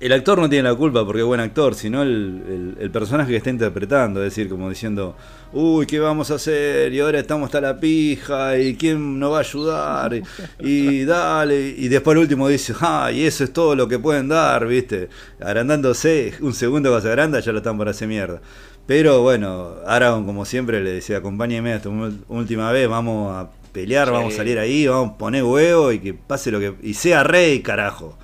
el 0.00 0.12
actor 0.12 0.38
no 0.38 0.48
tiene 0.48 0.68
la 0.68 0.74
culpa 0.74 1.04
porque 1.04 1.20
es 1.20 1.26
buen 1.26 1.40
actor, 1.40 1.74
sino 1.74 2.02
el, 2.02 2.08
el- 2.08 2.76
el 2.80 2.90
personaje 2.90 3.30
que 3.32 3.36
está 3.38 3.50
interpretando, 3.50 4.20
es 4.22 4.26
decir, 4.34 4.48
como 4.48 4.68
diciendo, 4.68 5.16
uy, 5.52 5.86
¿qué 5.86 5.98
vamos 5.98 6.30
a 6.30 6.34
hacer? 6.34 6.92
Y 6.92 7.00
ahora 7.00 7.18
estamos 7.18 7.46
hasta 7.46 7.60
la 7.60 7.80
pija, 7.80 8.56
y 8.58 8.76
quién 8.76 9.18
nos 9.18 9.32
va 9.32 9.38
a 9.38 9.40
ayudar, 9.40 10.14
y, 10.14 10.22
y 10.60 11.04
dale, 11.04 11.74
y 11.76 11.88
después 11.88 12.14
el 12.16 12.22
último 12.22 12.46
dice, 12.48 12.74
ah, 12.80 13.10
y 13.12 13.24
eso 13.24 13.42
es 13.44 13.52
todo 13.52 13.74
lo 13.74 13.88
que 13.88 13.98
pueden 13.98 14.28
dar, 14.28 14.66
viste, 14.66 15.08
agrandándose, 15.40 16.34
un 16.40 16.54
segundo 16.54 16.94
que 16.94 17.02
se 17.02 17.08
agranda, 17.08 17.40
ya 17.40 17.52
lo 17.52 17.58
están 17.58 17.76
por 17.76 17.88
hacer 17.88 18.06
mierda. 18.08 18.40
Pero 18.86 19.22
bueno, 19.22 19.74
Aragorn, 19.86 20.24
como 20.24 20.44
siempre, 20.44 20.82
le 20.82 20.92
decía, 20.92 21.18
acompáñeme 21.18 21.74
esta 21.74 21.90
última 22.28 22.70
vez, 22.72 22.88
vamos 22.88 23.34
a 23.36 23.50
pelear, 23.72 24.06
Sí. 24.08 24.12
vamos 24.14 24.32
a 24.34 24.36
salir 24.36 24.58
ahí, 24.58 24.86
vamos 24.86 25.14
a 25.14 25.18
poner 25.18 25.42
huevo 25.44 25.92
y 25.92 25.98
que 25.98 26.14
pase 26.14 26.50
lo 26.50 26.58
que... 26.60 26.74
Y 26.82 26.94
sea 26.94 27.22
rey, 27.22 27.60
carajo. 27.60 28.16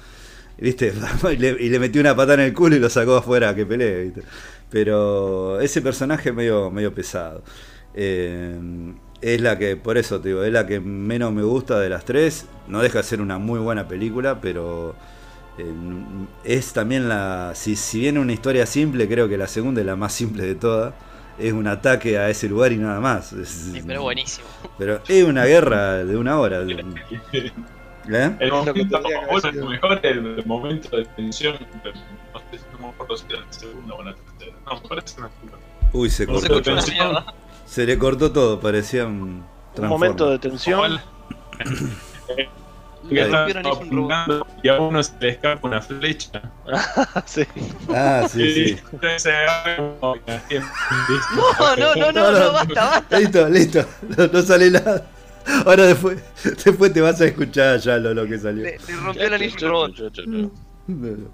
¿Viste? 0.59 0.93
Y 1.33 1.37
le, 1.37 1.49
y 1.61 1.69
le 1.69 1.79
metió 1.79 2.01
una 2.01 2.15
patada 2.15 2.35
en 2.35 2.41
el 2.49 2.53
culo 2.55 2.77
y 2.77 2.79
lo 2.79 2.89
sacó 2.91 3.17
afuera 3.17 3.51
a 3.51 3.55
que 3.55 3.67
pelee, 3.67 4.05
¿viste? 4.05 4.23
Pero 4.71 5.61
ese 5.61 5.83
personaje 5.83 6.31
es 6.31 6.35
medio, 6.35 6.71
medio 6.71 6.95
pesado. 6.95 7.43
Eh, 7.95 8.59
es 9.21 9.41
la 9.41 9.57
que, 9.59 9.77
por 9.77 9.97
eso 9.99 10.21
te 10.21 10.29
digo, 10.29 10.43
es 10.45 10.53
la 10.53 10.67
que 10.67 10.81
menos 10.81 11.33
me 11.33 11.43
gusta 11.43 11.79
de 11.81 11.89
las 11.89 12.05
tres. 12.05 12.47
No 12.69 12.83
deja 12.83 12.99
de 12.99 13.05
ser 13.05 13.21
una 13.21 13.39
muy 13.39 13.59
buena 13.61 13.87
película, 13.89 14.41
pero 14.41 14.95
eh, 15.59 15.65
es 16.45 16.73
también 16.73 17.09
la. 17.09 17.53
Si, 17.55 17.77
si 17.77 18.01
bien 18.01 18.19
una 18.19 18.33
historia 18.33 18.67
simple, 18.67 19.09
creo 19.09 19.29
que 19.29 19.39
la 19.39 19.47
segunda 19.47 19.81
es 19.81 19.87
la 19.87 19.97
más 19.97 20.13
simple 20.13 20.45
de 20.45 20.55
todas. 20.57 20.95
Es 21.39 21.53
un 21.53 21.67
ataque 21.67 22.19
a 22.19 22.29
ese 22.31 22.49
lugar 22.49 22.73
y 22.73 22.77
nada 22.77 23.01
más. 23.01 23.33
Es- 23.33 23.71
Sí, 23.73 23.83
pero 23.87 24.03
buenísimo. 24.03 24.47
pero 24.79 25.01
es 25.09 25.25
una 25.25 25.45
guerra 25.47 26.05
de 26.05 26.17
una 26.17 26.39
hora. 26.39 26.63
¿Eh? 28.11 28.37
El 28.41 28.51
momento, 28.53 29.01
bueno, 29.31 29.51
sido. 29.53 29.69
mejor 29.69 30.01
el 30.03 30.45
momento 30.47 30.97
de 30.97 31.05
tensión, 31.05 31.57
pero 31.83 31.95
no 32.33 32.41
sé 32.51 32.59
si 32.59 32.65
no 32.73 32.79
me 32.79 32.89
acuerdo 32.89 33.17
si 33.17 33.25
era 33.31 33.41
la 33.41 33.53
segunda 33.53 33.95
o 33.95 34.03
la 34.03 34.15
tercera. 34.15 34.57
No, 34.67 34.81
me 34.81 34.89
parece 34.89 35.21
una 35.21 35.31
segunda. 35.31 35.59
Uy, 35.93 36.11
se 36.11 36.27
No 36.27 36.39
se 36.39 36.49
cortó. 36.49 36.73
mierda. 36.73 37.35
Se 37.67 37.87
le 37.87 37.99
cortó 37.99 38.33
todo, 38.33 38.61
parecía 38.61 39.07
un. 39.07 39.45
Un 39.77 39.89
momento 39.89 40.31
de 40.31 40.39
tensión. 40.39 41.01
Que 43.09 43.21
apuntando 43.23 44.47
y 44.63 44.69
a 44.69 44.81
uno 44.81 45.03
se 45.03 45.13
le 45.21 45.29
escapa 45.31 45.67
una 45.67 45.81
flecha. 45.83 46.41
sí. 47.27 47.45
Ah, 47.91 48.27
sí, 48.31 48.55
sí. 48.55 48.79
se 49.19 49.31
No, 50.01 50.15
no, 51.77 51.95
no, 51.97 52.13
no, 52.13 52.31
no, 52.33 52.53
basta, 52.53 52.75
basta. 52.75 53.19
Listo, 53.19 53.49
listo. 53.51 53.85
No, 54.17 54.27
no 54.29 54.43
sale 54.43 54.71
nada. 54.71 55.07
Ahora 55.67 55.85
después, 55.87 56.23
después 56.65 56.93
te 56.93 57.01
vas 57.01 57.21
a 57.21 57.27
escuchar 57.27 57.79
ya 57.79 57.97
lo, 57.99 58.15
lo 58.15 58.27
que 58.27 58.39
salió. 58.39 58.65
Le, 58.65 58.79
le 58.79 58.97
rompió 58.97 59.29
la 59.29 59.37
anillo 59.37 59.57
un 59.67 59.95
robot. 59.95 60.27
No, 60.27 60.51
no. 60.87 61.29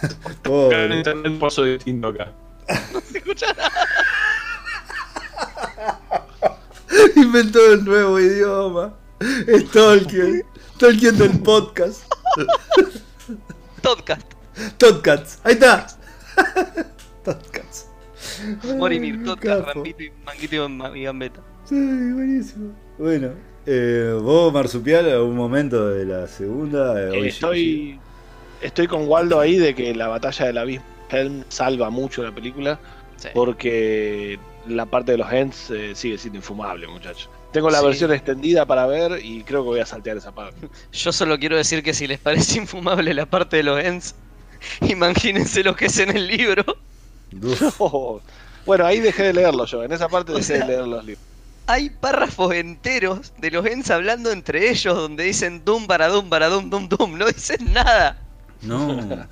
Cada 0.00 0.34
Pobre. 0.42 0.96
internet 0.96 1.38
paso 1.40 1.64
distinto 1.64 2.08
acá. 2.08 2.32
Se 3.04 3.18
escucha 3.18 3.46
nada. 3.54 3.70
Inventó 7.16 7.72
el 7.72 7.84
nuevo 7.84 8.20
idioma. 8.20 8.94
Stalker. 9.48 10.44
Tolkien 10.78 11.18
del 11.18 11.38
podcast. 11.40 12.02
Podcast. 13.82 14.22
Todcats. 14.78 15.38
Ahí 15.42 15.54
está. 15.54 15.86
Todcats. 17.24 17.88
Morimir, 18.76 19.22
capo. 19.24 19.62
Rambito 19.72 20.02
y 20.02 20.12
Manguito 20.24 20.54
y 20.64 20.68
Ma- 20.68 20.96
y 20.98 21.02
Gambeta. 21.04 21.40
Sí, 21.64 21.74
buenísimo. 21.74 22.74
Bueno, 23.00 23.30
eh, 23.64 24.14
vos, 24.20 24.52
Marsupial, 24.52 25.08
algún 25.10 25.34
momento 25.36 25.88
de 25.88 26.04
la 26.04 26.26
segunda. 26.28 27.00
eh, 27.00 27.08
hoy- 27.10 27.28
estoy, 27.28 27.98
estoy 28.60 28.86
con 28.86 29.08
Waldo 29.08 29.40
ahí 29.40 29.56
de 29.56 29.74
que 29.74 29.94
la 29.94 30.08
batalla 30.08 30.44
del 30.46 30.58
abismo 30.58 30.84
Helm 31.10 31.44
salva 31.48 31.88
mucho 31.88 32.22
la 32.22 32.30
película 32.34 32.78
Sí. 33.16 33.28
porque 33.34 34.38
la 34.68 34.84
parte 34.86 35.12
de 35.12 35.18
los 35.18 35.32
Ents 35.32 35.70
eh, 35.70 35.92
sigue 35.94 36.18
siendo 36.18 36.36
infumable, 36.38 36.86
muchachos. 36.88 37.30
Tengo 37.52 37.70
la 37.70 37.80
Sí. 37.80 37.86
versión 37.86 38.12
extendida 38.12 38.66
para 38.66 38.86
ver 38.86 39.24
y 39.24 39.42
creo 39.44 39.62
que 39.62 39.68
voy 39.70 39.80
a 39.80 39.86
saltear 39.86 40.18
esa 40.18 40.32
parte. 40.32 40.68
Yo 40.92 41.10
solo 41.10 41.38
quiero 41.38 41.56
decir 41.56 41.82
que 41.82 41.94
si 41.94 42.06
les 42.06 42.18
parece 42.18 42.58
infumable 42.60 43.14
la 43.14 43.24
parte 43.26 43.56
de 43.56 43.62
los 43.62 43.82
Ents, 43.82 44.14
imagínense 44.82 45.64
lo 45.64 45.74
que 45.74 45.86
es 45.86 45.98
en 45.98 46.14
el 46.14 46.26
libro. 46.26 46.64
Bueno, 48.66 48.84
ahí 48.84 49.00
dejé 49.00 49.22
de 49.22 49.32
leerlo 49.32 49.64
yo. 49.64 49.82
En 49.82 49.90
esa 49.92 50.08
parte 50.08 50.32
O 50.32 50.34
dejé 50.34 50.46
sea- 50.58 50.66
de 50.66 50.66
leer 50.66 50.86
los 50.86 51.02
libros. 51.04 51.24
Hay 51.70 51.90
párrafos 51.90 52.52
enteros 52.54 53.32
de 53.38 53.50
los 53.52 53.64
Ents 53.64 53.90
hablando 53.92 54.32
entre 54.32 54.70
ellos 54.70 54.96
donde 54.96 55.22
dicen 55.24 55.64
dum 55.64 55.86
para 55.86 56.08
dum 56.08 56.28
para 56.28 56.48
dum 56.48 56.68
dum 56.68 56.88
dum. 56.88 57.16
No 57.16 57.26
dicen 57.26 57.72
nada. 57.72 58.18
no. 58.62 58.98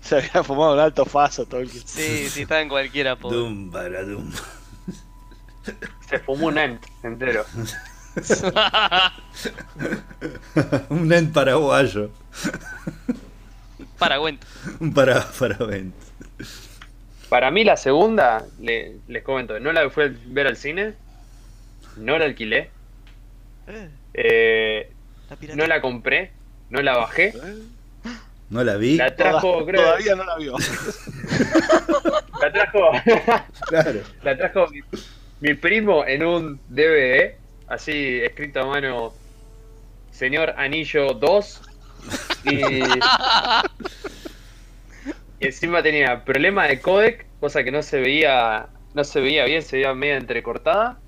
Se 0.00 0.16
había 0.18 0.44
fumado 0.44 0.74
un 0.74 0.78
alto 0.78 1.04
faso 1.04 1.46
Tolkien. 1.46 1.82
Sí, 1.84 2.28
sí, 2.28 2.42
está 2.42 2.60
en 2.60 2.68
cualquiera, 2.68 3.16
pobre. 3.16 3.36
Dum, 3.38 3.72
para, 3.72 4.04
dum. 4.04 4.30
Se 6.08 6.20
fumó 6.20 6.46
un 6.46 6.58
ent 6.58 6.80
entero. 7.02 7.44
Un 10.90 11.12
ent 11.12 11.32
paraguayo. 11.34 12.10
para 13.98 14.20
cuento. 14.20 14.46
Un 14.80 14.94
para, 14.94 15.26
para 15.38 15.56
vent. 15.66 15.94
Para 17.28 17.50
mí 17.50 17.64
la 17.64 17.76
segunda, 17.76 18.44
le- 18.60 18.98
les 19.08 19.24
comento, 19.24 19.58
no 19.58 19.72
la 19.72 19.90
fui 19.90 20.04
a 20.04 20.12
ver 20.28 20.46
al 20.46 20.56
cine, 20.56 20.94
no 21.96 22.18
la 22.18 22.24
alquilé, 22.26 22.70
eh, 24.14 24.90
no 25.54 25.66
la 25.66 25.80
compré, 25.80 26.32
no 26.70 26.80
la 26.82 26.96
bajé, 26.96 27.34
No 28.50 28.62
la 28.62 28.76
vi. 28.76 28.96
la 28.96 29.16
trajo, 29.16 29.52
Toda- 29.52 29.66
creo, 29.66 29.82
Todavía 29.82 30.14
no 30.14 30.24
la 30.24 30.36
vio. 30.36 30.54
la 32.40 32.52
trajo, 32.52 32.90
Claro. 33.68 34.00
la 34.22 34.36
trajo 34.36 34.66
mi, 34.68 34.80
mi 35.40 35.54
primo 35.54 36.04
en 36.06 36.24
un 36.24 36.60
DVD, 36.68 37.34
así 37.68 38.20
escrito 38.22 38.60
a 38.60 38.66
mano, 38.66 39.12
señor 40.12 40.54
Anillo 40.56 41.14
2, 41.14 41.60
y, 42.44 42.60
y 45.40 45.46
encima 45.46 45.82
tenía 45.82 46.24
problema 46.24 46.66
de 46.68 46.80
codec, 46.80 47.26
cosa 47.40 47.64
que 47.64 47.72
no 47.72 47.82
se 47.82 48.00
veía, 48.00 48.68
no 48.94 49.04
se 49.04 49.20
veía 49.20 49.44
bien, 49.44 49.62
se 49.62 49.76
veía 49.76 49.92
media 49.94 50.16
entrecortada. 50.16 50.98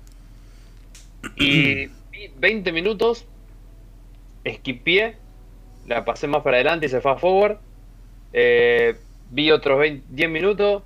Y 1.35 1.87
vi 2.11 2.31
20 2.37 2.71
minutos, 2.71 3.25
esquipié, 4.43 5.17
la 5.87 6.05
pasé 6.05 6.27
más 6.27 6.43
para 6.43 6.57
adelante 6.57 6.85
y 6.85 6.89
se 6.89 7.01
fast 7.01 7.21
forward. 7.21 7.57
Eh, 8.33 8.95
vi 9.31 9.51
otros 9.51 9.79
20 9.79 10.05
10 10.09 10.29
minutos, 10.29 10.83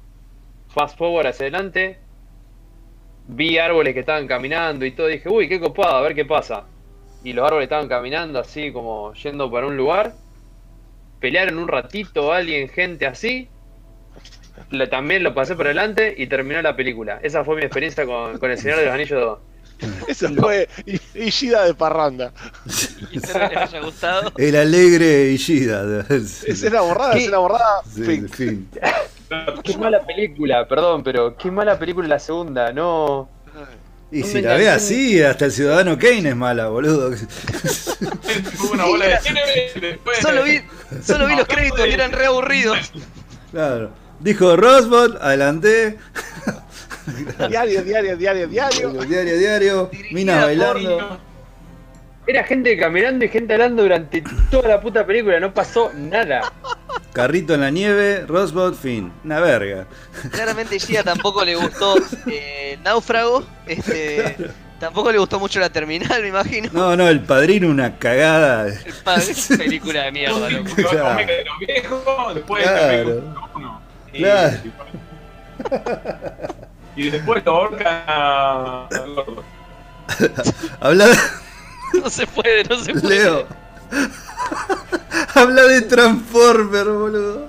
fast 0.70 0.98
forward 0.98 1.28
hacia 1.28 1.44
adelante. 1.44 2.00
Vi 3.28 3.58
árboles 3.58 3.94
que 3.94 4.02
estaban 4.02 4.28
caminando 4.28 4.86
y 4.86 4.92
todo. 4.92 5.08
Dije, 5.08 5.30
uy, 5.30 5.48
qué 5.48 5.60
copado, 5.60 5.96
a 5.96 6.02
ver 6.02 6.16
qué 6.16 6.26
pasa. 6.26 6.66
Y 7.24 7.34
los 7.34 7.46
árboles 7.46 7.66
estaban 7.66 7.88
caminando 7.88 8.40
así 8.40 8.72
como 8.72 9.14
yendo 9.14 9.50
para 9.50 9.68
un 9.68 9.78
lugar. 9.78 10.14
Pelearon 11.20 11.58
un 11.58 11.70
ratito 11.70 12.34
alguien, 12.34 12.68
gente 12.68 13.06
así. 13.06 13.48
También 14.90 15.24
lo 15.24 15.34
pasé 15.34 15.56
por 15.56 15.68
adelante 15.68 16.14
y 16.18 16.28
terminó 16.28 16.62
la 16.62 16.76
película. 16.76 17.20
Esa 17.24 17.46
fue 17.46 17.56
mi 17.56 17.62
experiencia 17.62 18.06
con, 18.06 18.38
con 18.40 18.52
El 18.52 18.58
Señor 18.58 18.80
de 18.80 18.86
los 18.86 18.94
Anillos 18.94 19.22
2. 19.22 19.40
Eso 20.08 20.30
fue 20.36 20.70
Ishida 21.16 21.66
de 21.66 21.74
Parranda. 21.74 22.32
Y 23.12 23.18
espero 23.18 23.50
que 23.50 23.56
les 23.56 23.64
haya 23.64 23.80
gustado. 23.82 24.32
El 24.38 24.56
alegre 24.56 25.32
Ishida. 25.32 26.06
Escena 26.10 26.82
borrada, 26.82 27.14
¿Qué? 27.14 27.20
escena 27.20 27.38
borrada. 27.38 27.82
Sí, 27.94 28.04
fin. 28.04 28.30
fin. 28.30 28.70
Qué 29.64 29.78
mala 29.78 30.06
película, 30.06 30.68
perdón, 30.68 31.04
pero 31.04 31.36
qué 31.36 31.50
mala 31.50 31.80
película 31.80 32.08
la 32.08 32.20
segunda, 32.20 32.72
no. 32.72 33.30
Y 34.12 34.20
No 34.22 34.28
si 34.28 34.42
la 34.44 34.56
ve 34.56 34.70
así, 34.70 35.24
hasta 35.24 35.46
el 35.46 35.52
ciudadano 35.52 35.98
Kane 35.98 36.30
es 36.30 36.36
mala, 36.36 36.68
boludo. 36.68 37.12
Fue 37.18 38.70
una 38.74 38.86
bola 38.86 39.08
de. 39.08 40.00
Solo 40.22 40.44
vi, 40.44 40.62
solo 41.04 41.26
vi 41.26 41.36
los 41.36 41.48
créditos 41.48 41.88
y 41.88 41.92
eran 41.92 42.12
re 42.12 42.28
aburridos. 42.28 42.92
Claro. 43.50 43.92
Dijo 44.20 44.56
Rosbot, 44.56 45.18
adelanté. 45.20 45.98
Diario, 47.50 47.84
diario, 47.84 48.18
diario, 48.18 48.48
diario. 48.48 48.90
Diario, 49.06 49.38
diario. 49.38 49.92
Minas 50.12 50.44
bailando. 50.44 51.20
Era 52.26 52.44
gente 52.46 52.78
caminando 52.78 53.26
y 53.26 53.28
gente 53.28 53.54
hablando 53.54 53.84
durante 53.84 54.24
toda 54.50 54.70
la 54.70 54.80
puta 54.80 55.06
película, 55.06 55.42
no 55.42 55.54
pasó 55.54 55.92
nada. 55.94 56.54
Carrito 57.12 57.54
en 57.54 57.62
la 57.62 57.70
nieve, 57.70 58.26
Rosbot, 58.26 58.76
fin. 58.76 59.12
Una 59.26 59.42
verga. 59.42 59.88
Claramente 60.32 60.80
Gia 60.80 61.04
tampoco 61.04 61.44
le 61.44 61.56
gustó 61.56 61.96
eh, 62.28 62.80
Náufrago. 62.82 63.46
Este, 63.68 64.38
tampoco 64.80 65.12
le 65.12 65.18
gustó 65.18 65.38
mucho 65.38 65.60
la 65.60 65.70
terminal, 65.70 66.22
me 66.22 66.30
imagino. 66.30 66.70
No, 66.72 66.96
no, 66.96 67.10
el 67.10 67.20
padrino 67.20 67.68
una 67.68 67.98
cagada. 68.00 68.70
El 68.70 68.94
padre, 69.04 69.34
película 69.58 70.04
de 70.04 70.12
mierda, 70.14 70.50
loco. 70.50 70.72
Claro. 70.76 71.20
los 71.20 71.60
viejos, 71.60 72.36
después 72.36 72.64
Claro. 72.64 73.22
Y, 74.14 74.20
Claro. 74.20 74.58
Y 76.96 77.10
después 77.10 77.44
lo 77.46 77.52
ahorcan 77.56 78.04
a- 78.08 78.88
al 78.92 79.16
gordo. 79.16 79.44
Habla 80.82 81.08
No 82.02 82.10
se 82.10 82.28
puede, 82.28 82.64
no 82.66 82.78
se 82.78 82.94
puede. 82.94 83.08
Leo. 83.10 83.48
Habla 85.36 85.64
de 85.64 85.82
Transformer, 85.84 86.86
boludo. 86.90 87.48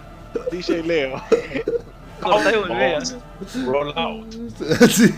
DJ 0.51 0.83
Leo. 0.83 1.23
Y 1.31 2.57
volvé. 2.57 2.99
Roll 3.67 3.93
out. 3.99 4.35
Sí. 4.91 5.15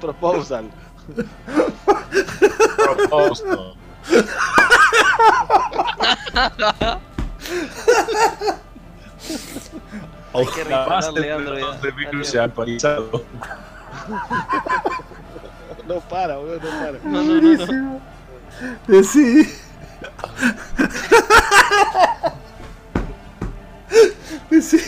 Proposal. 0.00 0.70
Proposal. 2.76 3.74
Hay 10.34 10.46
que 10.46 10.64
de 10.64 11.32
Android. 11.32 11.64
de 11.80 11.90
virus 11.92 12.28
se 12.28 12.38
ha 12.38 12.44
actualizado. 12.44 13.24
No 15.86 16.00
para, 16.00 16.36
boludo, 16.36 16.60
no 16.60 16.70
para. 16.70 16.98
No, 17.04 17.22
no, 17.22 17.40
no, 17.40 17.66
no. 17.66 18.00
Decí. 18.88 19.48
Decí. 24.50 24.78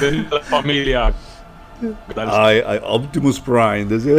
De 0.00 0.26
la 0.30 0.40
familia. 0.40 1.12
Ay, 2.16 2.62
ay, 2.66 2.80
Optimus 2.82 3.40
Prime. 3.40 3.84
decía. 3.84 4.16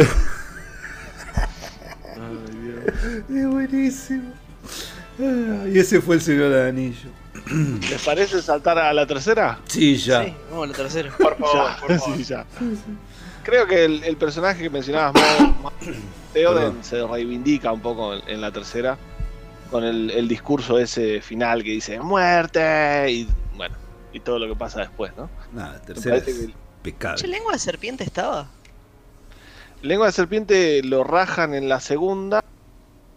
Es 3.28 3.46
buenísimo. 3.46 4.32
Ah, 5.20 5.66
Y 5.68 5.78
ese 5.78 6.00
fue 6.00 6.16
el 6.16 6.22
señor 6.22 6.50
del 6.50 6.68
anillo. 6.68 7.10
¿Les 7.90 8.02
parece 8.02 8.40
saltar 8.42 8.78
a 8.78 8.92
la 8.92 9.06
tercera? 9.06 9.58
Sí, 9.66 9.96
ya. 9.96 10.24
Sí, 10.24 10.34
vamos 10.50 10.64
a 10.64 10.66
la 10.70 10.76
tercera. 10.76 11.10
Por 11.16 11.36
favor, 11.36 11.54
Ya, 11.70 11.76
por 11.80 11.98
favor. 11.98 12.16
sí, 12.16 12.24
ya. 12.24 12.46
Creo 13.42 13.66
que 13.66 13.84
el, 13.84 14.04
el 14.04 14.16
personaje 14.16 14.62
que 14.62 14.70
mencionabas, 14.70 15.14
Mo- 15.60 15.72
Theoden, 16.32 16.82
se 16.84 17.06
reivindica 17.06 17.72
un 17.72 17.80
poco 17.80 18.14
en, 18.14 18.22
en 18.28 18.40
la 18.40 18.50
tercera. 18.52 18.98
Con 19.70 19.84
el, 19.84 20.10
el 20.10 20.26
discurso 20.26 20.78
ese 20.80 21.20
final 21.20 21.62
que 21.62 21.70
dice 21.70 22.00
¡Muerte! 22.00 23.06
Y 23.08 23.28
bueno, 23.56 23.76
y 24.12 24.18
todo 24.18 24.40
lo 24.40 24.48
que 24.48 24.56
pasa 24.58 24.80
después, 24.80 25.12
¿no? 25.16 25.30
Nada, 25.52 25.80
tercera 25.80 26.16
es 26.16 26.24
que 26.24 26.50
pecado. 26.82 27.14
Che, 27.16 27.28
lengua 27.28 27.52
de 27.52 27.58
serpiente 27.60 28.02
estaba. 28.02 28.48
Lengua 29.82 30.06
de 30.06 30.12
serpiente 30.12 30.82
lo 30.82 31.04
rajan 31.04 31.54
en 31.54 31.68
la 31.68 31.78
segunda. 31.78 32.39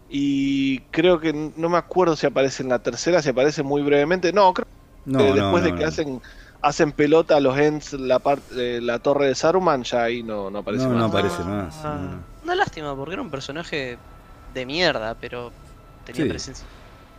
Y 0.08 0.80
creo 0.90 1.20
que 1.20 1.32
no 1.32 1.68
me 1.68 1.78
acuerdo 1.78 2.16
si 2.16 2.26
aparece 2.26 2.62
en 2.62 2.68
la 2.68 2.80
tercera, 2.82 3.22
si 3.22 3.30
aparece 3.30 3.62
muy 3.62 3.82
brevemente. 3.82 4.32
No, 4.32 4.52
creo 4.54 4.66
No, 5.06 5.18
que 5.18 5.32
después 5.34 5.62
no, 5.62 5.64
de 5.64 5.74
que 5.74 5.84
no. 5.84 5.84
hacen 5.84 6.22
hacen 6.62 6.92
pelota 6.94 7.36
a 7.36 7.40
los 7.40 7.58
Ents 7.58 7.92
la 7.94 8.20
parte 8.20 8.80
la 8.80 8.98
torre 9.00 9.28
de 9.28 9.34
Saruman, 9.34 9.84
ya 9.84 10.04
ahí 10.04 10.22
no, 10.22 10.50
no 10.50 10.58
aparece 10.60 10.88
No, 10.88 10.90
más. 10.90 10.98
no 10.98 11.04
aparece 11.06 11.44
más. 11.44 11.84
Ah. 11.84 12.26
Una 12.42 12.54
lástima, 12.54 12.96
porque 12.96 13.14
era 13.14 13.22
un 13.22 13.30
personaje 13.30 14.02
de 14.46 14.66
mierda, 14.66 15.18
pero 15.18 15.56
tenía 16.04 16.26
Sí. 16.26 16.26
presencia. 16.26 16.68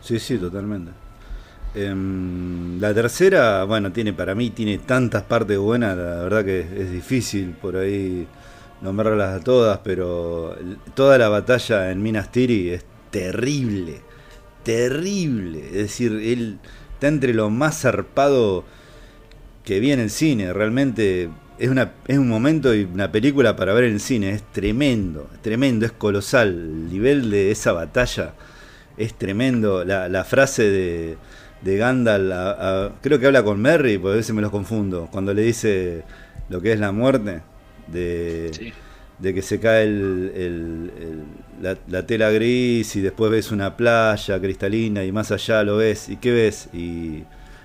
Sí, 0.00 0.18
sí, 0.20 0.38
totalmente. 0.38 0.92
Em, 1.74 2.78
la 2.80 2.94
tercera, 2.94 3.64
bueno, 3.64 3.92
tiene 3.92 4.12
para 4.14 4.34
mí 4.34 4.50
tiene 4.50 4.78
tantas 4.80 5.24
partes 5.24 5.58
buenas, 5.58 5.96
la 5.96 6.22
verdad 6.22 6.44
que 6.44 6.60
es 6.60 6.90
difícil 6.92 7.54
por 7.56 7.76
ahí 7.76 8.28
nombrarlas 8.80 9.40
a 9.40 9.44
todas, 9.44 9.80
pero 9.84 10.56
toda 10.94 11.18
la 11.18 11.28
batalla 11.28 11.90
en 11.90 12.02
Minas 12.02 12.30
Tirith 12.32 12.72
es 12.72 12.84
terrible, 13.10 14.00
terrible. 14.62 15.60
Es 15.68 15.72
decir, 15.74 16.12
él 16.12 16.58
está 16.94 17.08
entre 17.08 17.34
lo 17.34 17.50
más 17.50 17.80
zarpado 17.82 18.64
que 19.64 19.80
vi 19.80 19.92
en 19.92 20.00
el 20.00 20.10
cine. 20.10 20.52
Realmente 20.52 21.30
es, 21.58 21.68
una, 21.68 21.92
es 22.06 22.18
un 22.18 22.28
momento 22.28 22.74
y 22.74 22.84
una 22.84 23.10
película 23.10 23.56
para 23.56 23.72
ver 23.74 23.84
en 23.84 23.94
el 23.94 24.00
cine. 24.00 24.30
Es 24.30 24.42
tremendo, 24.52 25.28
es 25.34 25.42
tremendo, 25.42 25.86
es 25.86 25.92
colosal. 25.92 26.48
El 26.48 26.88
nivel 26.90 27.30
de 27.30 27.50
esa 27.50 27.72
batalla 27.72 28.34
es 28.96 29.14
tremendo. 29.14 29.84
La, 29.84 30.08
la 30.08 30.24
frase 30.24 30.62
de, 30.70 31.16
de 31.62 31.76
Gandalf, 31.76 32.32
a- 32.32 32.84
a- 32.86 32.92
creo 33.02 33.18
que 33.18 33.26
habla 33.26 33.42
con 33.42 33.60
Merry, 33.60 33.98
porque 33.98 34.14
a 34.14 34.16
veces 34.18 34.34
me 34.34 34.42
los 34.42 34.50
confundo. 34.50 35.08
Cuando 35.10 35.32
le 35.34 35.42
dice 35.42 36.04
lo 36.48 36.60
que 36.60 36.72
es 36.72 36.78
la 36.80 36.92
muerte, 36.92 37.40
de, 37.86 38.50
Sí. 38.52 38.72
de 39.18 39.34
que 39.34 39.42
se 39.42 39.58
cae 39.60 39.84
el- 39.84 40.32
el- 40.34 40.92
el- 41.00 41.22
la, 41.62 41.76
la 41.88 42.06
tela 42.06 42.30
gris 42.30 42.94
y 42.96 43.00
después 43.00 43.30
ves 43.30 43.50
una 43.50 43.76
playa 43.76 44.40
cristalina 44.40 45.04
y 45.04 45.12
más 45.12 45.32
allá 45.32 45.62
lo 45.62 45.76
ves. 45.78 46.08
¿Y 46.08 46.16
qué 46.16 46.32
ves? 46.32 46.68
Y, 46.74 47.22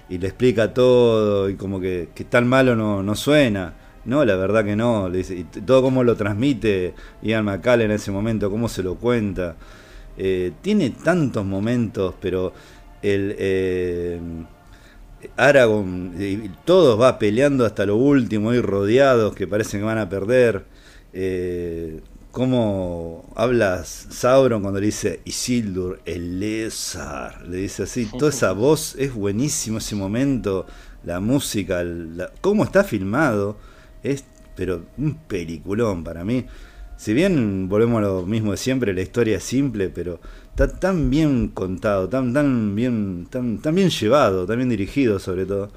y 0.10 0.18
le 0.18 0.28
explica 0.28 0.74
todo 0.74 1.50
y 1.50 1.56
como 1.56 1.80
que, 1.82 2.10
que 2.16 2.24
tan 2.24 2.48
malo 2.48 2.76
no, 2.76 3.04
no 3.04 3.16
suena. 3.16 3.74
No, 4.06 4.26
la 4.26 4.36
verdad 4.36 4.64
que 4.66 4.76
no. 4.76 5.10
Le 5.10 5.20
dice, 5.20 5.36
y 5.36 5.44
todo 5.44 5.82
como 5.82 6.04
lo 6.04 6.16
transmite 6.16 6.94
Ian 7.22 7.46
McCall 7.46 7.82
en 7.82 7.92
ese 7.92 8.12
momento, 8.12 8.50
cómo 8.50 8.68
se 8.70 8.82
lo 8.82 8.96
cuenta. 8.96 9.56
Eh, 10.18 10.52
tiene 10.62 10.90
tantos 10.92 11.46
momentos, 11.46 12.16
pero 12.22 12.54
el 13.02 13.36
eh, 13.38 14.20
Aragorn, 15.38 16.16
y 16.20 16.50
todos 16.66 17.00
va 17.00 17.20
peleando 17.20 17.66
hasta 17.66 17.86
lo 17.86 17.96
último, 17.98 18.52
ahí 18.52 18.62
rodeados 18.62 19.36
que 19.36 19.48
parecen 19.48 19.82
que 19.82 19.86
van 19.86 19.98
a 19.98 20.10
perder. 20.10 20.66
Eh, 21.14 22.02
cómo 22.32 23.30
hablas 23.36 24.08
Sauron 24.10 24.62
cuando 24.62 24.80
le 24.80 24.86
dice 24.88 25.20
Isildur, 25.26 26.02
el 26.06 26.40
Lézar, 26.40 27.46
le 27.48 27.58
dice 27.58 27.84
así, 27.84 28.06
toda 28.06 28.30
esa 28.30 28.52
voz 28.54 28.96
es 28.98 29.14
buenísimo 29.14 29.80
ese 29.80 29.96
momento, 29.96 30.66
la 31.04 31.20
música, 31.20 31.84
la- 31.84 32.32
cómo 32.42 32.64
está 32.64 32.84
filmado, 32.84 33.58
es 34.04 34.24
pero 34.56 34.86
un 34.98 35.16
peliculón 35.16 36.04
para 36.04 36.24
mí. 36.24 36.46
Si 36.98 37.14
bien 37.14 37.68
volvemos 37.68 37.98
a 38.00 38.02
lo 38.02 38.26
mismo 38.26 38.52
de 38.52 38.58
siempre, 38.58 38.94
la 38.94 39.02
historia 39.02 39.38
es 39.38 39.44
simple, 39.44 39.90
pero 39.90 40.20
está 40.64 40.80
tan 40.80 41.10
bien 41.10 41.50
contado, 41.50 42.08
tan, 42.10 42.34
tan 42.34 42.76
bien, 42.76 43.28
tan, 43.30 43.60
tan 43.60 43.76
bien 43.76 43.90
llevado, 43.90 44.46
tan 44.46 44.58
bien 44.58 44.70
dirigido 44.70 45.20
sobre 45.20 45.46
todo. 45.46 45.72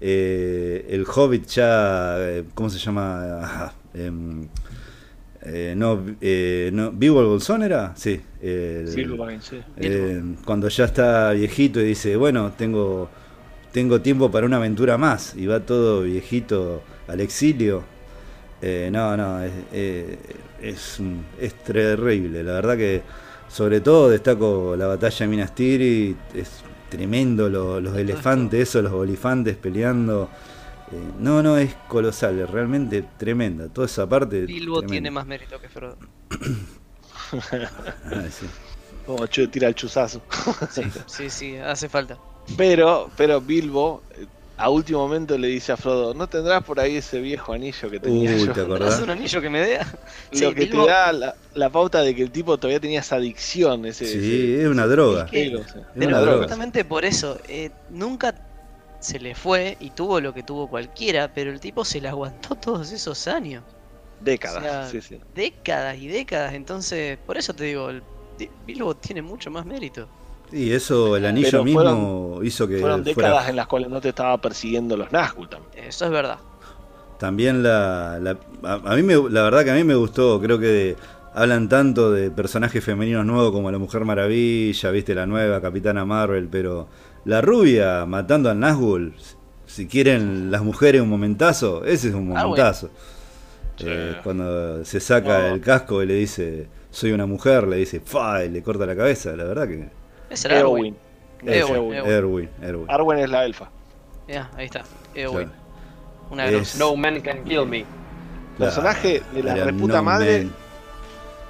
Eh, 0.00 0.86
el 0.90 1.06
Hobbit 1.06 1.46
ya, 1.46 2.16
eh, 2.18 2.44
¿cómo 2.54 2.70
se 2.70 2.78
llama? 2.78 3.72
Em, 3.94 4.48
eh, 5.42 5.74
no, 5.76 6.04
eh, 6.20 6.70
no, 6.72 6.90
¿Vivo 6.90 7.20
el 7.20 7.26
Bolsón 7.26 7.62
era? 7.62 7.94
Sí. 7.94 8.20
Silverline, 8.40 9.40
sí. 9.40 9.60
cuando 10.44 10.68
ya 10.68 10.86
está 10.86 11.30
viejito 11.30 11.80
y 11.80 11.84
dice, 11.84 12.16
bueno, 12.16 12.52
tengo, 12.58 13.08
tengo 13.70 14.00
tiempo 14.00 14.32
para 14.32 14.46
una 14.46 14.56
aventura 14.56 14.98
más, 14.98 15.36
y 15.36 15.46
va 15.46 15.60
todo 15.60 16.02
viejito 16.02 16.82
al 17.06 17.20
exilio. 17.20 17.84
Eh, 18.60 18.88
no, 18.90 19.16
no, 19.16 19.44
es, 19.44 19.52
es, 20.60 21.00
es 21.40 21.54
terrible. 21.62 22.42
La 22.42 22.54
verdad 22.54 22.76
que, 22.76 23.02
sobre 23.54 23.80
todo, 23.80 24.08
destaco 24.10 24.74
la 24.76 24.88
batalla 24.88 25.16
de 25.16 25.26
Minas 25.28 25.54
Tirith, 25.54 26.16
es 26.34 26.50
tremendo, 26.88 27.48
lo- 27.48 27.80
los 27.80 27.96
elefantes, 27.96 28.68
esos, 28.68 28.82
los 28.82 28.92
olifantes 28.92 29.56
peleando. 29.56 30.28
Eh, 30.90 30.96
no, 31.20 31.40
no, 31.40 31.56
es 31.56 31.72
colosal, 31.86 32.40
es 32.40 32.50
realmente 32.50 33.04
tremenda. 33.16 33.68
Toda 33.68 33.86
esa 33.86 34.08
parte. 34.08 34.40
Bilbo 34.44 34.78
tremenda. 34.80 34.90
tiene 34.92 35.10
más 35.12 35.24
mérito 35.26 35.60
que 35.60 35.68
Frodo. 35.68 35.96
Ay, 37.32 38.30
sí. 38.30 38.46
Como 39.06 39.26
tira 39.28 39.68
el 39.68 39.74
chuzazo. 39.76 40.20
Sí, 40.70 40.82
sí, 41.06 41.30
sí, 41.30 41.56
hace 41.56 41.88
falta. 41.88 42.18
Pero, 42.56 43.08
pero 43.16 43.40
Bilbo 43.40 44.02
a 44.56 44.70
último 44.70 45.00
momento 45.00 45.36
le 45.36 45.48
dice 45.48 45.72
a 45.72 45.76
Frodo, 45.76 46.14
¿no 46.14 46.28
tendrás 46.28 46.62
por 46.62 46.78
ahí 46.80 46.96
ese 46.96 47.20
viejo 47.20 47.52
anillo 47.52 47.90
que 47.90 47.98
tenía 48.00 48.30
Uy, 48.34 48.46
yo? 48.46 48.52
¿te 48.52 48.60
¿Haz 48.60 48.66
acordás? 48.66 49.00
un 49.02 49.10
anillo 49.10 49.40
que 49.40 49.50
me 49.50 49.60
dé? 49.60 49.78
Lo 50.32 50.54
que 50.54 50.70
Bilbo- 50.70 50.84
te 50.84 50.90
da 50.90 51.12
la, 51.12 51.34
la 51.54 51.70
pauta 51.70 52.02
de 52.02 52.14
que 52.14 52.22
el 52.22 52.30
tipo 52.30 52.56
todavía 52.56 52.78
tenía 52.80 53.00
esa 53.00 53.16
adicción, 53.16 53.84
ese, 53.86 54.06
Sí, 54.06 54.18
ese- 54.18 54.62
es 54.62 54.68
una 54.68 54.86
droga. 54.86 55.24
Es 55.24 55.30
que- 55.30 55.44
pelo, 55.44 55.60
o 55.60 55.64
sea. 55.68 55.80
Es 55.82 55.86
Pero 55.94 56.08
una 56.08 56.20
droga. 56.20 56.38
justamente 56.38 56.84
por 56.84 57.04
eso, 57.04 57.38
eh, 57.48 57.70
nunca 57.90 58.34
se 59.00 59.18
le 59.18 59.34
fue 59.34 59.76
y 59.80 59.90
tuvo 59.90 60.20
lo 60.20 60.32
que 60.32 60.42
tuvo 60.42 60.68
cualquiera, 60.68 61.32
pero 61.34 61.50
el 61.50 61.60
tipo 61.60 61.84
se 61.84 62.00
la 62.00 62.10
aguantó 62.10 62.54
todos 62.54 62.90
esos 62.92 63.26
años. 63.28 63.62
décadas. 64.20 64.58
O 64.58 64.62
sea, 64.62 64.88
sí, 64.88 65.00
sí. 65.02 65.20
Décadas 65.34 65.98
y 65.98 66.06
décadas, 66.08 66.54
entonces, 66.54 67.18
por 67.26 67.36
eso 67.36 67.52
te 67.54 67.64
digo, 67.64 67.90
el 67.90 68.02
Bilbo 68.66 68.94
tiene 68.94 69.20
mucho 69.20 69.50
más 69.50 69.66
mérito. 69.66 70.08
Y 70.52 70.70
eso, 70.72 71.16
el 71.16 71.26
anillo 71.26 71.48
Pero 71.50 71.64
mismo 71.64 71.80
fueron- 71.80 72.46
hizo 72.46 72.68
que 72.68 72.78
Fueron 72.78 73.02
fuera 73.04 73.14
décadas 73.28 73.48
en 73.48 73.56
las 73.56 73.66
cuales 73.66 73.88
no 73.88 74.00
te 74.00 74.10
estaba 74.10 74.38
persiguiendo 74.38 74.96
los 74.96 75.10
Nazgûl 75.10 75.48
también. 75.48 75.84
Eso 75.86 76.04
es 76.04 76.10
verdad. 76.10 76.38
también 77.18 77.62
la, 77.62 78.18
la- 78.20 78.38
a, 78.64 78.74
a 78.92 78.96
mí 78.96 79.02
me, 79.02 79.14
la 79.30 79.42
verdad 79.44 79.64
que 79.64 79.70
a 79.70 79.74
mí 79.74 79.84
me 79.84 79.94
gustó, 79.94 80.40
creo 80.40 80.58
que 80.58 80.66
de- 80.66 80.96
hablan 81.34 81.68
tanto 81.68 82.12
de 82.12 82.30
personajes 82.30 82.84
femeninos 82.84 83.24
nuevos 83.24 83.50
como 83.52 83.70
la 83.70 83.78
Mujer 83.78 84.04
Maravilla, 84.04 84.90
viste 84.90 85.14
la 85.14 85.24
nueva 85.26 85.60
Capitana 85.60 86.04
Marvel, 86.04 86.48
pero 86.50 86.86
la 87.24 87.40
rubia 87.40 88.04
matando 88.04 88.50
al 88.50 88.58
Nazgûl, 88.58 89.12
si 89.66 89.86
quieren 89.86 90.50
las 90.50 90.62
mujeres 90.62 91.00
un 91.00 91.08
momentazo, 91.08 91.84
ese 91.84 92.08
es 92.08 92.14
un 92.14 92.22
Ah, 92.36 92.44
bueno. 92.44 92.48
momentazo. 92.48 92.90
Sí. 93.76 93.86
Eh, 93.88 94.16
cuando 94.22 94.84
se 94.84 95.00
saca 95.00 95.48
No. 95.48 95.54
el 95.54 95.60
casco 95.60 96.02
y 96.02 96.06
le 96.06 96.14
dice 96.14 96.68
soy 96.90 97.10
una 97.12 97.26
mujer, 97.26 97.66
le 97.66 97.76
dice 97.76 98.00
fa 98.00 98.44
y 98.44 98.50
le 98.50 98.62
corta 98.62 98.86
la 98.86 98.94
cabeza, 98.94 99.34
la 99.34 99.44
verdad 99.44 99.66
que 99.66 99.88
Eowyn. 100.44 100.96
Erwin, 101.46 102.48
Erwin. 102.62 102.86
Arwen 102.88 103.18
es 103.18 103.30
la 103.30 103.44
elfa. 103.44 103.68
Ya, 104.26 104.50
ahí 104.56 104.66
está. 104.66 104.82
Claro. 105.12 105.50
Una 106.30 106.46
Es-. 106.48 106.76
No 106.76 106.96
man 106.96 107.20
can 107.20 107.44
kill 107.44 107.66
me. 107.66 107.84
Personaje 108.58 109.22
de 109.32 109.42
la 109.42 109.54
reputa 109.56 109.96
no 109.96 110.02
madre 110.04 110.44
man. 110.44 110.54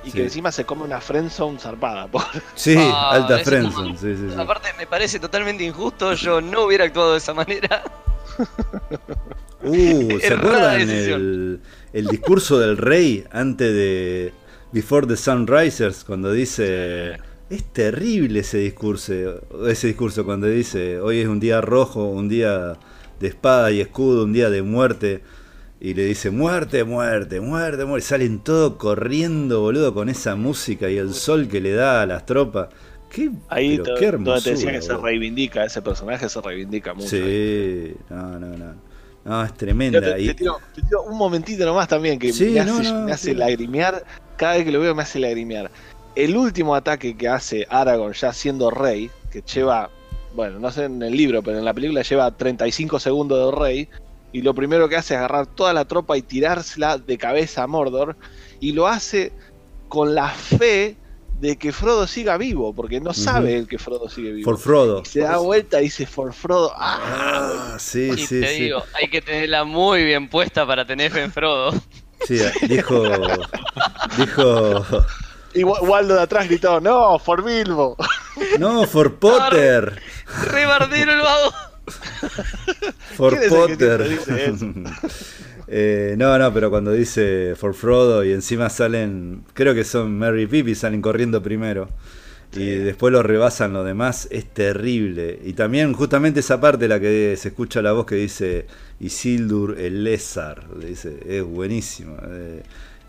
y 0.05 0.11
Sí. 0.11 0.17
que 0.17 0.23
encima 0.25 0.51
se 0.51 0.65
come 0.65 0.83
una 0.85 1.01
friendzone 1.01 1.59
zarpada. 1.59 2.09
Sí, 2.57 2.75
Ah, 2.79 3.13
alta 3.13 3.39
friendzone, 3.39 3.97
sí, 3.97 4.15
sí, 4.17 4.27
sí. 4.35 4.41
Aparte, 4.41 4.69
me 4.79 4.87
parece 4.87 5.19
totalmente 5.21 5.63
injusto. 5.65 6.15
Yo 6.15 6.41
no 6.41 6.63
hubiera 6.65 6.85
actuado 6.85 7.13
de 7.13 7.19
esa 7.19 7.35
manera. 7.35 7.83
Uh, 9.63 10.19
¿se 10.21 10.35
acuerdan 10.35 10.79
decisión. 10.87 11.21
el, 11.21 11.61
el 11.95 12.07
discurso 12.09 12.59
del 12.59 12.77
rey 12.77 13.25
antes 13.33 13.73
de 13.73 14.35
Before 14.73 15.07
the 15.07 15.17
Sunrisers 15.17 16.05
cuando 16.05 16.31
dice 16.33 17.17
es 17.51 17.65
terrible 17.65 18.41
ese 18.41 18.59
discurso, 18.59 19.13
ese 19.69 19.89
discurso 19.89 20.25
cuando 20.25 20.47
dice 20.47 21.01
hoy 21.01 21.21
es 21.21 21.29
un 21.29 21.41
día 21.41 21.61
rojo, 21.61 22.05
un 22.05 22.29
día 22.29 22.77
de 23.21 23.29
espada 23.29 23.71
y 23.71 23.81
escudo, 23.81 24.25
un 24.25 24.33
día 24.33 24.51
de 24.51 24.63
muerte 24.63 25.23
y 25.81 25.93
le 25.95 26.07
dice 26.07 26.31
muerte, 26.31 26.85
muerte, 26.85 27.41
muerte, 27.41 27.85
muerte, 27.85 28.07
salen 28.07 28.39
todos 28.39 28.77
corriendo, 28.77 29.61
boludo, 29.61 29.93
con 29.93 30.09
esa 30.09 30.35
música 30.35 30.89
y 30.89 30.97
el 30.97 31.13
sol 31.13 31.49
que 31.49 31.61
le 31.61 31.73
da 31.73 32.03
a 32.03 32.07
las 32.07 32.25
tropas. 32.25 32.69
Qué, 33.11 33.31
Ahí 33.49 33.79
pero 33.79 33.95
qué 33.97 34.11
donde 34.11 34.41
te 34.41 34.51
decía 34.51 34.71
hermosura, 34.71 34.73
que 34.73 34.83
se 34.83 34.97
reivindica, 34.97 35.65
ese 35.65 35.83
personaje 35.83 36.29
se 36.29 36.41
reivindica 36.41 36.95
mucho. 36.95 37.09
Sí, 37.09 37.95
no, 38.09 38.39
no, 38.41 38.57
no. 38.57 38.75
No, 39.25 39.43
es 39.45 39.55
tremenda. 39.55 40.01
te, 40.01 40.15
te 40.15 40.35
tiro, 40.35 40.59
te 40.75 40.83
tiro 40.83 41.03
un 41.03 41.17
momentito 41.17 41.65
nomás 41.65 41.89
también 41.89 42.19
que 42.19 42.33
Sí, 42.33 42.51
me 42.51 42.61
hace, 42.61 42.83
no, 42.83 43.05
me 43.05 43.13
hace 43.13 43.35
lagrimear. 43.35 44.05
Cada 44.37 44.55
vez 44.55 44.65
que 44.65 44.73
lo 44.73 44.81
veo 44.81 44.95
me 44.95 45.03
hace 45.03 45.19
lagrimear. 45.19 45.71
El 46.17 46.37
último 46.37 46.75
ataque 46.75 47.17
que 47.17 47.29
hace 47.29 47.67
Aragorn 47.69 48.15
ya 48.15 48.33
siendo 48.33 48.71
rey, 48.71 49.11
que 49.33 49.43
lleva, 49.43 49.91
bueno, 50.35 50.59
no 50.59 50.71
sé 50.71 50.85
en 50.85 51.03
el 51.03 51.17
libro, 51.17 51.43
pero 51.43 51.59
en 51.59 51.65
la 51.65 51.75
película 51.75 52.03
lleva 52.03 52.31
35 52.31 53.01
segundos 53.01 53.53
de 53.53 53.61
rey, 53.61 53.89
y 54.33 54.43
lo 54.43 54.55
primero 54.55 54.89
que 54.89 54.97
hace 54.97 55.15
es 55.15 55.19
agarrar 55.19 55.47
toda 55.47 55.73
la 55.73 55.85
tropa 55.85 56.17
y 56.17 56.23
tirársela 56.23 56.99
de 56.99 57.19
cabeza 57.19 57.65
a 57.65 57.67
Mordor, 57.67 58.17
y 58.61 58.73
lo 58.73 58.87
hace 58.87 59.33
con 59.89 60.15
la 60.15 60.29
fe 60.29 60.97
de 61.41 61.57
que 61.57 61.73
Frodo 61.73 62.07
siga 62.07 62.37
vivo, 62.37 62.73
porque 62.73 63.01
no 63.01 63.13
sabe 63.13 63.57
el 63.57 63.67
que 63.67 63.79
Frodo 63.79 64.09
sigue 64.09 64.33
vivo. 64.33 64.51
For 64.51 64.59
Frodo. 64.59 65.03
Y 65.03 65.07
se 65.07 65.21
da 65.21 65.39
vuelta 65.39 65.81
y 65.81 65.85
dice, 65.85 66.07
for 66.07 66.33
Frodo, 66.33 66.73
¡ah! 66.77 67.75
Ah, 67.75 67.77
sí, 67.79 68.11
Y 68.15 68.19
sí, 68.19 68.41
te 68.41 68.55
sí. 68.55 68.63
digo, 68.63 68.83
hay 68.95 69.09
que 69.09 69.21
tenerla 69.21 69.65
muy 69.65 70.05
bien 70.05 70.29
puesta 70.29 70.65
para 70.67 70.87
tener 70.87 71.11
fe 71.11 71.23
en 71.23 71.33
Frodo. 71.33 71.73
Sí, 72.27 72.39
dijo. 72.69 73.03
Dijo. 74.17 74.87
Y 75.55 75.63
Wa- 75.65 75.81
Waldo 75.83 76.15
de 76.15 76.23
atrás 76.23 76.49
gritó, 76.49 76.81
no, 76.81 77.19
for 77.19 77.43
Bilbo. 77.45 77.97
No, 78.59 78.85
for 78.87 79.15
Potter. 79.15 80.01
Re 80.51 80.67
bardero 80.67 81.13
el 81.13 81.21
vago. 81.21 81.53
For 83.17 83.31
¿Quién 83.39 83.43
es 83.45 83.53
el 83.53 83.77
que 83.77 83.87
Potter. 83.87 84.19
Eh, 85.67 86.15
no, 86.19 86.39
no, 86.39 86.53
pero 86.53 86.69
cuando 86.69 86.93
dice 86.93 87.55
For 87.57 87.75
Frodo 87.75 88.23
y 88.25 88.33
encima 88.33 88.69
salen. 88.69 89.45
Creo 89.55 89.75
que 89.75 89.85
son 89.85 90.19
Mary 90.19 90.43
y 90.43 90.47
Pippin, 90.47 90.77
salen 90.77 91.01
corriendo 91.01 91.43
primero. 91.43 91.89
Y 92.53 92.67
después 92.67 93.13
lo 93.13 93.23
rebasan 93.23 93.73
los 93.73 93.85
demás, 93.85 94.29
es 94.31 94.45
terrible. 94.53 95.41
Y 95.43 95.55
también, 95.55 95.93
justamente 95.95 96.41
esa 96.41 96.61
parte, 96.61 96.87
la 96.87 97.01
que 97.01 97.35
se 97.39 97.49
escucha 97.49 97.81
la 97.83 97.93
voz 97.93 98.05
que 98.07 98.15
dice 98.17 98.67
Isildur 99.01 99.77
el 99.79 100.05
Lézar, 100.05 100.69
le 100.79 100.89
dice, 100.89 101.19
es 101.27 101.43
buenísimo. 101.43 102.17
eh, 102.29 102.63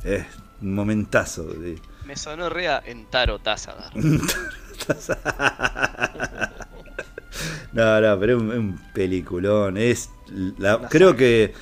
Es 0.03 0.23
un 0.61 0.73
momentazo. 0.73 1.47
sí. 1.51 1.75
Me 2.05 2.15
sonó 2.15 2.49
rea 2.49 2.81
en 2.85 3.05
Taro 3.05 3.39
Tazadar. 3.39 3.91
no, 7.73 8.01
no, 8.01 8.19
pero 8.19 8.37
es 8.37 8.41
un, 8.41 8.79
peliculón. 8.93 9.77
Es 9.77 10.09
la- 10.57 10.87
creo 10.89 11.15
que 11.15 11.53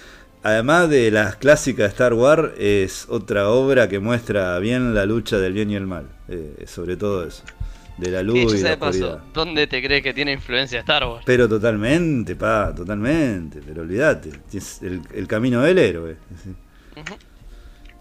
además 0.44 0.90
de 0.90 1.12
las 1.12 1.36
clásicas 1.38 1.86
de 1.86 1.90
Star 1.90 2.14
Wars, 2.14 2.52
es 2.58 3.06
otra 3.10 3.50
obra 3.50 3.88
que 3.88 4.00
muestra 4.00 4.58
bien 4.60 4.94
la 4.94 5.06
lucha 5.06 5.38
del 5.38 5.54
bien 5.54 5.72
y 5.72 5.76
el 5.76 5.88
mal. 5.88 6.08
eh, 6.28 6.66
sobre 6.68 6.98
todo 6.98 7.26
eso. 7.26 7.44
De 7.98 8.10
la 8.10 8.24
luz 8.24 8.34
Dicho 8.36 8.56
y 8.56 8.62
la 8.62 8.78
paso. 8.80 9.22
¿dónde 9.36 9.68
te 9.68 9.82
crees 9.84 10.02
que 10.02 10.14
tiene 10.16 10.32
influencia 10.34 10.80
Star 10.80 11.06
Wars? 11.06 11.24
Pero 11.28 11.48
totalmente, 11.48 12.36
pa, 12.36 12.74
totalmente. 12.76 13.62
Pero 13.66 13.84
olvídate. 13.84 14.32
Es 14.52 14.82
el, 14.82 15.02
el 15.14 15.28
camino 15.28 15.62
del 15.62 15.78
héroe. 15.78 16.18
sí. 16.44 16.54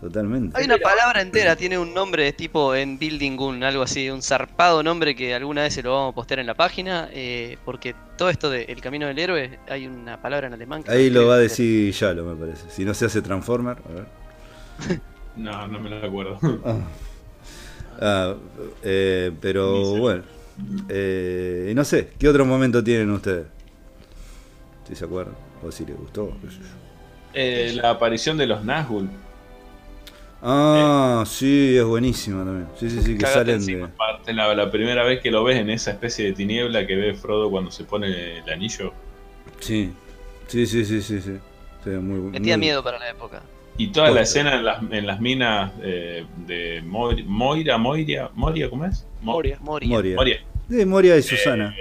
Totalmente. 0.03 0.59
Hay 0.59 0.65
una 0.67 0.79
palabra 0.79 1.23
entera, 1.23 1.55
tiene 1.55 1.79
un 1.79 1.95
nombre 1.95 2.33
tipo 2.33 2.75
en 2.75 2.99
Building 2.99 3.37
Gun, 3.37 3.63
algo 3.63 3.85
así, 3.85 4.11
un 4.11 4.21
zarpado 4.21 4.83
nombre 4.83 5.15
que 5.15 5.33
alguna 5.33 5.63
vez 5.63 5.75
se 5.75 5.83
lo 5.83 5.93
vamos 5.95 6.13
a 6.13 6.15
postear 6.17 6.41
en 6.41 6.47
la 6.49 6.55
página, 6.55 7.09
eh, 7.13 7.57
porque 7.65 7.95
todo 8.19 8.29
esto 8.29 8.51
de 8.51 8.65
El 8.65 8.81
Camino 8.81 9.07
del 9.07 9.19
Héroe, 9.19 9.61
hay 9.69 9.87
una 9.87 10.21
palabra 10.21 10.49
en 10.49 10.55
alemán 10.55 10.83
que 10.83 10.91
Ahí 10.91 11.09
lo 11.09 11.29
va 11.29 11.35
a 11.35 11.39
decir 11.39 11.93
Yalo, 11.93 12.25
me 12.25 12.35
parece. 12.35 12.69
Si 12.69 12.85
no 12.85 12.95
se 12.95 13.07
hace 13.07 13.23
Transformer, 13.23 13.79
a 13.89 13.93
ver. 13.93 15.01
No, 15.37 15.67
no 15.67 15.81
me 15.81 15.89
lo 15.89 16.05
acuerdo. 16.05 16.39
Ah, 16.65 16.77
Ah, 18.01 18.35
eh, 18.83 19.31
pero 19.41 19.97
bueno. 19.97 20.25
Eh, 20.89 21.69
y 21.71 21.75
no 21.75 21.85
sé, 21.85 22.11
¿qué 22.19 22.29
otro 22.29 22.45
momento 22.45 22.83
tienen 22.83 23.11
ustedes? 23.11 23.47
Si 24.89 24.97
se 24.97 25.05
acuerdan, 25.05 25.35
o 25.63 25.71
si 25.71 25.87
les 25.87 25.97
gustó. 25.97 26.37
qué 26.43 26.51
sé 26.51 26.57
yo. 26.59 26.65
Eh, 27.35 27.73
la 27.75 27.91
aparición 27.91 28.37
de 28.37 28.47
los 28.47 28.65
Nazgûl. 28.65 29.09
Ah, 30.45 31.23
sí, 31.27 31.77
es 31.77 31.85
buenísima 31.85 32.45
también. 32.45 32.67
Sí, 32.77 32.91
sí, 32.91 33.01
sí, 33.01 33.13
que 33.17 33.19
Cagate 33.25 33.61
salen 33.61 33.65
de. 34.27 34.33
La, 34.33 34.55
la 34.55 34.71
primera 34.71 35.05
vez 35.05 35.21
que 35.21 35.31
lo 35.31 35.45
ves 35.45 35.57
en 35.59 35.71
esa 35.71 35.93
especie 35.93 36.27
de 36.27 36.33
tiniebla 36.33 36.85
que 36.87 36.97
ve 36.97 37.15
Frodo 37.15 37.49
cuando 37.51 37.71
se 37.71 37.85
pone 37.85 38.39
el 38.39 38.51
anillo. 38.51 38.93
Sí, 39.61 39.93
sí, 40.49 40.67
sí, 40.67 40.85
sí, 40.85 41.01
sí. 41.01 41.21
sí. 41.21 41.39
Sí, 41.85 41.91
muy, 41.91 42.31
Metía 42.31 42.57
muy- 42.57 42.67
miedo 42.67 42.83
para 42.83 42.99
la 42.99 43.11
época. 43.11 43.43
Y 43.79 43.89
toda 43.89 44.07
la 44.09 44.21
Posta. 44.21 44.23
escena 44.23 44.55
en 44.57 44.65
las, 44.65 44.83
en 44.91 45.07
las 45.07 45.21
minas 45.21 45.73
eh, 45.83 46.27
de 46.47 46.83
Moir- 46.85 47.25
Moira, 47.25 47.79
Moira, 47.79 48.31
Moria, 48.35 48.69
¿cómo 48.69 48.85
es? 48.85 49.07
Mo- 49.23 49.33
Moria. 49.33 49.59
Moria. 49.61 49.89
Moria. 49.89 50.17
Moria. 50.17 50.37
De 50.69 50.87
Moria 50.87 51.17
y 51.17 51.23
Susana. 51.23 51.75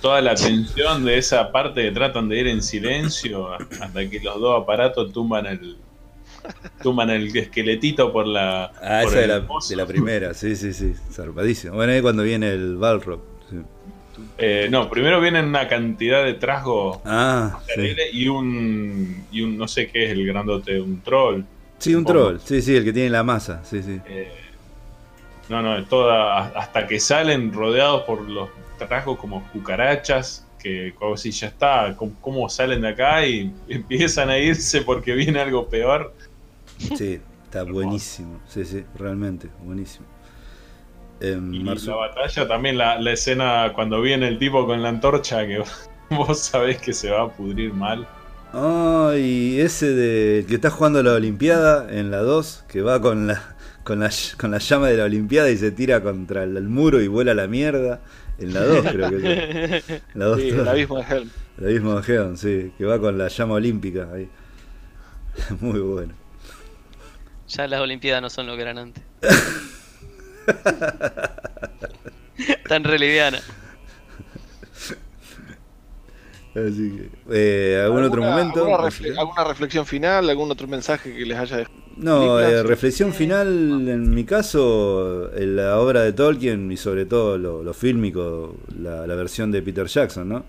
Toda 0.00 0.20
la 0.22 0.34
tensión 0.34 1.04
de 1.04 1.18
esa 1.18 1.52
parte 1.52 1.82
que 1.82 1.90
tratan 1.92 2.28
de 2.28 2.38
ir 2.40 2.46
en 2.48 2.62
silencio 2.62 3.52
hasta 3.52 4.08
que 4.08 4.18
los 4.20 4.40
dos 4.40 4.62
aparatos 4.62 5.12
tumban 5.12 5.46
el 5.46 5.76
tumban 6.82 7.10
el 7.10 7.34
esqueletito 7.36 8.12
por 8.12 8.26
la 8.26 8.64
Ah, 8.82 9.00
por 9.04 9.12
esa 9.12 9.20
de 9.20 9.26
la, 9.26 9.46
pozo. 9.46 9.68
de 9.70 9.76
la 9.76 9.86
primera, 9.86 10.34
sí, 10.34 10.56
sí, 10.56 10.72
sí, 10.72 10.94
zarpadísimo. 11.12 11.74
Bueno, 11.74 11.92
ahí 11.92 12.00
cuando 12.02 12.22
viene 12.22 12.50
el 12.50 12.76
Balrog. 12.76 13.20
sí. 13.50 13.56
Eh, 14.36 14.68
no, 14.70 14.90
primero 14.90 15.18
vienen 15.20 15.46
una 15.46 15.66
cantidad 15.66 16.22
de 16.24 16.34
trasgos 16.34 16.98
Ah, 17.06 17.58
sí. 17.74 17.94
y 18.12 18.28
un 18.28 19.24
y 19.32 19.40
un 19.42 19.56
no 19.56 19.66
sé 19.66 19.86
qué 19.88 20.04
es 20.06 20.10
el 20.12 20.26
grandote, 20.26 20.78
un 20.80 21.00
troll. 21.00 21.42
Sí, 21.78 21.94
un 21.94 22.04
troll, 22.04 22.36
sí, 22.44 22.60
sí, 22.60 22.76
el 22.76 22.84
que 22.84 22.92
tiene 22.92 23.08
la 23.08 23.22
masa, 23.22 23.64
sí, 23.64 23.82
sí. 23.82 23.98
Eh, 24.06 24.30
no, 25.48 25.62
no, 25.62 25.82
toda 25.86 26.48
hasta 26.48 26.86
que 26.86 27.00
salen 27.00 27.52
rodeados 27.52 28.02
por 28.02 28.20
los 28.28 28.50
trasgos 28.78 29.18
como 29.18 29.42
cucarachas 29.52 30.46
que 30.62 30.92
como 30.98 31.16
si 31.16 31.30
ya 31.30 31.46
está, 31.48 31.94
¿cómo, 31.96 32.12
cómo 32.20 32.48
salen 32.50 32.82
de 32.82 32.88
acá 32.88 33.24
y 33.26 33.50
empiezan 33.68 34.28
a 34.28 34.36
irse 34.38 34.82
porque 34.82 35.14
viene 35.14 35.40
algo 35.40 35.66
peor? 35.68 36.14
Sí, 36.94 37.22
está 37.44 37.62
buenísimo, 37.64 38.42
sí, 38.46 38.64
sí, 38.64 38.84
realmente, 38.94 39.50
buenísimo. 39.58 40.06
Y 41.50 41.58
Marzu- 41.60 41.90
la 41.90 41.96
batalla 41.96 42.48
también, 42.48 42.78
la, 42.78 42.98
la 43.00 43.12
escena 43.12 43.72
cuando 43.74 44.00
viene 44.00 44.26
el 44.28 44.38
tipo 44.38 44.66
con 44.66 44.82
la 44.82 44.88
antorcha, 44.88 45.46
que 45.46 45.62
vos 46.10 46.38
sabés 46.40 46.80
que 46.80 46.92
se 46.92 47.10
va 47.10 47.22
a 47.22 47.32
pudrir 47.36 47.72
mal. 47.74 48.08
Ah, 48.52 49.14
y 49.16 49.60
ese 49.60 49.94
de 49.94 50.44
que 50.46 50.56
está 50.56 50.70
jugando 50.70 51.02
la 51.02 51.14
Olimpiada 51.14 51.86
en 51.92 52.10
la 52.10 52.18
2, 52.18 52.64
que 52.68 52.82
va 52.82 53.00
con 53.00 53.26
la, 53.28 53.56
con 53.84 54.00
la 54.00 54.10
con 54.38 54.50
la 54.50 54.58
llama 54.58 54.88
de 54.88 54.96
la 54.96 55.04
Olimpiada 55.04 55.50
y 55.50 55.56
se 55.56 55.70
tira 55.70 56.02
contra 56.02 56.42
el, 56.44 56.56
el 56.56 56.68
muro 56.68 57.00
y 57.00 57.06
vuela 57.08 57.32
a 57.32 57.34
la 57.36 57.46
mierda. 57.46 58.02
En 58.38 58.52
la 58.54 58.64
2 58.64 58.88
creo 58.88 59.08
que 59.08 59.18
es. 59.18 59.34
En 60.14 60.18
la 60.20 60.24
2 60.26 60.42
Sí, 60.42 60.48
el 60.50 60.68
abismo 60.68 60.98
de 60.98 61.04
Helm. 61.04 61.32
el 61.58 61.64
abismo 61.66 61.94
de 61.96 62.02
Geon, 62.02 62.36
sí, 62.38 62.74
que 62.76 62.84
va 62.86 62.98
con 63.00 63.18
la 63.18 63.28
llama 63.28 63.54
olímpica 63.54 64.10
ahí. 64.12 64.30
Muy 65.60 65.80
bueno. 65.80 66.19
Ya 67.50 67.66
las 67.66 67.80
Olimpiadas 67.80 68.22
no 68.22 68.30
son 68.30 68.46
lo 68.46 68.56
que 68.56 68.62
eran 68.62 68.78
antes. 68.78 69.02
Tan 72.68 72.84
re 72.84 72.98
liviana. 72.98 73.40
Así 76.54 76.96
que, 76.96 77.10
eh, 77.30 77.80
¿algún 77.84 78.04
otro 78.04 78.22
¿Alguna- 78.24 78.30
momento? 78.42 78.60
¿alguna, 78.64 78.88
refle- 78.90 79.16
alguna 79.18 79.44
reflexión 79.44 79.86
final? 79.86 80.28
¿Algún 80.28 80.50
otro 80.50 80.66
mensaje 80.66 81.14
que 81.14 81.24
les 81.24 81.38
haya 81.38 81.58
dejado? 81.58 81.76
No, 81.96 82.40
eh, 82.40 82.62
reflexión 82.62 83.12
final, 83.12 83.88
en 83.88 84.10
mi 84.14 84.24
caso, 84.24 85.30
en 85.36 85.56
la 85.56 85.78
obra 85.78 86.02
de 86.02 86.12
Tolkien 86.12 86.72
y 86.72 86.76
sobre 86.76 87.04
todo 87.04 87.36
lo, 87.38 87.62
lo 87.62 87.74
fílmico, 87.74 88.56
la, 88.80 89.06
la 89.06 89.14
versión 89.14 89.52
de 89.52 89.62
Peter 89.62 89.86
Jackson, 89.86 90.28
¿no? 90.28 90.44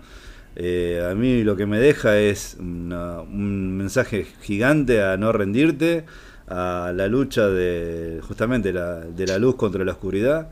Eh, 0.56 1.06
a 1.10 1.14
mí 1.14 1.42
lo 1.44 1.56
que 1.56 1.66
me 1.66 1.78
deja 1.78 2.18
es 2.18 2.56
una- 2.58 3.20
un 3.20 3.76
mensaje 3.76 4.26
gigante 4.42 5.02
a 5.02 5.16
no 5.16 5.32
rendirte, 5.32 6.04
a 6.48 6.92
la 6.94 7.08
lucha 7.08 7.48
de 7.48 8.20
justamente 8.22 8.72
la, 8.72 9.00
de 9.00 9.26
la 9.26 9.38
luz 9.38 9.56
contra 9.56 9.84
la 9.84 9.92
oscuridad. 9.92 10.48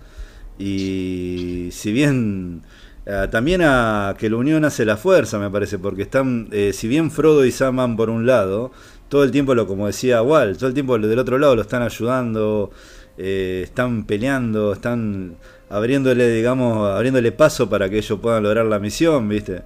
Y 0.58 1.68
si 1.72 1.92
bien 1.92 2.62
eh, 3.06 3.28
también 3.30 3.62
a 3.62 4.14
que 4.18 4.28
la 4.28 4.36
unión 4.36 4.64
hace 4.64 4.84
la 4.84 4.96
fuerza 4.96 5.38
me 5.38 5.48
parece 5.50 5.78
porque 5.78 6.02
están 6.02 6.48
eh, 6.52 6.72
si 6.74 6.86
bien 6.86 7.10
Frodo 7.10 7.46
y 7.46 7.50
Sam 7.50 7.76
van 7.76 7.96
por 7.96 8.10
un 8.10 8.26
lado 8.26 8.72
todo 9.08 9.24
el 9.24 9.30
tiempo 9.30 9.54
lo 9.54 9.66
como 9.66 9.86
decía 9.86 10.20
Walt 10.22 10.58
todo 10.58 10.68
el 10.68 10.74
tiempo 10.74 10.98
del 10.98 11.18
otro 11.18 11.38
lado 11.38 11.56
lo 11.56 11.62
están 11.62 11.80
ayudando 11.80 12.70
eh, 13.16 13.62
están 13.64 14.04
peleando 14.04 14.74
están 14.74 15.36
abriéndole 15.70 16.28
digamos 16.28 16.90
abriéndole 16.90 17.32
paso 17.32 17.70
para 17.70 17.88
que 17.88 17.98
ellos 17.98 18.20
puedan 18.20 18.42
lograr 18.42 18.66
la 18.66 18.78
misión 18.78 19.30
viste 19.30 19.62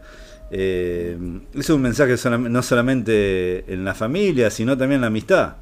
eh, 0.52 1.18
es 1.54 1.70
un 1.70 1.82
mensaje 1.82 2.14
no 2.38 2.62
solamente 2.62 3.64
en 3.66 3.84
la 3.84 3.94
familia 3.94 4.48
sino 4.48 4.78
también 4.78 4.98
en 4.98 5.00
la 5.02 5.06
amistad 5.08 5.56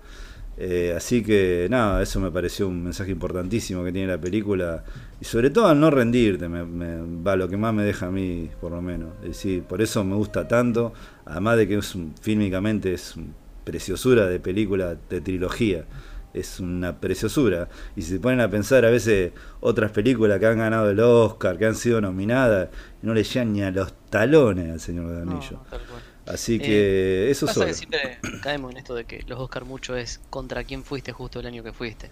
eh, 0.64 0.94
así 0.96 1.22
que 1.24 1.66
nada, 1.70 2.00
eso 2.02 2.20
me 2.20 2.30
pareció 2.30 2.68
un 2.68 2.84
mensaje 2.84 3.10
importantísimo 3.10 3.82
que 3.82 3.90
tiene 3.92 4.06
la 4.08 4.20
película. 4.20 4.84
Y 5.20 5.24
sobre 5.24 5.50
todo 5.50 5.66
al 5.66 5.80
no 5.80 5.90
rendirte, 5.90 6.48
me, 6.48 6.64
me- 6.64 7.22
va 7.22 7.34
lo 7.36 7.48
que 7.48 7.56
más 7.56 7.74
me 7.74 7.82
deja 7.82 8.06
a 8.06 8.10
mí, 8.10 8.48
por 8.60 8.70
lo 8.72 8.80
menos. 8.80 9.08
Es 9.22 9.28
decir, 9.30 9.64
por 9.64 9.82
eso 9.82 10.04
me 10.04 10.14
gusta 10.14 10.46
tanto, 10.46 10.92
además 11.24 11.56
de 11.56 11.66
que 11.66 11.78
es 11.78 11.94
un- 11.96 12.14
fílmicamente 12.20 12.92
es 12.94 13.16
una 13.16 13.32
preciosura 13.64 14.26
de 14.26 14.38
película, 14.40 14.96
de 15.10 15.20
trilogía. 15.20 15.84
Es 16.32 16.60
una 16.60 16.98
preciosura. 16.98 17.68
Y 17.94 18.02
si 18.02 18.12
se 18.12 18.20
ponen 18.20 18.40
a 18.40 18.48
pensar 18.48 18.84
a 18.86 18.90
veces 18.90 19.32
otras 19.60 19.90
películas 19.90 20.38
que 20.38 20.46
han 20.46 20.58
ganado 20.58 20.88
el 20.90 20.98
Oscar, 21.00 21.58
que 21.58 21.66
han 21.66 21.74
sido 21.74 22.00
nominadas, 22.00 22.68
no 23.02 23.12
le 23.14 23.22
llegan 23.24 23.52
ni 23.52 23.62
a 23.62 23.70
los 23.70 23.92
talones 24.10 24.70
al 24.72 24.80
Señor 24.80 25.10
de 25.10 25.24
No, 25.26 25.32
cual. 25.38 26.02
Así 26.26 26.58
que 26.58 27.30
eso 27.30 27.46
Pasa 27.46 27.54
solo. 27.54 27.66
que 27.66 27.74
siempre 27.74 28.18
caemos 28.42 28.70
en 28.70 28.76
esto 28.78 28.94
de 28.94 29.04
que 29.04 29.22
los 29.26 29.40
Oscar 29.40 29.64
mucho 29.64 29.96
es 29.96 30.20
contra 30.30 30.62
quién 30.64 30.84
fuiste 30.84 31.12
justo 31.12 31.40
el 31.40 31.46
año 31.46 31.62
que 31.64 31.72
fuiste. 31.72 32.10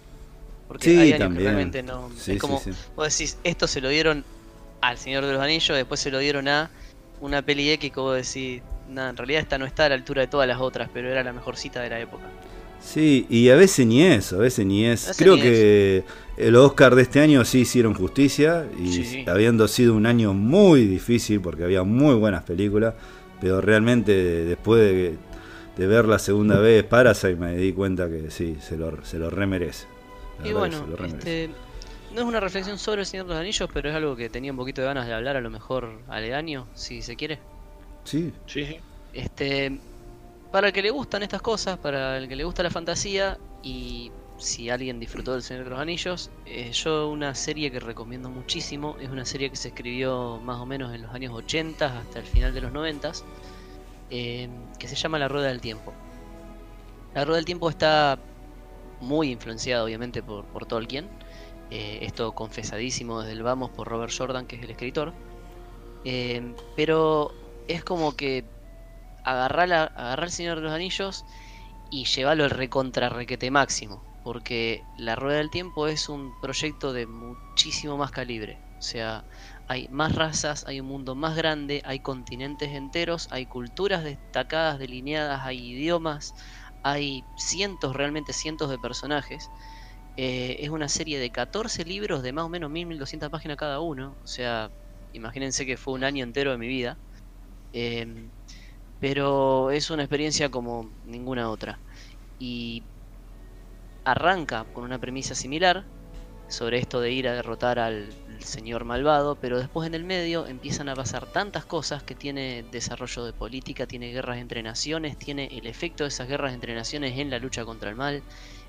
Porque 0.67 0.89
Sí, 0.89 0.97
hay 0.97 1.09
años 1.13 1.19
también. 1.19 1.37
que 1.37 1.43
realmente 1.43 1.83
no. 1.83 2.09
Sí, 2.17 2.33
es 2.33 2.37
como, 2.39 2.59
sí, 2.59 2.71
vos 2.95 3.17
decís, 3.17 3.37
esto 3.43 3.67
se 3.67 3.79
lo 3.81 3.89
dieron 3.89 4.23
al 4.81 4.97
Señor 4.97 5.25
de 5.25 5.33
los 5.33 5.41
Anillos, 5.41 5.77
después 5.77 5.99
se 5.99 6.11
lo 6.11 6.19
dieron 6.19 6.47
a 6.47 6.69
una 7.21 7.41
peli 7.41 7.69
X 7.71 7.91
que 7.91 7.99
vos 7.99 8.15
decís, 8.15 8.61
nada, 8.89 9.09
en 9.11 9.17
realidad 9.17 9.41
esta 9.41 9.57
no 9.57 9.65
está 9.65 9.85
a 9.85 9.89
la 9.89 9.95
altura 9.95 10.21
de 10.21 10.27
todas 10.27 10.47
las 10.47 10.59
otras, 10.59 10.89
pero 10.93 11.09
era 11.09 11.23
la 11.23 11.33
mejor 11.33 11.55
cita 11.55 11.81
de 11.81 11.89
la 11.89 11.99
época. 11.99 12.23
Sí, 12.83 13.27
y 13.29 13.49
a 13.49 13.55
veces 13.55 13.85
ni 13.85 14.01
eso, 14.03 14.37
a 14.37 14.39
veces 14.39 14.65
ni 14.65 14.85
es. 14.85 15.01
Veces 15.07 15.17
Creo 15.17 15.35
ni 15.35 15.41
que 15.43 16.03
el 16.37 16.55
Oscar 16.55 16.95
de 16.95 17.03
este 17.03 17.19
año 17.19 17.45
sí 17.45 17.59
hicieron 17.59 17.93
justicia 17.93 18.65
y 18.79 19.23
habiendo 19.29 19.67
sido 19.67 19.93
un 19.93 20.07
año 20.07 20.33
muy 20.33 20.87
difícil 20.87 21.39
porque 21.41 21.63
había 21.63 21.83
muy 21.83 22.15
buenas 22.15 22.43
películas, 22.43 22.95
pero 23.41 23.61
realmente 23.61 24.13
después 24.45 24.81
de, 24.81 25.25
de 25.75 25.87
ver 25.87 26.05
la 26.05 26.19
segunda 26.19 26.59
vez 26.59 26.85
Parasite 26.85 27.37
me 27.37 27.55
di 27.57 27.73
cuenta 27.73 28.09
que 28.09 28.31
sí, 28.31 28.59
se 28.61 28.77
lo, 28.77 29.03
se 29.05 29.19
lo 29.19 29.29
remerece. 29.31 29.89
La 30.37 30.47
Y 30.47 30.53
bueno, 30.53 30.77
se 30.77 30.87
lo 30.87 30.97
remerece. 30.97 31.45
este, 31.45 31.57
no 32.09 32.21
es 32.21 32.27
una 32.27 32.39
reflexión 32.39 32.77
sobre 32.79 33.01
el 33.01 33.07
Señor 33.07 33.25
de 33.27 33.33
los 33.33 33.39
Anillos, 33.41 33.69
pero 33.73 33.89
es 33.89 33.95
algo 33.95 34.15
que 34.15 34.29
tenía 34.29 34.51
un 34.51 34.57
poquito 34.57 34.81
de 34.81 34.87
ganas 34.87 35.07
de 35.07 35.13
hablar, 35.13 35.37
a 35.37 35.41
lo 35.41 35.49
mejor 35.51 36.03
aledaño, 36.07 36.69
si 36.75 37.01
se 37.01 37.15
quiere. 37.17 37.47
Sí, 38.03 38.33
Sí, 38.45 38.65
sí. 38.65 38.79
Este, 39.13 39.81
para 40.51 40.67
el 40.67 40.73
que 40.73 40.81
le 40.81 40.91
gustan 40.91 41.23
estas 41.23 41.41
cosas, 41.41 41.77
para 41.79 42.17
el 42.17 42.27
que 42.29 42.35
le 42.35 42.43
gusta 42.45 42.63
la 42.63 42.71
fantasía 42.71 43.39
y 43.61 44.11
si 44.41 44.69
alguien 44.69 44.99
disfrutó 44.99 45.33
del 45.33 45.43
Señor 45.43 45.65
de 45.65 45.69
los 45.71 45.79
Anillos, 45.79 46.31
eh, 46.45 46.71
yo 46.71 47.09
una 47.09 47.33
serie 47.35 47.71
que 47.71 47.79
recomiendo 47.79 48.29
muchísimo, 48.29 48.97
es 48.99 49.09
una 49.09 49.25
serie 49.25 49.49
que 49.49 49.55
se 49.55 49.69
escribió 49.69 50.39
más 50.43 50.59
o 50.59 50.65
menos 50.65 50.93
en 50.93 51.03
los 51.03 51.13
años 51.13 51.33
80 51.33 51.99
hasta 51.99 52.19
el 52.19 52.25
final 52.25 52.53
de 52.53 52.61
los 52.61 52.71
90, 52.71 53.11
eh, 54.09 54.49
que 54.77 54.87
se 54.87 54.95
llama 54.95 55.19
La 55.19 55.27
Rueda 55.27 55.47
del 55.47 55.61
Tiempo. 55.61 55.93
La 57.13 57.23
Rueda 57.23 57.37
del 57.37 57.45
Tiempo 57.45 57.69
está 57.69 58.19
muy 59.01 59.31
influenciada 59.31 59.83
obviamente 59.83 60.23
por, 60.23 60.45
por 60.45 60.65
Tolkien. 60.65 61.09
Eh, 61.71 61.99
esto 62.01 62.33
confesadísimo 62.33 63.21
desde 63.21 63.33
el 63.33 63.43
vamos 63.43 63.69
por 63.71 63.87
Robert 63.87 64.13
Jordan, 64.15 64.45
que 64.45 64.57
es 64.57 64.63
el 64.63 64.71
escritor. 64.71 65.13
Eh, 66.03 66.53
pero 66.75 67.31
es 67.67 67.83
como 67.83 68.15
que 68.15 68.43
agarrar, 69.23 69.69
la, 69.69 69.83
agarrar 69.83 70.25
el 70.25 70.31
Señor 70.31 70.57
de 70.57 70.63
los 70.63 70.73
Anillos 70.73 71.25
y 71.89 72.05
llevarlo 72.05 72.43
al 72.43 72.49
recontra 72.49 73.09
requete 73.09 73.51
máximo. 73.51 74.03
Porque 74.21 74.87
La 74.95 75.15
Rueda 75.15 75.37
del 75.39 75.49
Tiempo 75.51 75.87
es 75.87 76.09
un 76.09 76.35
proyecto 76.35 76.93
de 76.93 77.07
muchísimo 77.07 77.97
más 77.97 78.11
calibre. 78.11 78.61
O 78.79 78.83
sea, 78.83 79.25
hay 79.67 79.87
más 79.89 80.15
razas, 80.15 80.63
hay 80.67 80.79
un 80.79 80.87
mundo 80.87 81.15
más 81.15 81.35
grande, 81.35 81.81
hay 81.85 81.99
continentes 82.01 82.69
enteros, 82.73 83.27
hay 83.31 83.47
culturas 83.47 84.03
destacadas, 84.03 84.79
delineadas, 84.79 85.41
hay 85.43 85.71
idiomas, 85.73 86.33
hay 86.83 87.27
cientos, 87.35 87.95
realmente 87.95 88.33
cientos 88.33 88.69
de 88.69 88.79
personajes. 88.79 89.51
Eh, 90.17 90.57
es 90.59 90.69
una 90.69 90.89
serie 90.89 91.19
de 91.19 91.31
14 91.31 91.85
libros 91.85 92.23
de 92.23 92.33
más 92.33 92.45
o 92.45 92.49
menos 92.49 92.69
1000-1200 92.71 93.29
páginas 93.31 93.57
cada 93.57 93.79
uno. 93.81 94.17
O 94.23 94.27
sea, 94.27 94.71
imagínense 95.11 95.65
que 95.65 95.77
fue 95.77 95.93
un 95.95 96.03
año 96.03 96.23
entero 96.23 96.51
de 96.51 96.57
mi 96.57 96.67
vida. 96.67 96.99
Em, 97.71 98.33
pero 98.99 99.71
es 99.71 99.89
una 99.91 100.03
experiencia 100.03 100.49
como 100.51 100.93
ninguna 101.03 101.49
otra. 101.51 101.83
Y 102.39 102.89
arranca 104.03 104.65
con 104.73 104.83
una 104.83 104.99
premisa 104.99 105.35
similar 105.35 105.85
sobre 106.47 106.79
esto 106.79 106.99
de 106.99 107.11
ir 107.11 107.27
a 107.27 107.33
derrotar 107.33 107.79
al 107.79 108.09
señor 108.39 108.83
malvado, 108.83 109.35
pero 109.35 109.57
después 109.57 109.87
en 109.87 109.95
el 109.95 110.03
medio 110.03 110.45
empiezan 110.47 110.89
a 110.89 110.95
pasar 110.95 111.25
tantas 111.31 111.65
cosas 111.65 112.03
que 112.03 112.13
tiene 112.13 112.65
desarrollo 112.71 113.23
de 113.23 113.31
política, 113.31 113.85
tiene 113.85 114.11
guerras 114.11 114.37
entre 114.37 114.61
naciones, 114.61 115.17
tiene 115.17 115.47
el 115.51 115.65
efecto 115.65 116.03
de 116.03 116.09
esas 116.09 116.27
guerras 116.27 116.53
entre 116.53 116.75
naciones 116.75 117.17
en 117.17 117.29
la 117.29 117.39
lucha 117.39 117.63
contra 117.63 117.89
el 117.89 117.95
mal. 117.95 118.21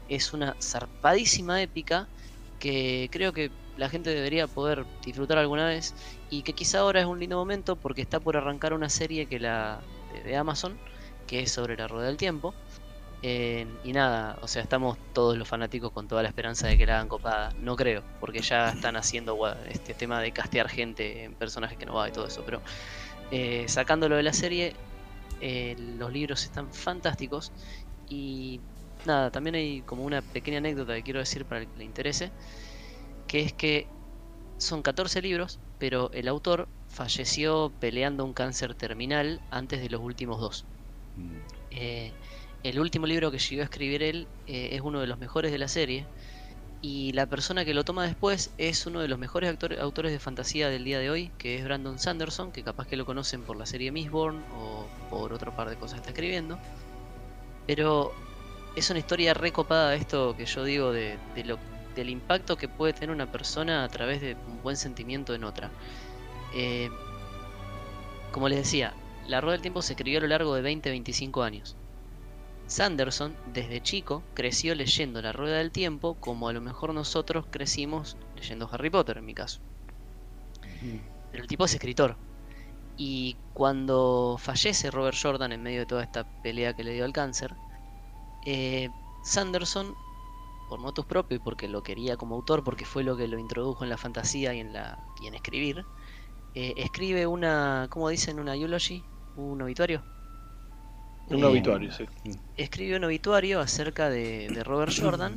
Es 0.09 0.33
una 0.33 0.57
zarpadísima 0.63 1.61
épica 1.61 2.09
que 2.61 3.09
creo 3.11 3.33
que 3.33 3.51
la 3.77 3.89
gente 3.89 4.11
debería 4.11 4.47
poder 4.47 4.85
disfrutar 5.05 5.39
alguna 5.39 5.67
vez 5.67 5.95
y 6.31 6.43
que 6.43 6.53
quizá 6.53 6.81
ahora 6.81 7.01
es 7.01 7.07
un 7.07 7.19
lindo 7.19 7.37
momento 7.37 7.75
porque 7.75 8.03
está 8.03 8.21
por 8.21 8.37
arrancar 8.37 8.75
una 8.75 8.89
serie 8.89 9.27
que 9.27 9.41
la 9.41 9.81
de 10.25 10.37
Amazon 10.37 10.79
que 11.27 11.41
es 11.41 11.51
sobre 11.51 11.77
la 11.77 11.89
rueda 11.89 12.07
del 12.07 12.17
tiempo 12.17 12.55
eh, 13.24 13.66
y 13.85 13.93
nada, 13.93 14.36
o 14.43 14.49
sea, 14.49 14.62
estamos 14.62 14.99
todos 15.12 15.39
los 15.39 15.47
fanáticos 15.47 15.93
con 15.93 16.09
toda 16.09 16.23
la 16.23 16.28
esperanza 16.28 16.66
de 16.66 16.77
que 16.77 16.86
la 16.86 16.97
hagan 16.97 17.09
copada. 17.09 17.53
No 17.61 17.77
creo, 17.77 18.03
porque 18.20 18.40
ya 18.40 18.69
están 18.74 18.97
haciendo 18.97 19.39
este 19.69 19.94
tema 19.94 20.20
de 20.20 20.32
castear 20.32 20.69
gente 20.69 21.24
en 21.24 21.35
personajes 21.35 21.78
que 21.78 21.86
no 21.86 21.94
va 21.94 22.09
y 22.09 22.12
todo 22.12 22.27
eso. 22.27 22.43
Pero 22.44 22.61
eh, 23.31 23.65
sacándolo 23.69 24.16
de 24.16 24.24
la 24.24 24.32
serie, 24.32 24.74
eh, 25.40 25.77
los 25.99 26.12
libros 26.12 26.43
están 26.44 26.73
fantásticos. 26.73 27.53
Y 28.09 28.61
nada, 29.07 29.31
también 29.31 29.55
hay 29.55 29.82
como 29.82 30.05
una 30.05 30.20
pequeña 30.20 30.59
anécdota 30.59 30.94
que 30.94 31.03
quiero 31.03 31.20
decir 31.20 31.44
para 31.44 31.61
el 31.61 31.69
que 31.69 31.78
le 31.78 31.85
interese, 31.85 32.32
que 33.28 33.40
es 33.40 33.53
que 33.53 33.86
son 34.59 34.82
14 34.82 35.23
libros, 35.23 35.61
pero 35.78 36.11
el 36.12 36.28
autor 36.28 36.69
falleció 36.89 37.73
peleando 37.81 38.24
un 38.24 38.32
cáncer 38.32 38.74
terminal 38.74 39.40
antes 39.51 39.81
de 39.81 39.90
los 39.90 40.01
últimos 40.01 40.40
dos. 40.40 40.65
Mm. 41.16 41.36
Eh, 41.70 42.12
el 42.62 42.78
último 42.78 43.06
libro 43.06 43.30
que 43.30 43.39
llegó 43.39 43.62
a 43.62 43.64
escribir 43.64 44.02
él 44.02 44.28
eh, 44.47 44.70
es 44.72 44.80
uno 44.80 45.01
de 45.01 45.06
los 45.06 45.18
mejores 45.18 45.51
de 45.51 45.59
la 45.59 45.68
serie. 45.68 46.06
Y 46.80 47.12
la 47.12 47.26
persona 47.26 47.64
que 47.64 47.74
lo 47.74 47.84
toma 47.84 48.05
después 48.05 48.52
es 48.59 48.86
uno 48.86 49.01
de 49.01 49.09
los 49.09 49.18
mejores 49.18 49.56
autores 49.80 50.10
de 50.10 50.18
fantasía 50.18 50.68
del 50.68 50.82
día 50.82 50.98
de 50.98 51.10
hoy, 51.10 51.30
que 51.39 51.56
es 51.56 51.64
Brandon 51.64 51.98
Sanderson, 52.01 52.51
que 52.51 52.64
capaz 52.64 52.89
que 52.89 52.97
lo 52.97 53.06
conocen 53.06 53.43
por 53.43 53.56
la 53.56 53.66
serie 53.66 53.93
Mistborn 53.93 54.43
o 54.59 54.86
por 55.09 55.32
otro 55.32 55.55
par 55.55 55.70
de 55.70 55.76
cosas 55.76 55.94
que 55.94 56.01
está 56.01 56.10
escribiendo. 56.10 56.59
Pero 57.68 58.12
es 58.74 58.90
una 58.90 58.98
historia 58.98 59.32
recopada 59.32 59.94
esto 59.94 60.36
que 60.36 60.44
yo 60.44 60.64
digo 60.64 60.93
de, 60.93 61.18
lo, 61.44 61.59
del 61.94 62.10
impacto 62.10 62.56
que 62.56 62.68
puede 62.68 62.93
tener 62.93 63.10
una 63.10 63.30
persona 63.30 63.84
a 63.84 63.89
través 63.89 64.20
de 64.20 64.36
un 64.48 64.60
buen 64.62 64.76
sentimiento 64.76 65.34
en 65.34 65.44
otra. 65.44 65.70
Eh, 66.52 66.90
como 68.32 68.48
les 68.48 68.59
decía, 68.59 68.93
La 69.28 69.40
Rueda 69.40 69.52
del 69.52 69.62
Tiempo 69.62 69.82
se 69.82 69.93
escribió 69.93 70.18
a 70.18 70.22
lo 70.22 70.28
largo 70.28 70.55
de 70.55 70.68
20-25 70.68 71.44
años. 71.44 71.76
Sanderson, 72.66 73.39
desde 73.44 73.80
chico, 73.82 74.28
creció 74.34 74.74
leyendo 74.74 75.22
La 75.22 75.32
Rueda 75.32 75.59
del 75.59 75.72
Tiempo 75.72 76.18
como 76.20 76.48
a 76.48 76.52
lo 76.52 76.60
mejor 76.60 76.93
nosotros 76.93 77.47
crecimos 77.51 78.18
leyendo 78.34 78.68
Harry 78.72 78.90
Potter, 78.90 79.18
en 79.18 79.26
mi 79.26 79.34
caso. 79.34 79.62
Pero 81.30 81.43
el 81.43 81.48
tipo 81.48 81.64
es 81.64 81.74
escritor. 81.74 82.20
Y 82.97 83.43
cuando 83.52 84.36
fallece 84.40 84.90
Robert 84.90 85.18
Jordan 85.20 85.52
en 85.52 85.62
medio 85.62 85.80
de 85.80 85.86
toda 85.86 86.05
esta 86.05 86.24
pelea 86.43 86.74
que 86.74 86.84
le 86.84 86.93
dio 86.94 87.05
al 87.05 87.12
cáncer, 87.12 87.59
eh, 88.43 88.90
Sanderson, 89.22 89.98
por 90.66 90.80
motus 90.80 91.06
propio 91.06 91.36
y 91.39 91.40
porque 91.40 91.68
lo 91.68 91.82
quería 91.82 92.16
como 92.16 92.36
autor, 92.36 92.64
porque 92.64 92.86
fue 92.86 93.05
lo 93.05 93.16
que 93.16 93.28
lo 93.28 93.39
introdujo 93.39 93.84
en 93.84 93.90
la 93.90 93.98
fantasía 93.98 94.55
y 94.55 94.60
en, 94.60 94.72
la, 94.72 95.06
y 95.16 95.26
en 95.28 95.34
escribir, 95.34 95.89
eh, 96.55 96.74
escribe 96.78 97.26
una, 97.26 97.89
¿cómo 97.90 98.09
dicen? 98.10 98.40
Una 98.40 98.56
eulogy, 98.56 99.10
un 99.34 99.62
obituario. 99.62 100.06
Un 101.33 101.45
obituario, 101.45 101.93
sí. 101.93 102.05
Escribe 102.57 102.97
un 102.97 103.05
obituario 103.05 103.61
acerca 103.61 104.11
de, 104.11 104.63
Robert 104.65 104.93
Jordan. 104.97 105.37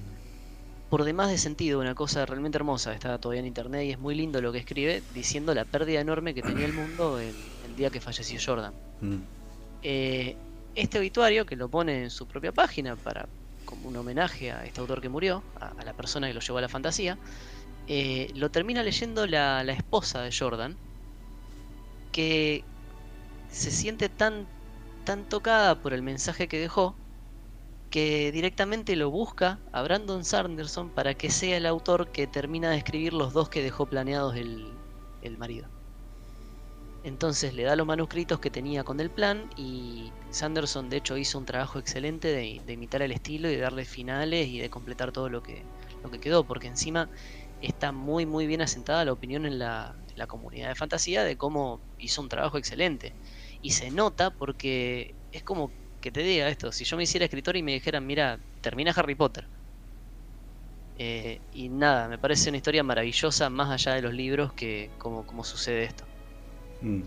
Por 0.90 1.04
demás 1.04 1.30
de 1.30 1.38
sentido, 1.38 1.80
una 1.80 1.96
cosa 1.96 2.26
realmente 2.26 2.58
hermosa. 2.58 2.94
Está 2.94 3.18
todavía 3.18 3.42
en 3.42 3.48
internet 3.48 3.86
y 3.86 3.92
es 3.92 4.00
muy 4.00 4.16
lindo 4.16 4.42
lo 4.42 4.52
que 4.52 4.60
escribe, 4.60 5.02
diciendo 5.14 5.54
la 5.54 5.66
pérdida 5.66 6.00
enorme 6.00 6.34
que 6.34 6.42
tenía 6.42 6.66
el 6.66 6.74
mundo 6.74 7.20
el, 7.20 7.34
día 7.76 7.90
que 7.90 8.00
falleció 8.00 8.40
Jordan. 8.44 8.74
Mm. 9.02 9.16
Eh, 9.84 10.38
este 10.76 11.00
obituario, 11.00 11.46
que 11.46 11.56
lo 11.56 11.68
pone 11.68 12.04
en 12.04 12.10
su 12.10 12.26
propia 12.26 12.52
página 12.52 12.96
para 12.96 13.28
como 13.66 13.90
un 13.90 13.98
homenaje 13.98 14.52
a 14.52 14.64
este 14.66 14.80
autor 14.80 15.02
que 15.02 15.10
murió, 15.10 15.44
a, 15.60 15.84
la 15.84 15.94
persona 15.94 16.28
que 16.28 16.34
lo 16.34 16.40
llevó 16.40 16.60
a 16.60 16.62
la 16.62 16.70
fantasía, 16.70 17.18
eh, 17.88 18.32
lo 18.36 18.50
termina 18.50 18.84
leyendo 18.84 19.28
la, 19.28 19.64
la 19.64 19.74
esposa 19.74 20.22
de 20.22 20.32
Jordan, 20.32 20.76
que 22.12 22.64
se 23.52 23.72
siente 23.72 24.08
tan 24.10 24.46
tan 25.06 25.30
tocada 25.30 25.76
por 25.82 25.94
el 25.94 26.02
mensaje 26.02 26.48
que 26.48 26.60
dejó 26.60 26.96
que 27.90 28.32
directamente 28.34 28.96
lo 28.98 29.10
busca 29.10 29.62
a 29.72 29.82
Brandon 29.82 30.26
Sanderson 30.26 30.90
para 30.90 31.14
que 31.14 31.30
sea 31.30 31.56
el 31.56 31.66
autor 31.66 32.12
que 32.12 32.28
termina 32.28 32.72
de 32.72 32.78
escribir 32.78 33.14
los 33.14 33.32
dos 33.32 33.48
que 33.48 33.64
dejó 33.64 33.86
planeados 33.86 34.36
el, 34.36 35.38
marido. 35.38 35.70
Entonces 37.04 37.54
le 37.54 37.64
da 37.64 37.76
los 37.76 37.88
manuscritos 37.88 38.40
que 38.40 38.50
tenía 38.50 38.84
con 38.84 39.00
el 39.00 39.10
plan 39.10 39.50
y 39.56 40.12
Sanderson 40.30 40.90
de 40.90 40.98
hecho 40.98 41.18
hizo 41.18 41.38
un 41.38 41.46
trabajo 41.46 41.80
excelente 41.80 42.28
de, 42.28 42.62
imitar 42.74 43.02
el 43.02 43.12
estilo 43.12 43.50
y 43.50 43.56
de 43.56 43.62
darle 43.62 43.86
finales 43.86 44.48
y 44.48 44.60
de 44.60 44.70
completar 44.70 45.12
todo 45.12 45.30
lo 45.30 45.42
que, 45.42 45.64
lo 46.04 46.12
que 46.12 46.20
quedó, 46.20 46.44
porque 46.44 46.68
encima 46.68 47.10
está 47.62 47.92
muy 47.92 48.26
muy 48.26 48.46
bien 48.46 48.62
asentada 48.62 49.06
la 49.06 49.14
opinión 49.14 49.46
en 49.46 49.58
la, 49.58 49.96
en 50.10 50.18
la 50.18 50.28
comunidad 50.28 50.68
de 50.68 50.76
fantasía 50.76 51.24
de 51.24 51.38
cómo 51.38 51.80
hizo 51.98 52.22
un 52.22 52.30
trabajo 52.30 52.58
excelente. 52.58 53.14
Y 53.62 53.72
se 53.72 53.92
nota 53.92 54.32
porque 54.32 55.16
es 55.32 55.44
como 55.44 55.72
que 56.02 56.12
te 56.12 56.22
diga 56.22 56.48
esto, 56.50 56.72
si 56.72 56.86
yo 56.86 56.98
me 56.98 57.04
hiciera 57.04 57.26
escritor 57.26 57.58
y 57.58 57.64
me 57.64 57.74
dijeran, 57.74 58.06
mira, 58.06 58.40
termina 58.62 58.92
Harry 58.92 59.16
Potter. 59.16 59.48
Eh, 60.98 61.40
y 61.52 61.68
nada, 61.68 62.08
me 62.08 62.18
parece 62.18 62.50
una 62.50 62.58
historia 62.58 62.84
maravillosa 62.84 63.50
más 63.50 63.70
allá 63.70 63.96
de 63.96 64.02
los 64.02 64.14
libros 64.14 64.54
que 64.54 64.92
como, 64.98 65.26
como 65.26 65.44
sucede 65.44 65.84
esto. 65.84 66.06
Mm. 66.82 67.02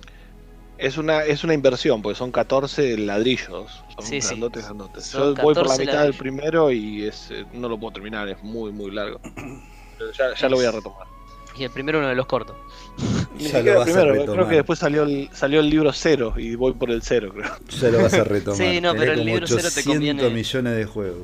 Es 0.78 0.96
una, 0.96 1.24
es 1.24 1.42
una 1.42 1.54
inversión, 1.54 2.02
porque 2.02 2.16
son 2.16 2.30
14 2.30 2.98
ladrillos. 2.98 3.84
Son 3.96 4.04
sí, 4.04 4.20
grandotes, 4.20 4.64
grandotes. 4.64 5.12
Yo 5.12 5.34
voy 5.34 5.54
por 5.54 5.66
la 5.66 5.76
mitad 5.76 6.02
del 6.02 6.14
primero 6.14 6.70
y 6.70 7.06
es, 7.06 7.30
eh, 7.30 7.44
no 7.52 7.68
lo 7.68 7.78
puedo 7.78 7.92
terminar, 7.92 8.28
es 8.28 8.40
muy, 8.42 8.70
muy 8.72 8.92
largo. 8.92 9.20
ya, 10.18 10.34
ya 10.34 10.48
lo 10.48 10.56
voy 10.56 10.66
a 10.66 10.70
retomar. 10.70 11.17
Y 11.58 11.64
el 11.64 11.70
primero 11.70 11.98
uno 11.98 12.08
de 12.08 12.14
los 12.14 12.26
cortos. 12.26 12.56
Ya 13.38 13.62
lo 13.62 13.78
vas 13.78 13.84
primero, 13.84 14.32
creo 14.32 14.48
que 14.48 14.56
después 14.56 14.80
salió 14.80 15.04
el, 15.04 15.30
salió 15.32 15.60
el 15.60 15.70
libro 15.70 15.92
cero 15.92 16.34
y 16.36 16.56
voy 16.56 16.72
por 16.72 16.90
el 16.90 17.02
cero, 17.02 17.32
creo. 17.32 17.52
Ya 17.80 17.88
lo 17.90 18.02
vas 18.02 18.14
a 18.14 18.24
retomar. 18.24 18.58
sí, 18.58 18.80
no, 18.80 18.94
pero 18.96 19.12
el 19.12 19.24
libro 19.24 19.46
cero 19.46 19.68
te 19.72 19.84
conviene. 19.84 20.28
millones 20.28 20.76
de 20.76 20.84
juegos. 20.84 21.22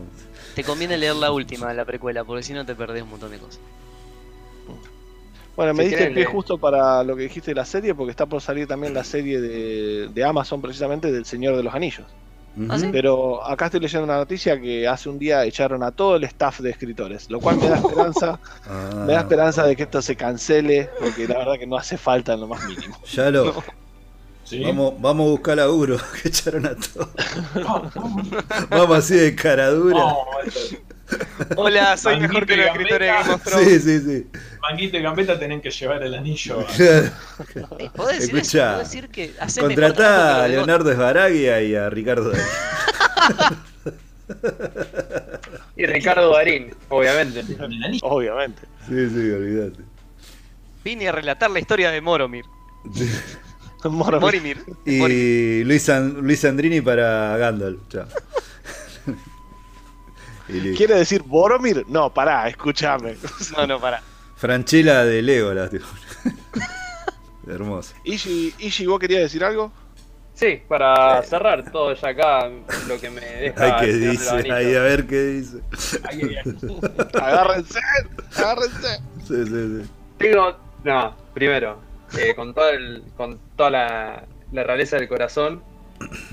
Te 0.55 0.63
conviene 0.63 0.97
leer 0.97 1.17
la 1.17 1.33
última, 1.33 1.75
la 1.75 1.85
precuela, 1.85 2.23
porque 2.23 2.45
si 2.45 2.53
no 2.53 2.65
te 2.65 2.77
perdés 2.77 3.03
un 3.03 3.11
montón 3.11 3.33
de 3.33 3.39
cosas. 3.39 3.61
Bueno, 5.57 5.75
me 5.75 5.85
diste 5.85 6.07
el 6.07 6.15
pie 6.15 6.25
justo 6.25 6.59
para 6.59 7.03
lo 7.03 7.17
que 7.17 7.25
dijiste 7.25 7.51
de 7.51 7.57
la 7.57 7.65
serie, 7.65 7.95
porque 7.95 8.13
está 8.13 8.27
por 8.27 8.41
salir 8.41 8.69
también 8.69 8.95
la 8.95 9.03
serie 9.03 9.41
de, 9.41 10.09
de 10.09 10.25
Amazon, 10.25 10.63
precisamente, 10.63 11.11
del 11.11 11.25
Señor 11.25 11.57
de 11.57 11.65
los 11.65 11.75
Anillos. 11.75 12.07
¿Ah, 12.69 12.79
Pero 12.93 13.45
acá 13.45 13.67
estoy 13.67 13.81
leyendo 13.81 14.05
una 14.05 14.17
noticia 14.17 14.61
que 14.61 14.87
hace 14.87 15.09
un 15.09 15.19
día 15.19 15.45
echaron 15.45 15.83
a 15.83 15.91
todo 15.91 16.17
el 16.17 16.25
staff 16.25 16.61
de 16.61 16.71
escritores, 16.71 17.29
lo 17.29 17.41
cual 17.41 17.57
me 17.57 17.69
da 17.69 17.77
esperanza, 17.79 18.39
me 19.07 19.13
da 19.13 19.19
ah. 19.19 19.23
esperanza 19.23 19.67
de 19.67 19.75
que 19.75 19.83
esto 19.83 20.01
se 20.01 20.17
cancele, 20.17 20.89
porque 21.01 21.27
la 21.27 21.39
verdad 21.39 21.55
que 21.59 21.67
no 21.67 21.77
hace 21.77 21.99
falta 21.99 22.35
en 22.35 22.41
lo 22.41 22.47
más 22.47 22.65
mínimo. 22.65 22.97
Ya 23.13 23.31
lo. 23.31 23.55
Vamos, 24.63 24.95
vamos 25.01 25.27
a 25.27 25.31
buscar 25.31 25.61
a 25.61 25.71
Uro, 25.71 25.97
que 26.23 26.29
echaron 26.29 26.67
a 26.67 26.77
todos. 26.77 27.09
vamos 28.71 28.99
así 28.99 29.15
de 29.15 29.35
caradura. 29.35 30.05
Hola, 31.57 31.97
soy 31.99 32.21
mejor 32.21 32.47
que 32.47 32.57
los 32.57 32.67
escritores 32.67 33.01
de 33.01 33.07
Game 33.07 33.39
Sí, 33.65 33.81
sí, 33.81 34.01
sí. 34.01 34.27
Manguito 34.61 34.97
y 34.97 35.03
Gambetta 35.03 35.39
tienen 35.39 35.61
que 35.61 35.71
llevar 35.71 36.03
el 36.03 36.15
anillo. 36.15 36.65
¿Podés 37.95 38.21
decir, 38.21 38.37
Escuchá, 38.37 38.79
decir 38.79 39.09
que 39.09 39.33
contratá 39.61 40.45
a 40.45 40.49
Leonardo 40.49 40.91
Esbaraglia 40.91 41.63
y 41.63 41.75
a 41.75 41.91
Ricardo 41.91 42.33
Y 45.77 45.87
Ricardo 45.87 46.33
Darín, 46.33 46.75
obviamente. 46.89 47.45
Obviamente. 48.03 48.63
Sí, 48.89 49.09
sí, 49.11 49.31
olvídate. 49.31 49.83
Vine 50.83 51.09
a 51.09 51.13
relatar 51.13 51.51
la 51.51 51.59
historia 51.59 51.91
de 51.91 52.01
Moromir. 52.01 52.47
Moromir. 53.85 54.21
Morimir. 54.21 54.65
Y 54.87 54.99
Morimir. 54.99 55.67
Luis, 55.67 55.89
Luis 55.89 56.45
Andrini 56.45 56.81
para 56.81 57.37
Gandalf. 57.37 57.81
Chao. 57.89 58.07
¿Quiere 60.47 60.95
decir 60.95 61.23
Boromir? 61.23 61.85
No, 61.89 62.13
pará, 62.13 62.49
escúchame. 62.49 63.17
No, 63.57 63.67
no, 63.67 63.81
para. 63.81 64.03
Franchella 64.37 65.05
de 65.05 65.23
Legolas. 65.23 65.71
tipo. 65.71 65.87
Hermoso. 67.47 67.95
Ishi, 68.05 68.55
Ishi, 68.59 68.87
¿vos 68.87 68.99
querías 68.99 69.23
decir 69.23 69.45
algo? 69.45 69.73
Sí, 70.35 70.61
para 70.67 71.23
cerrar 71.23 71.71
todo 71.71 71.95
ya 71.95 72.09
acá, 72.09 72.51
lo 72.89 73.01
que 73.01 73.09
me 73.09 73.21
deja. 73.21 73.79
Ay, 73.79 73.87
¿qué 73.87 73.93
dice? 73.93 74.53
Ay, 74.53 74.75
a 74.75 74.81
ver 74.81 75.07
qué 75.07 75.23
dice. 75.23 75.61
Ay. 76.03 76.37
Agárrense, 77.15 77.79
agárrense. 78.37 78.99
Sí, 79.27 79.47
sí, 79.47 79.83
sí. 79.83 79.91
Digo, 80.19 80.57
no, 80.83 81.15
primero, 81.33 81.79
eh, 82.19 82.35
con, 82.35 82.53
todo 82.53 82.69
el, 82.71 83.05
con 83.17 83.39
toda 83.57 83.71
la, 83.71 84.25
la 84.51 84.65
realeza 84.65 84.97
del 84.97 85.09
corazón, 85.09 85.63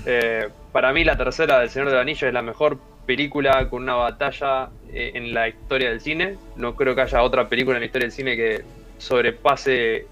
eh, 0.04 0.48
para 0.72 0.92
mí 0.92 1.04
la 1.04 1.16
tercera 1.16 1.60
del 1.60 1.70
Señor 1.70 1.90
del 1.90 1.98
Anillo 1.98 2.26
es 2.26 2.34
la 2.34 2.42
mejor 2.42 2.78
película 3.06 3.68
con 3.68 3.82
una 3.82 3.94
batalla 3.94 4.70
eh, 4.92 5.12
en 5.14 5.34
la 5.34 5.48
historia 5.48 5.90
del 5.90 6.00
cine. 6.00 6.36
No 6.56 6.74
creo 6.74 6.94
que 6.94 7.02
haya 7.02 7.22
otra 7.22 7.48
película 7.48 7.76
en 7.76 7.80
la 7.82 7.86
historia 7.86 8.06
del 8.06 8.12
cine 8.12 8.36
que 8.36 8.62
sobrepase 8.98 10.06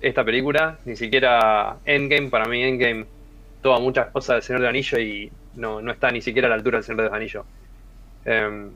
esta 0.00 0.24
película, 0.24 0.78
ni 0.84 0.96
siquiera 0.96 1.78
Endgame, 1.84 2.28
para 2.28 2.46
mí 2.46 2.62
Endgame 2.62 3.06
toma 3.62 3.80
muchas 3.80 4.08
cosas 4.08 4.36
del 4.36 4.42
Señor 4.42 4.60
del 4.60 4.70
Anillo 4.70 4.98
y 4.98 5.32
no, 5.54 5.80
no 5.80 5.90
está 5.90 6.10
ni 6.10 6.20
siquiera 6.20 6.46
a 6.46 6.50
la 6.50 6.56
altura 6.56 6.78
del 6.78 6.84
Señor 6.84 7.02
del 7.02 7.14
Anillo. 7.14 7.44
Em, 8.24 8.70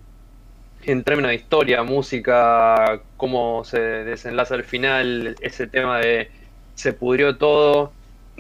en 0.85 1.05
términos 1.05 1.29
de 1.29 1.35
historia, 1.35 1.83
música, 1.83 3.01
cómo 3.17 3.65
se 3.65 3.79
desenlaza 3.81 4.55
al 4.55 4.65
final, 4.65 5.37
ese 5.41 5.67
tema 5.67 5.99
de 5.99 6.31
se 6.75 6.95
pudrió 6.95 7.37
todo 7.37 7.93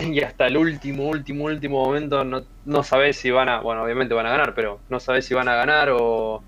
y 0.02 0.20
hasta 0.20 0.46
el 0.46 0.56
último, 0.56 1.08
último, 1.08 1.44
último 1.44 1.84
momento 1.84 2.24
no, 2.24 2.42
no 2.64 2.82
sabes 2.82 3.16
si 3.16 3.30
van 3.30 3.48
a, 3.48 3.60
bueno, 3.60 3.82
obviamente 3.82 4.14
van 4.14 4.26
a 4.26 4.30
ganar, 4.30 4.54
pero 4.54 4.80
no 4.88 5.00
sabes 5.00 5.24
si 5.24 5.34
van 5.34 5.48
a 5.48 5.54
ganar 5.54 5.90
o 5.92 6.42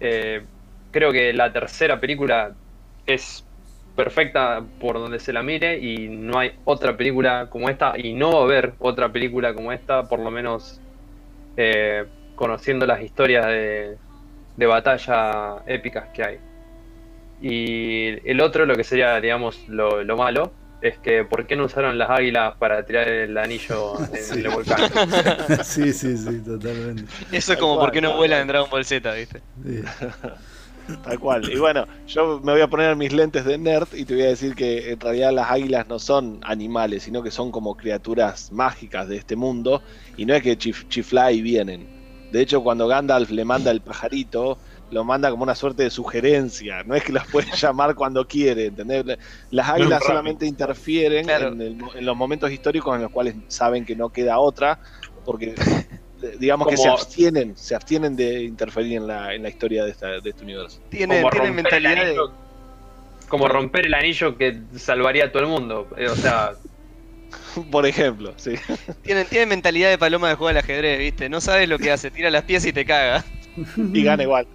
eh, 0.00 0.42
creo 0.90 1.12
que 1.12 1.32
la 1.32 1.52
tercera 1.52 2.00
película 2.00 2.54
es 3.06 3.44
perfecta 3.94 4.62
por 4.80 4.96
donde 4.96 5.18
se 5.18 5.32
la 5.32 5.42
mire 5.42 5.78
y 5.78 6.08
no 6.08 6.38
hay 6.38 6.52
otra 6.64 6.96
película 6.96 7.48
como 7.48 7.70
esta 7.70 7.98
y 7.98 8.12
no 8.12 8.32
va 8.32 8.40
a 8.40 8.44
haber 8.44 8.74
otra 8.78 9.10
película 9.10 9.54
como 9.54 9.72
esta, 9.72 10.08
por 10.08 10.20
lo 10.20 10.30
menos 10.30 10.80
eh, 11.56 12.04
conociendo 12.34 12.86
las 12.86 13.02
historias 13.02 13.46
de, 13.46 13.96
de 14.56 14.66
batalla 14.66 15.62
épicas 15.66 16.08
que 16.12 16.24
hay. 16.24 16.38
Y 17.40 18.28
el 18.28 18.40
otro, 18.40 18.64
lo 18.66 18.76
que 18.76 18.84
sería, 18.84 19.20
digamos, 19.20 19.68
lo, 19.68 20.02
lo 20.02 20.16
malo, 20.16 20.52
es 20.88 20.98
que 20.98 21.24
¿por 21.24 21.46
qué 21.46 21.56
no 21.56 21.64
usaron 21.64 21.98
las 21.98 22.10
águilas 22.10 22.54
para 22.56 22.84
tirar 22.84 23.08
el 23.08 23.36
anillo 23.36 23.94
en 24.12 24.38
el 24.38 24.48
volcán? 24.48 24.80
sí, 25.64 25.92
sí, 25.92 26.16
sí, 26.16 26.40
totalmente. 26.40 27.04
Eso 27.32 27.52
es 27.52 27.58
como 27.58 27.74
cual, 27.74 27.86
por 27.86 27.92
qué 27.92 28.00
no 28.00 28.16
vuelan 28.16 28.42
en 28.42 28.48
Dragon 28.48 28.70
Ball 28.70 28.84
Z, 28.84 29.12
¿viste? 29.12 29.40
Sí. 29.64 29.82
Tal 31.02 31.18
cual. 31.18 31.50
Y 31.50 31.58
bueno, 31.58 31.86
yo 32.06 32.40
me 32.42 32.52
voy 32.52 32.60
a 32.60 32.68
poner 32.68 32.94
mis 32.96 33.12
lentes 33.12 33.44
de 33.44 33.58
nerd 33.58 33.88
y 33.92 34.04
te 34.04 34.14
voy 34.14 34.22
a 34.22 34.28
decir 34.28 34.54
que 34.54 34.92
en 34.92 35.00
realidad 35.00 35.32
las 35.32 35.50
águilas 35.50 35.88
no 35.88 35.98
son 35.98 36.38
animales, 36.42 37.02
sino 37.02 37.22
que 37.22 37.30
son 37.30 37.50
como 37.50 37.76
criaturas 37.76 38.52
mágicas 38.52 39.08
de 39.08 39.16
este 39.16 39.36
mundo. 39.36 39.82
Y 40.16 40.26
no 40.26 40.34
es 40.34 40.42
que 40.42 40.56
chif 40.56 40.86
chiflá 40.88 41.32
y 41.32 41.42
vienen. 41.42 41.88
De 42.30 42.40
hecho, 42.40 42.62
cuando 42.62 42.86
Gandalf 42.86 43.30
le 43.30 43.44
manda 43.44 43.70
el 43.70 43.80
pajarito, 43.80 44.58
lo 44.90 45.04
manda 45.04 45.30
como 45.30 45.42
una 45.42 45.54
suerte 45.54 45.82
de 45.82 45.90
sugerencia. 45.90 46.82
No 46.84 46.94
es 46.94 47.02
que 47.02 47.12
las 47.12 47.26
puede 47.28 47.48
llamar 47.56 47.94
cuando 47.94 48.26
quiere, 48.26 48.66
¿entendés? 48.66 49.04
Las 49.50 49.68
águilas 49.68 50.04
solamente 50.04 50.46
interfieren 50.46 51.26
Claro. 51.26 51.48
en, 51.48 51.60
el- 51.60 51.78
en 51.94 52.06
los 52.06 52.16
momentos 52.16 52.50
históricos 52.50 52.94
en 52.96 53.02
los 53.02 53.10
cuales 53.10 53.34
saben 53.48 53.84
que 53.84 53.96
no 53.96 54.10
queda 54.10 54.38
otra, 54.38 54.78
porque 55.24 55.54
digamos 56.38 56.68
que 56.68 56.76
se 56.76 56.88
abstienen, 56.88 57.56
se 57.56 57.74
abstienen 57.74 58.14
de 58.16 58.44
interferir 58.44 58.98
en 58.98 59.06
la, 59.06 59.34
en 59.34 59.42
la 59.42 59.48
historia 59.48 59.84
de, 59.84 59.90
esta- 59.90 60.20
de 60.20 60.30
este 60.30 60.44
universo. 60.44 60.80
Tienen, 60.88 61.18
Como 61.22 61.30
tienen 61.30 61.48
romper 61.54 61.74
el 61.74 61.82
mentalidad 61.82 62.04
de. 62.04 62.20
Como 63.28 63.48
romper 63.48 63.86
el 63.86 63.94
anillo 63.94 64.36
que 64.38 64.56
salvaría 64.78 65.24
a 65.24 65.32
todo 65.32 65.42
el 65.42 65.48
mundo. 65.48 65.88
Eh, 65.96 66.08
O 66.08 66.14
sea, 66.14 66.52
Por 67.72 67.86
ejemplo, 67.86 68.34
sí. 68.36 68.54
Tienen, 69.02 69.26
tienen 69.26 69.48
mentalidad 69.48 69.90
de 69.90 69.98
paloma 69.98 70.28
de 70.28 70.34
juego 70.36 70.48
al 70.50 70.58
ajedrez, 70.58 70.98
¿viste? 70.98 71.28
No 71.28 71.40
sabes 71.40 71.68
lo 71.68 71.78
que 71.78 71.90
hace, 71.90 72.10
tira 72.10 72.30
las 72.30 72.44
piezas 72.44 72.68
y 72.68 72.72
te 72.72 72.84
caga. 72.84 73.24
Y 73.76 74.02
gana 74.04 74.22
igual. 74.22 74.46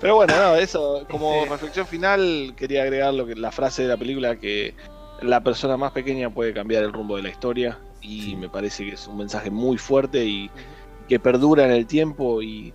Pero 0.00 0.16
bueno, 0.16 0.34
no, 0.36 0.56
eso, 0.56 1.06
como 1.08 1.44
reflexión 1.44 1.86
final, 1.86 2.54
quería 2.56 2.82
agregar 2.82 3.14
lo 3.14 3.24
que, 3.24 3.36
la 3.36 3.52
frase 3.52 3.82
de 3.82 3.88
la 3.88 3.96
película 3.96 4.36
que 4.36 4.74
la 5.20 5.44
persona 5.44 5.76
más 5.76 5.92
pequeña 5.92 6.28
puede 6.28 6.52
cambiar 6.52 6.82
el 6.82 6.92
rumbo 6.92 7.16
de 7.16 7.22
la 7.22 7.28
historia. 7.28 7.78
Y 8.00 8.34
me 8.34 8.48
parece 8.48 8.84
que 8.84 8.94
es 8.94 9.06
un 9.06 9.16
mensaje 9.18 9.48
muy 9.50 9.78
fuerte 9.78 10.24
y 10.24 10.50
que 11.08 11.20
perdura 11.20 11.64
en 11.66 11.70
el 11.70 11.86
tiempo. 11.86 12.42
Y, 12.42 12.74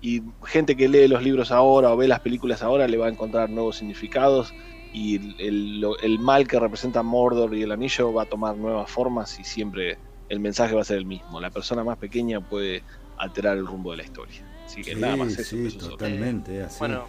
y 0.00 0.22
gente 0.44 0.76
que 0.76 0.88
lee 0.88 1.06
los 1.06 1.22
libros 1.22 1.52
ahora 1.52 1.92
o 1.92 1.96
ve 1.96 2.08
las 2.08 2.18
películas 2.20 2.62
ahora 2.62 2.88
le 2.88 2.96
va 2.96 3.06
a 3.06 3.10
encontrar 3.10 3.48
nuevos 3.48 3.76
significados. 3.76 4.52
Y 4.92 5.16
el, 5.16 5.36
el- 5.38 5.80
lo- 5.80 5.98
el 6.00 6.18
mal 6.18 6.48
que 6.48 6.58
representa 6.58 7.04
Mordor 7.04 7.54
y 7.54 7.62
el 7.62 7.70
anillo 7.70 8.12
va 8.12 8.22
a 8.22 8.26
tomar 8.26 8.56
nuevas 8.56 8.90
formas 8.90 9.38
y 9.38 9.44
siempre 9.44 9.98
el 10.28 10.40
mensaje 10.40 10.74
va 10.74 10.80
a 10.80 10.84
ser 10.84 10.96
el 10.98 11.06
mismo. 11.06 11.40
La 11.40 11.50
persona 11.50 11.84
más 11.84 11.96
pequeña 11.98 12.40
puede 12.40 12.82
alterar 13.18 13.56
el 13.56 13.66
rumbo 13.68 13.92
de 13.92 13.98
la 13.98 14.02
historia. 14.02 14.44
Así 14.66 14.82
que 14.82 14.94
nada 14.96 15.16
más 15.16 15.28
Sí, 15.34 15.40
eso. 15.40 15.50
sí, 15.50 15.58
eso 15.58 15.68
es 15.68 15.78
todo. 15.78 15.90
totalmente. 15.90 16.62
así. 16.62 16.78
Bueno, 16.78 17.04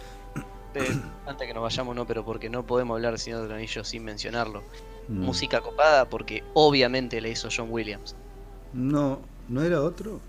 eh, 0.74 1.00
antes 1.26 1.46
que 1.46 1.54
nos 1.54 1.62
vayamos, 1.62 1.94
no, 1.96 2.06
pero 2.06 2.24
porque 2.24 2.48
no 2.48 2.64
podemos 2.66 2.94
hablar 2.96 3.12
del 3.12 3.18
Señor 3.20 3.42
del 3.42 3.52
Anillo 3.52 3.84
sin 3.84 4.04
mencionarlo. 4.04 4.62
Mm. 5.08 5.20
Música 5.24 5.60
copada, 5.60 6.08
porque 6.08 6.44
obviamente 6.54 7.20
la 7.20 7.28
hizo 7.28 7.48
John 7.54 7.68
Williams. 7.70 8.14
No, 8.72 9.20
¿no 9.48 9.62
era 9.62 9.82
otro? 9.82 10.20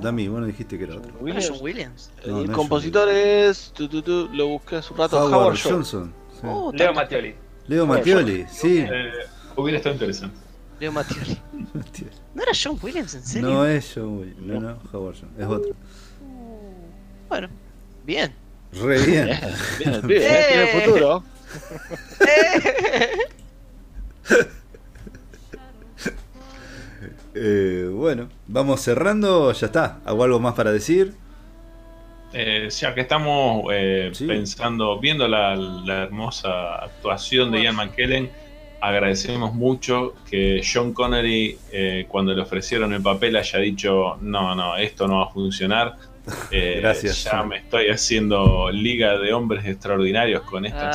Dami, 0.00 0.28
bueno 0.28 0.46
dijiste 0.46 0.78
que 0.78 0.84
era 0.84 0.96
otro. 0.96 1.12
¿No 1.20 1.26
era 1.28 1.40
John 1.46 1.58
Williams? 1.60 2.10
El 2.22 2.30
No, 2.30 2.36
no 2.38 2.44
es 2.44 2.50
compositor 2.50 3.08
es. 3.08 3.72
tu, 3.74 3.88
tu, 3.88 4.00
tu, 4.02 4.28
lo 4.32 4.46
busqué 4.46 4.76
hace 4.76 4.92
un 4.92 4.98
rato. 5.00 5.18
Howard. 5.18 5.58
Johnson. 5.62 6.14
sí. 6.32 6.40
Oh, 6.46 6.72
Leo 6.72 6.94
Mattioli. 6.94 7.34
Leo 7.66 7.86
Mattioli, 7.86 8.46
sí. 8.48 8.78
Eh, 8.88 9.10
hubiera 9.56 9.78
estado 9.78 9.94
interesante. 9.96 10.38
Leo 10.78 10.92
Mattioli. 10.92 11.36
¿No 12.34 12.42
era 12.44 12.52
John 12.54 12.78
Williams, 12.80 13.14
en 13.14 13.22
serio? 13.24 13.48
No 13.50 13.66
es 13.66 13.92
John 13.92 14.18
Williams, 14.18 14.40
no, 14.40 14.60
no, 14.60 14.78
Howard 14.92 15.16
Johnson, 15.20 15.30
es 15.36 15.46
otro. 15.46 15.72
Bueno, 17.30 17.48
bien. 18.04 18.34
Re 18.72 18.98
bien. 19.06 19.26
Bien, 19.78 20.00
bien, 20.06 20.22
eh, 20.26 20.46
tiene 20.48 20.64
Eh. 20.64 20.84
futuro. 20.84 21.24
Eh, 27.34 27.88
bueno, 27.92 28.28
vamos 28.48 28.80
cerrando, 28.80 29.52
ya 29.52 29.66
está. 29.66 30.00
¿Hago 30.04 30.24
algo 30.24 30.40
más 30.40 30.54
para 30.54 30.72
decir? 30.72 31.14
Eh, 32.32 32.68
ya 32.70 32.94
que 32.94 33.00
estamos 33.02 33.64
eh, 33.72 34.10
Sí. 34.12 34.26
pensando, 34.26 34.98
viendo 34.98 35.26
la, 35.28 35.54
la 35.56 36.02
hermosa 36.02 36.74
actuación 36.76 37.50
de 37.52 37.62
Ian 37.62 37.76
McKellen, 37.76 38.30
agradecemos 38.80 39.54
mucho 39.54 40.14
que 40.28 40.60
John 40.64 40.92
Connery, 40.92 41.58
eh, 41.72 42.06
cuando 42.08 42.34
le 42.34 42.42
ofrecieron 42.42 42.92
el 42.92 43.02
papel, 43.02 43.36
haya 43.36 43.58
dicho: 43.60 44.16
No, 44.20 44.54
no, 44.54 44.76
esto 44.76 45.06
no 45.06 45.18
va 45.20 45.24
a 45.26 45.30
funcionar. 45.30 45.96
Eh, 46.50 46.78
Gracias. 46.82 47.24
Ya 47.24 47.42
me 47.42 47.58
estoy 47.58 47.88
haciendo 47.90 48.70
Liga 48.70 49.18
de 49.18 49.32
Hombres 49.32 49.64
Extraordinarios 49.66 50.42
con 50.42 50.64
esta. 50.66 50.90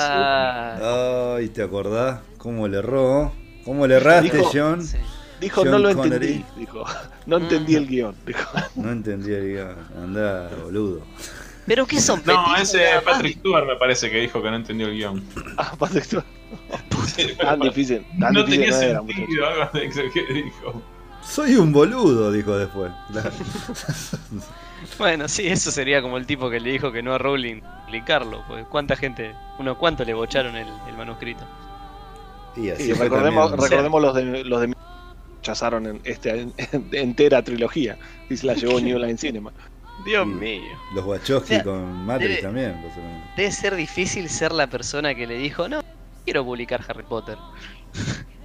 Ah, 0.79 1.35
Ay, 1.37 1.49
¿te 1.49 1.63
acordás? 1.63 2.21
¿Cómo 2.37 2.67
le 2.67 2.77
erró? 2.79 3.31
¿Cómo 3.63 3.87
le 3.87 3.95
erraste, 3.95 4.31
Dijo- 4.37 4.51
John? 4.53 4.83
sí. 4.85 4.97
Dijo, 5.41 5.65
no 5.65 5.77
lo 5.79 5.93
Connery. 5.93 6.27
entendí. 6.27 6.45
Dijo, 6.59 6.85
no 7.25 7.37
entendí 7.37 7.73
Mm. 7.73 7.77
el 7.77 7.87
guion. 7.87 8.15
Dijo, 8.25 8.49
No 8.75 8.91
entendí 8.91 9.33
el 9.33 9.47
guion. 9.53 9.75
Andá, 10.01 10.49
boludo. 10.63 11.01
¿Pero 11.67 11.85
qué 11.87 11.99
son? 11.99 12.21
No, 12.25 12.55
ese? 12.57 12.85
Patrick 13.03 13.39
Stewart 13.39 13.65
me 13.65 13.75
parece 13.75 14.09
que 14.11 14.19
dijo 14.19 14.41
que 14.41 14.49
no 14.51 14.55
entendió 14.55 14.87
el 14.87 14.93
guion. 14.93 15.23
ah, 15.57 15.73
Patrick 15.77 16.03
Stewart, 16.03 16.25
tan 17.39 17.59
difícil. 17.59 18.05
Tan 18.19 18.33
no 18.33 18.43
difícil 18.43 18.71
tenía 18.71 18.93
no 18.93 19.07
sentido 19.07 19.47
algo 19.47 19.69
de 19.73 20.11
que 20.11 20.33
dijo. 20.33 20.81
Soy 21.23 21.55
un 21.55 21.71
boludo, 21.73 22.31
dijo 22.31 22.55
después. 22.55 22.91
Bueno, 24.99 25.27
sí, 25.27 25.47
eso 25.47 25.71
sería 25.71 26.01
como 26.01 26.17
el 26.17 26.25
tipo 26.25 26.49
que 26.49 26.59
le 26.59 26.71
dijo 26.71 26.91
que 26.91 27.01
no 27.03 27.13
a 27.13 27.17
Rowling 27.17 27.61
publicarlo. 27.85 28.43
Pues 28.47 28.65
cuánta 28.67 28.95
gente, 28.95 29.33
unos 29.59 29.77
cuantos 29.77 30.05
le 30.07 30.13
bocharon 30.13 30.55
el, 30.55 30.67
el 30.87 30.97
manuscrito. 30.97 31.43
Y 32.55 32.69
así 32.69 32.93
recordemos, 32.93 33.49
también. 33.51 33.69
recordemos 33.69 34.01
los 34.01 34.15
de 34.15 34.43
los 34.45 34.61
de 34.61 34.73
rechazaron 35.37 35.85
en 35.85 36.01
esta 36.05 36.29
en- 36.29 36.53
entera 36.91 37.41
trilogía 37.43 37.97
y 38.29 38.37
se 38.37 38.47
la 38.47 38.53
llevó 38.55 38.79
New 38.79 38.97
Line 38.97 39.17
Cinema. 39.17 39.51
Dios 40.05 40.25
mío. 40.27 40.61
Los 40.93 41.05
Wachowski 41.05 41.53
O 41.53 41.55
sea, 41.57 41.63
con 41.63 42.05
Matrix 42.05 42.31
debe- 42.37 42.41
también. 42.41 42.75
Debe 43.37 43.51
ser 43.51 43.75
difícil 43.75 44.29
ser 44.29 44.51
la 44.51 44.67
persona 44.67 45.15
que 45.15 45.25
le 45.27 45.37
dijo, 45.37 45.67
no, 45.69 45.81
quiero 46.25 46.43
publicar 46.43 46.83
Harry 46.87 47.03
Potter. 47.03 47.37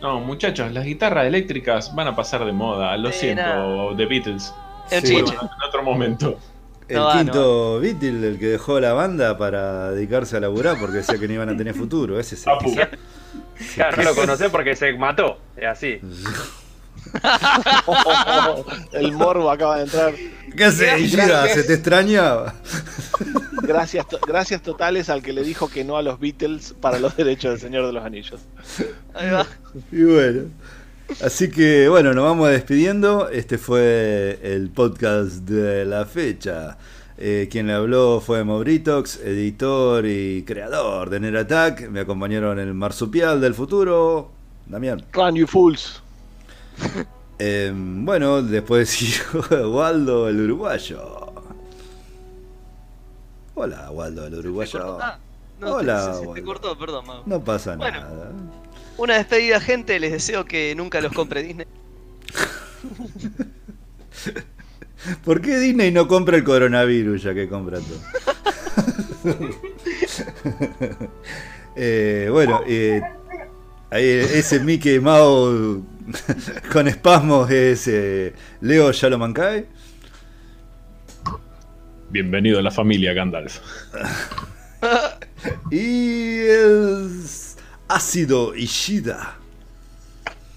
No, 0.01 0.21
muchachos, 0.21 0.73
las 0.73 0.85
guitarras 0.85 1.27
eléctricas 1.27 1.95
van 1.95 2.09
a 2.09 2.17
pasar 2.17 2.45
de 2.45 2.53
moda. 2.53 2.97
Lo 2.97 3.11
siento. 3.13 3.95
The 3.97 4.07
Beatles. 4.07 4.55
Es 4.91 5.03
un 5.03 5.07
Sí. 5.09 5.17
chiche. 5.17 5.35
En 5.35 5.69
otro 5.69 5.83
momento. 5.83 6.39
El 6.89 6.97
No 6.97 7.05
va, 7.05 7.13
quinto 7.19 7.81
Beatle, 7.81 8.29
el 8.29 8.39
que 8.39 8.47
dejó 8.49 8.81
la 8.81 8.93
banda 8.93 9.39
para 9.39 9.93
dedicarse 9.93 10.37
a 10.37 10.41
laburar 10.41 10.77
porque 10.81 10.99
decía 10.99 11.19
que 11.19 11.29
no 11.29 11.35
iban 11.35 11.49
a 11.49 11.57
tener 11.57 11.75
futuro. 11.75 12.19
Ese 12.19 12.35
es 12.35 12.45
el 12.47 12.75
que- 12.75 12.89
Claro, 13.77 13.97
no 13.99 14.03
lo 14.03 14.15
conocés 14.17 14.51
porque 14.51 14.75
se 14.75 14.93
mató. 14.95 15.39
Es 15.57 15.67
así. 15.69 16.01
el 18.93 19.13
morbo 19.13 19.51
acaba 19.51 19.79
de 19.79 19.85
entrar. 19.85 20.13
¿Qué 20.57 20.65
haces? 20.65 21.13
¿Se 21.55 21.65
te 21.65 21.75
extrañaba? 21.75 22.55
Gracias, 23.63 24.09
to- 24.09 24.19
gracias 24.27 24.63
totales 24.63 25.09
al 25.11 25.23
que 25.23 25.33
le 25.33 25.43
dijo 25.45 25.69
que 25.71 25.85
no 25.85 25.97
a 25.97 26.03
los 26.03 26.19
Beatles 26.19 26.75
para 26.81 26.99
los 26.99 27.17
derechos 27.17 27.53
del 27.53 27.61
Señor 27.61 27.87
de 27.87 27.93
los 27.93 28.05
Anillos. 28.05 28.41
Ahí 29.15 29.31
va. 29.31 29.47
Y 29.93 30.03
bueno. 30.03 30.43
Así 31.25 31.51
que 31.51 31.89
bueno, 31.89 32.15
nos 32.15 32.25
vamos 32.25 32.49
despidiendo. 32.51 33.29
Este 33.29 33.59
fue 33.59 34.39
el 34.43 34.71
podcast 34.71 35.39
de 35.43 35.85
la 35.85 36.05
fecha. 36.07 36.79
Eh, 37.19 37.49
quien 37.51 37.67
le 37.67 37.75
habló 37.75 38.21
fue 38.21 38.45
Mauritox, 38.45 39.17
editor 39.21 40.07
y 40.07 40.43
creador 40.45 41.11
de 41.11 41.21
Nerattack. 41.21 41.89
Me 41.91 42.01
acompañaron 42.01 42.59
el 42.59 42.73
marsupial 42.73 43.41
del 43.41 43.55
futuro, 43.55 44.31
Damián. 44.67 45.05
Run, 45.13 45.35
you 45.37 45.47
fools. 45.47 46.03
Eh, 47.43 47.73
bueno, 47.75 48.43
después 48.43 48.91
siguió 48.91 49.71
Waldo 49.71 50.29
el 50.29 50.39
uruguayo. 50.43 51.33
Hola, 53.55 53.91
Waldo 53.91 54.27
el 54.27 54.35
uruguayo. 54.35 54.99
No, 55.59 55.75
Hola, 55.77 56.01
se- 56.01 56.13
se, 56.13 56.21
te 56.21 56.27
Waldo. 56.27 56.45
cortó, 56.45 56.79
perdón, 56.79 57.07
Mau. 57.07 57.23
No 57.25 57.41
pasa 57.43 57.77
Bueno. 57.77 57.99
nada. 58.01 58.31
Una 59.01 59.17
despedida, 59.17 59.59
gente. 59.61 59.99
Les 59.99 60.13
deseo 60.13 60.45
que 60.45 60.75
nunca 60.77 61.01
los 61.01 61.15
compre 61.15 61.43
Disney. 61.43 61.65
¿Por 65.25 65.41
qué 65.41 65.59
Disney 65.59 65.91
no 65.91 66.07
compra 66.07 66.37
el 66.37 66.45
coronavirus 66.45 67.23
ya 67.23 67.33
que 67.33 67.49
compra 67.49 67.79
todo? 67.81 67.99
Eh, 71.77 72.27
bueno, 72.31 72.63
eh, 72.67 73.01
ahí 73.91 74.05
ese 74.05 74.59
Mickey 74.59 74.99
Mouse 74.99 75.79
con 76.73 76.89
espasmos 76.89 77.49
es 77.51 77.87
eh, 77.87 78.35
Leo 78.61 78.91
Yalomankai. 78.91 79.67
Bienvenido 82.11 82.59
a 82.59 82.63
la 82.63 82.73
familia 82.73 83.15
Gandalf. 83.15 83.61
Y 85.71 86.41
Ácido 87.91 88.55
Ishida. 88.55 89.35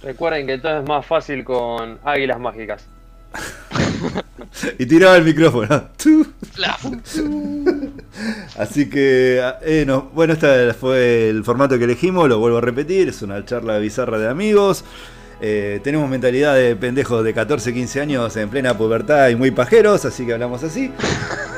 Recuerden 0.04 0.46
que 0.46 0.60
todo 0.60 0.80
es 0.80 0.88
más 0.88 1.04
fácil 1.06 1.44
con 1.44 1.98
águilas 2.04 2.40
mágicas. 2.40 2.86
Y 4.78 4.86
tiraba 4.86 5.16
el 5.16 5.24
micrófono. 5.24 5.68
Así 8.58 8.90
que, 8.90 9.42
eh, 9.62 9.84
no, 9.88 10.10
bueno, 10.14 10.34
este 10.34 10.74
fue 10.74 11.30
el 11.30 11.44
formato 11.44 11.78
que 11.78 11.86
elegimos, 11.86 12.28
lo 12.28 12.40
vuelvo 12.40 12.58
a 12.58 12.62
repetir, 12.62 13.10
es 13.10 13.22
una 13.22 13.46
charla 13.46 13.78
bizarra 13.78 14.18
de 14.18 14.28
amigos. 14.28 14.84
Eh, 15.42 15.80
tenemos 15.84 16.10
mentalidad 16.10 16.56
de 16.56 16.76
pendejos 16.76 17.24
de 17.24 17.34
14, 17.34 17.74
15 17.74 18.02
años 18.02 18.36
en 18.38 18.50
plena 18.50 18.78
pubertad 18.78 19.30
y 19.30 19.36
muy 19.36 19.52
pajeros, 19.52 20.06
así 20.06 20.26
que 20.26 20.34
hablamos 20.34 20.64
así. 20.64 20.92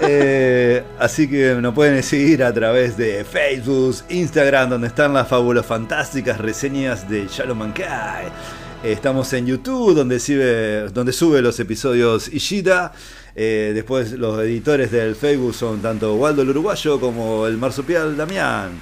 Eh, 0.02 0.84
así 1.00 1.28
que 1.28 1.56
nos 1.56 1.74
pueden 1.74 2.04
seguir 2.04 2.44
a 2.44 2.54
través 2.54 2.98
de 2.98 3.24
Facebook, 3.24 3.96
Instagram, 4.10 4.70
donde 4.72 4.88
están 4.88 5.14
las 5.14 5.28
fabulos 5.28 5.66
fantásticas 5.66 6.38
reseñas 6.38 7.10
de 7.10 7.28
Shalom 7.28 7.58
Mankai. 7.60 8.26
Estamos 8.84 9.32
en 9.34 9.48
YouTube, 9.48 9.96
donde 9.96 10.20
sube, 10.20 10.90
donde 10.90 11.14
sube 11.14 11.42
los 11.42 11.60
episodios 11.60 12.28
Ishida. 12.28 12.94
Eh, 13.36 13.72
después 13.74 14.12
los 14.12 14.40
editores 14.42 14.92
del 14.92 15.16
Facebook 15.16 15.54
son 15.54 15.82
tanto 15.82 16.16
Waldo 16.16 16.42
el 16.42 16.50
Uruguayo 16.50 17.00
como 17.00 17.48
el 17.48 17.58
marsupial 17.58 18.16
Damián. 18.16 18.80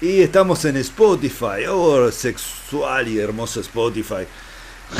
Y 0.00 0.22
estamos 0.22 0.64
en 0.64 0.76
Spotify, 0.76 1.66
oh, 1.68 2.10
sexual 2.10 3.08
y 3.08 3.18
hermoso 3.18 3.60
Spotify. 3.60 4.26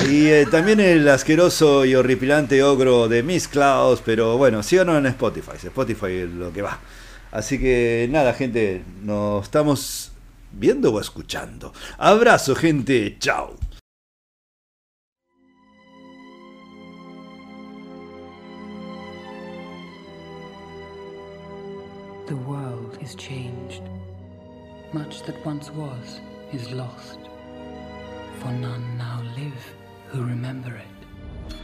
Y 0.02 0.26
eh, 0.28 0.46
también 0.50 0.80
el 0.80 1.08
asqueroso 1.08 1.84
y 1.84 1.94
horripilante 1.94 2.62
ogro 2.62 3.08
de 3.08 3.22
Miss 3.22 3.48
Klaus, 3.48 4.02
pero 4.04 4.36
bueno, 4.36 4.62
síganos 4.62 4.98
en 4.98 5.06
Spotify, 5.06 5.52
Spotify 5.62 6.06
es 6.06 6.30
lo 6.30 6.52
que 6.52 6.62
va. 6.62 6.78
Así 7.30 7.58
que 7.58 8.06
nada, 8.10 8.34
gente, 8.34 8.82
nos 9.02 9.44
estamos 9.44 10.12
viendo 10.52 10.92
o 10.92 11.00
escuchando. 11.00 11.72
Abrazo, 11.98 12.54
gente, 12.54 13.16
chao. 13.18 13.56
The 22.26 22.36
world 22.36 22.98
is 23.02 23.14
changed. 23.16 23.82
Much 24.92 25.22
that 25.24 25.34
once 25.44 25.70
was 25.72 26.20
is 26.52 26.70
lost. 26.70 27.18
For 28.40 28.52
none 28.52 28.96
now 28.96 29.20
live 29.36 29.73
who 30.14 30.22
remember 30.22 30.72
it. 30.76 31.56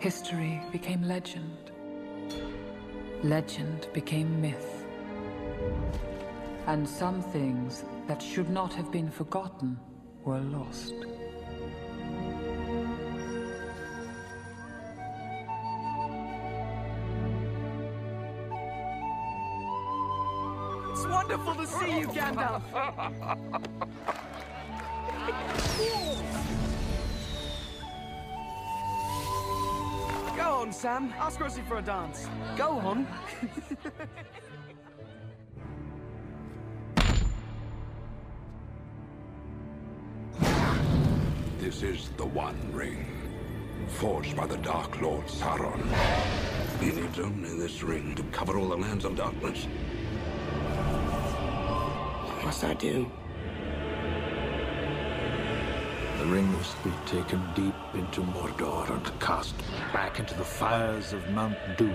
History 0.00 0.60
became 0.72 1.02
legend. 1.04 1.70
Legend 3.22 3.86
became 3.92 4.40
myth. 4.40 4.84
And 6.66 6.88
some 6.88 7.22
things 7.22 7.84
that 8.08 8.20
should 8.20 8.50
not 8.50 8.74
have 8.74 8.90
been 8.90 9.08
forgotten 9.08 9.78
were 10.24 10.40
lost. 10.40 10.94
It's 20.90 21.06
wonderful 21.06 21.54
to 21.54 21.66
see 21.68 22.00
you, 22.00 22.08
Gandalf. 22.08 22.62
Go 30.36 30.54
on, 30.56 30.72
Sam. 30.72 31.12
Ask 31.18 31.40
Rosie 31.40 31.62
for 31.62 31.78
a 31.78 31.82
dance. 31.82 32.28
Go 32.56 32.70
on. 32.78 33.06
This 41.64 41.82
is 41.82 42.10
the 42.18 42.26
One 42.26 42.60
Ring, 42.74 43.06
forged 43.88 44.36
by 44.36 44.46
the 44.46 44.58
Dark 44.58 45.00
Lord 45.00 45.24
Sauron. 45.26 45.82
He 46.78 46.92
needs 46.92 47.18
only 47.18 47.56
this 47.56 47.82
ring 47.82 48.14
to 48.16 48.22
cover 48.24 48.58
all 48.58 48.68
the 48.68 48.76
lands 48.76 49.06
of 49.06 49.16
darkness. 49.16 49.64
What 52.26 52.44
must 52.44 52.64
I 52.64 52.74
do? 52.74 53.10
The 56.24 56.30
ring 56.30 56.50
must 56.52 56.82
be 56.82 56.90
taken 57.04 57.38
deep 57.54 57.74
into 57.92 58.22
Mordor 58.22 58.88
and 58.88 59.20
cast 59.20 59.54
back 59.92 60.18
into 60.18 60.32
the 60.32 60.42
fires 60.42 61.12
of 61.12 61.28
Mount 61.28 61.58
Doom. 61.76 61.94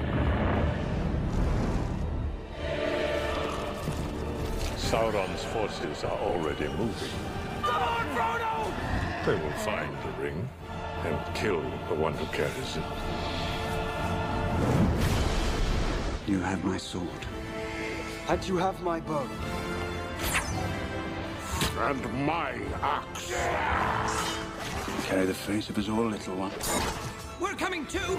Sauron's 4.77 5.43
forces 5.45 6.03
are 6.03 6.19
already 6.19 6.67
moving. 6.67 7.09
Come 7.63 7.81
on, 7.81 8.05
Frodo! 8.15 9.25
They 9.25 9.33
will 9.33 9.57
find 9.63 9.97
the 10.03 10.21
ring 10.21 10.47
and 11.05 11.35
kill 11.35 11.61
the 11.89 11.95
one 11.95 12.13
who 12.13 12.27
carries 12.27 12.77
it. 12.77 12.83
You 16.27 16.39
have 16.41 16.63
my 16.63 16.77
sword. 16.77 17.25
And 18.27 18.47
you 18.47 18.57
have 18.57 18.79
my 18.83 18.99
bow. 18.99 19.27
And 21.79 22.25
my 22.25 22.59
axe. 22.81 23.33
Carry 25.05 25.25
the 25.25 25.33
face 25.33 25.69
of 25.69 25.77
us 25.77 25.89
all, 25.89 26.05
little 26.05 26.35
one. 26.35 26.51
We're 27.39 27.55
coming 27.55 27.85
too! 27.87 28.17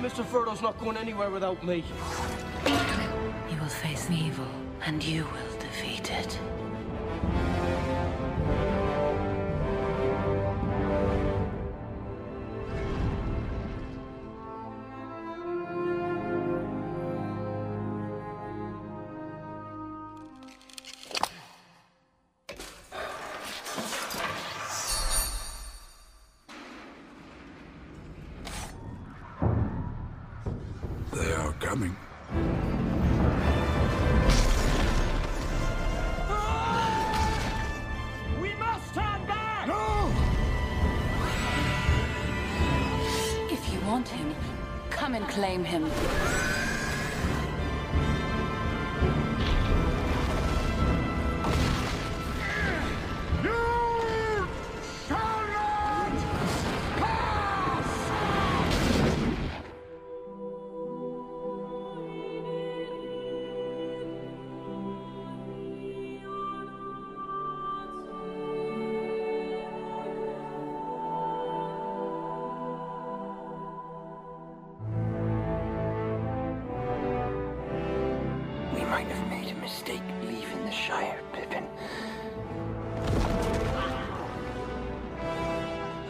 Mr. 0.00 0.24
Frodo's 0.24 0.62
not 0.62 0.78
going 0.78 0.96
anywhere 0.96 1.30
without 1.30 1.64
me. 1.64 1.82
You 2.66 3.58
will 3.58 3.66
face 3.66 4.10
evil, 4.10 4.48
and 4.84 5.02
you 5.02 5.24
will 5.24 5.58
defeat 5.58 6.10
it. 6.10 6.38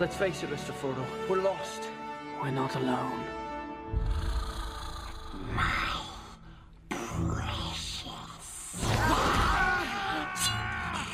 Let's 0.05 0.17
face 0.17 0.43
it, 0.43 0.51
Mr. 0.51 0.73
Frodo. 0.75 1.03
We're 1.31 1.41
lost. 1.41 1.89
We're 2.43 2.51
not 2.51 2.77
alone. 2.77 3.25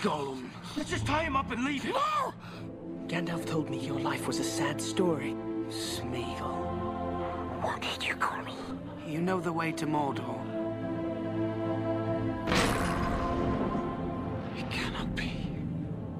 Gollum. 0.02 0.50
Let's 0.76 0.90
just 0.90 1.06
tie 1.06 1.22
him 1.22 1.36
up 1.36 1.52
and 1.52 1.64
leave 1.64 1.84
him. 1.84 1.92
No! 1.92 2.34
Gandalf 3.06 3.46
told 3.46 3.70
me 3.70 3.78
your 3.78 4.00
life 4.00 4.26
was 4.26 4.40
a 4.40 4.44
sad 4.44 4.80
story. 4.80 5.36
Smeagol. 5.68 7.62
What 7.62 7.80
did 7.80 8.04
you 8.04 8.16
call 8.16 8.42
me? 8.42 8.56
You 9.06 9.20
know 9.20 9.38
the 9.38 9.52
way 9.52 9.70
to 9.70 9.86
Mordor. 9.86 10.40
It 14.58 14.68
cannot 14.68 15.14
be. 15.14 15.46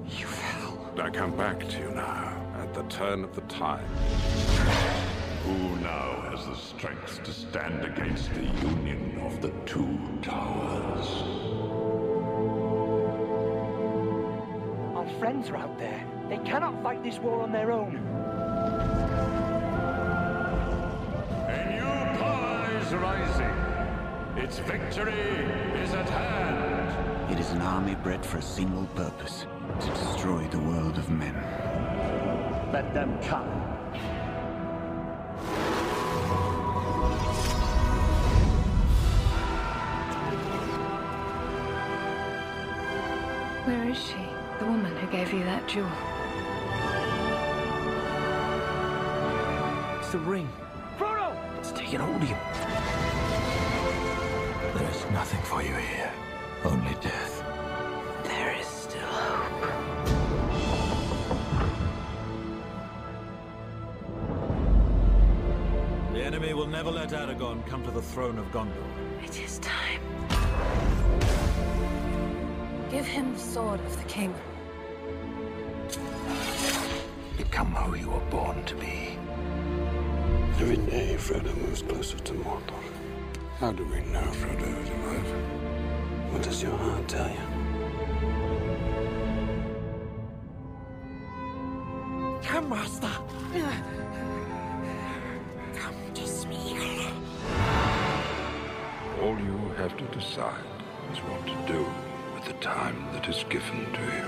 You 0.07 0.25
fell. 0.25 0.89
I 1.01 1.09
come 1.09 1.35
back 1.35 1.59
to 1.67 1.77
you 1.77 1.91
now, 1.91 2.30
at 2.71 2.89
the 2.89 2.95
turn 2.95 3.23
of 3.23 3.35
the 3.35 3.41
tide. 3.41 3.83
Who 5.43 5.75
now 5.79 6.21
has 6.29 6.45
the 6.45 6.55
strength 6.55 7.21
to 7.23 7.33
stand 7.33 7.83
against 7.83 8.33
the 8.33 8.45
union 8.65 9.19
of 9.25 9.41
the 9.41 9.49
two 9.65 9.99
towers? 10.21 11.07
Our 14.95 15.19
friends 15.19 15.49
are 15.49 15.57
out 15.57 15.77
there. 15.79 16.01
They 16.29 16.37
cannot 16.37 16.81
fight 16.81 17.03
this 17.03 17.19
war 17.19 17.41
on 17.41 17.51
their 17.51 17.73
own. 17.73 17.97
A 21.47 21.59
new 21.75 22.19
power 22.19 22.77
is 22.79 22.93
rising. 22.93 24.41
Its 24.41 24.59
victory 24.59 25.11
is 25.83 25.93
at 25.93 26.09
hand. 26.09 27.31
It 27.33 27.39
is 27.39 27.51
an 27.51 27.61
army 27.61 27.95
bred 27.95 28.25
for 28.25 28.37
a 28.37 28.41
single 28.41 28.85
purpose 28.95 29.45
to 29.81 29.87
destroy 29.87 30.47
the 30.47 30.59
world 30.59 30.97
of 30.97 31.09
men. 31.09 31.60
Let 32.71 32.93
them 32.93 33.19
come. 33.23 33.47
Where 43.65 43.89
is 43.89 43.97
she? 43.97 44.15
The 44.59 44.65
woman 44.65 44.95
who 44.95 45.07
gave 45.11 45.33
you 45.33 45.43
that 45.43 45.67
jewel. 45.67 45.89
It's 49.99 50.13
the 50.13 50.19
ring. 50.19 50.47
Frodo! 50.97 51.35
It's 51.59 51.73
taking 51.73 51.99
hold 51.99 52.21
of 52.21 52.29
you. 52.29 52.37
There 54.79 54.89
is 54.89 55.11
nothing 55.11 55.41
for 55.43 55.61
you 55.61 55.75
here. 55.75 56.11
Only 56.63 56.95
death. 57.01 57.20
Never 66.83 66.97
let 66.97 67.09
Aragorn 67.11 67.63
come 67.67 67.83
to 67.83 67.91
the 67.91 68.01
throne 68.01 68.39
of 68.39 68.51
Gondor. 68.51 68.73
It 69.23 69.39
is 69.39 69.59
time. 69.59 70.01
Give 72.89 73.05
him 73.05 73.33
the 73.33 73.39
sword 73.39 73.79
of 73.81 73.95
the 73.97 74.03
king. 74.05 74.33
Become 77.37 77.75
who 77.75 77.95
you 77.95 78.09
were 78.09 78.29
born 78.31 78.63
to 78.65 78.73
be. 78.77 79.15
Every 80.59 80.77
day, 80.77 81.17
Frodo 81.19 81.55
moves 81.57 81.83
closer 81.83 82.17
to 82.17 82.33
Mordor. 82.33 82.83
How 83.59 83.71
do 83.73 83.85
we 83.85 83.99
know 84.11 84.25
Frodo 84.41 84.81
is 84.81 84.89
alive? 84.89 86.33
What 86.33 86.41
does 86.41 86.63
your 86.63 86.75
heart 86.75 87.07
tell 87.07 87.29
you? 87.29 87.50
Given 103.51 103.85
to 103.91 104.01
you. 104.01 104.25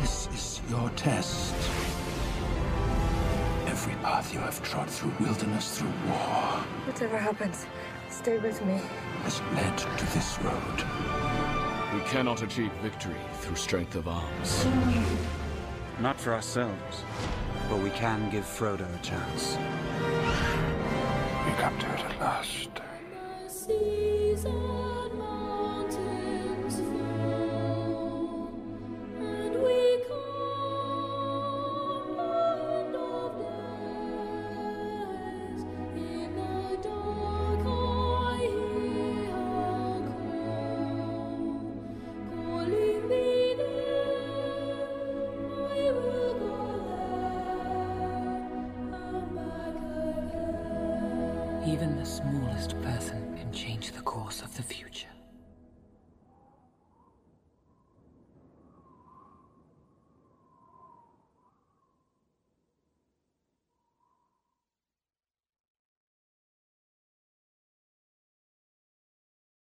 This 0.00 0.28
is 0.34 0.60
your 0.68 0.90
test. 0.90 1.54
Every 3.66 3.94
path 4.02 4.34
you 4.34 4.40
have 4.40 4.62
trod 4.62 4.90
through 4.90 5.14
wilderness, 5.18 5.78
through 5.78 5.92
war, 6.06 6.60
Whatever 6.84 7.16
happens, 7.16 7.64
stay 8.10 8.36
with 8.36 8.62
me. 8.66 8.78
has 9.22 9.40
led 9.54 9.78
to 9.78 10.04
this 10.12 10.38
road. 10.42 10.84
We 11.94 12.00
cannot 12.10 12.42
achieve 12.42 12.72
victory 12.82 13.22
through 13.40 13.56
strength 13.56 13.94
of 13.94 14.06
arms. 14.06 14.66
Not 16.00 16.20
for 16.20 16.34
ourselves, 16.34 17.02
but 17.70 17.78
we 17.78 17.88
can 17.90 18.28
give 18.30 18.44
Frodo 18.44 18.86
a 18.94 19.02
chance. 19.02 19.56
We 21.46 21.52
come 21.62 21.78
to 21.78 21.86
it 21.94 22.00
at 22.00 22.20
last. 22.20 22.68